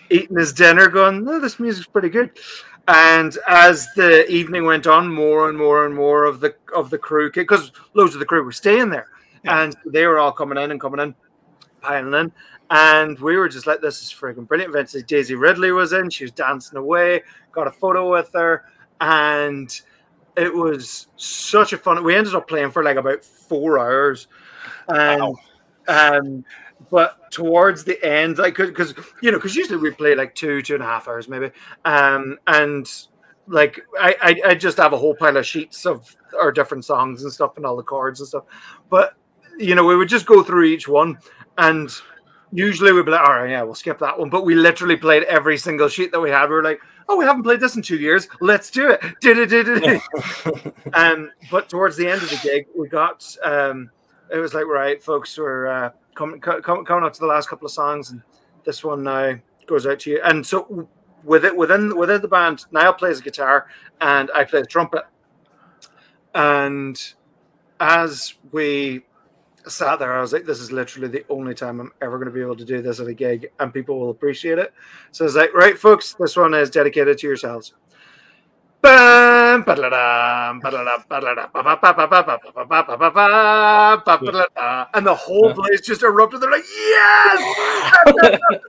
eating 0.09 0.38
his 0.38 0.51
dinner, 0.51 0.88
going, 0.88 1.24
"No, 1.24 1.39
this 1.39 1.59
music's 1.59 1.86
pretty 1.88 2.09
good." 2.09 2.32
And 2.88 3.38
as 3.47 3.88
the 3.95 4.28
evening 4.32 4.66
went 4.66 4.88
on, 4.88 5.13
more 5.13 5.47
and 5.47 5.57
more 5.57 5.86
and 5.86 5.93
more 5.93 6.26
of 6.26 6.39
the 6.39 6.55
of 6.76 6.89
the 6.89 6.97
crew, 6.97 7.32
because 7.32 7.72
loads 7.93 8.16
of 8.16 8.20
the 8.20 8.26
crew 8.26 8.43
were 8.43 8.51
staying 8.51 8.89
there, 8.89 9.07
Yeah. 9.43 9.61
and 9.61 9.76
they 9.86 10.07
were 10.07 10.18
all 10.18 10.32
coming 10.32 10.57
in 10.57 10.72
and 10.72 10.82
coming 10.82 10.99
in, 11.01 11.13
piling 11.82 12.13
in, 12.16 12.32
and 12.72 13.20
we 13.20 13.38
were 13.38 13.49
just 13.49 13.68
like, 13.68 13.82
"This 13.82 14.01
is 14.01 14.11
friggin' 14.11 14.47
brilliant." 14.47 14.74
Eventually, 14.74 15.03
Daisy 15.03 15.36
Ridley 15.36 15.72
was 15.72 15.93
in; 15.93 16.09
she 16.09 16.24
was 16.24 16.32
dancing 16.32 16.78
away. 16.80 17.24
Got 17.56 17.68
a 17.68 17.72
photo 17.72 18.12
with 18.12 18.30
her, 18.34 18.66
and 18.99 19.82
it 20.36 20.53
was 20.53 21.08
such 21.16 21.72
a 21.72 21.78
fun. 21.78 22.03
We 22.03 22.14
ended 22.14 22.36
up 22.36 22.47
playing 22.49 22.72
for 22.72 22.84
like 22.84 22.97
about 22.97 23.24
four 23.24 23.80
hours, 23.80 24.28
and 24.89 25.22
Wow. 25.22 25.38
um, 25.88 26.43
but 26.91 27.32
towards 27.32 27.86
the 27.86 28.03
end, 28.06 28.38
like 28.38 28.58
because 28.58 28.93
you 29.22 29.32
know, 29.32 29.38
because 29.38 29.56
usually 29.56 29.78
we 29.80 29.91
play 29.91 30.16
like 30.16 30.36
two, 30.36 30.62
two 30.62 30.74
and 30.74 30.84
a 30.84 30.86
half 30.86 31.08
hours 31.08 31.30
maybe, 31.30 31.51
um, 31.86 32.38
and 32.47 32.91
like 33.47 33.80
I, 33.97 34.16
I, 34.22 34.49
I 34.49 34.56
just 34.56 34.78
have 34.78 34.91
a 34.91 34.97
whole 34.97 35.16
pile 35.16 35.38
of 35.38 35.45
sheets 35.45 35.86
of 35.86 36.14
our 36.38 36.51
different 36.51 36.84
songs 36.84 37.24
and 37.24 37.32
stuff 37.32 37.56
and 37.56 37.66
all 37.66 37.78
the 37.78 37.84
chords 37.84 38.20
and 38.20 38.28
stuff, 38.28 38.43
but 38.89 39.16
you 39.58 39.76
know, 39.76 39.86
we 39.86 39.95
would 39.95 40.10
just 40.10 40.26
go 40.26 40.43
through 40.43 40.66
each 40.66 40.88
one 40.88 41.18
and. 41.58 41.89
Usually 42.56 42.93
we'd 42.93 43.06
be 43.06 43.12
like, 43.12 43.28
all 43.28 43.36
right, 43.36 43.49
yeah, 43.49 43.62
we'll 43.64 43.76
skip 43.76 43.99
that 43.99 44.18
one. 44.18 44.30
But 44.30 44.45
we 44.45 44.56
literally 44.56 44.95
played 44.95 45.24
every 45.24 45.58
single 45.58 45.89
sheet 45.89 46.12
that 46.12 46.20
we 46.20 46.30
had. 46.30 46.49
We 46.49 46.56
were 46.56 46.64
like, 46.64 46.80
oh, 47.10 47.18
we 47.18 47.26
haven't 47.26 47.43
played 47.43 47.60
this 47.60 47.76
in 47.76 47.82
two 47.82 47.97
years. 47.97 48.28
Let's 48.39 48.72
do 48.72 48.89
it. 48.89 49.01
Did 49.20 49.38
it, 49.38 49.47
did 49.47 49.68
it. 49.68 50.01
Um, 50.93 51.32
but 51.51 51.70
towards 51.70 51.97
the 51.97 52.08
end 52.08 52.22
of 52.22 52.30
the 52.30 52.39
gig, 52.41 52.68
we 52.78 52.88
got 52.88 53.36
um, 53.43 53.89
it 54.32 54.38
was 54.38 54.53
like 54.53 54.66
right, 54.66 55.01
folks, 55.01 55.38
we're 55.38 55.68
uh, 55.68 55.89
coming 56.16 56.39
co- 56.39 56.62
com- 56.62 56.86
coming 56.86 57.06
up 57.06 57.14
to 57.14 57.20
the 57.20 57.26
last 57.26 57.49
couple 57.49 57.66
of 57.66 57.72
songs, 57.72 58.12
and 58.12 58.22
this 58.64 58.84
one 58.84 59.03
now 59.03 59.36
goes 59.68 59.86
out 59.86 59.99
to 60.01 60.12
you. 60.12 60.22
And 60.24 60.45
so 60.45 60.88
with 61.24 61.45
it 61.45 61.56
within 61.56 61.95
within 61.97 62.22
the 62.22 62.28
band, 62.28 62.66
Niall 62.72 62.93
plays 62.93 63.22
guitar 63.22 63.68
and 64.01 64.32
I 64.34 64.43
play 64.43 64.62
the 64.62 64.68
trumpet. 64.68 65.03
And 66.34 67.01
as 67.80 68.36
we 68.51 69.06
sat 69.68 69.99
there, 69.99 70.13
I 70.13 70.22
was 70.22 70.34
like, 70.34 70.45
this 70.45 70.59
is 70.59 70.72
literally 70.72 71.07
the 71.07 71.26
only 71.30 71.53
time 71.53 71.80
I'm 71.80 71.91
ever 72.01 72.18
going 72.18 72.28
to 72.28 72.34
be 72.34 72.41
able 72.41 72.55
to 72.55 72.66
do 72.66 72.82
this 72.82 72.99
at 72.99 73.07
a 73.07 73.13
gig, 73.13 73.51
and 73.59 73.74
people 73.74 73.99
will 73.99 74.09
appreciate 74.09 74.59
it. 74.59 74.74
So 75.11 75.24
I 75.24 75.28
was 75.28 75.36
like, 75.36 75.53
right, 75.53 75.78
folks, 75.78 76.16
this 76.20 76.36
one 76.36 76.53
is 76.53 76.70
dedicated 76.70 77.18
to 77.20 77.28
yourselves. 77.28 77.74
And 84.94 85.06
the 85.06 85.16
whole 85.16 85.54
place 85.54 85.82
just 85.82 86.04
erupted. 86.04 86.42
They're 86.42 86.52
like, 86.52 86.64
yes! 86.64 87.42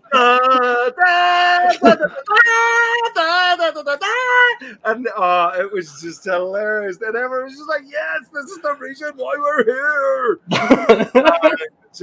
and 4.84 5.08
uh, 5.16 5.52
it 5.58 5.72
was 5.72 6.00
just 6.00 6.24
hilarious. 6.24 6.98
And 7.00 7.16
everyone 7.16 7.44
was 7.44 7.54
just 7.54 7.68
like, 7.68 7.82
"Yes, 7.86 8.28
this 8.32 8.44
is 8.46 8.58
the 8.62 8.74
reason 8.74 9.12
why 9.16 9.34
we're 9.38 9.64
here." 9.64 10.40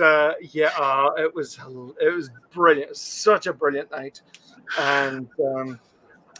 uh, 0.01 0.33
yeah, 0.41 0.71
uh, 0.77 1.11
it 1.17 1.33
was 1.33 1.59
it 2.01 2.13
was 2.13 2.29
brilliant. 2.51 2.95
Such 2.95 3.47
a 3.47 3.53
brilliant 3.53 3.91
night, 3.91 4.21
and 4.79 5.27
um, 5.43 5.79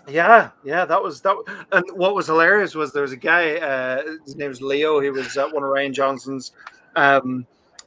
yeah, 0.07 0.51
yeah, 0.63 0.85
that 0.85 1.01
was 1.01 1.21
that. 1.21 1.35
And 1.71 1.85
what 1.93 2.15
was 2.15 2.27
hilarious 2.27 2.75
was 2.75 2.91
there 2.91 3.03
was 3.03 3.13
a 3.13 3.17
guy. 3.17 3.55
Uh, 3.55 4.03
his 4.25 4.35
name 4.35 4.49
was 4.49 4.61
Leo. 4.61 4.99
He 4.99 5.09
was 5.09 5.37
uh, 5.37 5.47
one 5.49 5.63
of 5.63 5.69
Rian 5.69 5.93
Johnson's 5.93 6.51
um, 6.95 7.45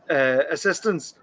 uh, 0.09 0.43
assistants. 0.51 1.15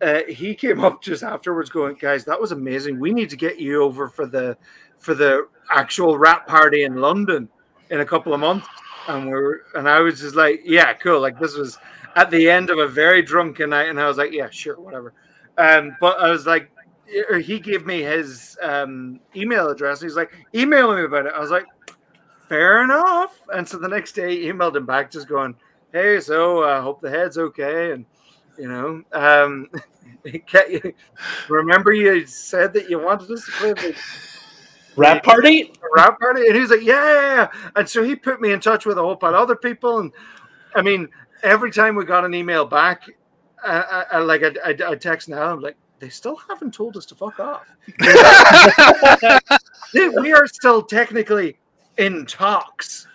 Uh, 0.00 0.20
he 0.28 0.54
came 0.54 0.84
up 0.84 1.02
just 1.02 1.22
afterwards, 1.22 1.70
going, 1.70 1.96
"Guys, 1.96 2.24
that 2.26 2.40
was 2.40 2.52
amazing. 2.52 3.00
We 3.00 3.12
need 3.12 3.30
to 3.30 3.36
get 3.36 3.58
you 3.58 3.82
over 3.82 4.08
for 4.08 4.26
the 4.26 4.56
for 4.98 5.14
the 5.14 5.48
actual 5.70 6.16
wrap 6.16 6.46
party 6.46 6.84
in 6.84 6.96
London 6.96 7.48
in 7.90 8.00
a 8.00 8.06
couple 8.06 8.32
of 8.32 8.40
months." 8.40 8.68
And 9.08 9.26
we 9.26 9.32
are 9.32 9.62
and 9.74 9.88
I 9.88 10.00
was 10.00 10.20
just 10.20 10.36
like, 10.36 10.62
"Yeah, 10.64 10.92
cool." 10.94 11.20
Like 11.20 11.40
this 11.40 11.56
was 11.56 11.78
at 12.14 12.30
the 12.30 12.48
end 12.48 12.70
of 12.70 12.78
a 12.78 12.86
very 12.86 13.20
drunken 13.22 13.70
night, 13.70 13.88
and 13.88 14.00
I 14.00 14.06
was 14.06 14.16
like, 14.16 14.32
"Yeah, 14.32 14.48
sure, 14.50 14.78
whatever." 14.78 15.12
Um, 15.58 15.96
but 16.00 16.20
I 16.20 16.30
was 16.30 16.46
like, 16.46 16.70
or 17.30 17.38
he 17.38 17.58
gave 17.58 17.86
me 17.86 18.02
his 18.02 18.56
um, 18.62 19.20
email 19.34 19.68
address. 19.68 20.00
He's 20.00 20.16
like, 20.16 20.32
email 20.54 20.94
me 20.94 21.04
about 21.04 21.26
it. 21.26 21.32
I 21.34 21.40
was 21.40 21.50
like, 21.50 21.66
fair 22.48 22.82
enough. 22.82 23.40
And 23.52 23.68
so 23.68 23.78
the 23.78 23.88
next 23.88 24.12
day, 24.12 24.42
he 24.42 24.50
emailed 24.50 24.76
him 24.76 24.86
back, 24.86 25.10
just 25.10 25.28
going, 25.28 25.54
hey, 25.92 26.20
so 26.20 26.62
I 26.62 26.74
uh, 26.74 26.82
hope 26.82 27.00
the 27.00 27.10
head's 27.10 27.38
okay. 27.38 27.92
And, 27.92 28.06
you 28.58 28.68
know, 28.68 29.02
um, 29.12 29.68
remember 31.48 31.92
you 31.92 32.26
said 32.26 32.72
that 32.74 32.90
you 32.90 32.98
wanted 32.98 33.30
us 33.30 33.44
to 33.46 33.52
play 33.52 33.72
the 33.72 33.96
wrap 34.96 35.22
party? 35.22 35.72
Wrap 35.96 36.18
party? 36.18 36.46
And 36.46 36.54
he 36.54 36.60
was 36.60 36.70
like, 36.70 36.82
yeah. 36.82 37.48
And 37.74 37.88
so 37.88 38.02
he 38.02 38.16
put 38.16 38.40
me 38.40 38.52
in 38.52 38.60
touch 38.60 38.84
with 38.84 38.98
a 38.98 39.00
whole 39.00 39.16
pile 39.16 39.34
of 39.34 39.40
other 39.40 39.56
people. 39.56 40.00
And 40.00 40.12
I 40.74 40.82
mean, 40.82 41.08
every 41.42 41.70
time 41.70 41.96
we 41.96 42.04
got 42.04 42.24
an 42.24 42.34
email 42.34 42.66
back, 42.66 43.04
I, 43.64 44.04
I, 44.10 44.18
uh, 44.18 44.24
like 44.24 44.42
I, 44.42 44.52
I, 44.64 44.90
I 44.90 44.94
text 44.96 45.28
now, 45.28 45.52
I'm 45.52 45.60
like, 45.60 45.76
they 45.98 46.08
still 46.08 46.36
haven't 46.36 46.74
told 46.74 46.96
us 46.96 47.06
to 47.06 47.14
fuck 47.14 47.40
off. 47.40 47.66
we 49.94 50.32
are 50.32 50.46
still 50.46 50.82
technically 50.82 51.56
in 51.96 52.26
talks. 52.26 53.06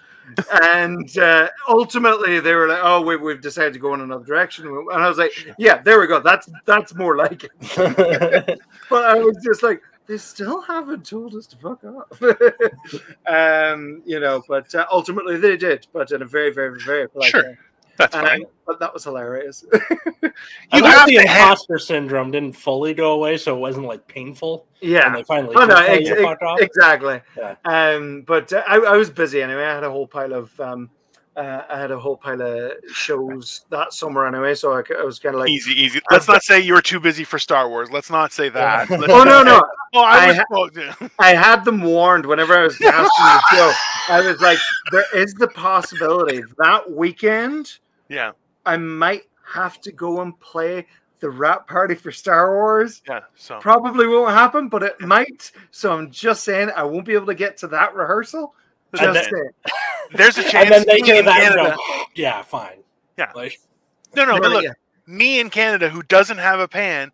and 0.63 1.17
uh, 1.17 1.49
ultimately, 1.67 2.39
they 2.39 2.53
were 2.53 2.67
like, 2.67 2.79
"Oh, 2.81 3.01
we, 3.01 3.17
we've 3.17 3.41
decided 3.41 3.73
to 3.73 3.79
go 3.79 3.93
in 3.93 4.01
another 4.01 4.23
direction." 4.23 4.65
And 4.65 5.03
I 5.03 5.09
was 5.09 5.17
like, 5.17 5.31
"Yeah, 5.57 5.81
there 5.81 5.99
we 5.99 6.07
go. 6.07 6.21
That's 6.21 6.49
that's 6.65 6.95
more 6.95 7.17
like 7.17 7.43
it." 7.43 7.51
but 8.89 9.05
I 9.05 9.15
was 9.15 9.37
just 9.43 9.61
like, 9.61 9.81
"They 10.07 10.17
still 10.17 10.61
haven't 10.61 11.05
told 11.05 11.35
us 11.35 11.47
to 11.47 11.57
fuck 11.57 11.83
off." 11.83 12.21
um, 13.27 14.01
you 14.05 14.21
know, 14.21 14.41
but 14.47 14.73
uh, 14.73 14.85
ultimately 14.89 15.37
they 15.37 15.57
did, 15.57 15.85
but 15.91 16.11
in 16.11 16.21
a 16.21 16.25
very, 16.25 16.53
very, 16.53 16.79
very 16.79 17.09
polite 17.09 17.31
sure. 17.31 17.43
way. 17.43 17.57
That's 18.01 18.15
and 18.15 18.27
fine. 18.27 18.41
I, 18.43 18.45
but 18.65 18.79
that 18.79 18.93
was 18.93 19.03
hilarious. 19.03 19.63
you 19.73 20.83
have 20.83 21.07
the 21.07 21.17
imposter 21.17 21.75
have... 21.75 21.81
syndrome 21.81 22.31
didn't 22.31 22.53
fully 22.53 22.93
go 22.93 23.13
away, 23.13 23.37
so 23.37 23.55
it 23.55 23.59
wasn't 23.59 23.85
like 23.85 24.07
painful. 24.07 24.65
Yeah, 24.81 25.07
and 25.07 25.15
they 25.15 25.23
finally. 25.23 25.55
Oh 25.55 25.65
no, 25.65 25.75
ex- 25.75 26.09
ex- 26.09 26.61
exactly. 26.61 27.21
Yeah. 27.37 27.55
Um, 27.65 28.23
but 28.25 28.51
uh, 28.51 28.63
I, 28.67 28.77
I, 28.77 28.97
was 28.97 29.09
busy 29.09 29.41
anyway. 29.41 29.63
I 29.63 29.75
had 29.75 29.83
a 29.83 29.91
whole 29.91 30.07
pile 30.07 30.33
of 30.33 30.59
um, 30.59 30.89
uh, 31.35 31.63
I 31.69 31.79
had 31.79 31.91
a 31.91 31.99
whole 31.99 32.17
pile 32.17 32.41
of 32.41 32.73
shows 32.93 33.65
that 33.69 33.93
summer 33.93 34.25
anyway, 34.27 34.53
so 34.53 34.73
I, 34.73 34.83
I 34.99 35.03
was 35.03 35.17
kind 35.17 35.35
of 35.35 35.41
like 35.41 35.49
easy, 35.49 35.71
easy. 35.71 36.01
Let's 36.11 36.27
not 36.27 36.43
say 36.43 36.59
you 36.59 36.73
were 36.73 36.81
too 36.81 36.99
busy 36.99 37.23
for 37.23 37.39
Star 37.39 37.69
Wars. 37.69 37.89
Let's 37.89 38.09
not 38.09 38.33
say 38.33 38.49
that. 38.49 38.91
oh 39.09 39.23
no, 39.23 39.41
no. 39.41 39.61
Oh, 39.93 40.01
I, 40.01 40.27
was, 40.27 40.37
ha- 40.37 41.09
I 41.19 41.33
had 41.33 41.63
them 41.63 41.81
warned 41.81 42.25
whenever 42.25 42.57
I 42.57 42.63
was 42.63 42.77
casting 42.77 43.25
the 43.25 43.41
show. 43.51 43.73
I 44.09 44.21
was 44.21 44.39
like, 44.41 44.57
there 44.91 45.05
is 45.15 45.33
the 45.33 45.47
possibility 45.49 46.43
that 46.57 46.91
weekend 46.91 47.79
yeah. 48.11 48.31
I 48.65 48.77
might 48.77 49.23
have 49.45 49.81
to 49.81 49.91
go 49.91 50.21
and 50.21 50.39
play 50.39 50.85
the 51.19 51.29
wrap 51.29 51.67
party 51.67 51.95
for 51.95 52.11
Star 52.11 52.53
Wars. 52.53 53.01
Yeah, 53.07 53.21
so 53.35 53.59
probably 53.59 54.07
won't 54.07 54.33
happen, 54.33 54.67
but 54.67 54.83
it 54.83 54.99
might. 54.99 55.51
So 55.71 55.93
I'm 55.93 56.11
just 56.11 56.43
saying 56.43 56.71
I 56.75 56.83
won't 56.83 57.05
be 57.05 57.13
able 57.13 57.27
to 57.27 57.35
get 57.35 57.57
to 57.57 57.67
that 57.69 57.95
rehearsal. 57.95 58.53
Just 58.95 59.13
then, 59.13 59.23
saying. 59.23 59.49
There's 60.13 60.37
a 60.37 60.43
chance. 60.43 60.69
and 60.69 60.71
then 60.71 60.83
they 60.87 60.99
hear 61.05 61.23
that 61.23 61.55
go, 61.55 62.03
yeah, 62.15 62.41
fine. 62.41 62.83
Yeah. 63.17 63.31
Like, 63.33 63.59
no, 64.15 64.25
no, 64.25 64.39
but 64.39 64.51
look, 64.51 64.63
yeah. 64.63 64.71
me 65.05 65.39
in 65.39 65.49
Canada 65.49 65.89
who 65.89 66.03
doesn't 66.03 66.39
have 66.39 66.59
a 66.59 66.67
pan 66.67 67.11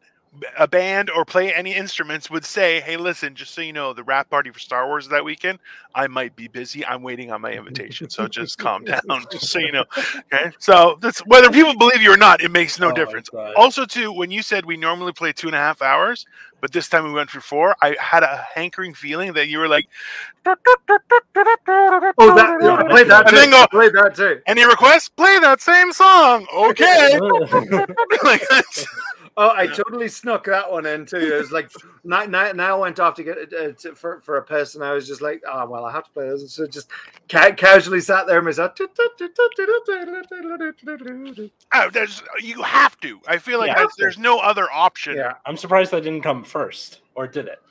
a 0.58 0.68
band 0.68 1.10
or 1.10 1.26
play 1.26 1.54
any 1.54 1.74
instruments 1.74 2.30
would 2.30 2.46
say, 2.46 2.82
"Hey, 2.82 2.98
listen, 2.98 3.36
just 3.36 3.54
so 3.54 3.62
you 3.62 3.74
know, 3.74 3.94
the 3.94 4.04
wrap 4.04 4.30
party 4.30 4.50
for 4.52 4.60
Star 4.60 4.88
Wars 4.88 5.08
that 5.10 5.24
weekend, 5.24 5.60
I 5.96 6.08
might 6.08 6.36
be 6.36 6.48
busy. 6.48 6.86
I'm 6.86 7.02
waiting 7.02 7.32
on 7.32 7.42
my 7.42 7.52
invitation, 7.52 8.10
so 8.10 8.28
just 8.28 8.58
calm 8.60 8.84
down, 8.84 9.02
just 9.32 9.50
so 9.50 9.60
you 9.60 9.72
know." 9.72 9.86
Okay, 10.34 10.52
so 10.60 10.98
that's 11.02 11.20
whether 11.26 11.50
people 11.50 11.76
believe 11.78 12.02
you 12.02 12.14
or 12.14 12.18
not, 12.18 12.42
it 12.42 12.52
makes 12.52 12.80
no 12.80 12.90
oh 12.90 12.94
difference. 12.94 13.30
Also, 13.56 13.86
too, 13.86 14.12
when 14.12 14.32
you 14.32 14.42
said 14.42 14.66
we 14.66 14.78
normally 14.78 15.14
play 15.14 15.32
two 15.32 15.48
and 15.48 15.56
a 15.56 15.60
half 15.60 15.82
hours, 15.82 16.26
but 16.62 16.72
this 16.72 16.90
time 16.90 17.04
we 17.04 17.12
went 17.12 17.30
for 17.30 17.42
four, 17.42 17.76
I 17.82 17.96
had 18.00 18.24
a 18.24 18.46
hankering 18.54 18.94
feeling 18.94 19.34
that 19.34 19.48
you 19.48 19.60
were 19.60 19.68
like, 19.68 19.88
"Oh, 20.46 20.56
that 20.66 22.58
yeah, 22.62 22.84
play 22.90 23.04
that 23.04 23.28
too. 23.28 23.52
Go, 23.52 23.68
play 23.68 23.90
that 23.90 24.16
too." 24.16 24.42
Any 24.48 24.66
requests? 24.66 25.10
Play 25.10 25.40
that 25.40 25.62
same 25.62 25.92
song. 25.94 26.48
Okay. 26.54 27.20
like, 28.24 28.42
Oh, 29.40 29.54
I 29.56 29.68
totally 29.68 30.08
snuck 30.08 30.46
that 30.46 30.72
one 30.72 30.88
in 30.88 31.06
too. 31.06 31.18
It 31.18 31.38
was 31.38 31.52
like 31.52 31.70
now, 32.04 32.24
now, 32.24 32.52
now 32.54 32.78
I 32.78 32.80
went 32.80 33.00
off 33.00 33.14
to 33.16 33.24
get 33.24 33.38
uh, 33.54 33.72
to, 33.74 33.94
for 33.94 34.20
for 34.22 34.38
a 34.38 34.42
piss, 34.42 34.74
and 34.74 34.84
I 34.84 34.94
was 34.94 35.08
just 35.08 35.22
like, 35.22 35.44
oh 35.48 35.68
well, 35.68 35.86
I 35.86 35.92
have 35.92 36.06
to 36.06 36.12
play 36.12 36.28
this. 36.28 36.52
So 36.54 36.66
just 36.66 36.90
ca- 37.30 37.54
casually 37.54 38.02
sat 38.02 38.26
there 38.26 38.42
myself. 38.42 38.74
Oh, 41.74 41.90
there's 41.92 42.24
you 42.42 42.64
have 42.64 43.00
to. 43.02 43.20
I 43.28 43.38
feel 43.38 43.60
like 43.60 43.68
yeah, 43.68 43.86
there's 44.00 44.18
no 44.18 44.40
other 44.40 44.68
option. 44.74 45.16
Yeah, 45.16 45.34
I'm 45.46 45.56
surprised 45.56 45.92
that 45.92 46.02
didn't 46.02 46.24
come 46.24 46.44
first, 46.44 47.02
or 47.14 47.28
did 47.28 47.48
it? 47.48 47.62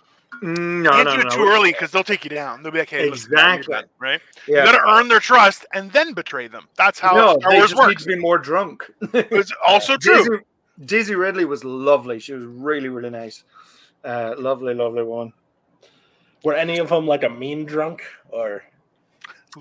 Mm, 0.43 0.83
no, 0.83 0.91
Can't 0.91 1.09
no, 1.09 1.17
do 1.17 1.21
it 1.23 1.31
too 1.31 1.49
early 1.49 1.73
because 1.73 1.91
they'll 1.91 2.05
take 2.05 2.23
you 2.25 2.31
down. 2.31 2.63
They'll 2.63 2.73
be 2.73 2.79
like, 2.79 2.91
"Hey, 2.91 3.09
exactly, 3.09 3.75
listen, 3.75 3.89
right? 3.99 4.21
Yeah. 4.47 4.65
You 4.65 4.73
got 4.73 4.85
to 4.85 4.93
earn 4.93 5.09
their 5.09 5.21
trust 5.21 5.67
and 5.73 5.91
then 5.93 6.13
betray 6.13 6.47
them. 6.47 6.69
That's 6.77 7.01
how 7.01 7.17
no, 7.17 7.39
Star 7.41 7.55
Wars 7.55 7.75
works. 7.75 7.89
Need 7.89 7.99
to 8.11 8.17
be 8.17 8.21
more 8.21 8.39
drunk. 8.39 8.85
it's 9.13 9.53
also 9.67 9.97
true. 9.97 10.41
Daisy 10.85 11.15
Ridley 11.15 11.45
was 11.45 11.65
lovely. 11.65 12.19
She 12.19 12.33
was 12.33 12.45
really, 12.45 12.89
really 12.89 13.11
nice. 13.11 13.45
Uh, 14.05 14.35
lovely, 14.39 14.75
lovely 14.75 15.03
one. 15.03 15.33
Were 16.45 16.55
any 16.55 16.79
of 16.79 16.91
them 16.91 17.07
like 17.07 17.25
a 17.25 17.31
mean 17.31 17.65
drunk 17.65 18.03
or? 18.29 18.63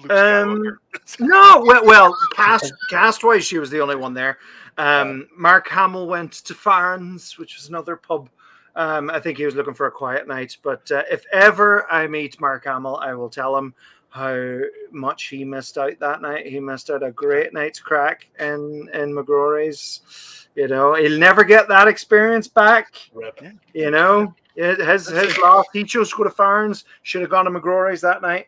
Um, 0.09 0.77
no, 1.19 1.63
well, 1.65 1.85
well, 1.85 2.17
cast 2.35 2.73
cast 2.89 3.23
wise, 3.23 3.45
she 3.45 3.59
was 3.59 3.69
the 3.69 3.79
only 3.79 3.95
one 3.95 4.13
there. 4.13 4.39
Um, 4.77 5.27
Mark 5.37 5.69
Hamill 5.69 6.07
went 6.07 6.33
to 6.33 6.53
Farren's, 6.53 7.37
which 7.37 7.55
was 7.55 7.69
another 7.69 7.95
pub. 7.95 8.29
Um, 8.75 9.09
I 9.09 9.21
think 9.21 9.37
he 9.37 9.45
was 9.45 9.55
looking 9.55 9.73
for 9.73 9.87
a 9.87 9.91
quiet 9.91 10.27
night. 10.27 10.57
But 10.61 10.91
uh, 10.91 11.03
if 11.09 11.23
ever 11.31 11.89
I 11.89 12.07
meet 12.07 12.41
Mark 12.41 12.65
Hamill, 12.65 12.97
I 12.97 13.13
will 13.13 13.29
tell 13.29 13.55
him 13.55 13.73
how 14.15 14.59
much 14.91 15.25
he 15.25 15.43
missed 15.43 15.77
out 15.77 15.99
that 15.99 16.21
night. 16.21 16.47
He 16.47 16.59
missed 16.59 16.89
out 16.89 17.03
a 17.03 17.11
great 17.11 17.53
night's 17.53 17.79
crack 17.79 18.27
in 18.39 18.89
in 18.93 19.13
McGrory's 19.13 20.45
you 20.55 20.69
know, 20.69 20.95
he'll 20.95 21.19
never 21.19 21.43
get 21.43 21.67
that 21.67 21.87
experience 21.87 22.47
back. 22.47 22.93
Rip. 23.13 23.41
You 23.73 23.91
know, 23.91 24.33
it 24.55 24.79
has 24.79 25.07
his 25.07 25.37
lost. 25.39 25.69
He 25.73 25.83
chose 25.83 26.09
to 26.11 26.15
go 26.15 26.23
to 26.23 26.29
Farren's. 26.29 26.85
Should 27.03 27.21
have 27.21 27.29
gone 27.29 27.45
to 27.45 27.51
McGrory's 27.51 28.01
that 28.01 28.21
night. 28.21 28.47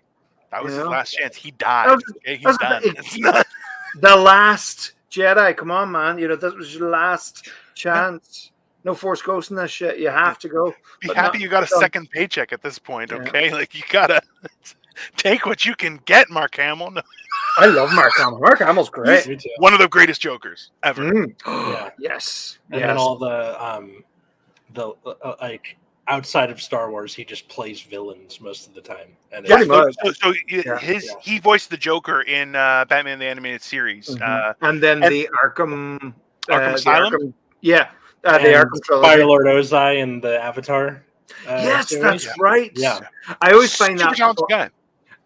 That 0.51 0.63
was 0.63 0.73
his 0.73 0.83
know? 0.83 0.89
last 0.89 1.11
chance. 1.11 1.35
He 1.35 1.51
died. 1.51 1.87
Was, 1.87 2.03
okay, 2.17 2.37
he's 2.37 2.57
done. 2.57 2.81
It, 2.85 3.47
the 3.99 4.15
last 4.15 4.93
Jedi. 5.11 5.55
Come 5.57 5.69
on, 5.69 5.91
man. 5.91 6.17
You 6.17 6.29
know 6.29 6.37
that 6.37 6.55
was 6.55 6.75
your 6.75 6.89
last 6.89 7.49
chance. 7.75 8.51
No 8.85 8.95
force 8.95 9.21
ghost 9.21 9.49
in 9.49 9.57
that 9.57 9.69
shit. 9.69 9.99
You 9.99 10.07
have 10.07 10.39
to 10.39 10.47
go. 10.47 10.73
Be 11.01 11.13
happy 11.13 11.39
you 11.39 11.49
got 11.49 11.63
a 11.63 11.67
done. 11.67 11.81
second 11.81 12.09
paycheck 12.09 12.53
at 12.53 12.61
this 12.61 12.79
point. 12.79 13.11
Okay, 13.11 13.49
yeah. 13.49 13.53
like 13.53 13.75
you 13.75 13.83
gotta 13.89 14.21
take 15.17 15.45
what 15.45 15.65
you 15.65 15.75
can 15.75 15.99
get, 16.05 16.29
Mark 16.29 16.55
Hamill. 16.55 16.91
No. 16.91 17.01
I 17.57 17.65
love 17.65 17.93
Mark 17.93 18.13
Hamill. 18.17 18.39
Mark 18.39 18.59
Hamill's 18.59 18.89
great. 18.89 19.43
One 19.57 19.73
of 19.73 19.79
the 19.79 19.87
greatest 19.87 20.21
Jokers 20.21 20.71
ever. 20.83 21.03
Mm. 21.03 21.35
yeah. 21.45 21.89
Yes. 21.99 22.59
And 22.71 22.79
yes. 22.79 22.89
then 22.89 22.97
all 22.97 23.17
the 23.17 23.63
um 23.63 24.03
the 24.73 24.93
uh, 25.05 25.35
like 25.41 25.77
outside 26.07 26.49
of 26.49 26.61
Star 26.61 26.89
Wars, 26.89 27.13
he 27.13 27.25
just 27.25 27.47
plays 27.47 27.81
villains 27.81 28.39
most 28.39 28.67
of 28.67 28.73
the 28.73 28.81
time. 28.81 29.15
And 29.31 29.47
yeah, 29.47 29.63
so, 29.63 29.89
so, 30.03 30.11
so 30.11 30.33
yeah. 30.47 30.77
his 30.79 31.05
yeah. 31.05 31.19
he 31.21 31.39
voiced 31.39 31.69
the 31.69 31.77
Joker 31.77 32.21
in 32.21 32.55
uh, 32.55 32.85
Batman 32.85 33.19
the 33.19 33.25
Animated 33.25 33.61
Series, 33.61 34.07
mm-hmm. 34.07 34.23
uh, 34.23 34.67
and 34.67 34.81
then 34.81 35.03
and 35.03 35.13
the 35.13 35.29
Arkham 35.43 36.13
Arkham 36.49 36.71
uh, 36.71 36.75
Asylum. 36.75 37.13
Arkham, 37.13 37.33
yeah, 37.61 37.89
uh, 38.23 38.37
the 38.37 38.49
Arkham 38.49 39.01
Fire 39.01 39.25
Lord 39.25 39.47
Ozai 39.47 40.01
and 40.01 40.23
the 40.23 40.41
Avatar. 40.41 41.03
Uh, 41.47 41.61
yes, 41.63 41.89
series. 41.89 42.03
that's 42.03 42.39
right. 42.39 42.71
Yeah, 42.75 42.99
I 43.41 43.51
always 43.51 43.75
find 43.75 43.99
Super 43.99 44.15
that. 44.15 44.45
Guy. 44.49 44.69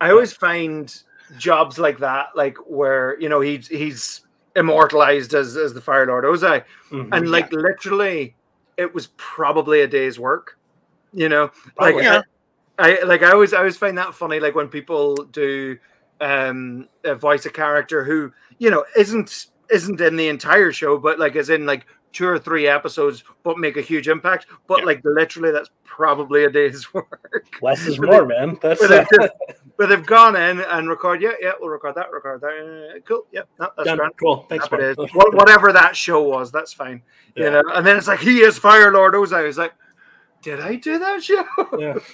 I 0.01 0.09
always 0.09 0.33
find 0.33 0.93
jobs 1.37 1.77
like 1.77 1.99
that, 1.99 2.29
like 2.35 2.57
where 2.67 3.19
you 3.19 3.29
know 3.29 3.39
he's 3.39 3.67
he's 3.67 4.21
immortalized 4.55 5.33
as 5.33 5.55
as 5.55 5.73
the 5.73 5.79
Fire 5.79 6.07
Lord 6.07 6.25
Ozai, 6.25 6.63
mm-hmm, 6.89 7.13
and 7.13 7.29
like 7.29 7.51
yeah. 7.51 7.59
literally, 7.59 8.35
it 8.77 8.93
was 8.93 9.07
probably 9.15 9.81
a 9.81 9.87
day's 9.87 10.19
work. 10.19 10.57
You 11.13 11.29
know, 11.29 11.51
like 11.79 11.95
yeah. 11.95 12.23
I 12.79 13.01
like 13.03 13.21
I 13.21 13.31
always 13.31 13.53
I 13.53 13.59
always 13.59 13.77
find 13.77 13.97
that 13.99 14.15
funny. 14.15 14.39
Like 14.39 14.55
when 14.55 14.69
people 14.69 15.15
do 15.15 15.77
um 16.19 16.87
a 17.03 17.13
voice 17.13 17.45
a 17.45 17.51
character 17.51 18.03
who 18.03 18.31
you 18.57 18.71
know 18.71 18.83
isn't 18.97 19.47
isn't 19.69 20.01
in 20.01 20.15
the 20.15 20.29
entire 20.29 20.71
show, 20.71 20.97
but 20.97 21.19
like 21.19 21.35
is 21.35 21.51
in 21.51 21.67
like 21.67 21.85
two 22.13 22.27
or 22.27 22.37
three 22.39 22.67
episodes, 22.67 23.23
but 23.43 23.57
make 23.57 23.77
a 23.77 23.81
huge 23.81 24.07
impact. 24.07 24.47
But 24.67 24.79
Yeah. 24.79 24.85
like 24.85 25.01
literally, 25.03 25.51
that's 25.51 25.69
probably 25.83 26.45
a 26.45 26.49
day's 26.49 26.93
work. 26.93 27.45
Less 27.61 27.85
is 27.85 27.99
more, 27.99 28.25
man. 28.25 28.57
That's 28.61 28.79
But 28.85 28.91
uh, 28.91 29.05
they've, 29.19 29.29
but 29.77 29.89
they've 29.89 30.05
gone 30.05 30.35
in 30.35 30.59
and 30.61 30.89
record. 30.89 31.21
Yeah, 31.21 31.31
yeah, 31.41 31.51
we'll 31.59 31.69
record 31.69 31.95
that. 31.95 32.11
Record 32.11 32.41
that. 32.41 32.93
Uh, 32.95 32.99
cool. 33.05 33.25
Yeah, 33.31 33.41
no, 33.59 33.69
that's 33.77 33.87
done. 33.87 33.97
grand. 33.97 34.13
cool. 34.19 34.45
Thanks, 34.49 34.69
man. 34.71 34.95
Whatever 35.13 35.71
that 35.73 35.95
show 35.95 36.21
was, 36.23 36.51
that's 36.51 36.73
fine. 36.73 37.01
Yeah. 37.35 37.43
You 37.45 37.51
know. 37.51 37.63
And 37.73 37.85
then 37.85 37.97
it's 37.97 38.07
like 38.07 38.19
he 38.19 38.41
is 38.41 38.57
Fire 38.57 38.91
Lord 38.91 39.13
Ozai. 39.13 39.37
I 39.37 39.43
was 39.43 39.57
like, 39.57 39.73
did 40.41 40.59
I 40.59 40.75
do 40.75 40.99
that 40.99 41.23
show? 41.23 41.45
Yeah. 41.77 41.95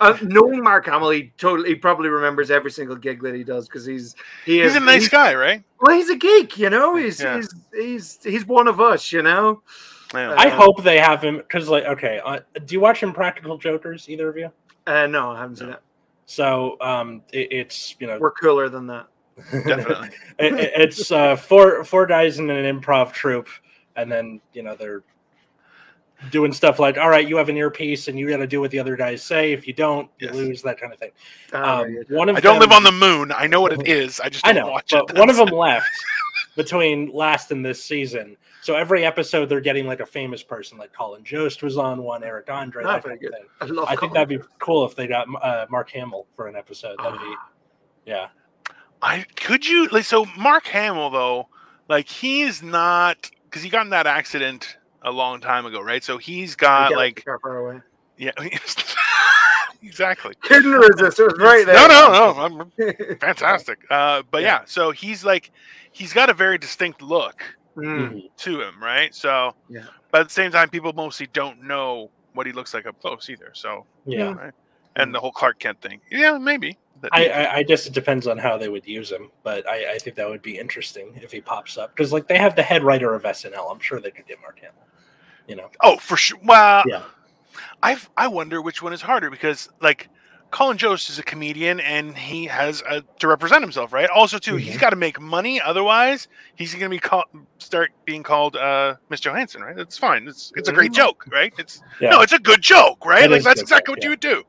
Uh, 0.00 0.16
knowing 0.22 0.62
Mark 0.62 0.86
Hamill, 0.86 1.10
he 1.10 1.32
totally 1.36 1.70
he 1.70 1.74
probably 1.74 2.08
remembers 2.08 2.50
every 2.50 2.70
single 2.70 2.96
gig 2.96 3.22
that 3.22 3.34
he 3.34 3.42
does 3.44 3.66
because 3.68 3.84
he's 3.84 4.14
he 4.46 4.60
is 4.60 4.72
He's 4.74 4.82
a 4.82 4.84
nice 4.84 5.08
guy, 5.08 5.34
right? 5.34 5.62
well, 5.80 5.96
he's 5.96 6.10
a 6.10 6.16
geek, 6.16 6.56
you 6.58 6.70
know. 6.70 6.96
He's 6.96 7.20
Yeah. 7.20 7.36
he's 7.36 7.54
he's 7.74 8.18
he's 8.22 8.46
one 8.46 8.68
of 8.68 8.80
us, 8.80 9.12
you 9.12 9.22
know. 9.22 9.62
Yeah. 10.14 10.34
I 10.38 10.48
hope 10.48 10.82
they 10.84 10.98
have 11.00 11.20
him 11.22 11.38
because, 11.38 11.68
like, 11.68 11.84
okay, 11.84 12.20
uh, 12.24 12.38
do 12.64 12.74
you 12.74 12.80
watch 12.80 13.02
Impractical 13.02 13.58
Jokers? 13.58 14.08
Either 14.08 14.28
of 14.28 14.36
you? 14.36 14.50
Uh, 14.86 15.08
no, 15.08 15.32
I 15.32 15.40
haven't 15.40 15.56
seen 15.56 15.70
it. 15.70 15.80
So, 16.26 16.76
um, 16.80 17.22
it, 17.32 17.48
it's 17.50 17.96
you 17.98 18.06
know, 18.06 18.18
We're 18.20 18.30
cooler 18.30 18.68
than 18.68 18.86
that. 18.86 19.06
Definitely. 19.52 20.10
it, 20.38 20.52
it- 20.54 20.72
it's 20.76 21.10
uh, 21.10 21.34
four 21.34 21.82
four 21.82 22.06
guys 22.06 22.38
in 22.38 22.48
an 22.48 22.80
improv 22.80 23.12
troupe, 23.12 23.48
and 23.96 24.10
then 24.12 24.40
you 24.52 24.62
know 24.62 24.76
they're 24.76 25.02
doing 26.30 26.52
stuff 26.52 26.78
like, 26.78 26.96
all 26.98 27.08
right, 27.08 27.26
you 27.28 27.36
have 27.36 27.48
an 27.48 27.56
earpiece, 27.56 28.08
and 28.08 28.18
you 28.18 28.28
got 28.28 28.38
to 28.38 28.46
do 28.46 28.60
what 28.60 28.70
the 28.70 28.78
other 28.78 28.96
guys 28.96 29.22
say. 29.22 29.52
If 29.52 29.66
you 29.66 29.72
don't, 29.72 30.08
you 30.18 30.28
Yes. 30.28 30.34
lose. 30.36 30.62
That 30.62 30.80
kind 30.80 30.92
of 30.92 30.98
thing. 30.98 31.10
Um, 31.52 31.80
very 31.82 32.04
one 32.08 32.28
of 32.28 32.36
I 32.36 32.40
don't 32.40 32.58
them- 32.60 32.68
live 32.70 32.76
on 32.76 32.82
the 32.84 32.92
moon. 32.92 33.32
I 33.32 33.46
know 33.46 33.60
what 33.60 33.72
it 33.72 33.86
is. 33.88 34.20
I 34.20 34.28
just 34.28 34.46
I 34.46 34.52
don't 34.52 34.66
know, 34.66 34.72
watch 34.72 34.90
but 34.90 35.10
it. 35.10 35.18
one 35.18 35.28
of 35.30 35.36
them 35.36 35.48
left 35.48 35.90
between 36.56 37.10
last 37.12 37.50
and 37.50 37.64
this 37.64 37.82
season. 37.82 38.36
So 38.62 38.74
every 38.76 39.04
episode 39.04 39.46
they're 39.50 39.60
getting 39.60 39.86
like 39.86 40.00
a 40.00 40.06
famous 40.06 40.42
person, 40.42 40.78
like 40.78 40.92
Colin 40.92 41.22
Jost 41.24 41.62
was 41.62 41.76
on 41.76 42.02
one, 42.02 42.24
Eric 42.24 42.48
Andre, 42.50 42.84
Ah, 42.84 42.92
that 42.92 43.02
very 43.02 43.18
kind 43.18 43.34
of 43.34 43.40
thing. 43.40 43.48
I 43.60 43.64
love. 43.66 43.86
I 43.90 43.96
think 43.96 44.14
that'd 44.14 44.28
be 44.28 44.38
cool 44.58 44.86
if 44.86 44.96
they 44.96 45.06
got 45.06 45.26
uh, 45.42 45.66
Mark 45.68 45.90
Hamill 45.90 46.26
for 46.34 46.46
an 46.46 46.56
episode. 46.56 46.96
That'd 47.02 47.20
be, 47.20 47.26
Ah. 47.28 47.48
yeah. 48.06 48.28
I 49.02 49.26
could 49.36 49.66
you 49.66 49.88
like 49.88 50.04
so 50.04 50.24
Mark 50.38 50.66
Hamill 50.68 51.10
though, 51.10 51.48
like 51.90 52.08
he's 52.08 52.62
not 52.62 53.30
because 53.44 53.62
he 53.62 53.68
got 53.68 53.82
in 53.84 53.90
that 53.90 54.06
accident 54.06 54.78
a 55.04 55.10
long 55.10 55.40
time 55.40 55.66
ago, 55.66 55.80
right? 55.80 56.02
So 56.02 56.18
he's 56.18 56.56
got 56.56 56.88
Get 56.90 56.96
like 56.96 57.24
the 57.24 57.38
far 57.42 57.58
away. 57.58 57.80
yeah, 58.18 58.32
exactly. 59.82 60.34
Couldn't 60.42 60.72
resist. 60.72 61.18
It 61.20 61.24
was 61.24 61.38
right 61.38 61.66
there. 61.66 61.74
No, 61.74 61.86
no, 61.88 62.32
no. 62.32 62.70
I'm 62.80 63.16
fantastic. 63.18 63.78
Uh, 63.90 64.22
but 64.30 64.42
Yeah. 64.42 64.60
yeah, 64.60 64.64
so 64.66 64.90
he's 64.90 65.24
like 65.24 65.50
he's 65.92 66.12
got 66.12 66.30
a 66.30 66.34
very 66.34 66.58
distinct 66.58 67.02
look 67.02 67.42
Mm. 67.76 67.84
Mhm. 68.12 68.22
to 68.38 68.60
him, 68.62 68.80
right? 68.80 69.12
So 69.14 69.52
Yeah. 69.68 69.82
but 70.12 70.20
at 70.22 70.28
the 70.28 70.32
same 70.32 70.52
time, 70.52 70.68
people 70.68 70.92
mostly 70.92 71.26
don't 71.32 71.62
know 71.64 72.08
what 72.32 72.46
he 72.46 72.52
looks 72.52 72.72
like 72.72 72.86
up 72.86 73.00
close 73.00 73.28
either. 73.28 73.50
So 73.52 73.84
Yeah. 74.06 74.50
and 74.96 75.12
the 75.12 75.18
whole 75.18 75.32
Clark 75.32 75.58
Kent 75.58 75.80
thing, 75.80 76.00
yeah, 76.10 76.38
maybe. 76.38 76.78
That- 77.00 77.10
I, 77.12 77.26
I, 77.28 77.54
I 77.56 77.62
guess 77.64 77.86
it 77.86 77.92
depends 77.92 78.28
on 78.28 78.38
how 78.38 78.56
they 78.56 78.68
would 78.68 78.86
use 78.86 79.10
him, 79.10 79.30
but 79.42 79.68
I, 79.68 79.94
I 79.94 79.98
think 79.98 80.14
that 80.16 80.28
would 80.28 80.40
be 80.40 80.56
interesting 80.56 81.18
if 81.20 81.32
he 81.32 81.40
pops 81.40 81.76
up 81.76 81.90
because 81.96 82.12
like 82.12 82.28
they 82.28 82.38
have 82.38 82.54
the 82.54 82.62
head 82.62 82.84
writer 82.84 83.12
of 83.12 83.24
SNL. 83.24 83.68
I'm 83.72 83.80
sure 83.80 83.98
they 84.00 84.12
could 84.12 84.26
get 84.28 84.40
Mark 84.40 84.60
Hamill. 84.60 84.86
You 85.46 85.56
know, 85.56 85.70
oh, 85.82 85.96
for 85.98 86.16
sure. 86.16 86.38
Well, 86.44 86.82
yeah, 86.86 87.02
I 87.82 87.98
I 88.16 88.28
wonder 88.28 88.62
which 88.62 88.82
one 88.82 88.92
is 88.92 89.02
harder 89.02 89.30
because 89.30 89.68
like 89.80 90.08
Colin 90.50 90.78
Jost 90.78 91.10
is 91.10 91.18
a 91.18 91.22
comedian 91.22 91.80
and 91.80 92.16
he 92.16 92.46
has 92.46 92.82
a, 92.88 93.02
to 93.18 93.28
represent 93.28 93.60
himself, 93.62 93.92
right? 93.92 94.08
Also, 94.08 94.38
too, 94.38 94.56
he's 94.56 94.76
Mhm. 94.76 94.80
got 94.80 94.90
to 94.90 94.96
make 94.96 95.20
money. 95.20 95.60
Otherwise, 95.60 96.28
he's 96.54 96.72
going 96.72 96.84
to 96.84 96.88
be 96.88 96.98
called 96.98 97.24
start 97.58 97.90
being 98.04 98.22
called 98.22 98.56
uh, 98.56 98.94
Miss 99.10 99.20
Johansson, 99.20 99.62
right? 99.62 99.76
That's 99.76 99.98
fine. 99.98 100.28
It's 100.28 100.52
it's 100.56 100.68
a 100.68 100.72
great 100.72 100.92
Mhm. 100.92 100.96
joke, 100.96 101.24
right? 101.30 101.52
It's 101.58 101.82
yeah. 102.00 102.10
no, 102.10 102.20
it's 102.22 102.32
a 102.32 102.38
good 102.38 102.62
joke, 102.62 103.04
right? 103.04 103.24
It 103.24 103.30
like 103.30 103.42
that's 103.42 103.60
exactly 103.60 103.90
joke, 103.90 103.96
what 103.96 104.02
yeah. 104.02 104.06
you 104.06 104.10
would 104.10 104.20
do. 104.20 104.44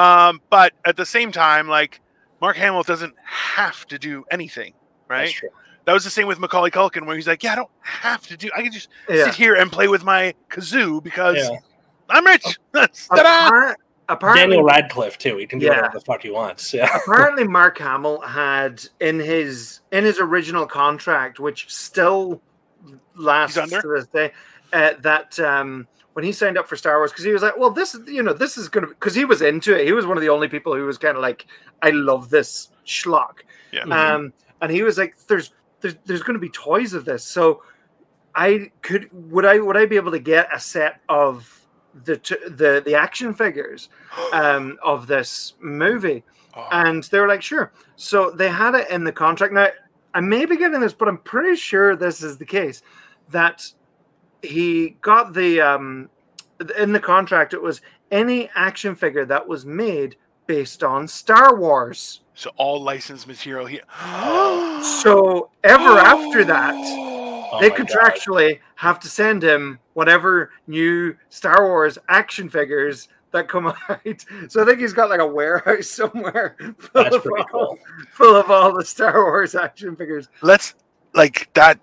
Um, 0.00 0.40
but 0.50 0.72
at 0.84 0.96
the 0.96 1.06
same 1.06 1.32
time, 1.32 1.66
like 1.66 2.00
Mark 2.40 2.56
Hamill 2.56 2.82
doesn't 2.84 3.14
have 3.24 3.86
to 3.86 3.98
do 3.98 4.24
anything, 4.30 4.74
right? 5.08 5.34
That's 5.88 5.92
true. 5.92 5.92
That 5.92 5.94
was 5.94 6.04
the 6.04 6.10
same 6.10 6.26
with 6.26 6.38
Macaulay 6.38 6.70
Culkin, 6.70 7.06
where 7.06 7.16
he's 7.16 7.26
like, 7.26 7.42
"Yeah, 7.42 7.52
I 7.52 7.56
don't 7.56 7.70
have 7.80 8.26
to 8.28 8.36
do. 8.36 8.50
I 8.56 8.62
can 8.62 8.72
just 8.72 8.88
Yeah. 9.08 9.24
sit 9.24 9.34
here 9.34 9.54
and 9.54 9.70
play 9.72 9.88
with 9.88 10.04
my 10.04 10.34
kazoo 10.50 11.02
because 11.02 11.36
Yeah. 11.36 11.58
I'm 12.10 12.26
rich." 12.26 12.44
That's 12.72 13.08
ta-da! 13.08 13.74
Apparently, 14.10 14.40
Daniel 14.42 14.64
Radcliffe 14.64 15.18
too. 15.18 15.36
He 15.36 15.46
can 15.46 15.58
do 15.58 15.66
Yeah. 15.66 15.76
whatever 15.76 15.98
the 15.98 16.04
fuck 16.04 16.22
he 16.22 16.30
wants. 16.30 16.72
Yeah, 16.72 16.94
apparently 16.96 17.44
Mark 17.44 17.76
Hamill 17.78 18.20
had 18.22 18.82
in 19.00 19.18
his 19.20 19.80
in 19.92 20.04
his 20.04 20.18
original 20.18 20.66
contract, 20.66 21.40
which 21.40 21.68
still 21.70 22.40
lasts 23.14 23.54
to 23.56 23.66
this 23.94 24.06
day, 24.06 24.32
uh, 24.72 24.92
that 25.00 25.38
um, 25.40 25.86
when 26.14 26.24
he 26.24 26.32
signed 26.32 26.56
up 26.56 26.66
for 26.66 26.76
Star 26.76 26.98
Wars, 26.98 27.10
because 27.12 27.24
he 27.24 27.32
was 27.32 27.42
like, 27.42 27.56
well, 27.58 27.70
this 27.70 27.98
you 28.06 28.22
know 28.22 28.32
this 28.32 28.56
is 28.56 28.68
gonna 28.68 28.86
because 28.86 29.14
he 29.14 29.26
was 29.26 29.42
into 29.42 29.78
it. 29.78 29.84
He 29.86 29.92
was 29.92 30.06
one 30.06 30.16
of 30.16 30.22
the 30.22 30.30
only 30.30 30.48
people 30.48 30.74
who 30.74 30.86
was 30.86 30.96
kind 30.96 31.16
of 31.16 31.22
like, 31.22 31.46
I 31.82 31.90
love 31.90 32.30
this 32.30 32.70
schlock. 32.86 33.40
Yeah. 33.72 33.82
Mhm. 33.82 33.92
Um, 33.92 34.32
and 34.62 34.72
he 34.72 34.82
was 34.82 34.96
like, 34.96 35.16
there's 35.26 35.52
there's, 35.80 35.96
there's 36.04 36.22
going 36.22 36.34
to 36.34 36.40
be 36.40 36.50
toys 36.50 36.94
of 36.94 37.04
this, 37.04 37.24
so 37.24 37.62
I 38.34 38.70
could 38.82 39.08
would 39.12 39.44
I 39.44 39.58
would 39.58 39.76
I 39.76 39.86
be 39.86 39.96
able 39.96 40.12
to 40.12 40.18
get 40.18 40.48
a 40.54 40.60
set 40.60 41.00
of 41.08 41.66
the 42.04 42.14
the 42.48 42.82
the 42.84 42.94
action 42.94 43.34
figures 43.34 43.88
um, 44.32 44.78
of 44.82 45.06
this 45.06 45.54
movie? 45.60 46.24
Oh, 46.54 46.66
And 46.72 47.04
they 47.04 47.20
were 47.20 47.28
like, 47.28 47.42
sure. 47.42 47.72
So 47.96 48.30
they 48.30 48.48
had 48.48 48.74
it 48.74 48.90
in 48.90 49.04
the 49.04 49.12
contract. 49.12 49.52
Now, 49.52 49.68
I 50.14 50.20
may 50.20 50.46
be 50.46 50.56
getting 50.56 50.80
this, 50.80 50.94
but 50.94 51.08
I'm 51.08 51.18
pretty 51.18 51.56
sure 51.56 51.94
this 51.94 52.22
is 52.22 52.38
the 52.38 52.46
case 52.46 52.82
that 53.30 53.70
he 54.42 54.96
got 55.02 55.34
the 55.34 55.60
um 55.60 56.08
in 56.78 56.92
the 56.92 57.00
contract 57.00 57.54
it 57.54 57.62
was 57.62 57.80
any 58.10 58.48
action 58.54 58.94
figure 58.94 59.24
that 59.24 59.46
was 59.46 59.66
made 59.66 60.16
based 60.48 60.82
on 60.82 61.06
Star 61.06 61.54
Wars. 61.54 62.22
so 62.34 62.50
all 62.56 62.82
licensed 62.82 63.28
material 63.28 63.66
here. 63.66 63.82
So 65.02 65.50
ever 65.64 65.98
after 65.98 66.44
that, 66.44 66.74
Oh 66.74 67.58
they 67.60 67.68
my 67.70 67.76
God. 67.76 67.88
contractually 67.88 68.60
have 68.76 69.00
to 69.00 69.08
send 69.08 69.42
him 69.42 69.78
whatever 69.94 70.50
new 70.66 71.16
Star 71.30 71.66
Wars 71.66 71.98
action 72.08 72.48
figures 72.48 73.08
that 73.32 73.48
come 73.48 73.66
out. 73.88 74.24
So 74.48 74.62
I 74.62 74.64
think 74.66 74.78
he's 74.80 74.92
got 74.92 75.10
like 75.10 75.20
a 75.20 75.26
warehouse 75.26 75.88
somewhere 76.00 76.56
full, 76.78 77.02
That's 77.04 77.16
of, 77.16 77.26
all, 77.26 77.44
cool. 77.50 77.78
full 78.12 78.36
of 78.36 78.50
all 78.50 78.72
the 78.76 78.84
Star 78.84 79.14
Wars 79.24 79.54
action 79.54 79.96
figures. 79.96 80.28
Let's 80.42 80.74
like 81.14 81.50
that. 81.54 81.80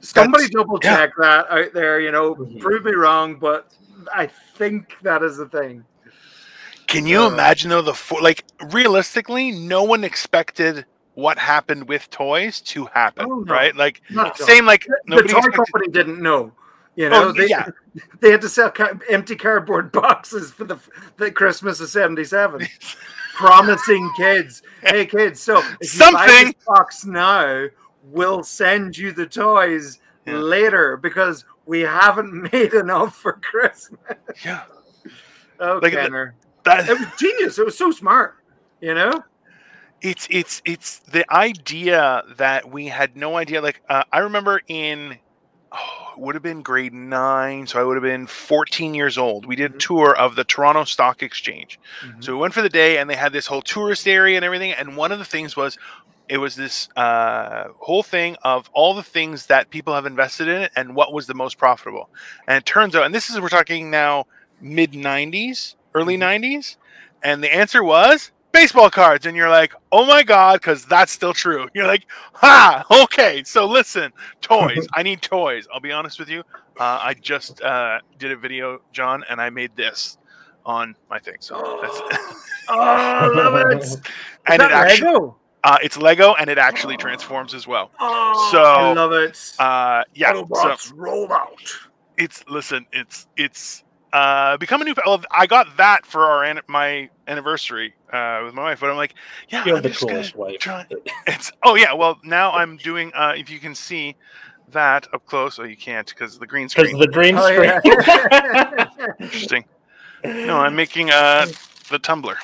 Somebody 0.00 0.48
double 0.48 0.78
yeah. 0.82 0.96
check 0.96 1.12
that 1.18 1.50
out 1.50 1.72
there. 1.74 2.00
You 2.00 2.12
know, 2.12 2.34
Mhm. 2.34 2.60
prove 2.60 2.84
me 2.84 2.92
wrong, 2.92 3.36
but 3.38 3.70
I 4.14 4.26
think 4.56 4.96
that 5.02 5.22
is 5.22 5.36
the 5.36 5.48
thing. 5.48 5.84
Can 6.88 7.06
you 7.06 7.22
Uh, 7.22 7.28
imagine 7.28 7.70
though 7.70 7.82
the 7.82 7.94
fo- 7.94 8.16
like 8.16 8.44
realistically, 8.72 9.52
no 9.52 9.84
one 9.84 10.02
expected 10.04 10.84
what 11.14 11.38
happened 11.38 11.88
with 11.88 12.08
toys 12.10 12.60
to 12.62 12.86
happen, 12.86 13.26
Oh, 13.30 13.40
no. 13.40 13.52
right? 13.54 13.74
Like 13.76 14.00
Not 14.10 14.36
same 14.38 14.66
like 14.66 14.86
The 15.06 15.16
toy 15.16 15.22
expected. 15.22 15.52
company 15.54 15.88
didn't 15.88 16.20
know. 16.20 16.52
You 16.96 17.08
know, 17.10 17.28
Oh, 17.28 17.32
they, 17.32 17.46
yeah. 17.48 17.68
they 18.20 18.30
had 18.32 18.40
to 18.40 18.48
sell 18.48 18.72
empty 19.08 19.36
cardboard 19.36 19.92
boxes 20.02 20.50
for 20.50 20.64
the, 20.64 20.78
the 21.16 21.30
Christmas 21.30 21.78
of 21.80 21.88
'77. 21.90 22.66
promising 23.34 24.10
kids, 24.16 24.62
hey 24.82 25.06
kids, 25.06 25.40
so 25.40 25.58
if 25.80 25.94
you 25.94 26.00
buy 26.12 26.26
Something. 26.26 26.54
box 26.66 27.04
now, 27.04 27.66
we'll 28.02 28.42
send 28.42 28.96
you 28.98 29.12
the 29.12 29.26
toys 29.26 30.00
Yeah. 30.26 30.38
later 30.38 30.96
because 30.96 31.44
we 31.64 31.82
haven't 31.82 32.52
made 32.52 32.72
enough 32.74 33.14
for 33.16 33.34
Christmas. 33.34 34.00
Yeah, 34.44 34.62
Oh, 35.60 35.78
Like 35.82 35.92
Kenner. 35.92 36.34
That 36.68 36.88
it 36.88 36.98
was 36.98 37.08
genius. 37.18 37.58
It 37.58 37.64
was 37.64 37.76
so 37.76 37.90
smart. 37.90 38.36
You 38.80 38.94
know, 38.94 39.12
it's 40.00 40.26
it's 40.30 40.62
it's 40.64 41.00
the 41.00 41.24
idea 41.32 42.22
that 42.36 42.70
we 42.70 42.86
had 42.86 43.16
no 43.16 43.36
idea. 43.36 43.60
Like 43.60 43.80
uh, 43.88 44.04
I 44.12 44.20
remember 44.20 44.60
in 44.68 45.18
oh, 45.72 46.12
it 46.16 46.20
would 46.20 46.34
have 46.34 46.42
been 46.42 46.62
grade 46.62 46.92
nine, 46.94 47.66
so 47.66 47.80
I 47.80 47.84
would 47.84 47.94
have 47.96 48.02
been 48.02 48.26
14 48.26 48.94
years 48.94 49.18
old. 49.18 49.46
We 49.46 49.56
did 49.56 49.72
a 49.72 49.74
Mhm. 49.74 49.78
tour 49.80 50.16
of 50.16 50.34
the 50.36 50.44
Toronto 50.44 50.84
Stock 50.84 51.22
Exchange. 51.22 51.78
Mm-hmm. 52.04 52.20
So 52.22 52.32
we 52.32 52.38
went 52.38 52.54
for 52.54 52.62
the 52.62 52.68
day, 52.68 52.98
and 52.98 53.10
they 53.10 53.16
had 53.16 53.32
this 53.32 53.46
whole 53.46 53.62
tourist 53.62 54.06
area 54.08 54.36
and 54.36 54.44
everything. 54.44 54.72
And 54.72 54.96
one 54.96 55.12
of 55.12 55.18
the 55.18 55.24
things 55.24 55.56
was, 55.56 55.76
it 56.28 56.38
was 56.38 56.56
this 56.56 56.88
uh, 56.96 57.64
whole 57.78 58.02
thing 58.02 58.36
of 58.42 58.70
all 58.72 58.94
the 58.94 59.02
things 59.02 59.46
that 59.46 59.70
people 59.70 59.94
have 59.94 60.06
invested 60.06 60.48
in 60.48 60.62
it 60.62 60.72
and 60.76 60.94
what 60.94 61.12
was 61.12 61.26
the 61.26 61.34
most 61.34 61.58
profitable. 61.58 62.08
And 62.46 62.56
it 62.56 62.64
turns 62.66 62.94
out, 62.96 63.04
and 63.04 63.14
this 63.14 63.28
is 63.30 63.40
we're 63.40 63.48
talking 63.48 63.90
now 63.90 64.26
mid 64.60 64.92
'90s, 64.92 65.74
early 65.98 66.16
Mhm. 66.16 66.20
'90s, 66.20 66.76
and 67.22 67.42
the 67.42 67.54
answer 67.54 67.82
was 67.82 68.32
baseball 68.52 68.90
cards. 68.90 69.26
And 69.26 69.36
you're 69.36 69.50
like, 69.50 69.74
oh 69.92 70.06
my 70.06 70.22
god, 70.22 70.60
because 70.60 70.84
that's 70.86 71.12
still 71.12 71.34
true. 71.34 71.68
You're 71.74 71.86
like, 71.86 72.06
ha, 72.34 72.84
okay. 73.04 73.42
So 73.44 73.66
listen, 73.66 74.12
toys. 74.40 74.86
I 74.94 75.02
need 75.02 75.22
toys. 75.22 75.66
I'll 75.72 75.80
be 75.80 75.92
honest 75.92 76.18
with 76.18 76.28
you. 76.28 76.40
Uh, 76.78 76.98
I 77.02 77.14
just 77.14 77.60
uh, 77.62 77.98
did 78.18 78.32
a 78.32 78.36
video, 78.36 78.80
John, 78.92 79.24
and 79.28 79.40
I 79.40 79.50
made 79.50 79.76
this 79.76 80.18
on 80.64 80.94
my 81.10 81.18
thing. 81.18 81.36
So 81.40 81.64
that's 81.80 82.00
Oh, 82.68 82.80
I 82.80 83.26
love 83.28 83.54
it. 83.56 83.82
Is 83.82 83.96
and 84.46 84.62
it 84.62 84.70
actually 84.70 85.12
Lego? 85.12 85.38
uh, 85.64 85.78
it's 85.82 85.96
Lego 85.98 86.34
and 86.34 86.48
it 86.50 86.58
actually 86.58 86.96
transforms 86.96 87.54
as 87.54 87.66
well. 87.66 87.90
Oh, 88.00 88.48
So, 88.52 88.62
I 88.62 88.92
love 88.92 89.12
it. 89.12 89.38
Uh, 89.58 90.02
yeah, 90.14 90.32
so 90.52 90.76
roll 90.94 91.32
out. 91.32 91.60
it's 92.16 92.44
listen, 92.48 92.86
it's 92.92 93.26
it's 93.36 93.84
uh 94.12 94.56
become 94.56 94.80
a 94.82 94.84
new. 94.84 94.94
well, 95.04 95.22
I 95.30 95.46
got 95.46 95.76
that 95.76 96.06
for 96.06 96.24
our 96.24 96.44
an- 96.44 96.60
my 96.68 97.10
anniversary 97.26 97.94
uh 98.12 98.42
with 98.44 98.54
my 98.54 98.62
wife, 98.62 98.80
but 98.80 98.90
I'm 98.90 98.96
like, 98.96 99.14
yeah, 99.50 99.64
You 99.64 99.76
I'm 99.76 99.82
the 99.82 99.88
just 99.90 100.00
coolest 100.00 100.34
wife. 100.36 100.58
try- 100.60 100.86
It's 101.26 101.52
oh 101.62 101.74
yeah, 101.74 101.92
well 101.92 102.18
now 102.24 102.52
I'm 102.52 102.76
doing. 102.78 103.12
uh 103.14 103.34
If 103.36 103.50
you 103.50 103.58
can 103.58 103.74
see 103.74 104.16
that 104.72 105.06
up 105.12 105.24
close, 105.26 105.58
oh 105.58 105.64
you 105.64 105.76
can't 105.76 106.06
because 106.08 106.38
the 106.38 106.46
green 106.46 106.68
screen. 106.68 106.96
Because 106.96 107.10
screen. 107.10 107.10
the 107.10 107.14
green 107.14 107.38
Oh, 107.38 107.46
screen. 107.46 107.72
yeah. 108.98 109.06
Interesting. 109.20 109.64
No, 110.24 110.58
I'm 110.58 110.74
making 110.74 111.10
uh 111.10 111.46
the 111.90 111.98
tumbler. 111.98 112.38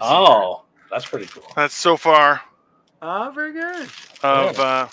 oh, 0.00 0.64
that's 0.90 1.06
pretty 1.06 1.26
cool. 1.26 1.44
That's 1.56 1.74
so 1.74 1.96
far 1.96 2.40
Ah, 3.00 3.30
very 3.30 3.52
good. 3.52 3.88
of. 4.22 4.58
uh 4.60 4.86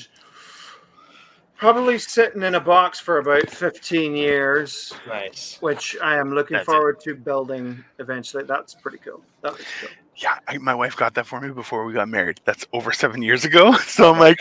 probably 1.58 1.98
sitting 1.98 2.44
in 2.44 2.56
a 2.56 2.60
box 2.60 3.00
for 3.00 3.20
about 3.20 3.50
15 3.50 4.16
years, 4.16 4.94
Nice. 5.08 5.58
which 5.62 5.96
I 6.02 6.18
am 6.18 6.34
looking 6.34 6.56
That's 6.56 6.68
it. 6.68 6.72
forward 6.72 7.00
to 7.02 7.16
building 7.16 7.84
eventually. 8.00 8.44
That's 8.44 8.74
pretty 8.74 8.98
cool. 8.98 9.22
That 9.42 9.54
looks 9.54 9.66
cool. 9.80 9.90
Yeah, 10.18 10.40
I, 10.48 10.58
my 10.58 10.76
wife 10.76 10.96
got 10.96 11.14
that 11.16 11.26
for 11.26 11.42
me 11.42 11.50
before 11.50 11.86
we 11.86 11.94
got 11.94 12.08
married. 12.08 12.40
That's 12.46 12.66
over 12.74 12.92
seven 12.92 13.22
years 13.22 13.46
ago. 13.46 13.74
So 13.86 14.12
I'm 14.12 14.18
oh 14.18 14.22
like, 14.22 14.38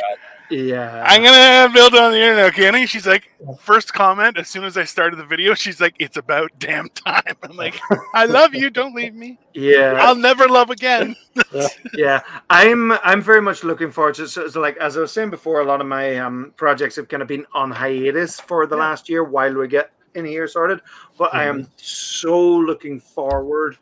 Yeah. 0.51 1.03
I'm 1.07 1.23
gonna 1.23 1.73
build 1.73 1.95
it 1.95 2.01
on 2.01 2.13
the 2.13 2.19
internet, 2.19 2.47
okay? 2.53 2.69
And 2.69 2.89
she's 2.89 3.07
like, 3.07 3.31
first 3.59 3.93
comment 3.95 4.39
as 4.39 4.49
soon 4.49 4.65
as 4.65 4.77
I 4.77 4.85
started 4.85 5.17
the 5.17 5.25
video, 5.25 5.55
she's 5.55 5.81
like, 5.81 5.95
"It's 5.99 6.17
about 6.17 6.51
damn 6.59 6.89
time." 6.91 7.23
I'm 7.43 7.57
like, 7.57 7.81
"I 8.15 8.27
love 8.27 8.55
you. 8.55 8.69
Don't 8.71 8.95
leave 8.95 9.15
me. 9.15 9.39
yeah. 9.55 9.97
I'll 10.01 10.15
never 10.15 10.49
love 10.49 10.71
again." 10.71 11.17
yeah 11.95 12.21
i'm 12.49 12.93
i'm 12.93 13.21
very 13.21 13.43
much 13.43 13.65
looking 13.65 13.91
forward 13.91 14.15
to 14.15 14.29
so, 14.29 14.47
so 14.47 14.61
like 14.61 14.77
as 14.77 14.97
i 14.97 15.01
was 15.01 15.11
saying 15.11 15.31
before 15.31 15.61
a 15.63 15.65
lot 15.65 15.81
of 15.81 15.87
my 15.87 16.17
um 16.19 16.53
projects 16.57 16.95
have 16.95 17.09
kind 17.09 17.23
of 17.23 17.29
been 17.29 17.45
on 17.55 17.73
hiatus 17.73 18.39
for 18.39 18.67
the 18.69 18.77
Yeah. 18.77 18.83
last 18.83 19.09
year 19.09 19.25
while 19.25 19.53
we 19.53 19.67
get 19.67 19.91
in 20.15 20.25
here 20.25 20.47
sorted 20.47 20.81
but 21.19 21.35
i 21.35 21.45
am 21.45 21.67
so 21.77 22.41
looking 22.41 23.01
forward 23.01 23.77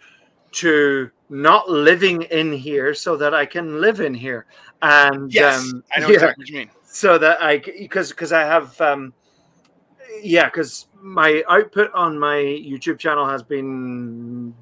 to 0.53 1.11
not 1.33 1.69
living 1.69 2.23
in 2.23 2.53
here 2.53 2.93
so 2.95 3.17
that 3.17 3.33
i 3.35 3.47
can 3.47 3.81
live 3.81 4.01
in 4.01 4.13
here 4.15 4.45
and 4.83 5.33
Yes, 5.33 5.73
um 5.73 5.83
I 5.97 6.01
know 6.01 6.09
yeah, 6.09 6.15
exactly 6.15 6.43
what 6.43 6.49
you 6.49 6.55
mean. 6.57 6.71
so 6.85 7.17
that 7.19 7.41
i 7.43 7.59
because 7.59 8.11
because 8.11 8.33
i 8.33 8.43
have 8.43 8.79
um 8.81 9.15
yeah 10.23 10.45
because 10.45 10.87
my 11.01 11.43
output 11.49 11.91
on 11.95 12.19
my 12.19 12.37
youtube 12.37 12.99
channel 12.99 13.27
has 13.27 13.43
been 13.43 14.55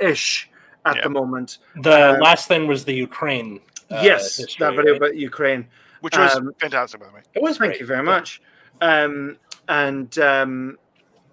ish 0.00 0.50
at 0.84 0.96
Yeah. 0.96 1.02
the 1.04 1.10
moment 1.10 1.58
The 1.76 1.90
Uh, 1.90 2.16
last 2.20 2.48
thing 2.48 2.66
was 2.66 2.84
the 2.84 2.94
Ukraine. 2.94 3.60
uh, 3.90 4.02
yes, 4.02 4.36
history, 4.38 4.66
that 4.66 4.74
video 4.76 4.92
right? 4.92 4.96
about 5.02 5.16
Ukraine. 5.16 5.68
Which 6.00 6.16
was 6.18 6.34
Um, 6.34 6.52
fantastic, 6.58 7.00
by 7.00 7.06
the 7.06 7.12
way. 7.14 7.22
It 7.34 7.42
was 7.42 7.58
Thank 7.58 7.70
great. 7.70 7.80
you 7.80 7.86
very 7.86 8.02
much. 8.02 8.42
Um, 8.80 9.38
and 9.68 10.18
um, 10.18 10.78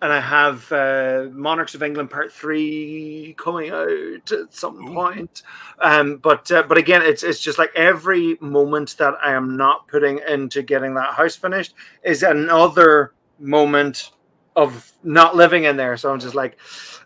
and 0.02 0.14
I 0.14 0.20
have 0.20 0.72
uh, 0.72 1.26
Monarchs 1.32 1.76
of 1.76 1.84
England 1.84 2.10
Part 2.10 2.32
Three 2.32 3.36
coming 3.38 3.72
out 3.72 4.32
at 4.32 4.54
some 4.54 4.94
point. 4.94 5.44
Um, 5.80 6.18
but 6.18 6.52
uh, 6.52 6.64
but 6.64 6.78
again, 6.78 7.02
it's 7.02 7.24
it's 7.24 7.40
just 7.40 7.58
like 7.58 7.72
every 7.76 8.38
moment 8.40 8.96
that 8.98 9.16
I 9.24 9.34
am 9.34 9.58
not 9.58 9.88
putting 9.88 10.20
into 10.28 10.62
getting 10.62 10.94
that 10.96 11.14
house 11.14 11.36
finished 11.36 11.74
is 12.04 12.24
another 12.24 13.14
moment 13.40 14.12
of 14.56 14.92
not 15.04 15.36
living 15.36 15.64
in 15.64 15.78
there. 15.78 15.96
So 15.98 16.12
I'm 16.12 16.20
just 16.20 16.36
like, 16.36 16.58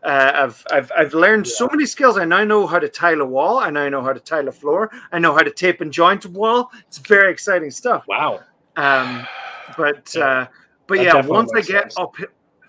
uh, 0.04 0.32
I've 0.36 0.66
I've 0.72 0.92
I've 0.98 1.14
learned 1.14 1.48
so 1.48 1.68
many 1.72 1.86
skills. 1.86 2.18
I 2.18 2.26
now 2.26 2.44
know 2.44 2.68
how 2.68 2.80
to 2.80 2.90
tile 2.90 3.22
a 3.22 3.26
wall. 3.26 3.60
I 3.60 3.70
now 3.70 3.90
know 3.90 4.02
how 4.02 4.14
to 4.14 4.20
tile 4.20 4.48
a 4.48 4.52
floor. 4.52 4.92
I 5.12 5.20
know 5.20 5.34
how 5.34 5.42
to 5.42 5.52
tape 5.52 5.82
and 5.82 5.92
joint 5.92 6.26
a 6.26 6.30
wall. 6.30 6.72
It's 6.88 6.98
very 7.00 7.32
exciting 7.32 7.72
stuff. 7.72 8.06
Wow. 8.08 8.42
Um, 8.76 9.28
but 9.78 10.14
Yeah. 10.16 10.26
uh, 10.26 10.48
but 10.88 10.98
That 10.98 11.04
yeah, 11.06 11.26
once 11.26 11.52
I 11.56 11.62
get 11.62 11.94
sense. 11.94 11.98
up, 11.98 12.16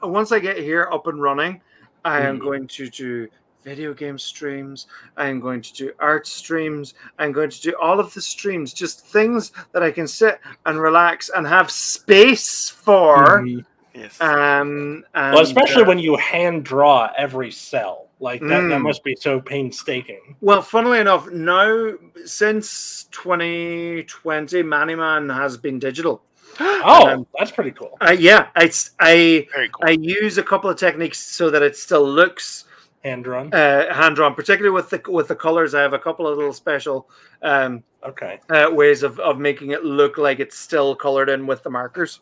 once 0.09 0.33
I 0.33 0.39
get 0.39 0.59
here 0.59 0.89
up 0.93 1.07
and 1.07 1.21
running, 1.21 1.61
I 2.05 2.21
am 2.21 2.39
Mhm. 2.39 2.43
going 2.43 2.67
to 2.69 2.89
do 2.91 3.29
video 3.65 3.95
game 3.95 4.19
streams. 4.19 4.87
I 5.17 5.29
am 5.29 5.41
going 5.41 5.63
to 5.63 5.73
do 5.73 5.91
art 5.99 6.27
streams. 6.27 6.93
I'm 7.19 7.33
going 7.33 7.49
to 7.49 7.61
do 7.63 7.73
all 7.81 7.99
of 7.99 8.13
the 8.13 8.21
streams, 8.21 8.75
just 8.75 9.07
things 9.07 9.53
that 9.73 9.83
I 9.83 9.91
can 9.91 10.07
sit 10.07 10.39
and 10.67 10.79
relax 10.81 11.31
and 11.35 11.47
have 11.47 11.71
space 11.71 12.69
for. 12.69 13.41
Mhm. 13.41 13.65
Yes. 13.95 14.21
Um, 14.21 15.05
and, 15.15 15.35
well, 15.35 15.41
especially 15.43 15.85
uh, 15.85 15.87
when 15.87 15.99
you 15.99 16.17
hand 16.17 16.65
draw 16.65 17.11
every 17.17 17.51
cell. 17.51 18.01
Like 18.21 18.41
that, 18.43 18.49
that 18.49 18.79
Mm. 18.79 18.83
must 18.83 19.03
be 19.05 19.17
so 19.17 19.41
painstaking. 19.41 20.37
Well, 20.41 20.63
funnily 20.63 20.99
enough, 20.99 21.29
now 21.31 21.93
since 22.25 23.05
2020, 23.11 24.63
Manny 24.63 24.95
Man 24.95 25.29
has 25.29 25.57
been 25.57 25.79
digital. 25.79 26.23
Oh, 26.87 27.09
Um, 27.09 27.27
that's 27.39 27.51
pretty 27.51 27.71
cool. 27.73 27.97
Uh, 28.01 28.15
yeah, 28.19 28.49
it's 28.57 28.91
I 29.01 29.47
cool. 29.73 29.89
I 29.89 29.91
use 29.93 30.39
a 30.39 30.43
couple 30.43 30.69
of 30.71 30.77
techniques 30.77 31.19
so 31.19 31.51
that 31.51 31.63
it 31.63 31.77
still 31.77 32.07
looks 32.09 32.65
Hand 33.05 33.25
drawn. 33.25 33.53
uh, 33.53 33.93
hand 33.93 34.17
drawn, 34.17 34.35
particularly 34.35 34.75
with 34.75 34.91
the 34.91 35.01
with 35.11 35.29
the 35.29 35.35
colors. 35.37 35.75
I 35.75 35.83
have 35.83 35.93
a 35.93 35.99
couple 35.99 36.27
of 36.27 36.37
little 36.37 36.53
special 36.53 37.09
um, 37.43 37.83
Okay. 38.03 38.41
uh, 38.51 38.69
ways 38.71 39.03
of, 39.03 39.19
of 39.21 39.39
making 39.39 39.71
it 39.71 39.85
look 39.85 40.17
like 40.19 40.41
it's 40.41 40.59
still 40.59 40.95
colored 40.95 41.29
in 41.29 41.47
with 41.47 41.63
the 41.63 41.71
markers. 41.71 42.21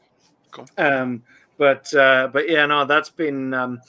Cool. 0.51 0.67
Um, 0.79 1.23
but 1.59 1.93
uh, 1.95 2.29
but 2.33 2.49
yeah, 2.49 2.67
no, 2.67 2.85
that's 2.85 3.11
been. 3.11 3.55
Um, 3.55 3.81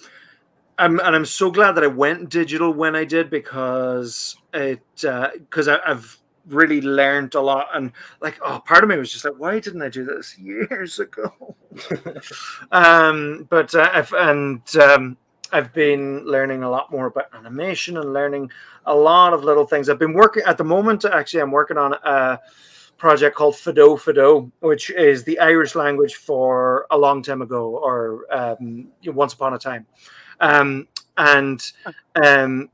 I'm 0.79 0.99
and 0.99 1.15
I'm 1.15 1.25
so 1.25 1.51
glad 1.51 1.73
that 1.73 1.83
I 1.83 1.87
went 1.87 2.29
digital 2.29 2.73
when 2.73 2.95
I 2.95 3.05
did 3.05 3.29
because 3.29 4.35
it 4.53 4.81
because 4.95 5.67
I 5.67 5.79
I've 5.85 6.17
really 6.47 6.81
learned 6.81 7.35
a 7.35 7.41
lot 7.41 7.67
and 7.73 7.91
like 8.21 8.37
oh 8.43 8.61
part 8.65 8.83
of 8.83 8.89
me 8.89 8.97
was 8.97 9.11
just 9.11 9.23
like 9.23 9.35
why 9.37 9.59
didn't 9.59 9.81
I 9.81 9.89
do 9.89 10.03
this 10.03 10.37
years 10.39 10.99
ago 10.99 11.55
um 12.71 13.47
but 13.49 13.73
uh, 13.73 13.89
I've 13.93 14.13
and 14.13 14.75
um 14.77 15.17
I've 15.53 15.71
been 15.71 16.25
learning 16.25 16.63
a 16.63 16.69
lot 16.69 16.91
more 16.91 17.05
about 17.05 17.25
animation 17.33 17.97
and 17.97 18.11
learning 18.11 18.49
a 18.87 18.95
lot 18.95 19.33
of 19.33 19.43
little 19.43 19.67
things. 19.67 19.87
I've 19.87 19.99
been 19.99 20.13
working 20.13 20.41
at 20.47 20.57
the 20.57 20.63
moment. 20.63 21.05
Actually, 21.05 21.41
I'm 21.41 21.51
working 21.51 21.77
on 21.77 21.93
a 21.93 22.39
project 22.97 23.35
called 23.35 23.53
Fadó 23.53 23.95
Fadó, 23.95 24.51
which 24.61 24.89
is 24.89 25.23
the 25.23 25.37
Irish 25.39 25.75
language 25.75 26.15
for 26.15 26.87
a 26.89 26.97
long 26.97 27.21
time 27.21 27.43
ago 27.43 27.77
or 27.77 28.25
um, 28.31 28.87
once 29.05 29.33
upon 29.33 29.53
a 29.53 29.59
time. 29.59 29.85
Um, 30.39 30.87
and 31.17 31.71
um, 32.15 32.69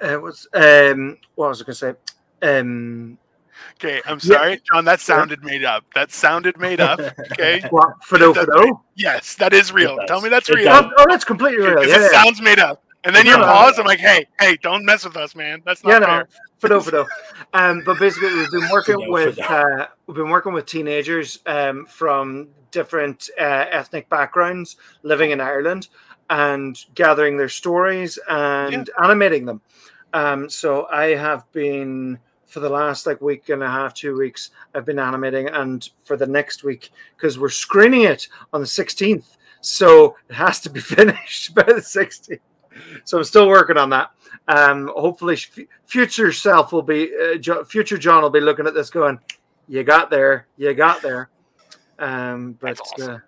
uh, 0.00 0.16
what's 0.16 0.46
um, 0.54 1.18
what 1.34 1.48
was 1.48 1.60
I 1.60 1.64
going 1.64 1.74
to 1.74 1.74
say? 1.74 2.13
Um, 2.44 3.18
Okay, 3.76 4.00
I'm 4.06 4.18
Yeah. 4.22 4.36
sorry, 4.36 4.60
John. 4.72 4.84
That 4.84 5.00
sounded 5.00 5.42
made 5.42 5.64
up. 5.64 5.84
That 5.94 6.12
sounded 6.12 6.58
made 6.58 6.80
up. 6.80 7.00
Okay. 7.32 7.60
what 7.70 7.94
Fadó 8.08 8.32
That's 8.34 8.46
Fadó? 8.48 8.80
yes, 8.94 9.34
that 9.36 9.52
is 9.52 9.72
real. 9.72 9.98
Tell 10.06 10.20
me 10.20 10.28
that's 10.28 10.48
It 10.48 10.56
real. 10.56 10.64
does. 10.66 10.84
Oh, 10.86 10.92
oh, 10.98 11.04
that's 11.08 11.24
completely 11.24 11.58
real. 11.64 11.84
Yeah, 11.86 11.96
it 11.96 12.12
yeah. 12.12 12.22
sounds 12.22 12.40
made 12.40 12.58
up. 12.58 12.82
And 13.04 13.14
then 13.14 13.26
you 13.26 13.32
No, 13.32 13.38
no, 13.40 13.46
no. 13.46 13.52
pause. 13.52 13.78
I'm 13.78 13.84
like, 13.86 13.98
hey, 13.98 14.26
hey, 14.40 14.56
don't 14.62 14.84
mess 14.84 15.04
with 15.04 15.16
us, 15.16 15.34
man. 15.34 15.60
That's 15.66 15.82
not 15.84 15.90
yeah, 15.90 15.98
no, 15.98 16.06
fair. 16.06 16.28
Fadó 16.62 16.82
Fadó. 16.82 17.06
Um, 17.52 17.82
but 17.84 17.98
basically, 17.98 18.32
we've 18.34 18.50
been 18.50 18.68
working 18.70 18.96
Fadó, 18.96 19.10
with 19.12 19.36
Fadó. 19.36 19.82
uh, 19.82 19.86
we've 20.06 20.16
been 20.16 20.30
working 20.30 20.52
with 20.52 20.66
teenagers 20.66 21.40
um, 21.46 21.84
from 21.86 22.48
different 22.70 23.28
uh, 23.38 23.66
ethnic 23.70 24.08
backgrounds 24.08 24.76
living 25.02 25.30
in 25.32 25.40
Ireland 25.40 25.88
and 26.30 26.76
gathering 26.94 27.36
their 27.36 27.48
stories 27.48 28.18
and 28.28 28.88
animating 29.02 29.44
them. 29.46 29.60
Um, 30.12 30.48
so 30.48 30.86
I 30.90 31.16
have 31.16 31.50
been 31.52 32.18
for 32.54 32.60
the 32.60 32.70
last 32.70 33.04
like 33.04 33.20
week 33.20 33.48
and 33.48 33.64
a 33.64 33.68
half, 33.68 33.92
two 33.94 34.16
weeks, 34.16 34.50
I've 34.72 34.84
been 34.84 35.00
animating, 35.00 35.48
and 35.48 35.90
for 36.04 36.16
the 36.16 36.28
next 36.28 36.62
week 36.62 36.92
because 37.16 37.36
we're 37.36 37.48
screening 37.48 38.02
it 38.02 38.28
on 38.52 38.60
the 38.60 38.66
16th, 38.66 39.36
so 39.60 40.14
it 40.28 40.36
has 40.36 40.60
to 40.60 40.70
be 40.70 40.78
finished 40.96 41.52
by 41.52 41.64
the 41.64 41.82
16th. 41.82 42.38
So 43.02 43.18
I'm 43.18 43.24
still 43.24 43.48
working 43.48 43.76
on 43.76 43.90
that. 43.90 44.12
Um, 44.46 44.88
hopefully, 44.94 45.34
f- 45.34 45.64
future 45.84 46.30
self 46.30 46.72
will 46.72 46.82
be, 46.82 47.10
uh, 47.12 47.64
future 47.64 47.98
John 47.98 48.22
will 48.22 48.30
be 48.30 48.40
looking 48.40 48.68
at 48.68 48.74
this 48.74 48.88
going, 48.88 49.18
"You 49.66 49.82
got 49.82 50.10
there, 50.10 50.46
you 50.56 50.74
got 50.74 51.02
there." 51.02 51.30
Um, 51.98 52.52
but 52.60 52.76
That's 52.76 52.92
awesome. 52.92 53.14
uh, 53.14 53.18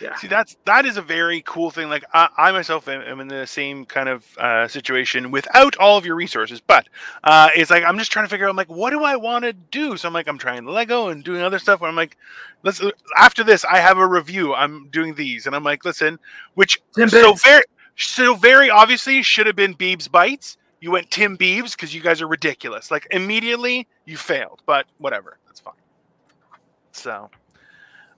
yeah, 0.00 0.16
See, 0.16 0.26
that's 0.26 0.56
that 0.64 0.86
is 0.86 0.96
a 0.96 1.02
very 1.02 1.42
cool 1.42 1.70
thing. 1.70 1.88
Like 1.88 2.04
I, 2.12 2.28
I 2.36 2.52
myself 2.52 2.88
am, 2.88 3.02
am 3.02 3.20
in 3.20 3.28
the 3.28 3.46
same 3.46 3.84
kind 3.84 4.08
of 4.08 4.26
uh, 4.38 4.66
situation 4.68 5.30
without 5.30 5.76
all 5.76 5.96
of 5.96 6.04
your 6.04 6.16
resources, 6.16 6.60
but 6.60 6.88
uh, 7.22 7.50
it's 7.54 7.70
like 7.70 7.84
I'm 7.84 7.98
just 7.98 8.10
trying 8.10 8.24
to 8.24 8.28
figure 8.28 8.46
out. 8.46 8.50
I'm 8.50 8.56
like, 8.56 8.70
what 8.70 8.90
do 8.90 9.04
I 9.04 9.16
want 9.16 9.44
to 9.44 9.52
do? 9.52 9.96
So 9.96 10.08
I'm 10.08 10.14
like, 10.14 10.26
I'm 10.26 10.38
trying 10.38 10.64
Lego 10.64 11.08
and 11.08 11.22
doing 11.22 11.42
other 11.42 11.58
stuff. 11.58 11.80
Where 11.80 11.88
I'm 11.88 11.96
like, 11.96 12.16
let's. 12.62 12.82
After 13.16 13.44
this, 13.44 13.64
I 13.64 13.78
have 13.78 13.98
a 13.98 14.06
review. 14.06 14.54
I'm 14.54 14.88
doing 14.88 15.14
these, 15.14 15.46
and 15.46 15.54
I'm 15.54 15.64
like, 15.64 15.84
listen, 15.84 16.18
which 16.54 16.80
Tim 16.94 17.08
so 17.08 17.34
very, 17.34 17.64
so 17.96 18.34
very 18.34 18.70
obviously 18.70 19.22
should 19.22 19.46
have 19.46 19.56
been 19.56 19.74
Beebs 19.74 20.10
bites. 20.10 20.56
You 20.80 20.90
went 20.90 21.10
Tim 21.10 21.38
Beebs 21.38 21.72
because 21.72 21.94
you 21.94 22.02
guys 22.02 22.20
are 22.20 22.28
ridiculous. 22.28 22.90
Like 22.90 23.06
immediately, 23.10 23.86
you 24.04 24.16
failed, 24.16 24.62
but 24.66 24.86
whatever, 24.98 25.38
that's 25.46 25.60
fine. 25.60 25.74
So 26.92 27.30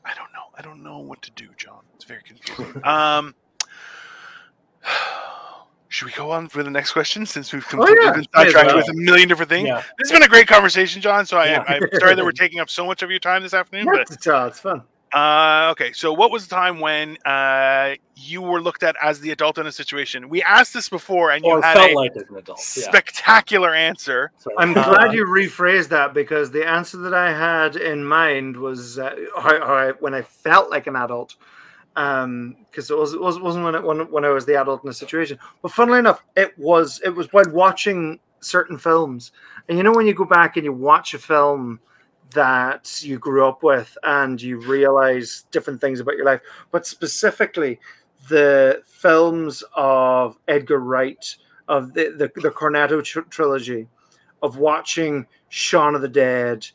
I 0.06 0.14
don't 0.14 0.32
know. 0.32 0.44
I 0.56 0.62
don't 0.62 0.82
know 0.82 0.98
what 0.98 1.20
to 1.22 1.30
do, 1.32 1.48
John. 1.56 1.80
It's 1.96 2.04
very 2.04 2.22
confusing. 2.22 2.84
um, 2.84 3.34
should 5.88 6.06
we 6.06 6.12
go 6.12 6.30
on 6.30 6.48
for 6.48 6.62
the 6.62 6.70
next 6.70 6.92
question 6.92 7.26
since 7.26 7.52
we've 7.52 7.66
completely 7.66 8.04
yeah. 8.04 8.12
been 8.12 8.26
sidetracked 8.34 8.68
well. 8.68 8.76
with 8.76 8.88
a 8.88 8.94
million 8.94 9.28
different 9.28 9.48
things? 9.48 9.68
Yeah. 9.68 9.82
This 9.98 10.10
has 10.10 10.12
been 10.12 10.22
a 10.22 10.28
great 10.28 10.46
conversation, 10.46 11.02
John. 11.02 11.26
So. 11.26 11.38
I, 11.38 11.62
I'm 11.66 11.82
sorry 11.98 12.14
that 12.14 12.24
we're 12.24 12.32
taking 12.44 12.60
up 12.60 12.70
so 12.70 12.86
much 12.86 13.02
of 13.02 13.10
your 13.10 13.18
time 13.18 13.42
this 13.42 13.54
afternoon. 13.54 13.86
But 13.86 14.10
It's, 14.10 14.26
uh, 14.26 14.46
it's 14.48 14.60
fun. 14.60 14.82
Uh, 15.12 15.68
okay, 15.72 15.92
so 15.92 16.12
what 16.12 16.30
was 16.30 16.46
the 16.46 16.54
time 16.54 16.80
when 16.80 17.16
uh, 17.24 17.94
you 18.16 18.42
were 18.42 18.60
looked 18.60 18.82
at 18.82 18.96
as 19.02 19.20
the 19.20 19.30
adult 19.30 19.56
in 19.56 19.66
a 19.66 19.72
situation? 19.72 20.28
We 20.28 20.42
asked 20.42 20.74
this 20.74 20.88
before, 20.88 21.30
and 21.30 21.44
you 21.44 21.52
Or 21.52 21.62
had 21.62 21.74
felt 21.74 21.90
a 21.92 21.94
like 21.94 22.16
as 22.16 22.24
an 22.28 22.36
adult. 22.36 22.58
Yeah. 22.76 22.84
spectacular 22.84 23.72
answer. 23.72 24.32
So, 24.38 24.50
I'm 24.58 24.76
uh, 24.76 24.84
glad 24.84 25.14
you 25.14 25.24
rephrased 25.24 25.88
that 25.88 26.12
because 26.12 26.50
the 26.50 26.66
answer 26.66 26.98
that 26.98 27.14
I 27.14 27.32
had 27.32 27.76
in 27.76 28.04
mind 28.04 28.56
was 28.56 28.98
uh, 28.98 29.14
how, 29.36 29.64
how 29.64 29.74
I, 29.74 29.90
when 29.92 30.12
I 30.12 30.22
felt 30.22 30.70
like 30.70 30.88
an 30.88 30.96
adult, 30.96 31.36
because 31.94 32.90
it 32.90 32.98
was 32.98 33.14
it 33.14 33.20
was, 33.20 33.38
wasn't 33.38 33.64
when 33.64 33.74
it, 33.76 33.84
when 33.84 34.10
when 34.10 34.24
I 34.24 34.30
was 34.30 34.44
the 34.44 34.60
adult 34.60 34.82
in 34.82 34.90
a 34.90 34.94
situation. 34.94 35.38
But 35.62 35.70
funnily 35.70 36.00
enough, 36.00 36.24
it 36.36 36.58
was 36.58 37.00
it 37.04 37.10
was 37.10 37.32
when 37.32 37.52
watching 37.52 38.18
certain 38.40 38.76
films, 38.76 39.30
and 39.68 39.78
you 39.78 39.84
know 39.84 39.92
when 39.92 40.06
you 40.06 40.14
go 40.14 40.24
back 40.24 40.56
and 40.56 40.64
you 40.64 40.72
watch 40.72 41.14
a 41.14 41.18
film 41.18 41.80
that 42.32 43.02
you 43.02 43.18
grew 43.18 43.46
up 43.46 43.62
with 43.62 43.96
and 44.02 44.40
you 44.40 44.60
realize 44.60 45.44
different 45.50 45.80
things 45.80 46.00
about 46.00 46.16
your 46.16 46.26
life, 46.26 46.40
but 46.70 46.86
specifically 46.86 47.80
the 48.28 48.82
films 48.86 49.62
of 49.74 50.36
Edgar 50.48 50.80
Wright 50.80 51.36
of 51.68 51.94
the 51.94 52.10
the, 52.10 52.40
the 52.40 52.50
Cornetto 52.50 53.02
tr- 53.02 53.20
trilogy 53.20 53.88
of 54.42 54.58
watching 54.58 55.26
Shaun 55.48 55.94
of 55.94 56.02
the 56.02 56.08
Dead 56.08 56.66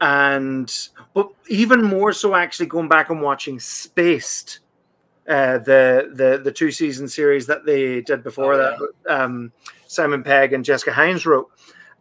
and 0.00 0.88
but 1.14 1.28
even 1.48 1.82
more 1.82 2.12
so 2.12 2.34
actually 2.34 2.66
going 2.66 2.88
back 2.88 3.10
and 3.10 3.20
watching 3.20 3.60
Spaced 3.60 4.60
uh, 5.28 5.58
the 5.58 6.10
the 6.14 6.40
the 6.42 6.52
two 6.52 6.70
season 6.70 7.06
series 7.08 7.46
that 7.46 7.64
they 7.64 8.00
did 8.00 8.22
before 8.22 8.54
Oh, 8.54 8.56
that 9.06 9.20
um, 9.20 9.52
Simon 9.86 10.22
Pegg 10.22 10.52
and 10.52 10.64
Jessica 10.64 10.90
Hynes 10.90 11.24
wrote. 11.26 11.50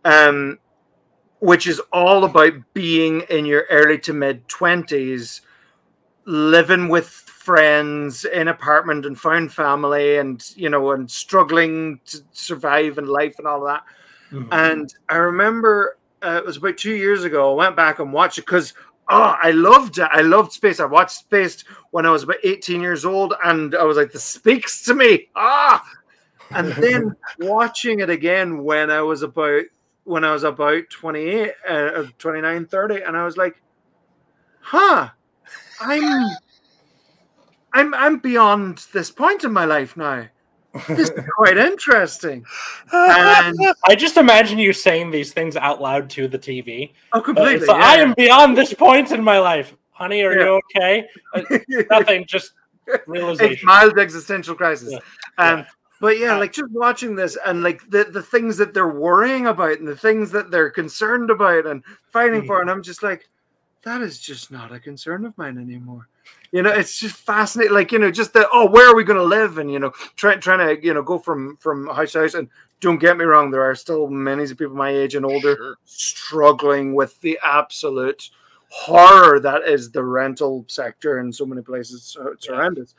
Um, 0.05 0.57
which 1.39 1.67
is 1.67 1.81
all 1.91 2.23
about 2.23 2.53
being 2.73 3.21
in 3.29 3.45
your 3.45 3.65
early 3.69 3.97
to 3.99 4.13
mid 4.13 4.47
20s 4.47 5.41
living 6.25 6.89
with 6.89 7.07
friends 7.07 8.25
in 8.25 8.47
apartment 8.47 9.05
and 9.05 9.19
found 9.19 9.51
family 9.51 10.17
and 10.17 10.53
you 10.55 10.69
know 10.69 10.91
and 10.91 11.09
struggling 11.09 11.99
to 12.05 12.19
survive 12.31 12.97
in 12.97 13.07
life 13.07 13.35
and 13.39 13.47
all 13.47 13.65
of 13.65 13.67
that 13.67 13.83
mhm. 14.31 14.47
and 14.51 14.93
I 15.07 15.15
remember 15.15 15.97
uh, 16.21 16.37
it 16.37 16.45
was 16.45 16.57
about 16.57 16.77
two 16.77 16.93
years 16.93 17.23
ago. 17.23 17.51
I 17.51 17.55
went 17.55 17.75
back 17.75 17.99
and 17.99 18.11
watched 18.11 18.37
it 18.37 18.45
because 18.45 18.73
oh, 19.09 19.35
I 19.41 19.51
loved 19.51 19.97
it. 19.97 20.07
I 20.11 20.21
loved 20.21 20.51
Space. 20.51 20.79
I 20.79 20.85
watched 20.85 21.17
Space 21.17 21.63
when 21.91 22.05
I 22.05 22.11
was 22.11 22.23
about 22.23 22.37
18 22.43 22.81
years 22.81 23.05
old, 23.05 23.33
and 23.43 23.75
I 23.75 23.83
was 23.83 23.97
like, 23.97 24.11
"This 24.11 24.23
speaks 24.23 24.83
to 24.83 24.93
me." 24.93 25.29
Ah, 25.35 25.83
and 26.51 26.71
then 26.73 27.15
watching 27.39 27.99
it 27.99 28.09
again 28.09 28.63
when 28.63 28.91
I 28.91 29.01
was 29.01 29.21
about 29.21 29.63
when 30.09 30.23
I 30.25 30.31
was 30.31 30.43
about 30.43 30.89
28, 30.89 31.51
uh, 31.69 32.03
29, 32.17 32.65
30, 32.65 33.01
and 33.03 33.15
I 33.15 33.23
was 33.23 33.37
like, 33.37 33.61
"Huh, 34.61 35.09
I'm." 35.79 36.27
I'm 37.71 37.93
I'm 37.93 38.17
beyond 38.17 38.87
this 38.93 39.11
point 39.11 39.43
in 39.43 39.53
my 39.53 39.65
life 39.65 39.95
now. 39.95 40.25
This 40.87 41.09
is 41.11 41.19
quite 41.37 41.55
interesting. 41.59 42.43
And 42.91 43.55
I 43.85 43.93
just 43.95 44.17
imagine 44.17 44.57
you 44.57 44.73
saying 44.73 45.11
these 45.11 45.33
things 45.33 45.55
out 45.55 45.79
loud 45.79 46.09
to 46.11 46.27
the 46.27 46.39
TV. 46.39 46.93
oh, 47.13 47.19
Uh, 47.19 47.21
completely. 47.21 47.67
so 47.67 47.73
I 47.75 47.97
am 47.97 48.15
beyond 48.17 48.57
this 48.57 48.73
point 48.73 49.11
in 49.11 49.23
my 49.23 49.37
life. 49.37 49.75
Honey, 49.91 50.23
are 50.23 50.33
Yeah. 50.35 50.45
you 50.45 50.61
okay? 50.75 51.07
Uh, 51.35 51.41
nothing, 51.91 52.25
just 52.25 52.53
It's 52.87 53.03
realization. 53.07 53.67
mild 53.67 53.99
existential 53.99 54.55
crisis. 54.55 54.93
Yeah. 54.93 54.99
Um, 55.37 55.59
Yeah. 55.59 55.65
But 55.99 56.17
yeah, 56.17 56.35
Uh, 56.35 56.39
like 56.39 56.53
just 56.53 56.71
watching 56.71 57.15
this 57.15 57.37
and 57.45 57.63
like 57.63 57.81
the, 57.89 58.05
the 58.05 58.23
things 58.23 58.57
that 58.57 58.73
they're 58.73 58.87
worrying 58.87 59.47
about 59.47 59.79
and 59.79 59.87
the 59.87 59.95
things 59.95 60.31
that 60.31 60.51
they're 60.51 60.69
concerned 60.69 61.29
about 61.29 61.65
and 61.65 61.83
fighting 62.11 62.43
for, 62.45 62.57
Mhm. 62.57 62.61
and 62.61 62.71
I'm 62.71 62.83
just 62.83 63.03
like, 63.03 63.29
that 63.83 64.01
is 64.01 64.19
just 64.19 64.51
not 64.51 64.71
a 64.73 64.79
concern 64.79 65.25
of 65.25 65.37
mine 65.37 65.57
anymore. 65.57 66.07
You 66.51 66.61
know, 66.63 66.71
it's 66.71 66.99
just 66.99 67.15
fascinating. 67.15 67.73
Like, 67.73 67.91
you 67.91 67.99
know, 67.99 68.11
just 68.11 68.33
that, 68.33 68.47
oh, 68.51 68.69
where 68.69 68.89
are 68.89 68.95
we 68.95 69.03
going 69.03 69.17
to 69.19 69.23
live? 69.23 69.57
And 69.57 69.71
you 69.71 69.79
know, 69.79 69.91
trying 70.15 70.39
trying 70.41 70.59
to 70.77 70.85
you 70.85 70.93
know 70.93 71.01
go 71.03 71.17
from 71.17 71.57
from 71.57 71.87
house 71.87 72.11
to 72.13 72.19
house. 72.21 72.33
And 72.33 72.49
don't 72.81 72.99
get 72.99 73.17
me 73.17 73.25
wrong, 73.25 73.51
there 73.51 73.63
are 73.63 73.75
still 73.75 74.07
many 74.09 74.45
people 74.47 74.75
my 74.75 74.89
age 74.89 75.15
and 75.15 75.25
older 75.25 75.55
Sure. 75.55 75.77
struggling 75.85 76.93
with 76.93 77.19
the 77.21 77.39
absolute 77.43 78.29
horror 78.69 79.39
that 79.39 79.63
is 79.63 79.91
the 79.91 80.03
rental 80.03 80.65
sector 80.67 81.19
in 81.19 81.33
so 81.33 81.45
many 81.45 81.61
places 81.61 82.03
sur- 82.03 82.37
surround 82.39 82.79
us. 82.79 82.93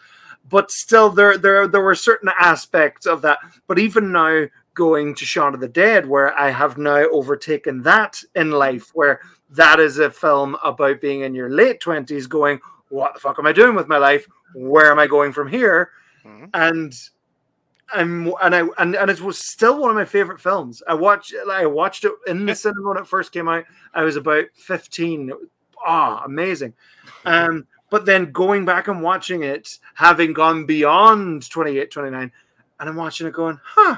But 0.49 0.71
still, 0.71 1.11
there 1.11 1.37
there 1.39 1.69
there 1.69 1.83
were 1.83 1.95
certain 1.95 2.31
aspects 2.39 3.07
of 3.07 3.23
that. 3.23 3.39
But 3.67 3.79
even 3.79 4.11
now, 4.13 4.47
going 4.75 5.15
to 5.17 5.25
Shaun 5.27 5.55
of 5.55 5.61
the 5.61 5.69
Dead, 5.69 6.07
where 6.07 6.37
I 6.39 6.51
have 6.51 6.79
now 6.79 7.05
overtaken 7.11 7.83
that 7.83 8.23
in 8.35 8.51
life, 8.51 8.91
where 8.95 9.21
that 9.51 9.79
is 9.81 9.99
a 9.99 10.11
film 10.11 10.57
about 10.65 11.01
being 11.01 11.21
in 11.23 11.35
your 11.35 11.51
late 11.51 11.81
twenties, 11.81 12.27
going, 12.27 12.61
"What 12.89 13.15
the 13.15 13.21
fuck 13.21 13.39
am 13.39 13.47
I 13.47 13.53
doing 13.53 13.75
with 13.77 13.89
my 13.89 13.99
life? 13.99 14.27
Where 14.55 14.91
am 14.91 14.99
I 14.99 15.07
going 15.07 15.33
from 15.33 15.49
here?" 15.49 15.91
Mhm. 16.25 16.51
And 16.55 16.93
I'm 17.93 18.33
and 18.41 18.55
I 18.55 18.61
and, 18.79 18.95
and 18.95 19.11
it 19.11 19.21
was 19.21 19.39
still 19.39 19.81
one 19.81 19.91
of 19.91 19.97
my 19.97 20.05
favorite 20.05 20.41
films. 20.41 20.83
I 20.87 20.95
watched 20.95 21.35
I 21.51 21.67
watched 21.67 22.05
it 22.05 22.13
in 22.27 22.47
the 22.47 22.55
cinema 22.55 22.89
when 22.89 22.99
it 22.99 23.07
first 23.07 23.33
came 23.33 23.49
out. 23.49 23.65
I 23.95 24.03
was 24.05 24.17
about 24.17 24.47
15. 24.55 25.33
Ah, 25.85 26.23
amazing. 26.25 26.75
Um, 27.25 27.67
but 27.91 28.07
then 28.07 28.33
going 28.33 28.65
back 28.65 28.89
and 28.89 29.03
watching 29.03 29.43
it, 29.43 29.79
having 29.95 30.33
gone 30.33 30.65
beyond 30.65 31.51
28, 31.51 31.91
29, 31.91 32.33
and 32.81 32.89
I'm 32.89 32.97
watching 32.97 33.27
it 33.27 33.35
going, 33.35 33.61
huh. 33.63 33.97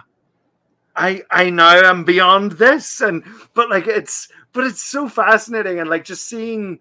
I 0.96 1.22
I 1.30 1.50
now 1.50 1.70
am 1.88 2.02
beyond 2.04 2.52
this. 2.52 3.00
And 3.00 3.22
but 3.54 3.70
like 3.70 3.86
it's 3.86 4.28
but 4.52 4.64
it's 4.64 4.82
so 4.82 5.08
fascinating 5.08 5.78
and 5.78 5.88
like 5.88 6.04
just 6.04 6.26
seeing 6.28 6.80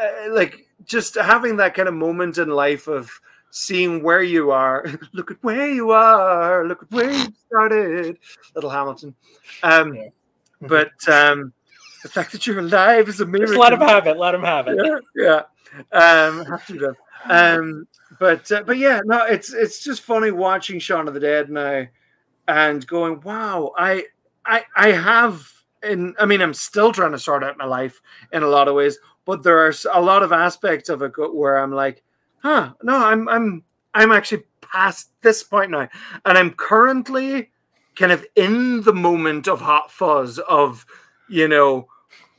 uh, 0.00 0.32
like 0.32 0.66
just 0.84 1.16
having 1.16 1.56
that 1.56 1.74
kind 1.74 1.88
of 1.88 1.94
moment 1.94 2.38
in 2.38 2.48
life 2.48 2.86
of 2.86 3.10
seeing 3.50 4.02
where 4.02 4.22
you 4.22 4.52
are. 4.52 4.86
look 5.12 5.30
at 5.32 5.42
where 5.42 5.70
you 5.70 5.90
are. 5.90 6.64
Look 6.66 6.82
at 6.84 6.90
where 6.92 7.10
you 7.10 7.26
started. 7.46 8.18
Little 8.54 8.70
Hamilton. 8.70 9.14
Um, 9.62 9.94
Yeah. 9.94 10.08
but 10.60 11.08
um, 11.08 11.52
the 12.06 12.12
fact 12.12 12.32
that 12.32 12.46
you're 12.46 12.58
alive 12.58 13.08
is 13.08 13.20
a 13.20 13.26
miracle. 13.26 13.54
Just 13.54 13.60
let 13.60 13.72
him 13.72 13.80
have 13.80 14.06
it. 14.06 14.16
Let 14.16 14.34
him 14.34 14.42
have 14.42 14.68
it. 14.68 14.78
Yeah, 14.82 14.98
yeah. 15.14 15.42
Um, 15.92 16.44
have 16.46 16.66
to 16.66 16.72
do. 16.78 16.94
Um, 17.24 17.88
but 18.18 18.50
uh, 18.52 18.62
but 18.62 18.78
yeah, 18.78 19.00
no, 19.04 19.24
it's 19.24 19.52
it's 19.52 19.82
just 19.82 20.02
funny 20.02 20.30
watching 20.30 20.78
Shaun 20.78 21.08
of 21.08 21.14
the 21.14 21.20
Dead 21.20 21.50
now 21.50 21.86
and 22.48 22.86
going, 22.86 23.20
wow, 23.22 23.72
I 23.76 24.04
I 24.44 24.64
I 24.76 24.92
have. 24.92 25.50
And 25.82 26.14
I 26.18 26.26
mean, 26.26 26.40
I'm 26.40 26.54
still 26.54 26.90
trying 26.92 27.12
to 27.12 27.18
sort 27.18 27.44
out 27.44 27.58
my 27.58 27.64
life 27.64 28.00
in 28.32 28.42
a 28.42 28.48
lot 28.48 28.66
of 28.66 28.74
ways, 28.74 28.98
but 29.24 29.42
there 29.42 29.58
are 29.66 29.74
a 29.92 30.00
lot 30.00 30.22
of 30.22 30.32
aspects 30.32 30.88
of 30.88 31.02
it 31.02 31.12
where 31.16 31.58
I'm 31.58 31.72
like, 31.72 32.02
huh, 32.38 32.72
no, 32.82 32.96
I'm 32.96 33.28
I'm 33.28 33.62
I'm 33.94 34.10
actually 34.10 34.44
past 34.62 35.10
this 35.22 35.42
point 35.42 35.70
now, 35.70 35.88
and 36.24 36.38
I'm 36.38 36.50
currently 36.52 37.50
kind 37.94 38.12
of 38.12 38.24
in 38.36 38.82
the 38.82 38.92
moment 38.92 39.48
of 39.48 39.60
hot 39.60 39.90
fuzz 39.90 40.38
of, 40.38 40.84
you 41.28 41.48
know, 41.48 41.88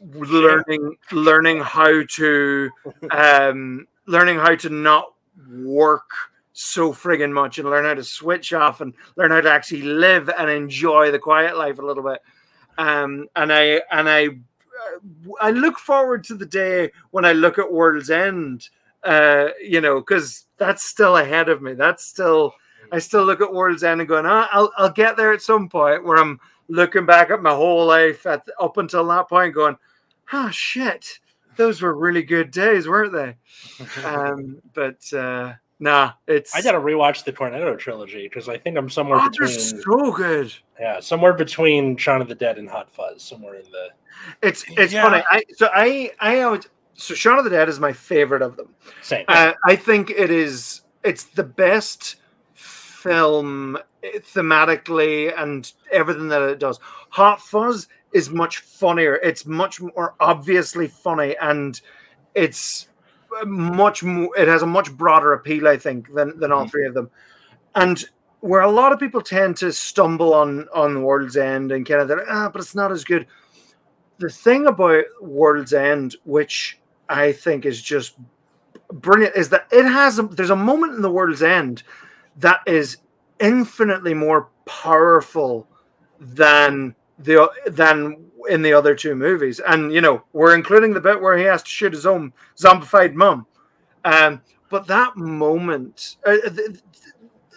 learning 0.01 0.95
learning 1.11 1.59
how 1.59 2.03
to 2.03 2.69
um 3.11 3.87
learning 4.05 4.37
how 4.37 4.55
to 4.55 4.69
not 4.69 5.13
work 5.49 6.09
so 6.53 6.91
friggin' 6.91 7.31
much 7.31 7.59
and 7.59 7.69
learn 7.69 7.85
how 7.85 7.93
to 7.93 8.03
switch 8.03 8.51
off 8.53 8.81
and 8.81 8.93
learn 9.15 9.31
how 9.31 9.41
to 9.41 9.51
actually 9.51 9.83
live 9.83 10.29
and 10.29 10.49
enjoy 10.49 11.11
the 11.11 11.19
quiet 11.19 11.55
life 11.55 11.77
a 11.77 11.85
little 11.85 12.03
bit. 12.03 12.19
Um 12.77 13.27
and 13.35 13.51
i 13.51 13.81
and 13.91 14.09
i 14.09 14.29
i 15.41 15.51
look 15.51 15.77
forward 15.79 16.23
to 16.23 16.35
the 16.35 16.45
day 16.45 16.91
when 17.11 17.25
i 17.25 17.33
look 17.33 17.57
at 17.57 17.71
world's 17.71 18.09
end 18.09 18.69
uh 19.03 19.47
you 19.61 19.81
know 19.81 19.99
because 19.99 20.45
that's 20.57 20.83
still 20.83 21.17
ahead 21.17 21.49
of 21.49 21.61
me. 21.61 21.73
That's 21.73 22.05
still 22.05 22.53
i 22.91 22.99
still 22.99 23.25
look 23.25 23.41
at 23.41 23.53
world's 23.53 23.83
end 23.83 24.01
and 24.01 24.07
going 24.07 24.25
ah, 24.25 24.47
i'll 24.51 24.71
i'll 24.77 24.91
get 24.91 25.17
there 25.17 25.33
at 25.33 25.41
some 25.41 25.67
point 25.69 26.03
where 26.03 26.17
i'm 26.17 26.39
looking 26.67 27.05
back 27.05 27.29
at 27.29 27.41
my 27.41 27.53
whole 27.53 27.85
life 27.85 28.25
at 28.25 28.45
up 28.59 28.77
until 28.77 29.05
that 29.07 29.29
point 29.29 29.53
going 29.53 29.77
ah 30.33 30.49
shit 30.49 31.19
those 31.55 31.81
were 31.81 31.95
really 31.95 32.23
good 32.23 32.51
days 32.51 32.87
weren't 32.87 33.13
they 33.13 33.35
um 34.03 34.59
but 34.73 35.01
uh 35.13 35.53
nah 35.79 36.11
it's 36.27 36.55
I 36.55 36.61
gotta 36.61 36.79
rewatch 36.79 37.23
the 37.23 37.33
Cornetto 37.33 37.77
trilogy 37.77 38.23
because 38.23 38.49
I 38.49 38.57
think 38.57 38.77
I'm 38.77 38.89
somewhere 38.89 39.19
oh, 39.19 39.29
they're 39.39 39.47
between 39.47 39.81
so 39.81 40.11
good 40.11 40.53
yeah, 40.79 40.99
somewhere 40.99 41.33
between 41.33 41.97
Shaun 41.97 42.21
of 42.21 42.27
the 42.27 42.35
Dead 42.35 42.57
and 42.59 42.69
Hot 42.69 42.91
Fuzz, 42.91 43.23
somewhere 43.23 43.55
in 43.55 43.65
the 43.71 43.89
it's 44.41 44.65
it's 44.77 44.93
Yeah. 44.93 45.03
funny 45.03 45.23
i 45.29 45.43
so 45.55 45.69
i 45.73 46.11
i 46.19 46.41
always 46.41 46.67
so 46.95 47.13
Shaun 47.13 47.37
of 47.37 47.43
the 47.43 47.51
Dead 47.51 47.69
is 47.69 47.79
my 47.79 47.93
favorite 47.93 48.41
of 48.41 48.57
them 48.57 48.73
same. 49.01 49.25
Uh, 49.27 49.53
I 49.65 49.75
think 49.75 50.09
it 50.09 50.29
is. 50.31 50.81
It's 51.03 51.23
the 51.25 51.43
best 51.43 52.17
film 52.55 53.77
thematically 54.15 55.33
and 55.37 55.71
everything 55.91 56.27
that 56.29 56.41
it 56.41 56.59
does. 56.59 56.79
Hot 57.09 57.41
Fuzz 57.41 57.87
is 58.11 58.29
much 58.29 58.59
funnier. 58.59 59.15
It's 59.15 59.45
much 59.45 59.81
more 59.81 60.15
obviously 60.19 60.87
funny, 60.87 61.35
and 61.41 61.79
it's 62.35 62.87
much 63.45 64.03
more. 64.03 64.29
It 64.37 64.47
has 64.47 64.61
a 64.61 64.67
much 64.67 64.91
broader 64.91 65.33
appeal, 65.33 65.67
I 65.67 65.77
think, 65.77 66.13
than 66.13 66.39
than 66.39 66.51
all 66.51 66.65
Mhm. 66.65 66.71
three 66.71 66.85
of 66.87 66.93
them. 66.93 67.09
And 67.75 68.03
where 68.39 68.61
a 68.61 68.71
lot 68.71 68.91
of 68.91 68.99
people 68.99 69.21
tend 69.21 69.57
to 69.57 69.71
stumble 69.71 70.33
on 70.33 70.67
on 70.73 70.93
the 70.93 71.01
World's 71.01 71.37
End 71.37 71.71
and 71.71 71.85
kind 71.85 72.01
of 72.01 72.07
they're, 72.07 72.25
ah, 72.29 72.49
but 72.49 72.61
it's 72.61 72.75
not 72.75 72.91
as 72.91 73.03
good. 73.03 73.27
The 74.19 74.29
thing 74.29 74.65
about 74.67 75.05
World's 75.21 75.73
End, 75.73 76.15
which 76.23 76.79
I 77.09 77.31
think 77.31 77.65
is 77.65 77.81
just 77.81 78.15
brilliant, 78.91 79.35
is 79.35 79.49
that 79.49 79.67
it 79.71 79.85
has 79.85 80.17
a, 80.19 80.23
there's 80.23 80.49
a 80.49 80.55
moment 80.55 80.95
in 80.95 81.01
the 81.01 81.11
World's 81.11 81.43
End 81.43 81.83
that 82.37 82.61
is 82.65 82.97
infinitely 83.39 84.13
more 84.13 84.49
powerful 84.65 85.67
than 86.19 86.95
the 87.19 87.49
than 87.65 88.25
in 88.49 88.61
the 88.61 88.73
other 88.73 88.95
two 88.95 89.15
movies. 89.15 89.59
And 89.59 89.93
you 89.93 90.01
know, 90.01 90.23
we're 90.33 90.55
including 90.55 90.93
the 90.93 91.01
bit 91.01 91.21
where 91.21 91.37
he 91.37 91.45
has 91.45 91.63
to 91.63 91.69
shoot 91.69 91.93
his 91.93 92.05
own 92.05 92.33
zombified 92.55 93.13
mum. 93.13 93.45
Um, 94.03 94.41
but 94.69 94.87
that 94.87 95.15
moment, 95.15 96.17
uh, 96.25 96.37
th- 96.49 96.79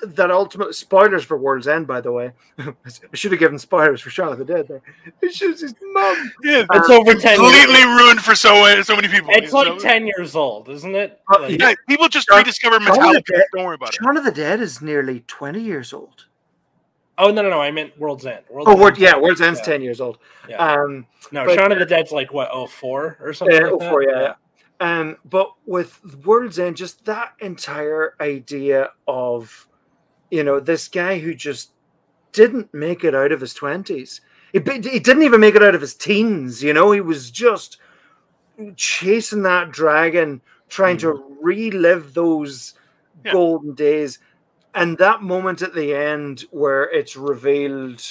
that 0.02 0.30
ultimate 0.30 0.74
spoilers 0.74 1.24
for 1.24 1.36
World's 1.36 1.68
End, 1.68 1.86
by 1.86 2.00
the 2.00 2.12
way. 2.12 2.32
I 2.58 2.72
should 3.14 3.32
have 3.32 3.38
given 3.40 3.58
spoilers 3.58 4.00
for 4.00 4.10
Shaun 4.10 4.32
of 4.32 4.38
the 4.38 4.44
Dead 4.44 4.68
there. 4.68 4.82
He 5.20 5.30
shoots 5.32 5.60
his 5.60 5.74
mum. 5.80 6.32
Yeah, 6.42 6.64
It's 6.72 6.90
over 6.90 7.14
ten. 7.14 7.36
completely 7.36 7.74
Years. 7.80 8.00
ruined 8.00 8.20
for 8.20 8.34
so 8.34 8.82
so 8.82 8.94
many 8.96 9.08
people. 9.08 9.30
It's 9.32 9.52
like 9.52 9.66
know? 9.68 9.78
ten 9.78 10.06
years 10.06 10.34
old, 10.36 10.68
isn't 10.68 10.94
it? 10.94 11.20
Uh, 11.32 11.40
Like- 11.42 11.60
Yeah, 11.60 11.74
people 11.88 12.08
just 12.08 12.28
Shaun- 12.28 12.38
rediscover 12.38 12.80
Shaun 12.80 12.88
of 12.88 12.96
the 12.96 13.20
Metallica. 13.32 13.40
Don't 13.54 13.64
worry 13.66 13.74
about 13.74 13.90
it. 13.90 13.98
Shaun 14.02 14.16
of 14.16 14.24
the 14.24 14.32
Dead 14.32 14.60
is 14.60 14.80
nearly 14.82 15.20
20 15.26 15.60
years 15.60 15.92
old. 15.92 16.26
Oh 17.18 17.30
no, 17.30 17.42
no, 17.42 17.50
no! 17.50 17.60
I 17.60 17.70
meant 17.70 17.98
World's 17.98 18.24
End. 18.24 18.44
World's 18.48 18.68
Oh, 18.68 18.72
End. 18.72 18.80
Word, 18.80 18.98
yeah, 18.98 19.18
World's 19.18 19.42
End's 19.42 19.58
Yeah. 19.60 19.64
10 19.66 19.82
years 19.82 20.00
old. 20.00 20.16
Yeah. 20.48 20.56
Um, 20.56 21.06
No, 21.32 21.44
but- 21.44 21.54
Shaun 21.54 21.70
of 21.72 21.78
the 21.78 21.84
Dead's 21.84 22.12
like 22.12 22.32
what? 22.32 22.48
Oh, 22.50 22.66
four 22.66 23.18
or 23.20 23.32
something. 23.34 23.56
Yeah, 23.56 23.64
like 23.64 23.72
oh, 23.74 23.78
that? 23.78 23.90
four, 23.90 24.02
yeah, 24.02 24.20
yeah. 24.20 24.34
Um, 24.82 25.18
but 25.26 25.52
with 25.66 26.00
World's 26.24 26.58
End, 26.58 26.74
just 26.78 27.04
that 27.04 27.34
entire 27.40 28.14
idea 28.22 28.88
of, 29.06 29.68
you 30.30 30.44
know, 30.44 30.60
this 30.60 30.88
guy 30.88 31.18
who 31.18 31.34
just 31.34 31.72
didn't 32.32 32.72
make 32.72 33.04
it 33.04 33.14
out 33.14 33.32
of 33.32 33.40
his 33.40 33.54
twenties. 33.54 34.20
He, 34.52 34.58
he 34.60 34.98
didn't 34.98 35.22
even 35.22 35.40
make 35.40 35.54
it 35.54 35.62
out 35.62 35.74
of 35.74 35.80
his 35.80 35.94
teens. 35.94 36.62
You 36.62 36.72
know, 36.72 36.92
he 36.92 37.00
was 37.00 37.30
just 37.30 37.78
chasing 38.76 39.42
that 39.42 39.70
dragon, 39.70 40.40
trying 40.68 40.98
to 40.98 41.36
relive 41.40 42.14
those 42.14 42.74
Yeah. 43.24 43.32
golden 43.32 43.74
days. 43.74 44.18
And 44.74 44.96
that 44.98 45.22
moment 45.22 45.62
at 45.62 45.74
the 45.74 45.94
end 45.94 46.44
where 46.52 46.84
it's 46.90 47.16
revealed, 47.16 48.02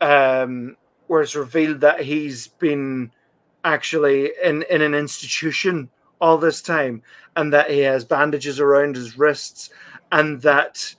um, 0.00 0.76
where 1.06 1.22
it's 1.22 1.34
revealed 1.36 1.80
that 1.80 2.00
he's 2.00 2.48
been 2.48 3.12
actually 3.64 4.32
in, 4.42 4.62
in 4.68 4.82
an 4.82 4.94
institution 4.94 5.88
all 6.20 6.38
this 6.38 6.60
time 6.60 7.02
and 7.36 7.52
that 7.52 7.70
he 7.70 7.80
has 7.80 8.04
bandages 8.04 8.58
around 8.60 8.96
his 8.96 9.16
wrists 9.16 9.70
and 10.10 10.42
that 10.42 10.94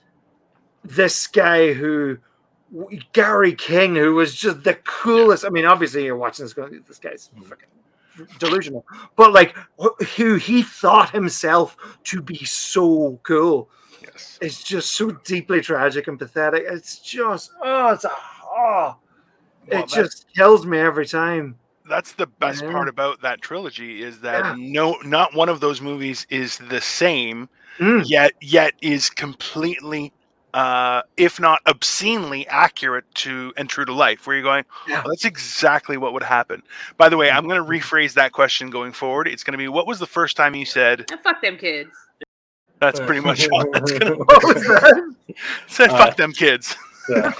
this 0.84 1.26
guy 1.26 1.72
who 1.72 2.18
Gary 3.12 3.54
King 3.54 3.94
who 3.96 4.14
was 4.14 4.34
just 4.34 4.62
the 4.64 4.74
coolest 4.74 5.44
I 5.44 5.48
mean 5.48 5.64
obviously 5.64 6.04
you're 6.04 6.16
watching 6.16 6.44
this 6.44 6.52
going 6.52 6.82
this 6.86 6.98
guy's 6.98 7.30
freaking 7.40 8.28
delusional 8.38 8.84
but 9.16 9.32
like 9.32 9.56
who 10.16 10.36
he 10.36 10.62
thought 10.62 11.10
himself 11.10 11.76
to 12.04 12.20
be 12.22 12.44
so 12.44 13.18
cool 13.22 13.70
Yes. 14.02 14.38
it's 14.42 14.62
just 14.62 14.92
so 14.92 15.10
deeply 15.24 15.60
tragic 15.60 16.06
and 16.08 16.18
pathetic 16.18 16.64
it's 16.68 16.98
just 16.98 17.50
oh 17.62 17.92
it's 17.92 18.04
a 18.04 18.10
oh 18.44 18.96
Well, 19.70 19.82
it 19.82 19.88
just 19.88 20.26
kills 20.34 20.66
me 20.66 20.78
every 20.78 21.06
time 21.06 21.56
that's 21.88 22.12
the 22.12 22.26
best 22.26 22.62
Yeah. 22.62 22.72
part 22.72 22.88
about 22.88 23.20
that 23.22 23.40
trilogy 23.40 24.02
is 24.02 24.20
that 24.20 24.44
Yeah. 24.44 24.54
no 24.58 24.96
not 25.04 25.34
one 25.34 25.48
of 25.48 25.60
those 25.60 25.80
movies 25.80 26.26
is 26.30 26.58
the 26.58 26.80
same 26.80 27.48
Mm. 27.78 28.04
yet 28.08 28.32
yet 28.40 28.74
is 28.82 29.10
completely 29.10 30.12
uh 30.54 31.02
if 31.16 31.38
not 31.40 31.60
obscenely 31.66 32.46
accurate 32.46 33.04
to 33.14 33.52
and 33.56 33.68
true 33.68 33.84
to 33.84 33.92
life 33.92 34.26
where 34.26 34.36
you're 34.36 34.42
going 34.44 34.64
Yeah. 34.88 35.02
"Oh, 35.04 35.08
that's 35.10 35.24
exactly 35.24 35.96
what 35.96 36.12
would 36.12 36.22
happen 36.22 36.62
by 36.96 37.08
the 37.08 37.16
way 37.16 37.28
i'm 37.30 37.46
going 37.48 37.60
to 37.62 37.68
rephrase 37.68 38.14
that 38.14 38.30
question 38.32 38.70
going 38.70 38.92
forward 38.92 39.26
it's 39.28 39.42
going 39.44 39.52
to 39.52 39.58
be 39.58 39.66
what 39.68 39.86
was 39.86 39.98
the 39.98 40.06
first 40.06 40.36
time 40.36 40.54
you 40.54 40.64
said 40.64 41.04
Ah, 41.12 41.16
fuck 41.24 41.42
them 41.42 41.56
kids. 41.58 41.90
that's 42.78 43.00
pretty 43.00 43.20
much 43.20 43.48
all 43.50 43.64
that's 43.72 43.90
going 43.98 44.12
to 44.12 44.18
what 44.24 44.44
was 44.44 44.62
that 44.62 45.14
said 45.66 45.90
Uh, 45.90 45.98
fuck 46.06 46.16
them 46.16 46.32
kids 46.32 46.76
Yeah. 47.08 47.32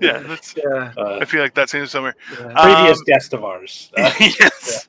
yeah 0.00 0.18
that's 0.20 0.54
yeah, 0.56 0.92
Uh, 0.96 1.18
i 1.20 1.24
feel 1.26 1.42
like 1.42 1.52
that's 1.54 1.74
in 1.74 1.86
somewhere 1.86 2.16
yeah. 2.32 2.62
previous 2.62 2.98
Um, 2.98 3.04
guest 3.06 3.32
of 3.34 3.44
ours. 3.44 3.92
Uh, 3.96 4.10
yes 4.18 4.88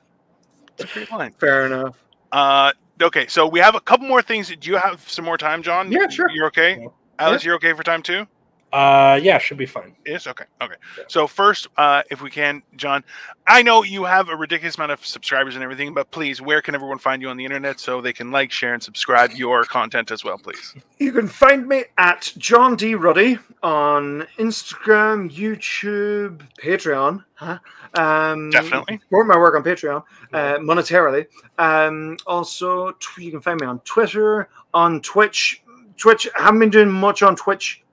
it's 0.79 0.95
a 0.95 1.31
fair 1.39 1.65
enough 1.65 1.97
Uh, 2.31 2.71
okay, 3.01 3.25
so 3.27 3.47
we 3.47 3.59
have 3.59 3.75
a 3.75 3.79
couple 3.79 4.07
more 4.07 4.21
things. 4.21 4.49
Do 4.55 4.69
you 4.69 4.77
have 4.77 5.07
some 5.09 5.23
more 5.25 5.37
time, 5.37 5.63
John? 5.63 5.91
Yeah, 5.91 6.07
sure. 6.09 6.29
You're 6.29 6.47
okay. 6.47 6.87
Yeah. 7.19 7.37
You're 7.41 7.55
okay 7.55 7.73
for 7.73 7.83
time 7.83 8.01
too? 8.01 8.27
uh, 8.73 9.17
yeah, 9.21 9.37
should 9.37 9.57
be 9.57 9.65
fine. 9.65 9.95
Yes. 10.05 10.27
Okay. 10.27 10.43
Okay. 10.61 10.75
Yeah. 10.97 11.05
So 11.07 11.25
first, 11.25 11.67
uh, 11.77 12.03
if 12.11 12.21
we 12.21 12.29
can, 12.29 12.61
John, 12.75 13.03
I 13.47 13.61
know 13.61 13.83
you 13.83 14.03
have 14.03 14.27
a 14.27 14.35
ridiculous 14.35 14.75
amount 14.75 14.91
of 14.91 15.05
subscribers 15.05 15.55
and 15.55 15.63
everything, 15.63 15.93
but 15.93 16.11
please, 16.11 16.41
where 16.41 16.61
can 16.61 16.75
everyone 16.75 16.97
find 16.97 17.21
you 17.21 17.29
on 17.29 17.37
the 17.37 17.45
internet 17.45 17.79
so 17.79 18.01
they 18.01 18.11
can 18.11 18.29
like, 18.29 18.51
share, 18.51 18.73
and 18.73 18.83
subscribe 18.83 19.31
your 19.31 19.63
content 19.63 20.11
as 20.11 20.23
well, 20.23 20.37
please? 20.37 20.75
You 20.99 21.13
can 21.13 21.27
find 21.27 21.67
me 21.67 21.85
at 21.97 22.33
John 22.37 22.75
D. 22.75 22.93
Ruddy 22.95 23.39
on 23.63 24.27
Instagram, 24.37 25.31
YouTube, 25.31 26.41
Patreon. 26.61 27.23
Huh? 27.35 27.59
Um, 27.93 28.49
Definitely. 28.49 28.99
Support 29.03 29.27
my 29.27 29.37
work 29.37 29.55
on 29.55 29.63
Patreon 29.63 30.03
uh, 30.33 30.57
monetarily. 30.57 31.27
Um, 31.57 32.17
also, 32.27 32.91
tw- 32.91 33.19
you 33.19 33.31
can 33.31 33.41
find 33.41 33.61
me 33.61 33.67
on 33.67 33.79
Twitter, 33.79 34.49
on 34.73 35.01
Twitch. 35.01 35.63
Twitch, 35.97 36.27
I 36.37 36.43
haven't 36.43 36.59
been 36.59 36.69
doing 36.69 36.91
much 36.91 37.23
on 37.23 37.35
Twitch 37.35 37.83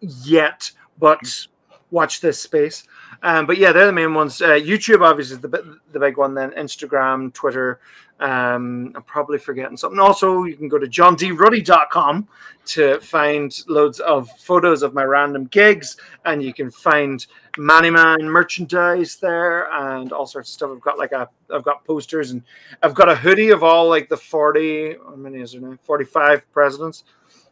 yet, 0.00 0.70
but 0.98 1.46
watch 1.90 2.20
this 2.20 2.38
space. 2.38 2.84
Um, 3.22 3.46
but 3.46 3.56
yeah, 3.56 3.72
they're 3.72 3.86
the 3.86 3.92
main 3.92 4.12
ones. 4.12 4.42
Uh, 4.42 4.50
YouTube, 4.50 5.00
obviously, 5.00 5.36
is 5.36 5.40
the, 5.40 5.78
the 5.92 6.00
big 6.00 6.18
one. 6.18 6.34
Then 6.34 6.50
Instagram, 6.50 7.32
Twitter. 7.32 7.80
Um, 8.20 8.92
I'm 8.94 9.02
probably 9.02 9.38
forgetting 9.38 9.76
something. 9.76 9.98
Also, 9.98 10.44
you 10.44 10.56
can 10.56 10.68
go 10.68 10.78
to 10.78 10.86
johndruddy.com 10.86 12.28
to 12.66 13.00
find 13.00 13.64
loads 13.66 13.98
of 14.00 14.30
photos 14.38 14.82
of 14.82 14.94
my 14.94 15.02
random 15.02 15.46
gigs, 15.46 15.96
and 16.24 16.42
you 16.42 16.54
can 16.54 16.70
find 16.70 17.26
Manny 17.58 17.90
Man 17.90 18.22
merchandise 18.22 19.16
there 19.16 19.72
and 19.72 20.12
all 20.12 20.26
sorts 20.26 20.50
of 20.50 20.54
stuff. 20.54 20.70
I've 20.72 20.80
got 20.80 20.98
like 20.98 21.12
a, 21.12 21.28
I've 21.52 21.64
got 21.64 21.84
posters 21.84 22.30
and 22.30 22.42
I've 22.82 22.94
got 22.94 23.08
a 23.08 23.16
hoodie 23.16 23.50
of 23.50 23.62
all 23.62 23.88
like 23.88 24.08
the 24.08 24.16
40, 24.16 24.96
how 25.04 25.16
many 25.16 25.40
is 25.40 25.52
there 25.52 25.60
now? 25.60 25.76
45 25.82 26.50
presidents. 26.52 27.04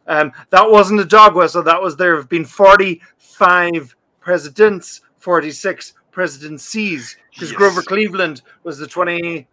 Um, 0.07 0.31
that 0.49 0.69
wasn't 0.69 0.99
a 0.99 1.05
dog 1.05 1.35
whistle. 1.35 1.63
That 1.63 1.81
was 1.81 1.95
there 1.95 2.15
have 2.17 2.29
been 2.29 2.45
45 2.45 3.95
presidents, 4.19 5.01
46 5.19 5.93
presidencies. 6.11 7.17
Because 7.33 7.49
Yes. 7.51 7.57
Grover 7.57 7.81
Cleveland 7.81 8.41
was 8.63 8.77
the 8.77 8.85
22nd 8.85 9.45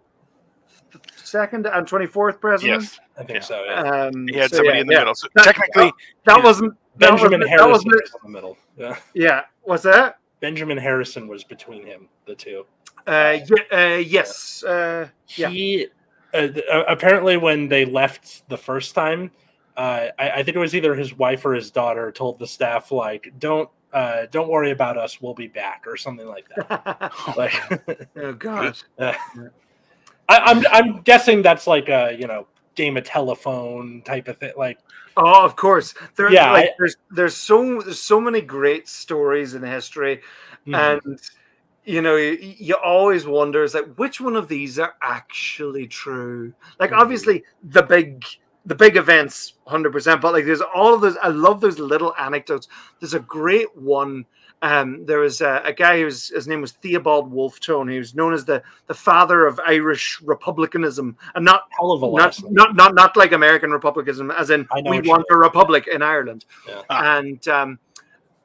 and 1.77 1.87
24th 1.87 2.41
president. 2.41 2.83
Yes. 2.83 3.01
I 3.19 3.25
think 3.25 3.43
so. 3.43 3.65
Yeah. 3.65 3.81
Um, 3.81 4.27
He 4.29 4.37
had 4.37 4.51
so 4.51 4.57
somebody 4.57 4.79
yeah, 4.79 4.81
in 4.83 4.87
the 4.87 4.93
yeah. 4.95 4.99
middle. 5.01 5.15
So 5.15 5.29
That- 5.35 5.45
technically, 5.45 5.93
That 6.25 6.39
yeah. 6.39 6.45
wasn't 6.45 6.75
that 6.97 7.11
Benjamin 7.11 7.41
wasn't, 7.41 7.51
Harrison 7.51 7.67
That 7.67 7.71
wasn't, 7.71 7.93
was 7.93 8.11
in 8.25 8.33
the 8.33 8.39
middle. 8.39 8.59
Yeah. 8.77 8.97
yeah. 9.15 9.41
What's 9.63 9.83
that? 9.85 10.19
Benjamin 10.41 10.79
Harrison 10.79 11.29
was 11.29 11.45
between 11.45 11.87
him, 11.87 12.09
the 12.27 12.35
two. 12.35 12.67
Uh, 13.07 13.39
yeah, 13.47 13.95
uh, 13.95 13.97
yes. 13.99 14.63
Uh, 14.65 15.09
Yeah. 15.29 15.49
He 15.49 15.89
uh, 16.33 16.49
uh, 16.73 16.85
apparently 16.89 17.37
when 17.37 17.69
they 17.69 17.85
left 17.85 18.49
the 18.49 18.57
first 18.57 18.95
time, 18.95 19.31
uh, 19.77 20.09
I, 20.19 20.31
I 20.31 20.43
think 20.43 20.57
it 20.57 20.61
was 20.61 20.75
either 20.75 20.95
his 20.95 21.17
wife 21.17 21.45
or 21.45 21.55
his 21.55 21.71
daughter 21.71 22.11
told 22.13 22.39
the 22.39 22.47
staff 22.47 22.93
like, 22.93 23.33
"Don't 23.39 23.69
uh, 23.93 24.27
don't 24.31 24.49
worry 24.49 24.71
about 24.71 24.97
us, 24.99 25.21
we'll 25.21 25.35
be 25.35 25.49
back," 25.49 25.85
or 25.87 25.97
something 25.97 26.27
like 26.27 26.49
that. 26.57 27.13
like, 27.37 28.09
oh 28.17 28.33
God. 28.39 28.77
uh, 28.99 29.13
I, 30.29 30.39
I'm 30.39 30.65
I'm 30.71 31.01
guessing 31.03 31.43
that's 31.43 31.67
like 31.67 31.89
a 31.89 32.17
you 32.19 32.27
know 32.27 32.47
game 32.77 32.97
of 32.97 33.05
telephone 33.05 34.03
type 34.03 34.29
of 34.29 34.39
thing. 34.39 34.53
Like, 34.57 34.79
Oh, 35.17 35.45
of 35.45 35.57
course. 35.57 35.93
There, 36.17 36.33
Yeah, 36.33 36.53
like, 36.53 36.65
I- 36.67 36.75
there's 36.79 36.97
there's 37.11 37.37
so 37.37 37.81
there's 37.83 38.01
so 38.01 38.21
many 38.21 38.41
great 38.41 38.89
stories 38.89 39.55
in 39.55 39.63
history, 39.63 40.21
mhm. 40.67 41.01
and 41.03 41.21
you 41.85 42.01
know 42.03 42.17
you, 42.17 42.39
you 42.41 42.75
always 42.77 43.27
wonder 43.27 43.65
is 43.65 43.75
like 43.75 43.95
which 43.97 44.21
one 44.21 44.37
of 44.37 44.47
these 44.49 44.79
are 44.79 44.95
actually 45.03 45.89
true. 45.89 46.53
Like 46.79 46.91
Mhm. 46.93 46.99
obviously 46.99 47.43
the 47.65 47.83
big 47.83 48.25
the 48.67 48.75
big 48.75 48.97
events, 48.97 49.55
hundred 49.67 49.93
percent. 49.93 50.21
But 50.21 50.33
like 50.33 50.45
there's 50.45 50.61
all 50.61 50.95
of 50.95 51.01
those. 51.01 51.17
I 51.19 51.29
love 51.29 51.61
those 51.61 51.79
little 51.79 52.15
anecdotes. 52.17 52.69
There's 53.01 53.15
a 53.15 53.21
great 53.21 53.75
one. 53.77 54.27
Um, 54.63 55.07
there 55.07 55.21
was 55.21 55.41
a, 55.41 55.63
a 55.65 55.73
guy 55.73 56.01
whose 56.01 56.29
his 56.29 56.47
name 56.47 56.61
was 56.61 56.73
Theobald 56.73 57.31
Wolfe 57.31 57.61
Tone. 57.61 57.89
He 57.89 57.99
was 57.99 58.15
known 58.15 58.35
as 58.35 58.45
the 58.45 58.63
the 58.89 58.95
father 58.95 59.47
of 59.47 59.59
Irish 59.67 60.21
republicanism, 60.21 61.17
and 61.35 61.45
not 61.45 61.65
hell 61.71 61.93
of 61.93 62.03
not, 62.03 62.39
not 62.51 62.77
not 62.77 62.95
not 62.95 63.17
like 63.17 63.33
American 63.33 63.71
republicanism, 63.71 64.31
as 64.31 64.51
in 64.51 64.69
we 64.85 65.01
want 65.01 65.25
a 65.31 65.37
republic 65.37 65.87
in 65.87 66.03
Ireland. 66.03 66.45
Yeah. 66.69 66.83
Ah. 66.91 67.19
And 67.19 67.49
um, 67.49 67.79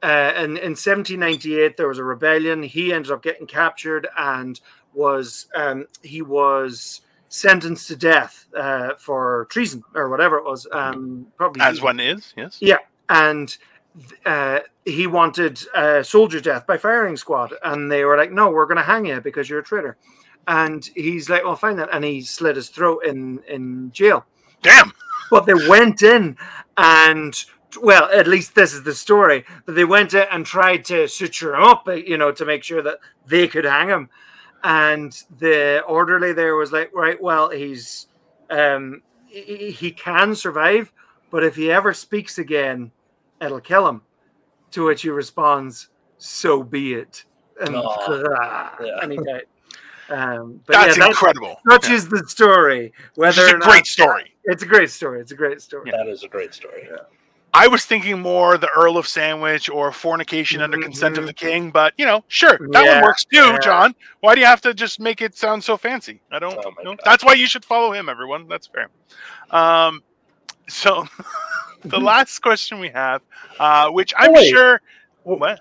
uh, 0.02 0.32
and 0.36 0.56
in 0.58 0.72
1798 0.72 1.76
there 1.76 1.88
was 1.88 1.98
a 1.98 2.04
rebellion. 2.04 2.62
He 2.62 2.92
ended 2.92 3.12
up 3.12 3.22
getting 3.22 3.46
captured 3.46 4.08
and 4.16 4.58
was 4.94 5.48
um, 5.54 5.86
he 6.02 6.22
was 6.22 7.02
sentenced 7.28 7.88
to 7.88 7.96
death 7.96 8.46
uh, 8.56 8.94
for 8.98 9.46
treason 9.50 9.82
or 9.94 10.08
whatever 10.08 10.38
it 10.38 10.44
was. 10.44 10.66
Um, 10.72 11.26
probably 11.36 11.62
As 11.62 11.80
one 11.80 12.00
is, 12.00 12.32
yes. 12.36 12.58
Yeah, 12.60 12.78
and 13.08 13.56
uh, 14.24 14.60
he 14.84 15.06
wanted 15.06 15.60
uh, 15.74 16.02
soldier 16.02 16.40
death 16.40 16.66
by 16.66 16.76
firing 16.76 17.16
squad, 17.16 17.54
and 17.62 17.90
they 17.90 18.04
were 18.04 18.16
like, 18.16 18.32
"No, 18.32 18.50
we're 18.50 18.66
going 18.66 18.76
to 18.76 18.82
hang 18.82 19.06
you 19.06 19.20
because 19.20 19.48
you're 19.48 19.60
a 19.60 19.64
traitor." 19.64 19.96
And 20.46 20.88
he's 20.94 21.28
like, 21.28 21.44
"Well, 21.44 21.56
fine 21.56 21.76
then," 21.76 21.88
and 21.90 22.04
he 22.04 22.22
slit 22.22 22.56
his 22.56 22.68
throat 22.68 23.04
in 23.04 23.40
in 23.48 23.90
jail. 23.92 24.26
Damn. 24.62 24.92
But 25.30 25.46
they 25.46 25.54
went 25.54 26.02
in 26.02 26.36
and. 26.76 27.34
Well, 27.82 28.08
at 28.10 28.26
least 28.26 28.54
this 28.54 28.72
is 28.72 28.84
the 28.84 28.94
story. 28.94 29.44
But 29.66 29.74
they 29.74 29.84
went 29.84 30.14
in 30.14 30.24
and 30.30 30.46
tried 30.46 30.86
to 30.86 31.08
suture 31.08 31.54
him 31.54 31.62
up, 31.62 31.86
you 31.86 32.16
know, 32.16 32.32
to 32.32 32.44
make 32.46 32.64
sure 32.64 32.80
that 32.80 33.00
they 33.26 33.48
could 33.48 33.66
hang 33.66 33.88
him. 33.88 34.08
And 34.66 35.12
the 35.38 35.82
orderly 35.86 36.32
there 36.32 36.56
was 36.56 36.72
like, 36.72 36.90
right, 36.92 37.22
well, 37.22 37.50
he's 37.50 38.08
um, 38.50 39.00
he, 39.28 39.70
he 39.70 39.92
can 39.92 40.34
survive, 40.34 40.92
but 41.30 41.44
if 41.44 41.54
he 41.54 41.70
ever 41.70 41.94
speaks 41.94 42.38
again, 42.38 42.90
it'll 43.40 43.60
kill 43.60 43.86
him. 43.88 44.02
To 44.72 44.84
which 44.86 45.02
he 45.02 45.10
responds, 45.10 45.88
"So 46.18 46.64
be 46.64 46.94
it." 46.94 47.24
And, 47.60 47.76
Aw, 47.76 48.76
yeah. 48.84 48.98
and 49.02 49.12
he 49.12 49.18
died. 49.18 49.44
Um, 50.10 50.60
but 50.66 50.72
That's 50.74 50.96
yeah, 50.96 51.04
that 51.04 51.10
incredible. 51.10 51.60
such 51.70 51.88
Yeah. 51.88 51.94
is 51.94 52.08
the 52.08 52.24
story. 52.26 52.92
Which 53.14 53.36
Whether 53.36 53.42
is 53.42 53.52
or 53.52 53.56
a 53.56 53.58
not- 53.60 53.68
great 53.68 53.86
story. 53.86 54.34
It's 54.44 54.64
a 54.64 54.66
great 54.66 54.90
story. 54.90 55.20
It's 55.20 55.30
a 55.32 55.36
great 55.36 55.60
story. 55.62 55.92
That 55.92 56.08
is 56.08 56.24
a 56.24 56.28
great 56.28 56.52
story. 56.54 56.88
I 57.58 57.68
was 57.68 57.84
thinking 57.86 58.20
more 58.20 58.58
the 58.58 58.68
Earl 58.68 58.98
of 58.98 59.08
Sandwich 59.08 59.70
or 59.70 59.90
fornication 59.92 60.60
under 60.60 60.78
consent 60.78 61.16
of 61.16 61.24
Mhm. 61.24 61.28
the 61.28 61.32
king, 61.32 61.70
but 61.70 61.94
you 61.96 62.04
know, 62.04 62.22
sure, 62.28 62.58
that 62.72 62.84
Yeah, 62.84 62.94
one 62.96 63.02
works 63.04 63.24
too, 63.24 63.36
yeah. 63.38 63.58
John. 63.60 63.94
Why 64.20 64.34
do 64.34 64.40
you 64.40 64.46
have 64.46 64.60
to 64.62 64.74
just 64.74 65.00
make 65.00 65.22
it 65.22 65.36
sound 65.36 65.64
so 65.64 65.76
fancy? 65.76 66.20
I 66.30 66.38
don't 66.38 66.58
Oh 66.64 66.70
know. 66.82 66.94
God. 66.96 67.00
That's 67.04 67.24
why 67.24 67.32
you 67.32 67.46
should 67.46 67.64
follow 67.64 67.92
him, 67.92 68.08
everyone. 68.08 68.46
That's 68.48 68.66
fair. 68.66 68.88
Um, 69.50 70.02
so 70.68 71.06
the 71.84 71.98
last 72.00 72.40
question 72.40 72.78
we 72.78 72.90
have, 72.90 73.22
uh, 73.58 73.88
which 73.90 74.12
I'm 74.18 74.32
wait. 74.32 74.50
sure, 74.50 74.80
what? 75.22 75.60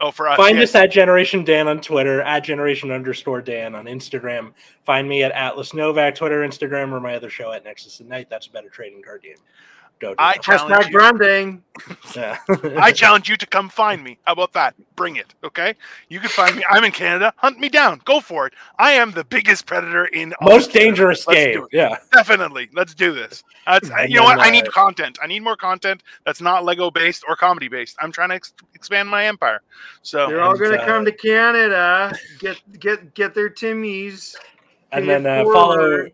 Oh, 0.00 0.10
for 0.10 0.28
us, 0.28 0.36
Find 0.36 0.56
yeah. 0.58 0.64
us 0.64 0.74
at 0.74 0.90
Generation 0.90 1.44
Dan 1.44 1.68
on 1.68 1.80
Twitter, 1.80 2.22
at 2.22 2.40
Generation 2.42 2.90
underscore 2.90 3.40
Dan 3.40 3.76
on 3.76 3.84
Instagram. 3.84 4.52
Find 4.84 5.08
me 5.08 5.22
at 5.22 5.30
Atlas 5.30 5.70
Novack, 5.70 6.16
Twitter, 6.16 6.40
Instagram, 6.40 6.90
or 6.90 6.98
my 6.98 7.14
other 7.14 7.30
show 7.30 7.52
at 7.52 7.62
Nexus 7.64 8.00
at 8.00 8.06
Night. 8.06 8.28
That's 8.28 8.48
a 8.48 8.50
better 8.50 8.68
trading 8.68 9.00
card 9.02 9.22
game. 9.22 9.36
Go 10.02 10.10
do 10.10 10.16
I 10.18 10.32
that. 10.32 10.42
challenge 10.42 10.86
Hashtag 10.86 10.90
you. 10.90 10.98
branding. 10.98 11.62
Yeah. 12.14 12.36
I 12.78 12.92
challenge 12.92 13.30
you 13.30 13.36
to 13.38 13.46
come 13.46 13.70
find 13.70 14.04
me. 14.04 14.18
How 14.24 14.34
about 14.34 14.52
that? 14.52 14.74
Bring 14.94 15.16
it, 15.16 15.34
okay? 15.42 15.74
You 16.10 16.20
can 16.20 16.28
find 16.28 16.54
me. 16.54 16.62
I'm 16.68 16.84
in 16.84 16.92
Canada. 16.92 17.32
Hunt 17.38 17.58
me 17.58 17.70
down. 17.70 18.02
Go 18.04 18.20
for 18.20 18.46
it. 18.46 18.52
I 18.78 18.92
am 18.92 19.12
the 19.12 19.24
biggest 19.24 19.64
predator 19.64 20.04
in 20.06 20.34
Most 20.42 20.66
of 20.66 20.72
dangerous 20.74 21.26
Let's 21.26 21.38
game. 21.38 21.66
Yeah. 21.72 21.96
Definitely. 22.12 22.68
Let's 22.74 22.94
do 22.94 23.14
this. 23.14 23.42
That's, 23.66 23.88
you 24.06 24.16
know 24.16 24.24
what? 24.24 24.36
then, 24.36 24.46
I 24.46 24.50
need 24.50 24.70
content. 24.70 25.18
I 25.22 25.26
need 25.26 25.40
more 25.40 25.56
content 25.56 26.02
that's 26.26 26.42
not 26.42 26.64
Lego 26.64 26.90
based 26.90 27.24
or 27.26 27.36
comedy 27.36 27.68
based. 27.68 27.96
I'm 28.00 28.12
trying 28.12 28.28
to 28.28 28.34
ex- 28.34 28.52
expand 28.74 29.08
my 29.08 29.24
empire. 29.24 29.62
So 30.02 30.28
They're 30.28 30.42
all 30.42 30.56
going 30.56 30.72
to 30.72 30.82
uh, 30.82 30.84
come 30.84 31.06
to 31.06 31.12
Canada. 31.12 32.14
Get 32.38 32.60
get 32.78 33.14
get 33.14 33.34
their 33.34 33.48
Timmies. 33.48 34.36
And 34.92 35.08
then 35.08 35.26
uh, 35.26 35.44
follow 35.44 35.76
forward. 35.76 36.12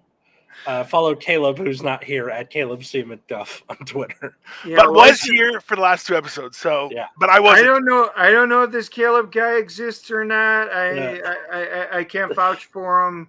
Uh, 0.66 0.84
follow 0.84 1.14
Caleb, 1.14 1.58
who's 1.58 1.82
not 1.82 2.02
here, 2.04 2.30
at 2.30 2.50
Caleb 2.50 2.84
C. 2.84 3.02
McDuff 3.02 3.62
on 3.68 3.76
Twitter. 3.78 4.36
Yeah, 4.64 4.76
but 4.76 4.92
well, 4.92 5.08
was 5.08 5.20
here 5.20 5.60
for 5.60 5.76
the 5.76 5.82
last 5.82 6.06
two 6.06 6.16
episodes. 6.16 6.56
So 6.56 6.88
Yeah. 6.92 7.06
but 7.18 7.30
I 7.30 7.36
I 7.36 7.40
wasn't. 7.40 7.64
I 7.64 7.68
don't 7.68 7.84
know. 7.84 8.10
I 8.16 8.30
don't 8.30 8.48
know 8.48 8.62
if 8.62 8.72
this 8.72 8.88
Caleb 8.88 9.32
guy 9.32 9.56
exists 9.56 10.10
or 10.10 10.24
not. 10.24 10.70
I 10.72 10.92
Yeah. 10.92 11.34
I, 11.52 11.58
I, 11.58 11.98
I 11.98 12.04
can't 12.04 12.34
vouch 12.34 12.66
for 12.66 13.06
him. 13.06 13.28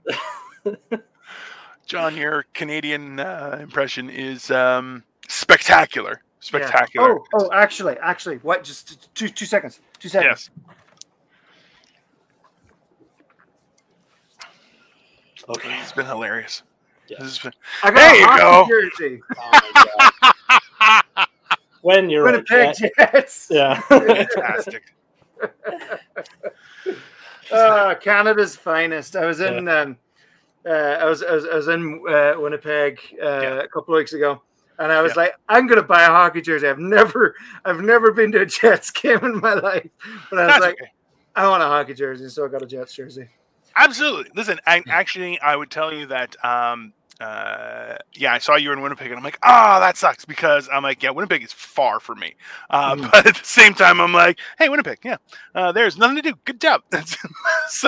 John, 1.85 2.15
your 2.15 2.45
Canadian 2.53 3.19
uh, 3.19 3.57
impression 3.61 4.09
is 4.09 4.51
um, 4.51 5.03
spectacular. 5.27 6.11
Yeah. 6.11 6.25
Spectacular. 6.41 7.19
Oh, 7.19 7.25
oh, 7.33 7.49
actually, 7.53 7.97
actually, 7.97 8.37
what? 8.37 8.63
Just 8.63 9.13
two 9.15 9.27
two 9.27 9.45
seconds. 9.45 9.79
Two 9.99 10.09
seconds. 10.09 10.49
yes. 10.57 10.69
Okay. 15.49 15.79
It's 15.81 15.91
been 15.91 16.05
hilarious. 16.05 16.63
Yes. 17.09 17.19
This 17.21 17.37
has 17.39 17.39
been- 17.39 17.53
I 17.83 17.91
got 17.91 17.95
There 17.95 18.15
a 18.15 18.19
you 18.19 18.37
go. 18.39 18.67
jersey. 18.89 19.21
Oh 19.37 20.31
my 20.85 21.01
God. 21.15 21.27
when 21.81 22.09
you're 22.09 22.23
right, 22.23 22.33
Winnipeg 22.49 22.75
Jet. 22.77 22.91
Jets. 22.97 23.47
Yeah. 23.51 23.79
fantastic. 23.81 24.83
Uh, 27.51 27.95
Canada's 27.95 28.55
finest. 28.55 29.15
I 29.15 29.25
was 29.25 29.39
in. 29.39 29.67
Um, 29.67 29.97
uh, 30.67 30.69
I 30.71 31.05
was 31.05 31.23
I 31.23 31.31
was, 31.31 31.45
I 31.45 31.55
was 31.55 31.67
in 31.67 31.99
uh, 32.07 32.33
Winnipeg 32.37 32.99
uh, 33.19 33.25
Yeah. 33.25 33.53
a 33.61 33.67
couple 33.67 33.95
of 33.95 33.97
weeks 33.97 34.13
ago, 34.13 34.43
and 34.77 34.91
I 34.91 35.01
was 35.01 35.13
Yeah. 35.15 35.21
like, 35.23 35.33
I'm 35.47 35.65
gonna 35.65 35.81
buy 35.81 36.03
a 36.03 36.09
hockey 36.09 36.41
jersey. 36.41 36.67
I've 36.67 36.77
never 36.77 37.33
I've 37.65 37.81
never 37.81 38.11
been 38.11 38.31
to 38.33 38.41
a 38.41 38.45
Jets 38.45 38.91
game 38.91 39.17
in 39.25 39.39
my 39.39 39.55
life, 39.55 39.89
but 40.29 40.37
I 40.39 40.45
was 40.45 40.51
That's 40.53 40.61
like, 40.61 40.73
okay. 40.75 40.91
I 41.35 41.47
want 41.49 41.63
a 41.63 41.65
hockey 41.65 41.95
jersey, 41.95 42.29
so 42.29 42.45
I 42.45 42.49
got 42.49 42.61
a 42.61 42.67
Jets 42.67 42.93
jersey. 42.93 43.27
Absolutely. 43.75 44.29
Listen, 44.35 44.59
I, 44.67 44.83
actually, 44.87 45.39
I 45.39 45.55
would 45.55 45.71
tell 45.71 45.91
you 45.91 46.05
that. 46.07 46.35
Um, 46.45 46.93
uh, 47.19 47.95
yeah, 48.13 48.33
I 48.33 48.37
saw 48.37 48.55
you 48.55 48.69
were 48.69 48.75
in 48.75 48.81
Winnipeg, 48.81 49.07
and 49.07 49.17
I'm 49.17 49.23
like, 49.23 49.39
ah, 49.43 49.79
that 49.79 49.97
sucks 49.97 50.25
because 50.25 50.69
I'm 50.71 50.83
like, 50.83 51.03
yeah, 51.03 51.09
Winnipeg 51.09 51.43
is 51.43 51.51
far 51.51 51.99
from 51.99 52.19
me. 52.19 52.35
Uh, 52.69 52.95
Mhm. 52.95 53.11
But 53.11 53.27
at 53.27 53.35
the 53.35 53.45
same 53.45 53.73
time, 53.73 53.99
I'm 53.99 54.13
like, 54.13 54.39
hey, 54.57 54.69
Winnipeg, 54.69 54.99
yeah, 55.03 55.17
uh, 55.55 55.71
there's 55.71 55.97
nothing 55.97 56.15
to 56.17 56.21
do. 56.21 56.33
Good 56.45 56.61
job. 56.61 56.81
so 57.69 57.87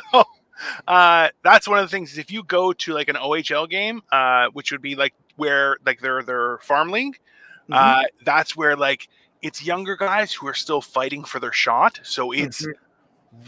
uh, 0.88 1.30
that's 1.44 1.68
one 1.68 1.80
of 1.80 1.86
the 1.86 1.90
things. 1.90 2.12
Is 2.14 2.18
if 2.18 2.32
you 2.32 2.44
go 2.44 2.74
to 2.74 2.94
like 2.94 3.08
an 3.10 3.16
OHL 3.16 3.70
game, 3.70 4.02
uh, 4.12 4.48
which 4.54 4.72
would 4.72 4.82
be 4.82 4.96
like 4.96 5.14
where 5.38 5.78
like 5.86 6.00
their 6.02 6.24
their 6.24 6.58
farm 6.60 6.90
league, 6.92 7.20
Mm-hmm. 7.70 7.74
uh, 7.74 8.04
that's 8.26 8.56
where 8.58 8.76
like 8.76 9.08
it's 9.42 9.64
younger 9.64 9.96
guys 9.96 10.34
who 10.34 10.46
are 10.48 10.54
still 10.54 10.82
fighting 10.82 11.24
for 11.24 11.40
their 11.40 11.54
shot. 11.54 12.00
So 12.04 12.32
it's 12.32 12.66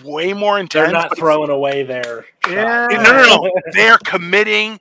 way 0.04 0.34
more 0.34 0.60
intense. 0.60 0.86
They're 0.86 0.94
not 0.94 1.18
throwing 1.18 1.50
away 1.50 1.84
their. 1.84 2.26
Yeah. 2.48 2.88
no, 2.92 3.02
no, 3.04 3.26
no. 3.44 3.52
They're 3.74 3.98
committing 3.98 4.80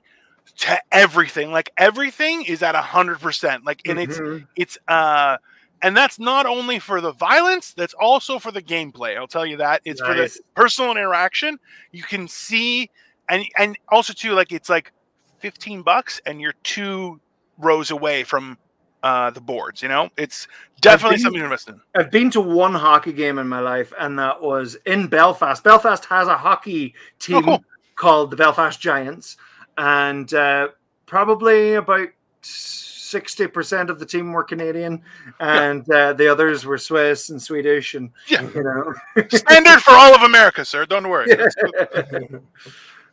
to 0.59 0.79
everything. 0.91 1.51
Like 1.51 1.71
everything 1.77 2.43
is 2.43 2.63
at 2.63 2.75
a 2.75 2.81
hundred 2.81 3.19
percent. 3.19 3.65
Like, 3.65 3.81
and 3.87 3.99
it's 3.99 4.19
Mhm. 4.19 4.47
it's 4.55 4.77
uh, 4.87 5.37
and 5.81 5.97
that's 5.97 6.19
not 6.19 6.45
only 6.45 6.79
for 6.79 7.01
the 7.01 7.11
violence. 7.13 7.73
That's 7.73 7.93
also 7.95 8.39
for 8.39 8.51
the 8.51 8.61
gameplay. 8.61 9.17
I'll 9.17 9.27
tell 9.27 9.45
you 9.45 9.57
that. 9.57 9.81
It's 9.85 9.99
for 10.01 10.13
the 10.13 10.39
personal 10.55 10.91
interaction. 10.91 11.59
You 11.91 12.03
can 12.03 12.27
see, 12.27 12.89
and 13.29 13.43
and 13.57 13.77
also 13.89 14.13
too, 14.13 14.31
like 14.33 14.51
it's 14.51 14.69
like 14.69 14.91
fifteen 15.39 15.81
bucks, 15.81 16.21
and 16.25 16.39
you're 16.39 16.55
two 16.63 17.19
rows 17.57 17.91
away 17.91 18.23
from 18.23 18.57
uh 19.03 19.29
the 19.31 19.41
boards. 19.41 19.81
You 19.81 19.89
know, 19.89 20.09
it's 20.17 20.47
definitely 20.79 21.17
been- 21.17 21.23
something 21.23 21.39
to 21.39 21.45
invest 21.45 21.67
in. 21.69 21.81
I've 21.95 22.11
been 22.11 22.29
to 22.31 22.41
one 22.41 22.73
hockey 22.73 23.11
game 23.11 23.37
in 23.39 23.49
my 23.49 23.59
life, 23.59 23.91
and 23.99 24.17
that 24.19 24.41
was 24.41 24.75
in 24.85 25.07
Belfast. 25.07 25.61
Belfast 25.63 26.05
has 26.05 26.27
a 26.29 26.37
hockey 26.37 26.93
team 27.19 27.43
cool. 27.43 27.63
called 27.95 28.31
the 28.31 28.37
Belfast 28.37 28.79
Giants, 28.79 29.35
and 29.77 30.33
uh, 30.33 30.69
probably 31.05 31.73
about 31.75 32.09
sixty 32.41 33.47
percent 33.47 33.89
of 33.89 33.99
the 33.99 34.05
team 34.05 34.31
were 34.31 34.43
Canadian, 34.43 35.01
and 35.39 35.89
uh, 35.91 36.13
the 36.13 36.27
others 36.31 36.65
were 36.65 36.77
Swiss 36.77 37.29
and 37.29 37.41
Swedish, 37.41 37.93
and 37.95 38.09
Yeah. 38.27 38.41
you 38.55 38.63
know, 38.63 38.93
Standard 39.29 39.81
for 39.81 39.91
all 39.91 40.15
of 40.15 40.21
America, 40.23 40.65
sir. 40.65 40.85
Don't 40.85 41.07
worry. 41.07 41.27
That's- 41.35 42.39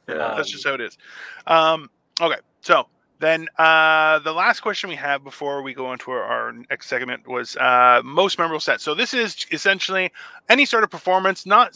That's 0.07 0.51
just 0.51 0.67
how 0.67 0.75
it 0.75 0.81
is. 0.81 0.99
Um, 1.47 1.89
okay, 2.21 2.39
so 2.63 2.87
then 3.21 3.47
uh, 3.59 4.19
the 4.21 4.33
last 4.33 4.61
question 4.61 4.91
we 4.91 4.97
have 4.97 5.23
before 5.23 5.63
we 5.63 5.73
go 5.75 5.87
on 5.87 5.99
to 6.01 6.11
our, 6.11 6.23
our 6.23 6.53
next 6.71 6.89
segment 6.89 7.29
was 7.29 7.57
uh, 7.59 8.01
most 8.05 8.39
memorable 8.39 8.61
set. 8.61 8.81
So 8.81 8.95
this 8.95 9.15
is 9.15 9.47
essentially 9.53 10.11
any 10.49 10.65
sort 10.65 10.83
of 10.85 10.91
performance, 10.91 11.47
not 11.47 11.73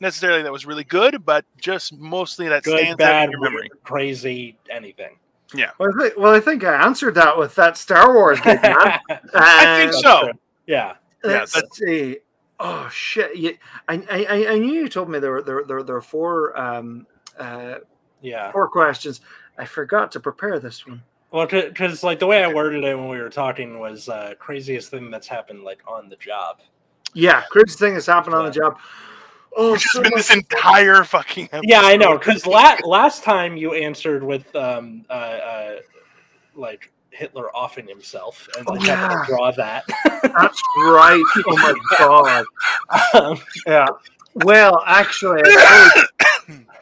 necessarily 0.00 0.42
that 0.42 0.50
was 0.52 0.66
really 0.66 0.84
good, 0.84 1.24
but 1.24 1.44
just 1.60 1.92
mostly 1.98 2.48
that 2.48 2.64
Good, 2.64 2.78
stands 2.80 3.00
out 3.02 3.24
in 3.26 3.30
your 3.30 3.40
memory. 3.40 3.68
weird, 3.70 3.84
crazy, 3.84 4.56
anything. 4.70 5.16
Well, 5.78 5.88
I 5.94 6.02
think, 6.02 6.14
well, 6.18 6.34
I 6.34 6.40
think 6.40 6.64
I 6.64 6.82
answered 6.84 7.14
that 7.14 7.38
with 7.38 7.54
that 7.54 7.76
Star 7.78 8.12
Wars 8.12 8.40
game. 8.40 8.58
Man. 8.62 8.74
I 9.34 9.78
think 9.90 9.92
so. 9.94 10.32
yeah. 10.66 10.94
Yeah, 11.24 11.30
Let's 11.30 11.52
that's- 11.52 11.76
see. 11.76 12.18
Oh 12.60 12.88
shit! 12.92 13.36
You, 13.36 13.56
I, 13.88 13.94
I 14.10 14.24
I- 14.24 14.52
I 14.54 14.58
knew 14.58 14.72
you 14.72 14.88
told 14.88 15.08
me 15.08 15.20
there 15.20 15.30
were 15.30 15.42
there 15.42 15.62
there, 15.64 15.82
there 15.84 15.94
were 15.94 16.00
four 16.02 16.58
um 16.58 17.06
uh 17.38 17.76
Yeah. 18.20 18.50
four 18.52 18.68
questions. 18.68 19.20
I 19.58 19.64
forgot 19.64 20.12
to 20.12 20.20
prepare 20.20 20.58
this 20.60 20.86
one. 20.86 21.02
Well, 21.30 21.46
because 21.46 22.02
like 22.02 22.20
the 22.20 22.26
way 22.26 22.42
I 22.42 22.52
worded 22.52 22.84
it 22.84 22.96
when 22.96 23.08
we 23.08 23.18
were 23.20 23.28
talking 23.28 23.78
was 23.78 24.08
uh, 24.08 24.34
craziest 24.38 24.90
thing 24.90 25.10
that's 25.10 25.26
happened 25.28 25.62
like 25.64 25.80
on 25.86 26.08
the 26.08 26.16
job. 26.16 26.60
Yeah, 27.12 27.42
crazy 27.50 27.76
thing 27.76 27.94
that's 27.94 28.06
happened 28.06 28.34
on 28.34 28.44
the 28.46 28.50
job. 28.50 28.78
Oh, 29.56 29.72
Which 29.72 29.82
so 29.82 30.02
been 30.02 30.12
this 30.14 30.30
entire 30.32 31.04
fucking 31.04 31.46
episode. 31.46 31.64
Yeah, 31.68 31.80
I 31.82 31.96
know. 31.96 32.16
Because 32.16 32.46
la- 32.46 32.76
last 32.84 33.24
time 33.24 33.56
you 33.56 33.74
answered 33.74 34.22
with 34.22 34.54
um 34.54 35.04
uh, 35.10 35.12
uh 35.12 35.76
like 36.54 36.92
Hitler 37.10 37.54
offing 37.54 37.88
himself, 37.88 38.48
and 38.56 38.66
Oh, 38.68 38.74
I 38.76 38.78
had 38.78 38.86
yeah. 38.86 39.08
to 39.08 39.24
draw 39.26 39.50
that. 39.52 39.84
That's 40.22 40.62
right. 40.78 41.22
Oh 41.46 41.56
my 41.56 41.74
god. 41.98 42.44
um, 43.14 43.38
Yeah. 43.66 43.86
Well, 44.34 44.82
actually, 44.86 45.42
I 45.44 45.88
suppose 45.90 46.27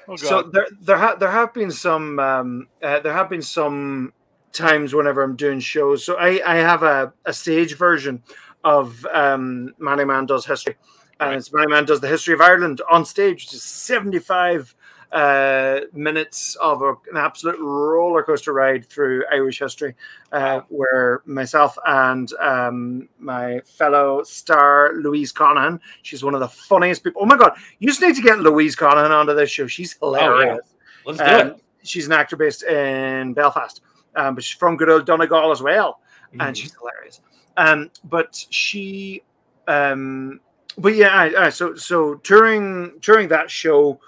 Oh, 0.08 0.16
so 0.16 0.42
there 0.52 0.66
there 0.80 0.98
ha- 0.98 1.16
there 1.16 1.30
have 1.30 1.52
been 1.52 1.70
some 1.70 2.18
um, 2.20 2.68
uh, 2.82 3.00
there 3.00 3.12
have 3.12 3.28
been 3.30 3.42
some 3.42 4.12
times 4.52 4.94
whenever 4.94 5.22
I'm 5.22 5.36
doing 5.36 5.60
shows. 5.60 6.04
So 6.04 6.16
I 6.16 6.40
I 6.46 6.56
have 6.56 6.82
a, 6.82 7.12
a 7.24 7.32
stage 7.32 7.76
version 7.76 8.22
of 8.64 9.04
um, 9.12 9.74
Manny 9.78 10.04
Man 10.04 10.26
does 10.26 10.46
history, 10.46 10.76
and 11.20 11.30
Right. 11.30 11.38
it's 11.38 11.52
Manny 11.52 11.70
Man 11.72 11.84
does 11.86 12.00
the 12.00 12.08
history 12.08 12.34
of 12.34 12.40
Ireland 12.40 12.80
on 12.90 13.04
stage, 13.04 13.44
which 13.46 13.54
is 13.54 13.64
75 13.64 14.75
uh, 15.12 15.80
minutes 15.92 16.56
of 16.56 16.82
a, 16.82 16.90
an 17.10 17.16
absolute 17.16 17.58
roller 17.60 18.22
coaster 18.22 18.52
ride 18.52 18.86
through 18.86 19.24
Irish 19.32 19.58
history, 19.60 19.94
uh, 20.32 20.60
where 20.68 21.22
myself 21.26 21.78
and 21.86 22.32
um, 22.34 23.08
my 23.18 23.60
fellow 23.60 24.22
star 24.24 24.92
Louise 24.94 25.32
Conaghan, 25.32 25.80
she's 26.02 26.24
one 26.24 26.34
of 26.34 26.40
the 26.40 26.48
funniest 26.48 27.04
people. 27.04 27.22
Oh 27.22 27.26
my 27.26 27.36
god, 27.36 27.52
you 27.78 27.88
just 27.88 28.02
need 28.02 28.16
to 28.16 28.22
get 28.22 28.40
Louise 28.40 28.74
Conaghan 28.76 29.10
onto 29.10 29.34
this 29.34 29.50
show. 29.50 29.66
She's 29.66 29.94
hilarious. 29.98 30.60
Let's 31.04 31.18
do 31.18 31.24
Um, 31.24 31.46
it. 31.48 31.62
she's 31.82 32.06
an 32.06 32.12
actor 32.12 32.36
based 32.36 32.64
in 32.64 33.32
Belfast, 33.32 33.80
um, 34.16 34.34
but 34.34 34.42
she's 34.44 34.58
from 34.58 34.76
good 34.76 34.90
old 34.90 35.06
Donegal 35.06 35.52
as 35.52 35.62
well, 35.62 36.00
Mhm. 36.34 36.48
and 36.48 36.56
she's 36.56 36.74
hilarious. 36.74 37.20
Um, 37.56 37.90
but 38.04 38.44
she, 38.50 39.22
um, 39.68 40.40
but 40.76 40.94
yeah, 40.94 41.08
I, 41.08 41.46
I, 41.46 41.48
so 41.50 41.74
so 41.76 42.16
during 42.16 42.98
during 43.00 43.28
that 43.28 43.50
show, 43.50 43.98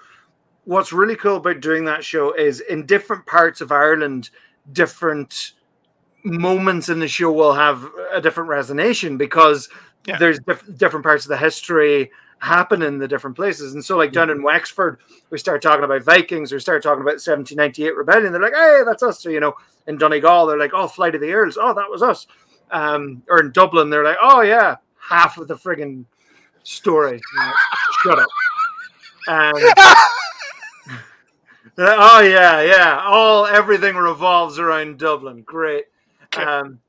what's 0.69 0.93
really 0.93 1.15
cool 1.15 1.37
about 1.37 1.59
doing 1.61 1.85
that 1.85 2.03
show 2.03 2.31
is 2.31 2.59
in 2.59 2.85
different 2.85 3.25
parts 3.25 3.59
of 3.59 3.71
Ireland, 3.71 4.29
different 4.71 5.53
moments 6.23 6.89
in 6.89 6.99
the 6.99 7.07
show 7.07 7.31
will 7.31 7.53
have 7.53 7.89
a 8.11 8.21
different 8.21 8.51
resonation 8.51 9.17
because 9.17 9.67
Yeah. 10.05 10.17
there's 10.19 10.37
diff- 10.39 10.77
different 10.77 11.03
parts 11.03 11.25
of 11.25 11.29
the 11.29 11.37
history 11.37 12.11
happen 12.37 12.83
in 12.83 12.99
the 12.99 13.07
different 13.07 13.35
places. 13.35 13.73
And 13.73 13.83
so, 13.83 13.97
like 13.97 14.11
down 14.11 14.29
in 14.29 14.43
Wexford, 14.43 14.99
we 15.31 15.39
start 15.39 15.63
talking 15.63 15.83
about 15.83 16.03
Vikings, 16.03 16.51
we 16.51 16.59
start 16.59 16.83
talking 16.83 17.01
about 17.01 17.19
1798 17.19 17.95
rebellion. 17.95 18.31
They're 18.31 18.39
like, 18.41 18.53
hey, 18.53 18.81
that's 18.85 19.01
us. 19.01 19.23
So, 19.23 19.29
you 19.29 19.39
know, 19.39 19.55
in 19.87 19.97
Donegal, 19.97 20.45
they're 20.45 20.57
like, 20.59 20.73
oh, 20.75 20.87
Flight 20.87 21.15
of 21.15 21.21
the 21.21 21.33
Earls. 21.33 21.57
Oh, 21.59 21.73
that 21.73 21.89
was 21.89 22.03
us. 22.03 22.27
Um, 22.69 23.23
or 23.27 23.39
in 23.39 23.51
Dublin, 23.51 23.89
they're 23.89 24.03
like, 24.03 24.17
oh, 24.21 24.41
yeah, 24.41 24.75
half 24.99 25.39
of 25.39 25.47
the 25.47 25.55
friggin' 25.55 26.05
story. 26.61 27.19
Like, 27.35 27.55
Shut 28.03 28.19
up. 28.19 28.27
Um, 29.27 29.53
oh, 31.79 32.21
yeah, 32.21 32.61
yeah. 32.61 33.01
All 33.05 33.45
everything 33.45 33.95
revolves 33.95 34.59
around 34.59 34.99
Dublin. 34.99 35.41
Great. 35.43 35.85
Okay. 36.25 36.43
Um, 36.43 36.79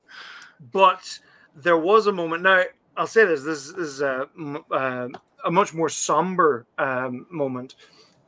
but 0.72 1.18
there 1.54 1.78
was 1.78 2.06
a 2.06 2.12
moment. 2.12 2.42
Now, 2.42 2.64
I'll 2.96 3.06
say 3.06 3.24
this: 3.24 3.42
this, 3.42 3.72
this 3.72 3.86
is 3.86 4.00
a, 4.02 4.28
m- 4.36 4.64
uh, 4.70 5.08
a 5.44 5.50
much 5.50 5.72
more 5.72 5.88
somber 5.88 6.66
um, 6.78 7.26
moment, 7.30 7.76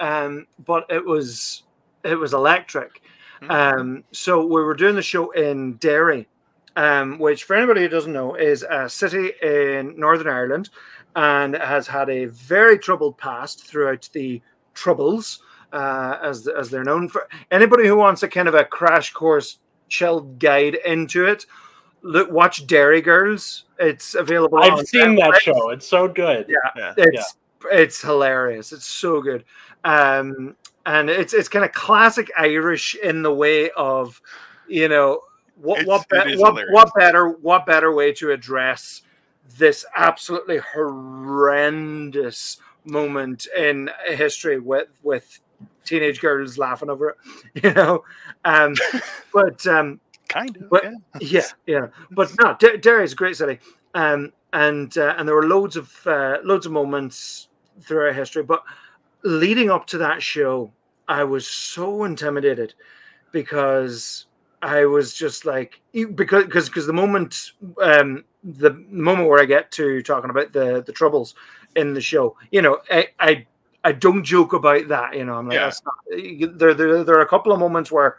um, 0.01 0.47
but 0.65 0.87
it 0.89 1.05
was 1.05 1.65
it 2.05 2.15
was 2.15 2.33
electric. 2.33 3.03
Mhm. 3.43 3.51
Um, 3.51 4.05
so 4.13 4.47
we 4.47 4.63
were 4.63 4.75
doing 4.75 4.95
the 4.95 5.03
show 5.03 5.31
in 5.33 5.75
Derry, 5.75 6.29
um, 6.77 7.19
which, 7.19 7.45
for 7.45 7.57
anybody 7.57 7.83
who 7.83 7.89
doesn't 7.89 8.13
know, 8.13 8.35
is 8.35 8.63
a 8.63 8.89
city 8.89 9.33
in 9.43 9.99
Northern 9.99 10.29
Ireland, 10.29 10.71
and 11.17 11.55
has 11.57 11.87
had 11.89 12.09
a 12.09 12.27
very 12.27 12.79
troubled 12.79 13.19
past 13.19 13.67
throughout 13.67 14.09
the 14.13 14.41
Troubles, 14.75 15.43
uh, 15.73 16.19
as 16.23 16.47
as 16.47 16.71
they're 16.71 16.85
known. 16.85 17.09
For 17.09 17.29
anybody 17.51 17.87
who 17.87 17.97
wants 17.97 18.23
a 18.23 18.29
kind 18.29 18.49
of 18.49 18.55
a 18.55 18.65
crash 18.65 19.13
course, 19.13 19.59
chilled 19.89 20.39
guide 20.39 20.77
into 20.87 21.27
it, 21.27 21.47
look 22.03 22.31
watch 22.31 22.67
Derry 22.67 23.01
Girls. 23.01 23.65
It's 23.79 24.15
available. 24.15 24.59
I've 24.59 24.73
on 24.75 24.87
seen 24.87 25.17
that 25.17 25.41
show. 25.41 25.71
It's 25.71 25.87
so 25.87 26.09
good. 26.09 26.47
Yeah. 26.49 26.71
Yeah. 26.77 26.95
It's 26.97 27.37
it's 27.71 28.01
hilarious. 28.01 28.73
It's 28.73 28.87
so 28.87 29.21
good. 29.23 29.45
Um, 29.85 30.57
and 30.87 31.09
it's 31.11 31.33
it's 31.35 31.49
kind 31.49 31.65
of 31.65 31.73
classic 31.73 32.31
Irish 32.37 32.95
in 32.97 33.23
the 33.23 33.33
way 33.33 33.71
of, 33.71 34.21
you 34.69 34.89
know, 34.89 35.21
what 35.57 35.81
It's- 35.81 35.87
what 35.87 36.09
be- 36.27 36.37
what, 36.37 36.55
what 36.71 36.91
better 36.97 37.29
what 37.29 37.67
better 37.67 37.93
way 37.93 38.13
to 38.15 38.31
address 38.33 39.03
this 39.59 39.85
absolutely 39.95 40.59
horrendous 40.59 42.57
moment 42.85 43.47
in 43.57 43.91
history 44.07 44.59
with 44.59 44.89
with 45.03 45.39
teenage 45.85 46.21
girls 46.21 46.59
laughing 46.59 46.91
over 46.91 47.11
it, 47.11 47.17
you 47.65 47.73
know. 47.75 48.05
Um, 48.45 48.75
but 49.33 49.67
um, 49.67 50.01
Kind 50.29 50.57
of. 50.57 50.71
But- 50.71 50.85
yeah. 50.85 50.93
yeah, 51.21 51.43
yeah. 51.67 51.87
But 52.11 52.33
no, 52.41 52.57
Der- 52.59 52.79
Derry 52.79 53.05
is 53.05 53.13
a 53.13 53.17
great 53.17 53.37
city, 53.37 53.59
um, 53.95 54.33
and 54.53 54.97
uh, 54.97 55.15
and 55.19 55.29
there 55.29 55.35
were 55.35 55.47
loads 55.47 55.77
of 55.77 55.95
uh, 56.07 56.39
loads 56.43 56.65
of 56.67 56.73
moments 56.73 57.49
throughout 57.83 58.15
history. 58.15 58.43
But 58.43 58.63
leading 59.25 59.71
up 59.71 59.87
to 59.89 59.99
that 59.99 60.23
show, 60.23 60.73
I 61.09 61.25
was 61.25 61.47
so 61.47 62.05
intimidated 62.05 62.75
because 63.33 64.27
I 64.63 64.85
was 64.87 65.15
just 65.15 65.45
like 65.45 65.81
because 65.93 66.45
because 66.45 66.69
because 66.69 66.87
the 66.87 66.93
moment 66.93 67.53
um, 67.83 68.25
the 68.45 68.71
moment 68.89 69.29
where 69.29 69.41
I 69.41 69.45
get 69.45 69.71
to 69.73 70.03
talking 70.03 70.31
about 70.31 70.53
the 70.53 70.83
the 70.83 70.93
troubles 70.93 71.35
in 71.77 71.95
the 71.95 72.01
show, 72.01 72.37
you 72.51 72.63
know, 72.63 72.79
I. 72.91 73.09
I 73.21 73.47
I 73.85 73.93
don't 73.93 74.25
joke 74.25 74.53
about 74.53 74.89
that, 74.89 75.17
you 75.17 75.25
know. 75.25 75.35
I'm 75.35 75.49
like, 75.49 75.57
Yeah. 75.59 75.65
that's 75.65 75.83
not, 75.85 76.59
there, 76.59 76.75
there. 76.75 77.05
There 77.05 77.19
are 77.19 77.23
a 77.23 77.29
couple 77.29 77.53
of 77.53 77.59
moments 77.59 77.91
where 77.91 78.19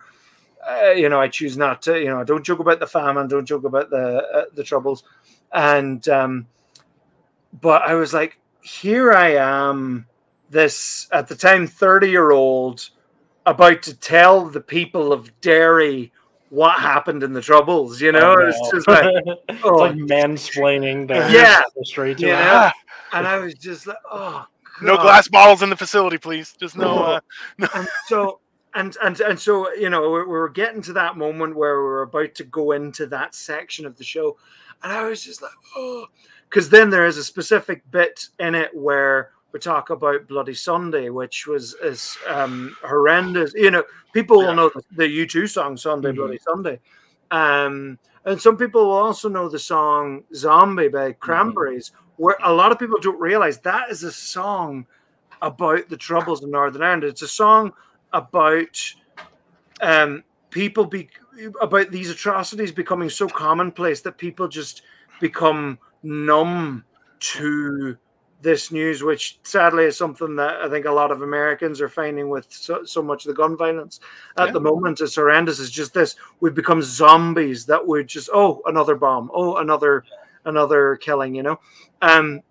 uh, 0.67 0.91
you 0.91 1.09
know, 1.09 1.19
I 1.19 1.27
choose 1.27 1.57
not 1.57 1.81
to. 1.83 1.99
You 1.99 2.07
know, 2.07 2.19
I 2.19 2.23
don't 2.23 2.45
joke 2.45 2.59
about 2.59 2.79
the 2.79 2.87
famine, 2.87 3.27
don't 3.27 3.45
joke 3.45 3.63
about 3.63 3.89
the 3.89 4.23
uh, 4.33 4.45
the 4.53 4.63
troubles, 4.63 5.03
and 5.51 6.07
um, 6.07 6.47
but 7.61 7.81
I 7.83 7.95
was 7.95 8.13
like, 8.13 8.39
here 8.61 9.13
I 9.13 9.35
am, 9.35 10.07
this 10.49 11.07
at 11.11 11.27
the 11.27 11.35
time 11.35 11.67
thirty 11.67 12.09
year 12.09 12.31
old, 12.31 12.89
about 13.45 13.83
to 13.83 13.95
tell 13.95 14.45
the 14.45 14.61
people 14.61 15.11
of 15.11 15.39
Derry 15.41 16.11
what 16.49 16.79
happened 16.79 17.23
in 17.23 17.33
the 17.33 17.41
troubles. 17.41 17.99
You 17.99 18.11
know, 18.11 18.33
Oh, 18.33 18.47
it's 18.47 18.71
just 18.71 18.87
like, 18.87 19.05
it's 19.49 19.63
oh, 19.65 19.75
like 19.79 19.95
mansplaining 19.95 21.07
the 21.07 21.31
Yeah. 21.31 21.61
history 21.75 22.15
to 22.15 22.21
You 22.21 22.27
know? 22.29 22.37
Ah, 22.39 22.73
and 23.13 23.27
I 23.27 23.37
was 23.39 23.55
just 23.55 23.87
like, 23.87 23.97
oh, 24.11 24.45
no 24.81 24.95
glass 24.97 25.27
bottles 25.27 25.61
in 25.61 25.69
the 25.69 25.75
facility, 25.77 26.17
please. 26.17 26.53
Just 26.59 26.77
no. 26.77 27.03
Uh, 27.03 27.19
and 27.75 27.87
so 28.07 28.39
and 28.73 28.97
and 29.03 29.19
and 29.21 29.39
so 29.39 29.71
you 29.73 29.89
know 29.89 30.09
we 30.09 30.19
we 30.21 30.25
were 30.25 30.49
getting 30.49 30.81
to 30.81 30.93
that 30.93 31.17
moment 31.17 31.55
where 31.55 31.77
we 31.79 31.83
were 31.87 32.01
about 32.01 32.33
to 32.35 32.43
go 32.43 32.71
into 32.71 33.05
that 33.07 33.35
section 33.35 33.85
of 33.85 33.97
the 33.97 34.03
show 34.03 34.35
and 34.81 34.91
i 34.91 35.03
was 35.03 35.23
just 35.23 35.41
like 35.43 35.51
oh 35.75 36.07
because 36.49 36.69
then 36.69 36.89
there 36.89 37.05
is 37.05 37.17
a 37.17 37.23
specific 37.23 37.83
bit 37.91 38.27
in 38.39 38.55
it 38.55 38.75
where 38.75 39.29
we 39.51 39.59
talk 39.59 39.91
about 39.91 40.27
bloody 40.27 40.55
sunday 40.55 41.09
which 41.09 41.45
was 41.45 41.75
is 41.83 42.17
um 42.27 42.75
horrendous 42.83 43.53
you 43.53 43.69
know 43.69 43.83
people 44.11 44.41
Yeah. 44.41 44.47
will 44.47 44.55
know 44.55 44.71
the, 44.73 44.83
the 44.95 45.25
u2 45.27 45.47
song 45.47 45.77
sunday 45.77 46.11
Mhm. 46.11 46.15
bloody 46.15 46.39
sunday 46.39 46.79
um 47.29 47.99
and 48.25 48.41
some 48.41 48.57
people 48.57 48.85
will 48.85 48.91
also 48.97 49.29
know 49.29 49.49
the 49.49 49.59
song 49.59 50.23
zombie 50.33 50.87
by 50.87 51.11
cranberries 51.11 51.91
where 52.17 52.37
a 52.43 52.53
lot 52.53 52.71
of 52.71 52.79
people 52.79 52.99
don't 52.99 53.19
realize 53.19 53.57
that 53.59 53.89
is 53.89 54.03
a 54.03 54.11
song 54.11 54.85
about 55.41 55.89
the 55.89 55.97
troubles 55.97 56.43
in 56.43 56.51
Northern 56.51 56.81
Ireland. 56.83 57.03
It's 57.03 57.21
a 57.21 57.27
song 57.27 57.73
about 58.13 58.93
um, 59.81 60.23
people 60.49 60.85
be 60.85 61.09
about 61.61 61.89
these 61.91 62.09
atrocities 62.09 62.71
becoming 62.71 63.09
so 63.09 63.27
commonplace 63.27 64.01
that 64.01 64.17
people 64.17 64.47
just 64.47 64.83
become 65.19 65.79
numb 66.03 66.83
to 67.19 67.97
this 68.41 68.71
news, 68.71 69.01
which 69.03 69.39
sadly 69.43 69.85
is 69.85 69.97
something 69.97 70.35
that 70.35 70.61
I 70.61 70.69
think 70.69 70.85
a 70.85 70.91
lot 70.91 71.11
of 71.11 71.21
Americans 71.21 71.79
are 71.79 71.87
finding 71.89 72.29
with 72.29 72.45
so, 72.51 72.83
so 72.83 73.01
much 73.01 73.25
of 73.25 73.29
the 73.29 73.35
gun 73.41 73.55
violence 73.57 74.01
at 74.37 74.47
Yeah. 74.47 74.51
the 74.51 74.59
moment. 74.59 74.99
It's 75.01 75.15
horrendous. 75.15 75.59
It's 75.59 75.69
just 75.69 75.93
this: 75.93 76.15
we've 76.41 76.53
become 76.53 76.81
zombies 76.81 77.65
that 77.65 77.85
would 77.87 78.07
just 78.07 78.29
oh 78.33 78.61
another 78.65 78.95
bomb, 78.95 79.31
oh 79.33 79.57
another 79.57 80.03
another 80.45 80.95
killing, 80.97 81.35
you 81.35 81.43
know. 81.43 81.59
Um, 82.01 82.41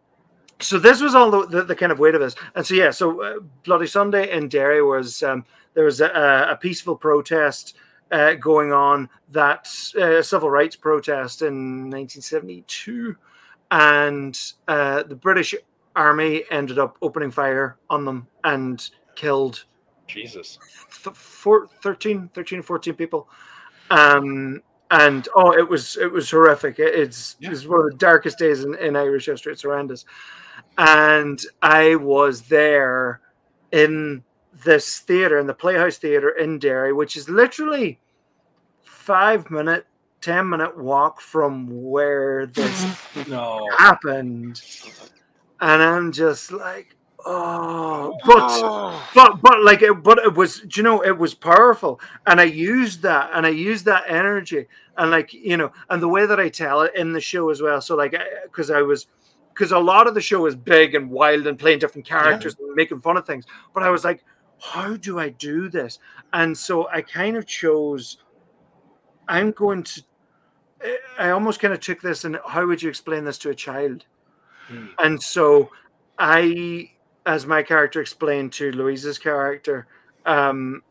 so 0.61 0.79
this 0.79 1.01
was 1.01 1.15
all 1.15 1.31
the, 1.31 1.47
the, 1.47 1.65
the 1.65 1.77
kind 1.77 1.93
of 1.93 1.99
weight 1.99 2.15
of 2.15 2.21
this, 2.21 2.35
and 2.55 2.65
so 2.65 2.75
yeah, 2.75 2.91
so 2.91 3.23
uh, 3.23 3.41
Bloody 3.65 3.87
Sunday 3.87 4.31
in 4.31 4.49
Derry 4.49 4.83
was 4.83 5.23
um, 5.23 5.45
there 5.75 5.85
was 5.85 6.01
a, 6.01 6.49
a 6.51 6.57
peaceful 6.61 6.97
protest 6.97 7.77
uh, 8.13 8.35
going 8.35 8.73
on, 8.73 9.09
that 9.31 9.67
uh, 10.01 10.23
civil 10.23 10.51
rights 10.51 10.77
protest 10.77 11.43
in 11.43 11.91
1972, 11.91 13.17
and 13.71 14.53
uh, 14.69 15.03
the 15.03 15.17
British 15.17 15.55
Army 15.97 16.45
ended 16.51 16.79
up 16.79 16.97
opening 17.03 17.31
fire 17.31 17.77
on 17.91 18.05
them 18.05 18.27
and 18.45 18.91
killed 19.15 19.65
Jesus. 20.07 20.59
th- 21.03 21.17
four, 21.17 21.69
13, 21.83 22.31
13, 22.35 22.63
14 22.63 22.95
people. 22.95 23.29
Um, 23.91 24.63
and 24.93 25.27
oh, 25.35 25.53
it 25.53 25.69
was 25.69 25.97
it 25.97 26.13
was 26.13 26.31
horrific. 26.31 26.79
It- 26.79 26.95
it's 26.95 27.37
Yeah. 27.41 27.51
it's 27.51 27.67
one 27.67 27.81
of 27.85 27.91
the 27.91 27.97
darkest 27.99 28.39
days 28.39 28.63
in, 28.63 28.75
in 28.77 28.95
Irish 28.95 29.27
history. 29.27 29.53
It's 29.53 29.63
horrendous. 29.63 30.05
And 30.79 31.41
I 31.61 31.97
was 31.97 32.43
there 32.43 33.21
in 33.73 34.23
this 34.65 35.01
theater, 35.01 35.39
in 35.39 35.47
the 35.47 35.55
Playhouse 35.55 35.97
Theater 35.97 36.29
in 36.31 36.59
Derry, 36.59 36.93
which 36.93 37.17
is 37.17 37.29
literally 37.29 37.99
five 38.83 39.51
minute, 39.51 39.87
ten 40.21 40.49
minute 40.49 40.77
walk 40.79 41.21
from 41.21 41.69
where 41.91 42.47
this 42.47 42.97
No. 43.29 43.67
happened. 43.77 44.61
And 45.61 45.83
I'm 45.83 46.13
just 46.13 46.53
like, 46.53 46.97
oh, 47.27 48.17
but 48.25 49.13
but 49.15 49.41
but 49.43 49.63
like 49.63 49.83
it, 49.83 50.03
but 50.03 50.19
it 50.19 50.35
was 50.35 50.65
you 50.77 50.83
know 50.83 51.03
it 51.03 51.17
was 51.19 51.35
powerful. 51.35 52.01
And 52.27 52.41
i 52.41 52.45
used 52.45 53.03
that 53.03 53.31
and 53.33 53.47
i 53.47 53.51
used 53.51 53.85
that 53.87 54.05
energy. 54.09 54.67
And 54.97 55.11
like 55.11 55.33
you 55.33 55.57
know 55.57 55.73
and 55.89 56.03
the 56.03 56.09
way 56.09 56.27
that 56.27 56.39
i 56.39 56.49
tell 56.49 56.83
it 56.83 56.95
in 56.95 57.13
the 57.13 57.21
show 57.21 57.49
as 57.49 57.63
well 57.63 57.81
so 57.81 57.97
like 57.97 58.15
because 58.45 58.71
I, 58.71 58.81
I 58.81 58.83
was 58.83 59.07
because 59.55 59.73
a 59.73 59.79
lot 59.79 60.07
of 60.07 60.15
the 60.15 60.21
show 60.21 60.45
is 60.47 60.55
big 60.55 60.95
and 60.95 61.11
wild 61.11 61.47
and 61.47 61.59
playing 61.59 61.79
different 61.79 62.07
characters 62.07 62.57
and 62.59 62.75
making 62.75 63.01
fun 63.01 63.17
of 63.17 63.27
things. 63.27 63.47
But 63.73 63.83
i 63.83 63.91
was 63.91 64.05
like 64.05 64.25
how 64.61 64.97
do 64.97 65.19
i 65.19 65.29
do 65.29 65.69
this? 65.69 65.99
And 66.33 66.57
so 66.57 66.89
i 66.89 67.01
kind 67.03 67.37
of 67.37 67.47
chose 67.47 68.19
i'm 69.29 69.53
going 69.53 69.83
to 69.85 70.03
i 71.19 71.31
almost 71.31 71.61
kind 71.61 71.73
of 71.73 71.81
took 71.81 72.03
this 72.03 72.25
and 72.25 72.39
how 72.47 72.67
would 72.67 72.83
you 72.83 72.89
explain 72.89 73.25
this 73.25 73.39
to 73.39 73.51
a 73.51 73.55
child? 73.55 74.05
Hmm. 74.69 74.87
and 75.03 75.23
so 75.23 75.71
i 76.19 76.92
as 77.25 77.47
my 77.47 77.63
character 77.63 78.01
explained 78.01 78.53
to 78.53 78.73
louise's 78.73 79.19
character 79.19 79.87
um 80.27 80.83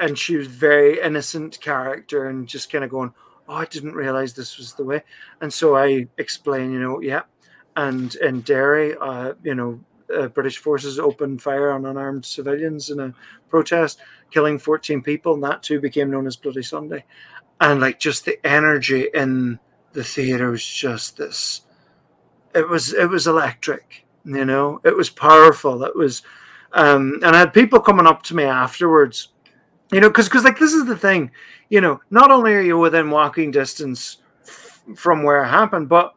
and 0.00 0.18
she 0.18 0.36
was 0.36 0.46
very 0.46 1.00
innocent 1.00 1.60
character 1.60 2.28
and 2.28 2.48
just 2.48 2.70
kind 2.70 2.84
of 2.84 2.90
going 2.90 3.12
oh 3.48 3.54
i 3.54 3.64
didn't 3.66 3.94
realize 3.94 4.32
this 4.32 4.56
was 4.56 4.74
the 4.74 4.84
way. 4.84 5.02
And 5.40 5.52
so 5.52 5.76
i 5.76 6.06
explained 6.18 6.72
you 6.72 6.80
know 6.80 7.00
yeah 7.00 7.22
and 7.76 8.14
in 8.16 8.40
derry 8.42 8.96
uh 8.96 9.34
you 9.42 9.54
know 9.54 9.80
uh, 10.14 10.28
british 10.28 10.58
forces 10.58 10.98
opened 10.98 11.42
fire 11.42 11.72
on 11.72 11.86
unarmed 11.86 12.24
civilians 12.24 12.90
in 12.90 13.00
a 13.00 13.14
protest 13.48 14.00
killing 14.30 14.58
14 14.58 15.02
people 15.02 15.34
and 15.34 15.44
that 15.44 15.62
too 15.62 15.80
became 15.80 16.10
known 16.10 16.26
as 16.26 16.36
bloody 16.36 16.62
sunday. 16.62 17.04
And 17.60 17.80
like 17.80 18.00
just 18.00 18.24
the 18.24 18.44
energy 18.44 19.08
in 19.14 19.60
the 19.92 20.04
theater 20.04 20.50
was 20.50 20.66
just 20.66 21.16
this 21.16 21.62
it 22.54 22.68
was 22.68 22.92
it 22.92 23.08
was 23.08 23.26
electric 23.26 24.03
you 24.24 24.44
know 24.44 24.80
it 24.84 24.96
was 24.96 25.10
powerful 25.10 25.84
it 25.84 25.94
was 25.96 26.22
um 26.72 27.18
and 27.22 27.36
i 27.36 27.38
had 27.38 27.52
people 27.52 27.78
coming 27.80 28.06
up 28.06 28.22
to 28.22 28.34
me 28.34 28.44
afterwards 28.44 29.28
you 29.92 30.00
know 30.00 30.08
because 30.08 30.28
because 30.28 30.44
like 30.44 30.58
this 30.58 30.72
is 30.72 30.86
the 30.86 30.96
thing 30.96 31.30
you 31.68 31.80
know 31.80 32.00
not 32.10 32.30
only 32.30 32.54
are 32.54 32.60
you 32.60 32.78
within 32.78 33.10
walking 33.10 33.50
distance 33.50 34.18
f- 34.46 34.82
from 34.96 35.22
where 35.22 35.42
it 35.44 35.48
happened 35.48 35.88
but 35.88 36.14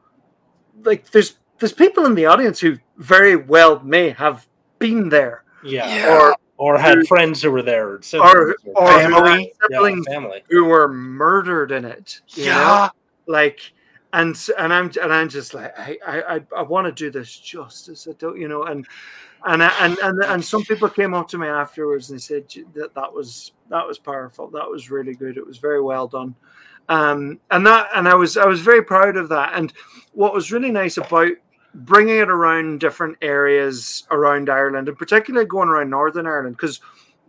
like 0.84 1.10
there's 1.12 1.36
there's 1.60 1.74
people 1.74 2.06
in 2.06 2.16
the 2.16 2.26
audience 2.26 2.60
who 2.60 2.78
very 2.98 3.36
well 3.36 3.80
may 3.82 4.10
have 4.12 4.48
been 4.80 5.10
there 5.10 5.44
Yeah. 5.64 5.88
Yeah. 5.88 6.18
or 6.18 6.36
Or 6.60 6.78
had 6.80 6.98
Or- 7.00 7.06
friends 7.06 7.42
who 7.44 7.52
were 7.52 7.62
there. 7.62 7.88
Or, 7.88 8.02
or, 8.24 8.56
or 8.76 8.88
Family. 9.00 9.54
yeah, 9.62 9.68
siblings 9.78 10.08
family. 10.08 10.44
who 10.50 10.66
were 10.66 10.88
murdered 10.92 11.72
in 11.72 11.86
it 11.86 12.22
you 12.30 12.46
know? 12.46 12.52
Yeah. 12.52 12.90
like 13.28 13.60
and 14.14 14.38
and 14.58 14.74
I'm 14.74 14.92
and 15.02 15.14
I'm 15.14 15.30
just 15.30 15.54
like 15.54 15.78
I 15.78 15.98
I 16.06 16.42
I, 16.56 16.62
want 16.62 16.86
to 16.86 16.92
do 16.92 17.12
this 17.12 17.38
justice. 17.38 18.08
I 18.10 18.14
don't 18.14 18.40
you 18.40 18.48
know 18.48 18.64
and 18.64 18.86
and 19.46 19.64
I- 19.64 19.86
and 19.86 19.98
and 20.00 20.24
and 20.24 20.44
some 20.44 20.64
people 20.64 20.90
came 20.90 21.14
up 21.14 21.28
to 21.30 21.38
me 21.38 21.48
afterwards 21.48 22.10
and 22.10 22.18
they 22.18 22.22
said 22.22 22.46
that 22.74 22.96
that 22.96 23.14
was 23.14 23.52
that 23.70 23.86
was 23.86 24.00
powerful. 24.00 24.50
That 24.50 24.70
was 24.70 24.90
really 24.90 25.14
good. 25.14 25.38
It 25.38 25.46
was 25.46 25.58
very 25.58 25.82
well 25.82 26.08
done. 26.08 26.36
Um, 26.90 27.40
and 27.52 27.68
that 27.68 27.90
and 27.96 28.08
I 28.08 28.16
was 28.16 28.38
I 28.38 28.46
was 28.46 28.62
very 28.62 28.84
proud 28.84 29.18
of 29.18 29.30
that. 29.30 29.54
And 29.56 29.74
what 30.14 30.34
was 30.34 30.52
really 30.52 30.72
nice 30.72 30.98
about 30.98 31.34
bringing 31.74 32.18
it 32.18 32.30
around 32.30 32.80
different 32.80 33.18
areas 33.22 34.08
around 34.10 34.50
Ireland, 34.50 34.88
and 34.88 34.98
particularly 34.98 35.46
going 35.46 35.70
around 35.70 35.90
Northern 35.90 36.26
Ireland, 36.26 36.56
because 36.56 36.80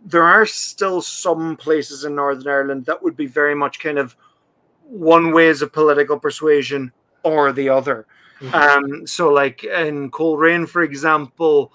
there 0.05 0.23
are 0.23 0.45
still 0.45 1.01
some 1.01 1.57
places 1.57 2.05
in 2.05 2.15
Northern 2.15 2.47
Ireland 2.47 2.85
that 2.85 3.03
would 3.03 3.17
be 3.17 3.25
very 3.25 3.53
much 3.53 3.79
kind 3.79 3.99
of 3.99 4.15
one 4.89 5.31
way 5.31 5.47
is 5.47 5.61
of 5.61 5.71
political 5.71 6.19
persuasion 6.19 6.91
or 7.23 7.51
the 7.51 7.69
other. 7.69 8.05
Mhm. 8.41 8.53
Um, 8.53 9.07
so, 9.07 9.29
like 9.29 9.63
in 9.63 10.09
Coleraine, 10.11 10.65
for 10.65 10.81
example, 10.81 11.71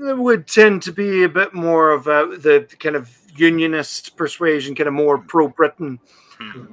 it 0.00 0.16
would 0.16 0.46
tend 0.46 0.82
to 0.82 0.92
be 0.92 1.24
a 1.24 1.28
bit 1.28 1.54
more 1.54 1.90
of 1.90 2.06
a, 2.06 2.36
the 2.36 2.66
kind 2.78 2.96
of 2.96 3.10
unionist 3.36 4.16
persuasion, 4.16 4.74
kind 4.74 4.88
of 4.88 4.94
more 4.94 5.18
pro 5.18 5.48
Britain. 5.48 5.98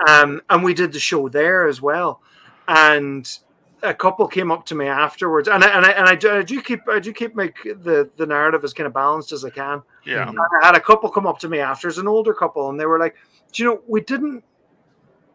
Um, 0.07 0.41
and 0.49 0.63
we 0.63 0.73
did 0.73 0.91
the 0.91 0.99
show 0.99 1.29
there 1.29 1.67
as 1.67 1.81
well. 1.81 2.21
And 2.67 3.29
a 3.83 3.93
couple 3.93 4.27
came 4.27 4.51
up 4.51 4.65
to 4.65 4.75
me 4.75 4.87
afterwards, 4.87 5.47
and 5.47 5.63
I, 5.63 5.69
and 5.69 5.85
I, 5.85 5.91
and 5.91 6.07
I 6.07 6.15
do, 6.15 6.31
I 6.31 6.41
do 6.41 6.61
keep 6.61 6.81
I 6.89 6.99
do 6.99 7.13
keep 7.13 7.35
make 7.35 7.63
the 7.63 8.09
the 8.17 8.25
narrative 8.25 8.63
as 8.63 8.73
kind 8.73 8.87
of 8.87 8.93
balanced 8.93 9.31
as 9.31 9.45
I 9.45 9.49
can. 9.49 9.81
Yeah. 10.05 10.27
And 10.27 10.37
I 10.39 10.65
had 10.65 10.75
a 10.75 10.79
couple 10.79 11.09
come 11.09 11.27
up 11.27 11.39
to 11.39 11.47
me 11.47 11.59
after, 11.59 11.87
as 11.87 11.97
an 11.97 12.07
older 12.07 12.33
couple, 12.33 12.69
and 12.69 12.79
they 12.79 12.85
were 12.85 12.99
like, 12.99 13.15
"Do 13.53 13.63
you 13.63 13.69
know, 13.69 13.81
we 13.87 14.01
didn't 14.01 14.43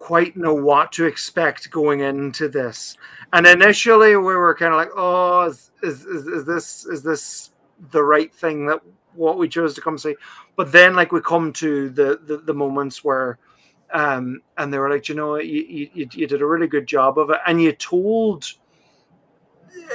quite 0.04 0.36
know 0.36 0.52
what 0.52 0.92
to 0.92 1.06
expect 1.06 1.70
going 1.70 2.00
into 2.00 2.48
this." 2.48 2.96
And 3.32 3.46
initially, 3.46 4.16
we 4.16 4.34
were 4.34 4.54
kind 4.54 4.74
of 4.74 4.78
like, 4.78 4.90
"Oh, 4.94 5.46
is, 5.46 5.70
is, 5.82 6.04
is, 6.04 6.26
is 6.26 6.44
this 6.44 6.86
is 6.86 7.02
this 7.02 7.52
the 7.90 8.02
right 8.02 8.32
thing 8.34 8.66
that 8.66 8.80
what 9.14 9.38
we 9.38 9.48
chose 9.48 9.74
to 9.74 9.80
come 9.80 9.96
see?" 9.96 10.16
But 10.56 10.72
then, 10.72 10.94
like, 10.94 11.10
we 11.10 11.20
come 11.20 11.52
to 11.54 11.88
the 11.88 12.20
the, 12.22 12.36
the 12.36 12.54
moments 12.54 13.02
where, 13.02 13.38
um, 13.92 14.42
and 14.58 14.72
they 14.72 14.78
were 14.78 14.90
like, 14.90 15.08
"You 15.08 15.14
know, 15.14 15.36
you, 15.36 15.88
you 15.94 16.08
you 16.12 16.26
did 16.26 16.42
a 16.42 16.46
really 16.46 16.68
good 16.68 16.86
job 16.86 17.18
of 17.18 17.30
it, 17.30 17.40
and 17.46 17.62
you 17.62 17.72
told." 17.72 18.52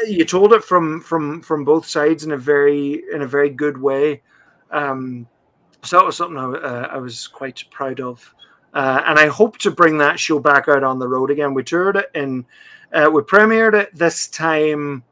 You 0.06 0.24
told 0.24 0.54
it 0.54 0.64
from 0.64 1.02
from 1.02 1.42
from 1.42 1.66
both 1.66 1.86
sides 1.86 2.24
in 2.24 2.32
a 2.32 2.38
very 2.38 3.04
in 3.14 3.22
a 3.22 3.28
very 3.28 3.50
good 3.50 3.78
way, 3.78 4.22
um, 4.72 5.28
so 5.84 5.98
that 5.98 6.06
was 6.06 6.18
something 6.18 6.38
I, 6.38 6.46
uh, 6.46 6.88
I 6.92 6.98
was 6.98 7.28
quite 7.28 7.64
proud 7.72 8.00
of. 8.00 8.34
Uh, 8.74 9.02
and 9.06 9.20
I 9.20 9.28
hope 9.28 9.58
to 9.60 9.72
bring 9.72 9.98
that 9.98 10.20
show 10.20 10.40
back 10.40 10.68
out 10.68 10.84
on 10.84 11.00
the 11.00 11.08
road 11.08 11.32
again. 11.32 11.54
We 11.54 11.64
toured 11.64 11.96
it 11.96 12.12
in, 12.14 12.46
uh, 12.94 13.10
we 13.12 13.22
premiered 13.22 13.74
it 13.74 13.94
this 13.96 14.28
time, 14.28 15.04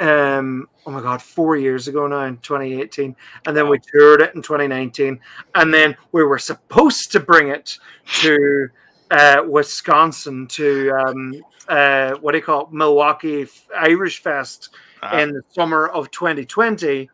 um, 0.00 0.68
oh 0.86 0.90
my 0.90 1.00
God, 1.00 1.22
four 1.22 1.56
years 1.56 1.88
ago 1.88 2.06
now 2.06 2.24
in 2.24 2.36
2018. 2.38 3.16
And 3.46 3.56
then 3.56 3.68
we 3.68 3.78
toured 3.78 4.20
it 4.20 4.34
in 4.34 4.42
2019. 4.42 5.18
And 5.54 5.72
then 5.72 5.96
we 6.12 6.24
were 6.24 6.38
supposed 6.38 7.12
to 7.12 7.20
bring 7.20 7.48
it 7.48 7.78
to 8.20 8.68
uh, 9.10 9.42
Wisconsin 9.48 10.46
to, 10.48 10.90
um, 10.90 11.34
uh, 11.68 12.12
what 12.20 12.32
do 12.32 12.38
you 12.38 12.44
call 12.44 12.62
it, 12.62 12.72
Milwaukee 12.72 13.46
Irish 13.76 14.22
Fest 14.22 14.70
Uh, 15.02 15.18
in 15.18 15.32
the 15.32 15.42
summer 15.50 15.86
of 15.88 16.10
2020. 16.10 17.08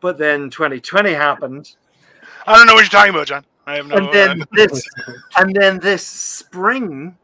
But 0.00 0.16
then 0.16 0.48
2020 0.48 1.12
happened 1.12 1.76
I 2.46 2.56
don't 2.56 2.66
know 2.66 2.74
what 2.74 2.80
you're 2.80 2.88
talking 2.88 3.14
about, 3.14 3.26
John. 3.26 3.44
I 3.70 3.76
have 3.76 3.86
no. 3.86 3.96
and 3.96 4.12
then 4.12 4.44
this 4.52 4.84
and 5.36 5.54
then 5.54 5.78
this 5.78 6.04
spring 6.04 7.16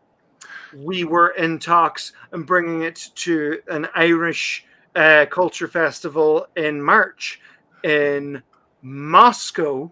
we 0.72 1.02
were 1.02 1.30
in 1.30 1.58
talks 1.58 2.12
and 2.30 2.46
bringing 2.46 2.82
it 2.82 3.10
to 3.16 3.58
an 3.68 3.88
irish 3.94 4.64
uh, 4.94 5.26
culture 5.28 5.66
festival 5.66 6.46
in 6.54 6.80
march 6.80 7.40
in 7.82 8.42
moscow. 8.82 9.90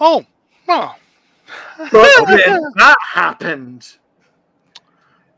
Oh, 0.00 0.26
well, 0.66 0.98
but 1.92 2.26
then 2.26 2.60
that 2.76 2.96
happened. 3.14 3.98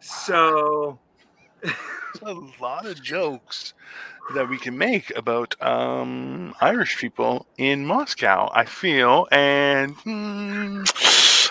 So 0.01 0.99
a 2.23 2.33
lot 2.61 2.87
of 2.87 3.03
jokes 3.03 3.75
that 4.35 4.49
we 4.49 4.59
can 4.59 4.77
make 4.79 5.13
about 5.17 5.61
um, 5.63 6.55
Irish 6.61 6.99
people 6.99 7.47
in 7.59 7.87
Moscow. 7.87 8.51
I 8.55 8.65
feel, 8.65 9.27
and 9.31 9.95
hmm, 9.97 10.83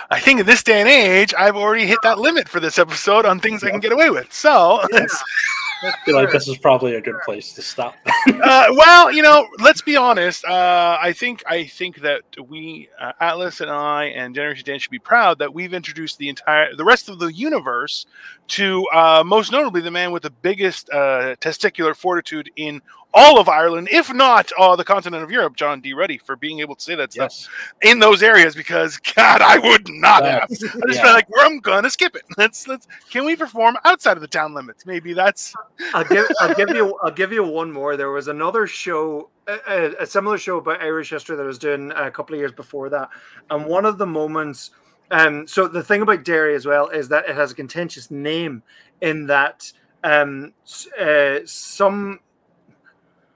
I 0.10 0.20
think 0.20 0.40
in 0.40 0.46
this 0.46 0.64
day 0.64 0.80
and 0.80 0.90
age, 0.90 1.34
I've 1.38 1.56
already 1.56 1.86
hit 1.86 2.00
that 2.04 2.20
limit 2.20 2.48
for 2.50 2.60
this 2.60 2.80
episode 2.80 3.26
on 3.26 3.40
things 3.40 3.64
I 3.64 3.70
can 3.70 3.80
get 3.80 3.92
away 3.92 4.10
with. 4.10 4.32
So, 4.34 4.82
Yeah. 4.92 5.06
I 5.82 5.94
feel 6.06 6.16
like 6.16 6.32
this 6.32 6.48
is 6.48 6.58
probably 6.58 6.96
a 6.96 7.02
good 7.02 7.20
place 7.24 7.54
to 7.54 7.62
stop. 7.62 7.96
uh, 8.28 8.68
well, 8.72 9.12
you 9.12 9.22
know, 9.22 9.48
let's 9.60 9.82
be 9.82 9.96
honest. 9.96 10.44
Uh, 10.46 10.98
I 11.02 11.14
think 11.14 11.44
I 11.48 11.66
think 11.66 12.02
that 12.02 12.22
we, 12.48 12.90
uh, 13.00 13.14
Atlas 13.20 13.62
and 13.62 13.72
I, 13.72 14.06
and 14.06 14.36
Generation 14.36 14.66
Dan 14.66 14.80
should 14.80 14.92
be 14.92 15.00
proud 15.00 15.40
that 15.40 15.54
we've 15.54 15.74
introduced 15.74 16.18
the 16.18 16.30
entire, 16.30 16.76
the 16.76 16.86
rest 16.86 17.10
of 17.10 17.20
the 17.20 17.34
universe 17.34 18.06
to, 18.50 18.86
uh, 18.88 19.24
most 19.26 19.52
notably, 19.52 19.82
the 19.82 19.92
man 19.92 20.12
with 20.12 20.24
the 20.24 20.30
biggest 20.30 20.90
uh, 20.90 21.36
testicular 21.40 21.96
fortitude 21.96 22.50
in 22.56 22.82
all 23.14 23.40
of 23.40 23.50
Ireland, 23.50 23.90
if 23.92 24.14
not 24.14 24.52
uh, 24.58 24.76
the 24.76 24.84
continent 24.84 25.24
of 25.24 25.32
Europe, 25.32 25.56
John 25.56 25.82
D. 25.82 25.94
Ruddy, 25.94 26.18
for 26.18 26.36
being 26.36 26.60
able 26.60 26.76
to 26.76 26.82
say 26.82 26.96
that 26.96 27.12
stuff 27.12 27.32
yes. 27.32 27.50
in 27.82 28.00
those 28.00 28.22
areas. 28.22 28.56
Because 28.56 28.98
God, 28.98 29.42
I 29.42 29.58
would 29.58 29.90
not 29.90 30.24
have. 30.24 30.44
I 30.44 30.48
That's- 30.48 30.60
just 30.60 30.74
yeah. 30.74 31.02
felt 31.02 31.16
like 31.16 31.30
well, 31.30 31.46
I'm 31.46 31.60
gonna 31.60 31.90
skip 31.90 32.16
it. 32.16 32.24
Let's 32.38 32.68
let's. 32.68 32.88
Can 33.10 33.26
we 33.26 33.36
perform 33.36 33.78
outside 33.86 34.18
of 34.18 34.22
the 34.22 34.28
town 34.28 34.54
limits? 34.54 34.86
Maybe 34.86 35.14
that's. 35.14 35.54
I'll 35.94 36.06
give 36.06 36.26
I'll 36.40 36.56
give 36.56 36.70
you 36.70 36.98
I'll 37.04 37.12
give 37.12 37.34
you 37.34 37.44
one 37.44 37.72
more. 37.72 37.98
There 37.98 38.12
was 38.12 38.28
another 38.28 38.68
show, 38.68 39.30
a, 39.48 39.58
a, 39.68 40.04
a 40.04 40.06
similar 40.06 40.38
show 40.38 40.58
about 40.58 40.82
Irish 40.82 41.10
history 41.10 41.36
that 41.36 41.44
I 41.44 41.48
was 41.48 41.60
doing 41.60 41.92
a 41.96 42.12
couple 42.12 42.36
of 42.36 42.40
years 42.40 42.52
before 42.52 42.90
that, 42.90 43.10
and 43.50 43.66
one 43.66 43.86
of 43.86 43.98
the 43.98 44.08
moments. 44.08 44.72
Um, 45.12 45.48
so 45.48 45.68
the 45.68 45.82
thing 45.82 46.04
about 46.04 46.24
Derry 46.24 46.54
as 46.54 46.68
well 46.68 46.90
is 46.90 47.10
that 47.10 47.28
it 47.28 47.36
has 47.36 47.52
a 47.52 47.56
contentious 47.56 48.12
name 48.12 48.62
in 49.02 49.26
that 49.26 49.72
um, 50.04 50.54
uh, 51.00 51.40
some, 51.46 52.20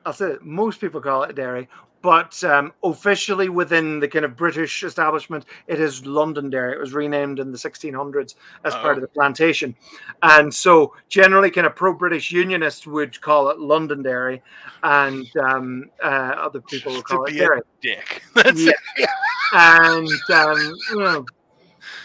I'll 0.06 0.14
say 0.14 0.32
it, 0.32 0.44
most 0.44 0.80
people 0.82 1.02
call 1.02 1.24
it 1.24 1.36
Derry, 1.36 1.70
but 2.02 2.44
um, 2.44 2.74
officially 2.84 3.48
within 3.48 4.00
the 4.02 4.08
kind 4.10 4.26
of 4.26 4.36
British 4.36 4.84
establishment, 4.84 5.46
it 5.68 5.80
is 5.80 6.06
Londonderry. 6.06 6.74
It 6.74 6.80
was 6.80 6.94
renamed 6.94 7.40
in 7.40 7.52
the 7.52 7.58
1600s 7.58 8.36
as 8.66 8.74
part 8.76 8.96
Oh. 8.98 8.98
of 8.98 9.02
the 9.02 9.08
plantation, 9.08 9.76
and 10.22 10.54
so 10.54 10.94
generally, 11.08 11.50
kind 11.52 11.66
of 11.68 11.76
pro-British 11.76 12.32
Unionists 12.32 12.86
would 12.86 13.20
call 13.22 13.50
it 13.50 13.60
Londonderry, 13.60 14.42
and 14.84 15.26
um, 15.38 15.86
uh, 16.04 16.08
other 16.38 16.60
people 16.62 16.92
would 16.94 17.06
call 17.06 17.24
it 17.26 17.36
a 17.36 17.62
dick. 17.82 18.22
That's 18.36 18.60
Yeah. 18.62 18.72
it. 18.98 19.10
And 19.56 20.10
um, 20.34 20.58
you 20.92 21.00
know, 21.00 21.26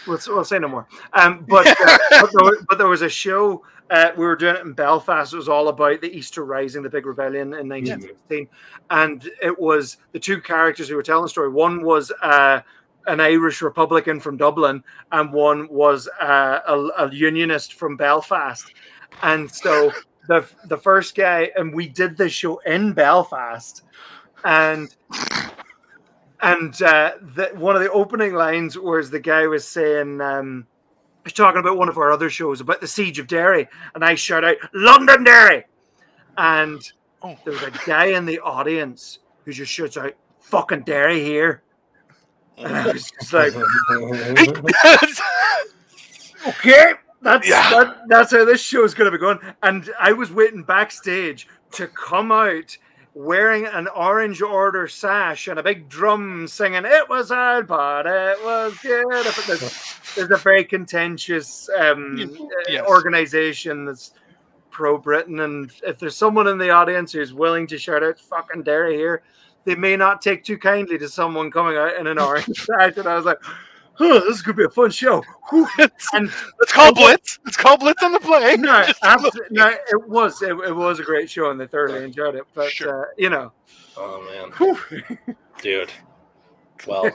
we'll, 0.05 0.19
we'll 0.27 0.43
say 0.45 0.59
no 0.59 0.67
more. 0.67 0.87
Um, 1.13 1.45
but, 1.49 1.65
uh, 1.65 1.97
but, 2.21 2.29
there, 2.31 2.51
but 2.69 2.77
there 2.77 2.87
was 2.87 3.01
a 3.01 3.09
show. 3.09 3.63
Uh, 3.89 4.11
we 4.15 4.25
were 4.25 4.35
doing 4.35 4.55
it 4.55 4.61
in 4.61 4.73
Belfast. 4.73 5.33
It 5.33 5.37
was 5.37 5.49
all 5.49 5.69
about 5.69 6.01
the 6.01 6.15
Easter 6.15 6.45
Rising, 6.45 6.83
the 6.83 6.89
big 6.89 7.05
rebellion 7.05 7.53
in 7.53 7.67
1916, 7.67 8.47
and 8.91 9.29
it 9.41 9.59
was 9.59 9.97
the 10.11 10.19
two 10.19 10.39
characters 10.41 10.89
who 10.89 10.95
were 10.95 11.03
telling 11.03 11.23
the 11.23 11.29
story. 11.29 11.49
One 11.49 11.83
was 11.83 12.11
uh, 12.21 12.61
an 13.07 13.19
Irish 13.19 13.61
Republican 13.61 14.19
from 14.19 14.37
Dublin, 14.37 14.83
and 15.11 15.33
one 15.33 15.67
was 15.69 16.07
uh, 16.21 16.59
a, 16.67 17.05
a 17.05 17.13
Unionist 17.13 17.73
from 17.73 17.97
Belfast. 17.97 18.71
And 19.23 19.51
so 19.51 19.91
the 20.27 20.47
the 20.65 20.77
first 20.77 21.15
guy, 21.15 21.51
and 21.55 21.73
we 21.73 21.89
did 21.89 22.15
this 22.15 22.31
show 22.31 22.59
in 22.59 22.93
Belfast, 22.93 23.83
and 24.45 24.95
and 26.41 26.81
uh, 26.81 27.13
the, 27.21 27.51
one 27.55 27.75
of 27.75 27.81
the 27.81 27.91
opening 27.91 28.33
lines 28.33 28.77
was 28.77 29.09
the 29.09 29.19
guy 29.19 29.47
was 29.47 29.67
saying, 29.67 30.21
um, 30.21 30.67
he's 31.29 31.35
talking 31.35 31.59
about 31.59 31.77
one 31.77 31.89
of 31.89 31.97
our 31.99 32.11
other 32.11 32.29
shows 32.29 32.59
about 32.59 32.81
the 32.81 32.87
siege 32.87 33.19
of 33.19 33.27
Derry, 33.27 33.67
and 33.93 34.03
I 34.03 34.15
shout 34.15 34.43
out 34.43 34.57
Londonderry, 34.73 35.65
and 36.37 36.81
Oh. 37.21 37.37
there 37.43 37.53
was 37.53 37.63
a 37.63 37.71
guy 37.85 38.05
in 38.05 38.25
the 38.25 38.39
audience 38.39 39.19
who 39.45 39.53
just 39.53 39.71
shouts 39.71 39.97
out 39.97 40.13
"fucking 40.39 40.81
Derry 40.83 41.21
here," 41.23 41.61
and 42.57 42.75
I 42.75 42.91
was 42.91 43.11
just 43.11 43.33
like, 43.33 43.53
okay, 46.47 46.93
that's 47.21 47.47
Yeah. 47.47 47.69
that, 47.71 47.97
that's 48.07 48.31
how 48.31 48.45
this 48.45 48.61
show 48.61 48.83
is 48.83 48.93
going 48.93 49.11
to 49.11 49.17
be 49.17 49.21
going. 49.21 49.39
And 49.61 49.89
I 49.99 50.13
was 50.13 50.31
waiting 50.31 50.63
backstage 50.63 51.47
to 51.73 51.87
come 51.87 52.31
out 52.31 52.77
wearing 53.13 53.65
an 53.65 53.87
orange 53.89 54.41
order 54.41 54.87
sash 54.87 55.47
and 55.47 55.59
a 55.59 55.63
big 55.63 55.89
drum 55.89 56.47
singing 56.47 56.83
"It 56.85 57.09
was 57.09 57.29
hard, 57.29 57.67
but 57.67 58.05
it 58.05 58.43
was 58.43 58.77
good." 58.81 59.25
There's, 59.47 59.95
there's 60.15 60.31
a 60.31 60.37
very 60.37 60.63
contentious 60.63 61.69
um, 61.77 62.19
uh, 62.19 62.45
Yes. 62.69 62.85
organization 62.87 63.85
that's 63.85 64.13
pro 64.71 64.97
Britain, 64.97 65.39
and 65.41 65.71
if 65.83 65.97
there's 65.99 66.15
someone 66.15 66.47
in 66.47 66.57
the 66.57 66.69
audience 66.69 67.11
who's 67.11 67.33
willing 67.33 67.67
to 67.67 67.77
shout 67.77 68.03
out 68.03 68.19
"fucking 68.19 68.63
Derry" 68.63 68.95
here. 68.95 69.21
They 69.65 69.75
may 69.75 69.97
not 69.97 70.21
take 70.21 70.43
too 70.45 70.57
kindly 70.57 70.97
to 70.97 71.09
someone 71.09 71.51
coming 71.51 71.75
out 71.77 71.95
in 71.97 72.07
an 72.07 72.17
orange 72.17 72.45
sash, 72.65 72.95
and 72.95 73.07
I 73.07 73.15
was 73.15 73.25
like, 73.25 73.37
"Huh, 73.99 74.21
this 74.27 74.41
to 74.41 74.53
be 74.53 74.63
a 74.63 74.69
fun 74.69 74.89
show." 74.89 75.23
Whew. 75.51 75.67
And 76.13 76.31
Let's 76.59 76.71
call 76.71 76.93
Blitz. 76.93 77.37
Let's 77.45 77.57
call 77.57 77.77
Blitz 77.77 78.01
on 78.01 78.11
the 78.13 78.19
play. 78.19 78.55
no, 78.57 78.83
Just- 78.87 79.03
absolutely, 79.03 79.41
no, 79.51 79.67
it 79.67 80.07
was 80.09 80.41
it, 80.41 80.51
it 80.51 80.75
was 80.75 80.99
a 80.99 81.03
great 81.03 81.29
show, 81.29 81.51
and 81.51 81.59
they 81.59 81.67
thoroughly 81.67 82.03
enjoyed 82.03 82.33
it. 82.35 82.43
But 82.55 82.71
Sure. 82.71 83.07
uh, 83.07 83.13
you 83.17 83.29
know, 83.29 83.51
Oh 83.97 84.51
man, 84.57 84.77
dude. 85.61 85.91
Well, 86.87 87.11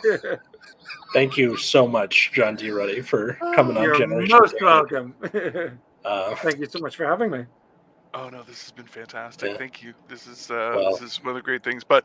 thank 1.15 1.37
you 1.39 1.57
so 1.57 1.89
much, 1.89 2.31
John 2.35 2.55
D. 2.57 2.71
Ruddy, 2.71 3.01
for 3.01 3.33
coming 3.55 3.77
on 3.77 3.83
you're 3.83 3.97
Generation. 3.97 4.39
most 4.41 4.53
Dan. 4.59 4.65
welcome. 4.65 5.15
Uh, 6.05 6.35
Thank 6.37 6.59
you 6.59 6.67
so 6.67 6.81
much 6.81 6.97
for 6.97 7.07
having 7.07 7.31
me. 7.31 7.47
Oh 8.17 8.29
no, 8.29 8.45
this 8.45 8.63
has 8.63 8.71
been 8.71 8.87
fantastic. 8.87 9.51
Yeah. 9.51 9.57
Thank 9.57 9.83
you. 9.83 9.93
This 10.07 10.29
is 10.29 10.49
uh, 10.49 10.75
Well- 10.77 10.93
this 10.93 11.03
is 11.03 11.17
one 11.25 11.31
of 11.31 11.35
the 11.35 11.43
great 11.43 11.65
things. 11.65 11.83
But 11.83 12.05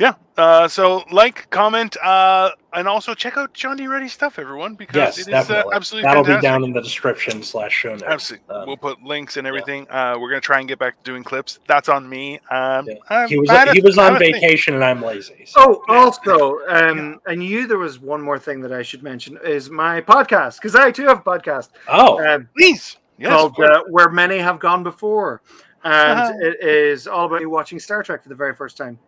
yeah, 0.00 0.14
uh, 0.36 0.66
so 0.66 1.04
like, 1.12 1.48
comment, 1.50 1.96
uh, 2.02 2.50
and 2.72 2.88
also 2.88 3.14
check 3.14 3.36
out 3.36 3.54
John 3.54 3.76
D. 3.76 3.86
Ruddy's 3.86 4.12
stuff, 4.12 4.38
everyone, 4.40 4.74
because 4.74 4.96
yes, 4.96 5.18
it 5.18 5.20
is 5.22 5.28
uh, 5.28 5.30
definitely. 5.30 5.74
absolutely 5.74 6.08
That'll 6.08 6.24
fantastic. 6.24 6.40
be 6.42 6.52
down 6.52 6.64
in 6.64 6.72
the 6.72 6.80
description 6.82 7.42
slash 7.44 7.72
show 7.72 7.90
notes. 7.90 8.02
Absolutely, 8.04 8.52
Um, 8.52 8.66
we'll 8.66 8.76
put 8.76 9.00
links 9.02 9.36
and 9.36 9.46
everything. 9.46 9.86
Uh, 9.88 10.16
we're 10.18 10.28
gonna 10.28 10.40
try 10.40 10.58
and 10.58 10.66
get 10.68 10.80
back 10.80 10.96
to 10.96 11.02
doing 11.08 11.22
clips. 11.22 11.60
That's 11.68 11.88
on 11.88 12.08
me. 12.08 12.40
Um, 12.50 12.88
Yeah. 13.08 13.26
He 13.28 13.38
was 13.38 13.48
bad 13.48 13.68
he 13.74 13.80
was 13.80 13.96
on 13.96 14.16
a 14.16 14.18
thing. 14.18 14.32
vacation 14.34 14.74
and 14.74 14.84
I'm 14.84 15.00
lazy. 15.00 15.44
so- 15.46 15.84
Oh, 15.88 15.94
also, 15.94 16.58
um, 16.68 17.20
I 17.28 17.36
knew 17.36 17.66
there 17.68 17.78
was 17.78 18.00
one 18.00 18.22
more 18.22 18.38
thing 18.40 18.60
that 18.62 18.72
I 18.72 18.82
should 18.82 19.02
mention 19.04 19.38
is 19.44 19.70
my 19.70 20.00
podcast 20.00 20.56
because 20.56 20.74
I 20.74 20.90
too 20.90 21.06
have 21.06 21.18
a 21.18 21.22
podcast 21.22 21.68
Oh, 21.86 22.18
um, 22.26 22.48
Please, 22.56 22.96
yes, 23.18 23.30
called 23.32 23.58
uh, 23.60 23.82
"Where 23.90 24.08
Many 24.10 24.38
Have 24.38 24.58
Gone 24.60 24.82
Before," 24.82 25.42
and 25.84 26.18
Uh-huh. 26.20 26.32
it 26.40 26.62
is 26.62 27.06
all 27.06 27.26
about 27.26 27.40
you 27.40 27.50
watching 27.50 27.78
Star 27.78 28.02
Trek 28.02 28.22
for 28.22 28.28
the 28.28 28.34
very 28.34 28.54
first 28.54 28.76
time. 28.76 28.98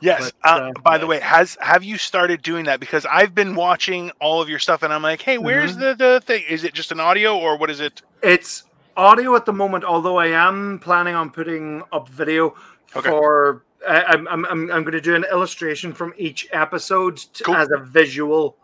Yes. 0.00 0.32
But, 0.42 0.50
uh, 0.50 0.70
uh, 0.70 0.72
by 0.82 0.98
the 0.98 1.06
way, 1.06 1.20
has 1.20 1.56
have 1.60 1.84
you 1.84 1.98
started 1.98 2.42
doing 2.42 2.64
that? 2.64 2.80
Because 2.80 3.06
I've 3.06 3.34
been 3.34 3.54
watching 3.54 4.10
all 4.20 4.40
of 4.42 4.48
your 4.48 4.58
stuff, 4.58 4.82
and 4.82 4.92
I'm 4.92 5.02
like, 5.02 5.22
hey, 5.22 5.38
where's 5.38 5.72
Mm-hmm. 5.76 5.80
the 5.80 5.94
the 5.94 6.20
thing? 6.24 6.42
Is 6.48 6.64
it 6.64 6.74
just 6.74 6.90
an 6.92 7.00
audio, 7.00 7.38
or 7.38 7.56
what 7.58 7.70
is 7.70 7.80
it? 7.80 8.02
It's 8.22 8.64
audio 8.96 9.36
at 9.36 9.46
the 9.46 9.52
moment, 9.52 9.84
although 9.84 10.16
I 10.18 10.28
am 10.28 10.78
planning 10.80 11.14
on 11.14 11.30
putting 11.30 11.82
up 11.92 12.08
video 12.08 12.54
Okay. 12.96 13.08
for. 13.10 13.64
I, 13.88 14.02
I'm, 14.08 14.28
I'm, 14.28 14.44
I'm, 14.44 14.70
I'm 14.72 14.82
going 14.82 14.92
to 14.92 15.00
do 15.00 15.14
an 15.14 15.24
illustration 15.32 15.94
from 15.94 16.12
each 16.18 16.46
episode 16.52 17.16
to, 17.16 17.44
Cool. 17.44 17.54
as 17.56 17.70
a 17.70 17.78
visual 17.78 18.56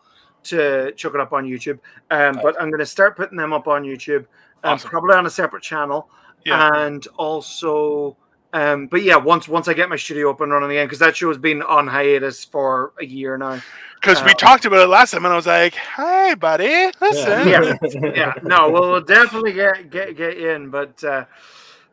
to 0.44 0.93
chuck 0.93 1.14
it 1.14 1.20
up 1.20 1.32
on 1.32 1.47
YouTube. 1.47 1.78
Um, 2.10 2.39
but 2.43 2.55
I'm 2.60 2.68
going 2.68 2.81
to 2.81 2.86
start 2.86 3.16
putting 3.16 3.39
them 3.39 3.55
up 3.55 3.66
on 3.66 3.82
YouTube, 3.85 4.27
um, 4.67 4.79
probably 4.79 5.15
on 5.15 5.27
a 5.27 5.31
separate 5.31 5.63
channel, 5.63 6.09
Yeah. 6.45 6.71
and 6.87 7.07
also. 7.17 8.17
Um, 8.53 8.87
but 8.87 9.03
yeah, 9.03 9.17
once 9.17 9.49
once 9.49 9.69
I 9.69 9.75
get 9.75 9.89
my 9.91 9.97
studio 9.97 10.31
up 10.31 10.41
and 10.41 10.51
running 10.51 10.71
again, 10.71 10.87
because 10.87 11.01
that 11.01 11.17
show 11.17 11.29
has 11.29 11.37
been 11.37 11.63
on 11.63 11.87
hiatus 11.87 12.45
for 12.45 12.93
a 13.01 13.05
year 13.05 13.37
now. 13.37 13.61
Because 14.01 14.23
we 14.23 14.31
um, 14.31 14.37
talked 14.37 14.65
about 14.65 14.81
it 14.81 14.87
last 14.89 15.11
time, 15.11 15.25
and 15.25 15.33
I 15.33 15.37
was 15.37 15.47
like, 15.47 15.75
"Hey, 15.75 16.35
buddy, 16.39 16.91
listen." 17.01 17.49
Yeah. 17.49 17.77
yeah, 18.15 18.35
no, 18.43 18.71
well, 18.71 18.91
we'll 18.93 19.01
definitely 19.03 19.53
get 19.53 19.91
get 19.91 20.17
get 20.17 20.39
in, 20.39 20.71
but 20.71 21.03
uh, 21.05 21.25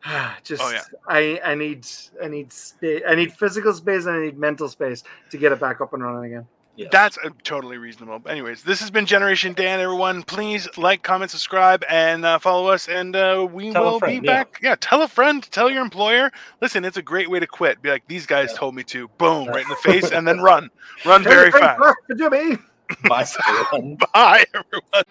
just 0.42 0.62
Oh, 0.62 0.70
yeah. 0.70 0.82
I 1.08 1.40
I 1.44 1.54
need 1.54 1.86
I 2.22 2.28
need 2.28 2.52
space, 2.52 3.02
I 3.06 3.14
need 3.14 3.32
physical 3.32 3.72
space, 3.74 4.06
and 4.06 4.16
I 4.16 4.20
need 4.20 4.38
mental 4.38 4.68
space 4.68 5.02
to 5.30 5.36
get 5.36 5.52
it 5.52 5.60
back 5.60 5.80
up 5.80 5.92
and 5.92 6.02
running 6.02 6.32
again. 6.32 6.46
Yes. 6.76 6.88
That's 6.90 7.18
uh, 7.18 7.30
totally 7.44 7.78
reasonable. 7.78 8.20
Anyways, 8.28 8.64
this 8.64 8.80
has 8.80 8.90
been 8.90 9.06
Generation 9.06 9.52
Dan, 9.52 9.78
everyone. 9.78 10.22
Please 10.24 10.68
like, 10.76 11.02
comment, 11.02 11.30
subscribe, 11.30 11.84
and 11.88 12.24
uh, 12.24 12.38
follow 12.40 12.68
us. 12.68 12.88
And 12.88 13.14
uh, 13.14 13.46
we 13.50 13.70
Tell 13.70 13.84
will 13.84 13.98
friend, 14.00 14.20
be 14.20 14.26
back. 14.26 14.58
Yeah, 14.62 14.74
tell 14.80 15.02
a 15.02 15.08
friend, 15.08 15.42
tell 15.52 15.70
your 15.70 15.82
employer. 15.82 16.32
Listen, 16.60 16.84
it's 16.84 16.96
a 16.96 17.02
great 17.02 17.30
way 17.30 17.38
to 17.38 17.46
quit. 17.46 17.80
Be 17.80 17.90
like, 17.90 18.06
these 18.08 18.26
guys 18.26 18.50
Yeah. 18.52 18.58
told 18.58 18.74
me 18.74 18.82
to. 18.84 19.06
Boom, 19.18 19.46
right 19.48 19.62
in 19.62 19.68
the 19.68 19.76
face, 19.82 20.10
and 20.10 20.26
then 20.26 20.40
run. 20.40 20.70
Run 21.04 21.22
very 21.22 21.52
fast. 21.52 21.80
Jimmy. 22.16 22.58
Bye, 23.08 23.26
everyone. 23.48 23.96
Bye, 24.12 24.44
everyone. 24.54 25.04